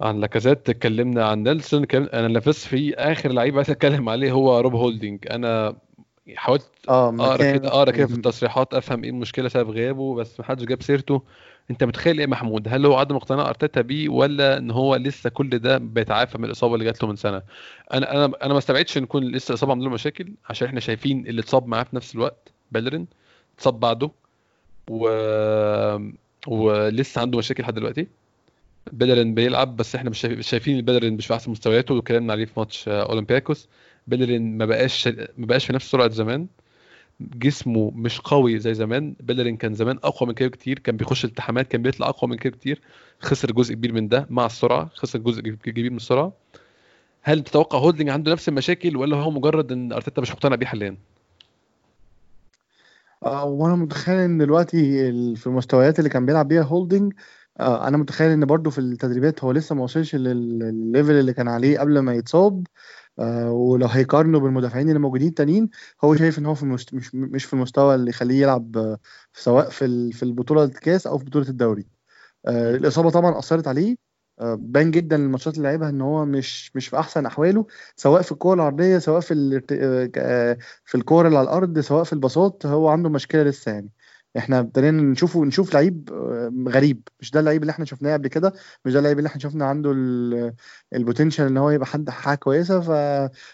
عن 0.01 0.19
لاكازيت 0.19 0.69
اتكلمنا 0.69 1.27
عن 1.27 1.43
نيلسون 1.43 1.85
أنا 1.93 2.25
اللي 2.25 2.39
بس 2.39 2.65
في 2.65 2.95
آخر 2.95 3.31
لعيب 3.31 3.55
عايز 3.55 3.69
أتكلم 3.69 4.09
عليه 4.09 4.31
هو 4.31 4.59
روب 4.59 4.75
هولدنج 4.75 5.27
أنا 5.31 5.75
حاولت 6.35 6.69
آه 6.89 7.15
أقرأ 7.19 7.53
كده 7.53 7.67
أقرأ 7.67 7.91
كده 7.91 8.07
في 8.07 8.13
التصريحات 8.13 8.73
أفهم 8.73 9.03
إيه 9.03 9.09
المشكلة 9.09 9.49
سبب 9.49 9.69
غيابه 9.69 10.15
بس 10.15 10.39
ما 10.39 10.45
حدش 10.45 10.63
جاب 10.63 10.81
سيرته. 10.83 11.21
انت 11.71 11.83
متخيل 11.83 12.19
إيه 12.19 12.27
محمود؟ 12.27 12.67
هل 12.67 12.85
هو 12.85 12.95
عدم 12.95 13.15
اقتناع 13.15 13.49
أرتيتا 13.49 13.81
بيه 13.81 14.09
ولا 14.09 14.57
إن 14.57 14.71
هو 14.71 14.95
لسه 14.95 15.29
كل 15.29 15.49
ده 15.59 15.77
بيتعافى 15.77 16.37
من 16.37 16.45
الإصابة 16.45 16.73
اللي 16.73 16.85
جات 16.85 17.03
له 17.03 17.09
من 17.09 17.15
سنة؟ 17.15 17.41
أنا 17.93 18.11
أنا 18.11 18.33
أنا 18.43 18.53
ما 18.53 18.57
استبعدش 18.59 18.97
إن 18.97 19.03
يكون 19.03 19.23
لسه 19.23 19.51
الاصابه 19.51 19.71
عاملة 19.71 19.85
له 19.85 19.91
مشاكل 19.93 20.33
عشان 20.49 20.67
إحنا 20.67 20.79
شايفين 20.79 21.27
اللي 21.27 21.41
اتصاب 21.41 21.67
معاه 21.67 21.83
في 21.83 21.95
نفس 21.95 22.15
الوقت 22.15 22.51
بيلرين 22.71 23.07
اتصاب 23.57 23.79
بعده 23.79 24.11
و 24.89 25.07
ولسه 26.47 27.21
عنده 27.21 27.37
مشاكل 27.37 27.63
لحد 27.63 27.73
دلوقتي. 27.73 28.07
بيلرين 28.91 29.33
بيلعب 29.33 29.75
بس 29.77 29.95
إحنا 29.95 30.09
مش 30.09 30.27
شايفين 30.39 30.77
البيلرين 30.77 31.13
مش 31.13 31.27
في 31.27 31.33
أحسن 31.33 31.51
مستوياته 31.51 31.93
واتكلمنا 31.93 32.33
عليه 32.33 32.45
في 32.45 32.53
ماتش 32.57 32.87
أولمبياكوس. 32.87 33.67
بيلرين 34.07 34.57
ما 34.57 34.65
بقاش 34.65 35.07
ما 35.07 35.45
بقاش 35.45 35.65
في 35.65 35.73
نفس 35.73 35.91
سرعة 35.91 36.09
زمان. 36.09 36.47
جسمه 37.35 37.91
مش 37.95 38.19
قوي 38.21 38.59
زي 38.59 38.73
زمان. 38.73 39.15
بيلرين 39.19 39.57
كان 39.57 39.73
زمان 39.73 39.99
أقوى 40.03 40.27
من 40.27 40.33
كده 40.33 40.49
كتير 40.49 40.79
كان 40.79 40.97
بيخش 40.97 41.25
التحامات 41.25 41.67
كان 41.67 41.81
بيطلع 41.81 42.09
أقوى 42.09 42.29
من 42.31 42.37
كده 42.37 42.53
كتير 42.57 42.81
خسر 43.19 43.51
جزء 43.51 43.73
كبير 43.73 43.93
من 43.93 44.07
ده 44.07 44.27
مع 44.29 44.45
السرعة 44.45 44.89
خسر 44.93 45.19
جزء 45.19 45.41
كبير 45.41 45.89
من 45.91 45.97
السرعة. 45.97 46.33
هل 47.21 47.43
تتوقع 47.43 47.77
هولدنج 47.79 48.09
عنده 48.09 48.31
نفس 48.31 48.49
المشاكل 48.49 48.97
ولا 48.97 49.17
هو 49.17 49.31
مجرد 49.31 49.71
إن 49.71 49.93
أرتيتا 49.93 50.21
مش 50.21 50.31
مقتنع 50.31 50.55
بيه 50.55 50.65
حاليا؟ 50.65 50.97
آه 53.25 53.45
وأنا 53.45 53.75
متخيل 53.75 54.15
إن 54.19 54.37
دلوقتي 54.37 54.81
في 55.35 55.47
المستويات 55.47 55.99
اللي 55.99 56.09
كان 56.09 56.25
بيلعب 56.25 56.47
بيها 56.47 56.61
هولدنج 56.63 57.13
آه 57.59 57.87
أنا 57.87 57.97
متخيل 57.97 58.31
إن 58.31 58.45
برضو 58.45 58.69
في 58.69 58.79
التدريبات 58.79 59.43
هو 59.43 59.51
لسه 59.51 59.75
ما 59.75 59.83
وصلش 59.83 60.15
للل 60.15 60.51
level 60.51 61.11
اللي 61.11 61.33
كان 61.33 61.47
عليه 61.47 61.79
قبل 61.79 61.99
ما 61.99 62.13
يتصاب. 62.13 62.67
آه 63.19 63.51
ولو 63.51 63.87
هيقارنه 63.87 64.39
بالمدافعين 64.39 64.87
اللي 64.89 64.99
موجودين 64.99 65.27
التانيين 65.27 65.69
هو 66.03 66.15
شايف 66.15 66.39
إن 66.39 66.45
هو 66.45 66.55
في 66.55 66.63
المست... 66.63 66.93
مش 66.93 67.15
مش 67.15 67.45
في 67.45 67.53
المستوى 67.53 67.95
اللي 67.95 68.09
يخليه 68.09 68.41
يلعب 68.41 68.77
آه 68.77 68.99
سواء 69.33 69.69
في 69.69 70.11
في 70.11 70.23
البطولة 70.23 70.63
الكاس 70.63 71.07
أو 71.07 71.17
في 71.17 71.25
بطولة 71.25 71.49
الدوري. 71.49 71.87
آه 72.47 72.75
الإصابة 72.75 73.09
طبعا 73.09 73.39
أثرت 73.39 73.67
عليه. 73.67 73.97
بان 74.41 74.91
جدا 74.91 75.15
الماتشات 75.15 75.57
اللي 75.57 75.67
لعبها 75.69 75.89
إن 75.89 76.01
هو 76.01 76.25
مش 76.25 76.75
مش 76.75 76.87
في 76.87 76.99
أحسن 76.99 77.25
أحواله 77.25 77.67
سواء 77.95 78.21
في 78.21 78.31
الكوره 78.31 78.53
العرضية 78.55 78.97
سواء 78.97 79.19
في 79.19 79.61
آه، 80.17 80.57
في 80.85 80.95
الكوره 80.95 81.27
اللي 81.27 81.37
على 81.39 81.45
الأرض 81.45 81.79
سواء 81.79 82.03
في 82.03 82.13
الباصات 82.13 82.65
هو 82.65 82.89
عنده 82.89 83.09
مشكلة 83.09 83.43
لسه 83.43 83.71
يعني. 83.71 83.89
إحنا 84.37 84.59
ابتدينا 84.59 85.01
نشوفه 85.01 85.45
نشوف 85.45 85.73
لعيب 85.73 86.09
آه، 86.13 86.51
غريب. 86.69 87.07
مش 87.19 87.31
ده 87.31 87.39
اللعيب 87.39 87.61
اللي 87.61 87.71
إحنا 87.71 87.85
شفناه 87.85 88.13
قبل 88.13 88.27
كده؟ 88.27 88.53
مش 88.85 88.93
ده 88.93 88.99
اللعيب 88.99 89.17
اللي 89.17 89.27
إحنا 89.27 89.41
شفنا 89.41 89.65
عنده 89.65 89.91
ال- 89.91 90.53
ال 90.95 91.00
potential 91.00 91.45
ان 91.45 91.57
هو 91.57 91.69
يبقى 91.69 91.87
حد 91.87 92.09
حاجة 92.09 92.37
كويسة؟ 92.37 92.79
ف... 92.81 92.89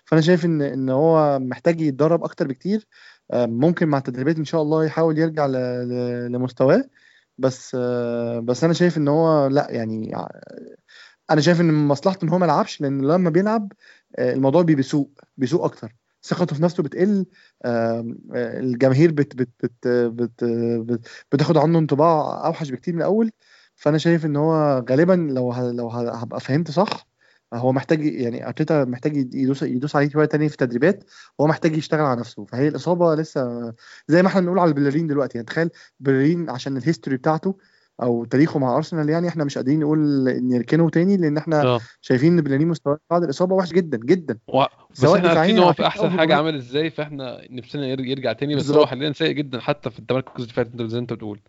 فأنا 0.06 0.22
شايف 0.22 0.46
إن 0.46 0.62
إن 0.62 0.90
هو 0.90 1.40
محتاج 1.40 1.82
يتدرب 1.82 2.24
أكتر 2.24 2.48
بكتير. 2.48 2.88
آه، 3.32 3.46
ممكن 3.46 3.88
مع 3.88 3.98
التدريبات 3.98 4.38
إن 4.38 4.46
شاء 4.46 4.62
الله 4.62 4.86
يحاول 4.86 5.18
يرجع 5.18 5.46
ل... 5.46 5.52
ل... 5.90 6.32
لمستواه. 6.32 6.90
بس 7.38 7.76
آه، 7.80 8.40
بس 8.40 8.64
أنا 8.64 8.74
شايف 8.74 8.98
إن 8.98 9.08
هو 9.08 9.48
لأ 9.48 9.68
يعني 9.72 10.16
أنا 11.32 11.42
شايف 11.42 11.62
إن 11.62 11.74
مصلحته 11.88 12.26
إن 12.26 12.30
هو 12.30 12.38
ما 12.38 12.46
يلعبش 12.46 12.82
لأن 12.82 13.02
لما 13.02 13.30
بيلعب 13.30 13.72
الموضوع 14.20 14.62
بي- 14.62 14.76
بيسوء 14.76 15.10
بيسوء 15.38 15.66
أكتر. 15.66 15.96
ثقته 16.24 16.56
في 16.56 16.64
نفسه 16.64 16.84
بتقل 16.84 17.26
آه، 17.66 18.06
الجماهير 18.36 19.12
بت 19.12 19.36
بت 19.36 19.50
بت 19.64 19.88
بت 19.88 20.44
بت 20.92 21.08
بتاخد 21.32 21.58
عنه 21.58 21.80
انطباع 21.80 22.46
أوحش 22.48 22.72
بكتير 22.72 22.94
من 22.94 23.00
الأول. 23.02 23.32
فأنا 23.76 23.98
شايف 23.98 24.26
إن 24.26 24.36
هو 24.36 24.86
غالبا 24.90 25.14
لو 25.14 25.54
لو 25.72 25.90
هبقى 25.90 26.40
فهمت 26.40 26.72
صح 26.72 27.08
هو 27.54 27.72
محتاج 27.72 28.06
يعني 28.06 28.48
أرتيتا 28.48 28.86
محتاج 28.86 29.18
يدوس 29.36 29.64
يدوس 29.64 29.96
عليه 29.96 30.10
شوية 30.10 30.26
تاني 30.26 30.50
في 30.50 30.54
التدريبات 30.54 31.04
وهو 31.40 31.48
محتاج 31.50 31.78
يشتغل 31.78 32.02
على 32.02 32.20
نفسه. 32.20 32.46
فهي 32.46 32.68
الإصابة 32.68 33.16
لسه 33.16 33.74
زي 34.08 34.22
ما 34.24 34.28
إحنا 34.28 34.42
بنقول 34.42 34.60
على 34.60 34.70
البيلرين 34.70 35.08
دلوقتي 35.08 35.38
يعني 35.38 35.46
تخيل 35.48 35.70
بيلرين 36.00 36.50
عشان 36.50 36.78
ال 36.78 36.83
history 36.83 37.18
بتاعته 37.18 37.58
أو 38.02 38.26
تاريخه 38.26 38.60
مع 38.60 38.78
أرسنال 38.78 39.10
يعني 39.10 39.28
إحنا 39.28 39.44
مش 39.44 39.58
قادرين 39.58 39.80
نقول 39.80 40.00
نركنه 40.44 40.90
تاني 40.90 41.18
لأن 41.18 41.38
إحنا 41.38 41.62
آه. 41.64 41.80
شايفين 42.02 42.34
إن 42.38 42.42
بيلرين 42.42 42.66
مستواه 42.66 42.98
بعد 43.10 43.24
الإصابة 43.24 43.56
وحش 43.56 43.72
جدا 43.72 43.98
جدا. 43.98 44.38
و... 44.48 44.64
بس 44.92 45.00
سواء 45.00 45.18
إحنا 45.18 45.30
عارفين 45.30 45.60
هو 45.60 45.74
في 45.74 45.88
أحسن 45.88 46.10
حاجة 46.12 46.36
عامل 46.36 46.56
إزاي 46.56 46.90
فإحنا 46.90 47.42
نفسنا 47.50 47.88
ير- 47.88 48.00
يرجع 48.06 48.34
تاني 48.34 48.56
بس 48.56 48.72
هو 48.72 48.86
حاليا 48.86 49.14
سيء 49.14 49.32
جدا 49.32 49.60
حتى 49.60 49.90
في 49.90 50.00
التمركز 50.00 50.42
اللي 50.42 50.54
فات 50.54 50.82
زي 50.82 50.98
أنت 51.00 51.14
بتقول. 51.14 51.40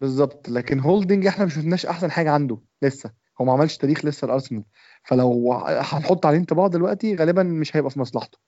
بالظبط. 0.00 0.48
لكن 0.48 0.80
هولدنج 0.80 1.26
إحنا 1.26 1.44
ما 1.44 1.50
شفناش 1.50 1.86
أحسن 1.86 2.10
حاجة 2.10 2.30
عنده 2.30 2.58
لسه. 2.82 3.10
هو 3.40 3.44
ما 3.44 3.52
عملش 3.52 3.76
تاريخ 3.76 4.04
لسه 4.04 4.24
الارسنال 4.24 4.62
فلو 5.04 5.52
هنحط 5.66 6.26
عليه 6.26 6.38
انطباع 6.38 6.66
دلوقتي 6.66 7.14
غالبا 7.16 7.42
مش 7.42 7.76
هيبقى 7.76 7.90
في 7.90 8.00
مصلحته. 8.00 8.38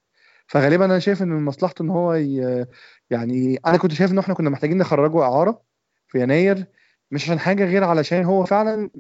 فغالبا 0.46 0.84
أنا 0.84 0.98
شايف 0.98 1.22
إن 1.22 1.28
من 1.28 1.44
مصلحته 1.44 1.82
إن 1.82 1.90
هو 1.90 2.14
ي... 2.14 2.66
يعني 3.10 3.58
أنا 3.66 3.76
كنت 3.76 3.92
شايف 3.92 4.12
إن 4.12 4.18
إحنا 4.18 4.34
كنا 4.34 4.50
محتاجين 4.50 4.78
نخرجه 4.78 5.22
إعارة 5.22 5.60
في 6.08 6.22
يناير 6.22 6.66
مش 7.14 7.24
عشان 7.24 7.38
حاجة 7.38 7.64
غير 7.64 7.84
علشان 7.84 8.24
هو 8.24 8.44
فعلا. 8.44 8.90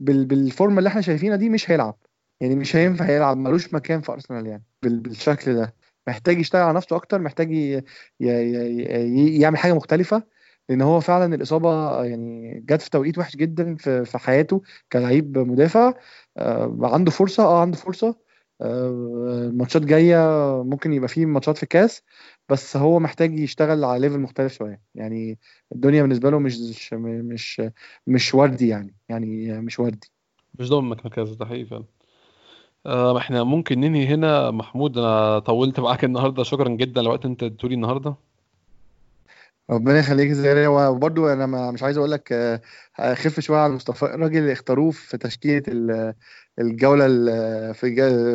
بالفورمة 0.00 0.78
اللي 0.78 0.88
إحنا 0.88 1.00
شايفينها 1.00 1.36
دي 1.36 1.48
مش 1.48 1.70
هيلعب. 1.70 1.98
يعني 2.40 2.56
مش 2.56 2.76
هينفع 2.76 3.10
يلعب 3.10 3.36
ملوش 3.36 3.74
مكان 3.74 4.00
في 4.00 4.12
أرسنال 4.12 4.46
يعني 4.46 4.64
بال... 4.82 5.00
بالشكل 5.00 5.54
ده. 5.54 5.74
محتاج 6.08 6.38
يشتغل 6.40 6.62
على 6.62 6.76
نفسه 6.76 6.96
أكتر 6.96 7.18
محتاج 7.20 7.52
ي... 7.52 7.82
ي... 8.20 8.26
ي... 8.80 9.40
يعمل 9.40 9.58
حاجة 9.58 9.72
مختلفة 9.72 10.22
لأن 10.68 10.82
هو 10.82 11.00
فعلا 11.00 11.34
الإصابة 11.34 12.04
يعني 12.04 12.60
جت 12.66 12.82
في 12.82 12.90
توقيت 12.90 13.18
وحش 13.18 13.36
جدا 13.36 13.76
في 13.76 14.04
في 14.04 14.18
حياته 14.18 14.62
كلاعب 14.92 15.38
مدافع. 15.38 15.94
آه، 16.36 16.78
عنده 16.82 17.10
فرصة 17.10 17.42
آه 17.44 17.60
عنده 17.60 17.76
فرصة. 17.76 18.16
آه، 18.60 19.48
الماتشات 19.50 19.82
جاية 19.82 20.16
ممكن 20.62 20.92
يبقى 20.92 21.08
فيه 21.08 21.26
ماتشات 21.26 21.56
في 21.56 21.62
الكاس 21.62 22.02
بس 22.48 22.76
هو 22.76 22.98
محتاج 22.98 23.38
يشتغل 23.38 23.84
على 23.84 24.00
ليفل 24.00 24.18
مختلف 24.20 24.52
شوية. 24.52 24.82
يعني 24.94 25.38
الدنيا 25.72 26.02
بالنسبة 26.02 26.30
له 26.30 26.38
مش 26.38 26.92
مش 26.92 27.62
مش 28.06 28.34
وردي 28.34 28.68
يعني 28.68 28.94
يعني 29.08 29.60
مش 29.60 29.80
وردي. 29.80 30.10
مش 30.58 30.68
ضامن 30.68 30.88
مركز 30.88 31.34
ده 31.34 31.46
حقيقي 31.46 31.64
فعلا. 31.64 31.84
آه 32.86 33.18
إحنا 33.18 33.42
ممكن 33.44 33.80
ننهي 33.80 34.06
هنا. 34.06 34.50
محمود 34.50 34.98
أنا 34.98 35.38
طولت 35.38 35.80
معاك 35.80 36.04
النهارده. 36.04 36.42
شكرا 36.42 36.68
جدا. 36.68 37.02
لوقت 37.02 37.24
انت 37.24 37.42
اديتولي 37.42 37.74
النهارده. 37.74 38.14
ربنا 39.70 39.98
يخليك 39.98 40.32
زي 40.32 40.66
وبرضه 40.66 41.32
أنا 41.32 41.46
ما 41.46 41.70
مش 41.70 41.82
عايز 41.82 41.96
أقول 41.96 42.10
لك 42.10 42.32
آه، 42.32 43.14
خف 43.14 43.40
شوية 43.40 43.58
على 43.58 43.72
مصطفى. 43.72 44.04
الراجل 44.04 44.38
اللي 44.38 44.52
اختاروه 44.52 44.90
في 44.90 45.18
تشكيلة 45.18 45.62
ال- 45.68 46.14
الجولة 46.58 47.06
ال- 47.06 47.74
في 47.74 47.94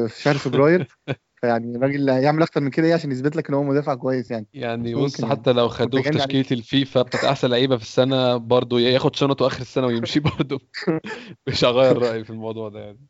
في 0.10 0.22
شهر 0.24 0.36
فبراير. 0.36 0.88
فيعني 1.42 1.76
الراجل 1.76 2.10
هيعمل 2.10 2.42
أكتر 2.42 2.62
من 2.62 2.70
كده 2.70 2.88
إيه 2.88 2.94
عشان 2.94 3.12
يثبت 3.12 3.36
لك 3.36 3.50
إن 3.50 3.54
هو 3.56 3.64
مدافع 3.64 3.96
كويس 3.96 4.32
يعني. 4.32 4.48
يعني 4.54 4.96
بص 4.96 5.20
ممكن 5.20 5.24
يعني 5.24 5.36
حتى 5.36 5.52
لو 5.52 5.68
خدوه 5.70 6.02
في 6.02 6.10
متجني 6.10 6.22
عليه 6.22 6.42
تشكيلة 6.42 6.60
الفيفا 6.60 7.02
بتاعت 7.02 7.24
أحسن 7.24 7.50
لعيبة 7.50 7.78
في 7.78 7.84
السنة 7.84 8.38
برضه 8.38 8.80
ياخد 8.80 9.16
شنطه 9.16 9.48
آخر 9.48 9.62
السنة 9.62 9.88
ويمشي 9.88 10.20
برضه 10.20 10.60
مش 11.48 11.66
هغير 11.66 11.98
رأيي 11.98 12.24
في 12.24 12.30
الموضوع 12.30 12.70
ده 12.70 12.80
يعني. 12.80 13.09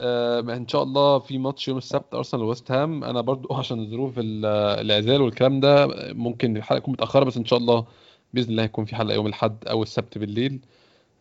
آه، 0.00 0.40
إن 0.40 0.68
شاء 0.68 0.82
الله 0.82 1.18
في 1.18 1.38
ماتش 1.38 1.68
يوم 1.68 1.78
السبت 1.78 2.14
أرسنال 2.14 2.42
وويست 2.42 2.70
هام. 2.70 3.04
أنا 3.04 3.20
برضو 3.20 3.54
عشان 3.58 3.90
ظروف 3.90 4.18
ال- 4.18 4.46
العزال 4.80 5.22
والكلام 5.22 5.60
ده 5.60 5.86
ممكن 6.14 6.56
الحلقة 6.56 6.78
تكون 6.80 6.92
متأخرة 6.92 7.24
بس 7.24 7.36
إن 7.36 7.44
شاء 7.44 7.58
الله 7.58 7.86
بإذن 8.34 8.50
الله 8.50 8.62
هيكون 8.62 8.84
في 8.84 8.96
حلقة 8.96 9.14
يوم 9.14 9.26
الأحد 9.26 9.56
أو 9.68 9.82
السبت 9.82 10.18
بالليل. 10.18 10.60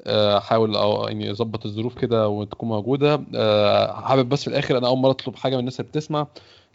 آه، 0.07 0.37
أحاول 0.37 0.75
أو 0.75 1.07
يعني 1.07 1.31
أظبط 1.31 1.65
الظروف 1.65 1.95
كده 1.99 2.27
وتكون 2.29 2.69
موجودة. 2.69 3.25
آه، 3.35 4.01
حابب 4.01 4.29
بس 4.29 4.41
في 4.43 4.47
الآخر 4.49 4.77
أنا 4.77 4.87
أول 4.87 4.97
مرة 4.99 5.11
أطلب 5.11 5.35
حاجة 5.35 5.53
من 5.55 5.59
الناس 5.59 5.79
اللي 5.79 5.89
بتسمع. 5.91 6.27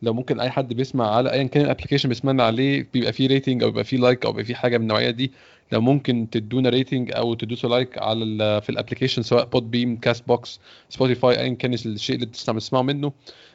لو 0.03 0.15
ممكن 0.15 0.41
أي 0.41 0.51
حد 0.51 0.73
بيسمع 0.75 1.11
على 1.17 1.33
ايا 1.33 1.45
كان 1.45 1.65
ال 1.65 1.68
application 1.68 2.09
بيسمعنا 2.09 2.45
عليه 2.45 2.89
بيبقى 2.93 3.13
فيه 3.13 3.29
rating 3.29 3.63
أو 3.63 3.69
بيبقى 3.71 3.85
فيه 3.85 3.97
like 3.99 4.27
أو 4.27 4.33
بيبقى 4.33 4.45
فيه 4.45 4.55
حاجة 4.55 4.79
من 4.79 4.83
النوعية 4.83 5.11
دي 5.11 5.33
لو 5.73 5.81
ممكن 5.81 6.31
تدونا 6.31 6.69
rating 6.71 7.13
أو 7.17 7.35
تدوسوا 7.35 7.71
like 7.71 7.99
على 7.99 8.25
ال- 8.25 8.63
في 8.63 8.71
ال 8.71 8.75
application 8.75 9.23
سواء 9.23 9.45
Podbean 9.45 9.97
Castbox 9.97 10.61
Spotify 10.89 11.41
ايا 11.41 11.55
كان 11.55 11.75
الشيء 11.75 12.15
اللي 12.17 12.27
بتسمع 12.27 12.55
بتسمعوا 12.55 12.85
منه 12.85 13.13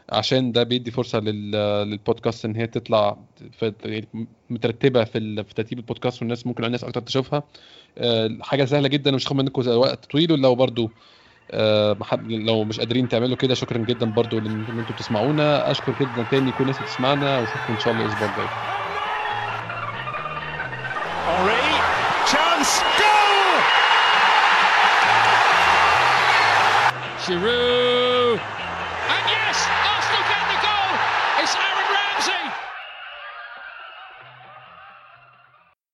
عشان 0.09 0.51
ده 0.51 0.63
بيدي 0.63 0.91
فرصة 0.91 1.19
لل- 1.19 1.51
للبودكاست 1.89 2.45
إن 2.45 2.55
هي 2.55 2.67
تطلع 2.67 3.17
في 3.51 3.73
يعني 3.85 4.07
مترتبة 4.49 5.03
في 5.03 5.43
في 5.43 5.53
ترتيب 5.53 5.77
البودكاست 5.79 6.21
والناس 6.21 6.47
ممكن 6.47 6.63
الناس 6.65 6.83
أكتر 6.83 7.01
تشوفها. 7.01 7.43
آه، 7.97 8.37
حاجة 8.41 8.65
سهلة 8.65 8.87
جدا 8.87 9.11
ومش 9.11 9.25
هاخد 9.27 9.35
منكم 9.35 9.67
وقت 9.69 10.05
طويل 10.05 10.31
ولو 10.31 10.55
برضو 10.55 10.91
آه، 11.51 11.97
لو 12.23 12.65
مش 12.65 12.79
قادرين 12.79 13.07
تعملوا 13.07 13.35
كده 13.37 13.53
شكرا 13.53 13.77
جدا 13.77 14.05
برضو 14.05 14.39
لأن 14.39 14.65
إن 14.69 14.79
أنتوا 14.79 14.95
بتسمعونا. 14.95 15.71
أشكر 15.71 15.91
جدا 15.93 16.23
تاني 16.23 16.51
كل 16.51 16.63
الناس 16.63 16.79
بتسمعنا 16.79 17.37
وأشوفكم 17.39 17.73
إن 17.73 17.79
شاء 17.79 17.93
الله 17.93 18.03
الأسبوع 18.05 18.27
الجاي. 18.27 18.51
Giroud. 27.25 27.74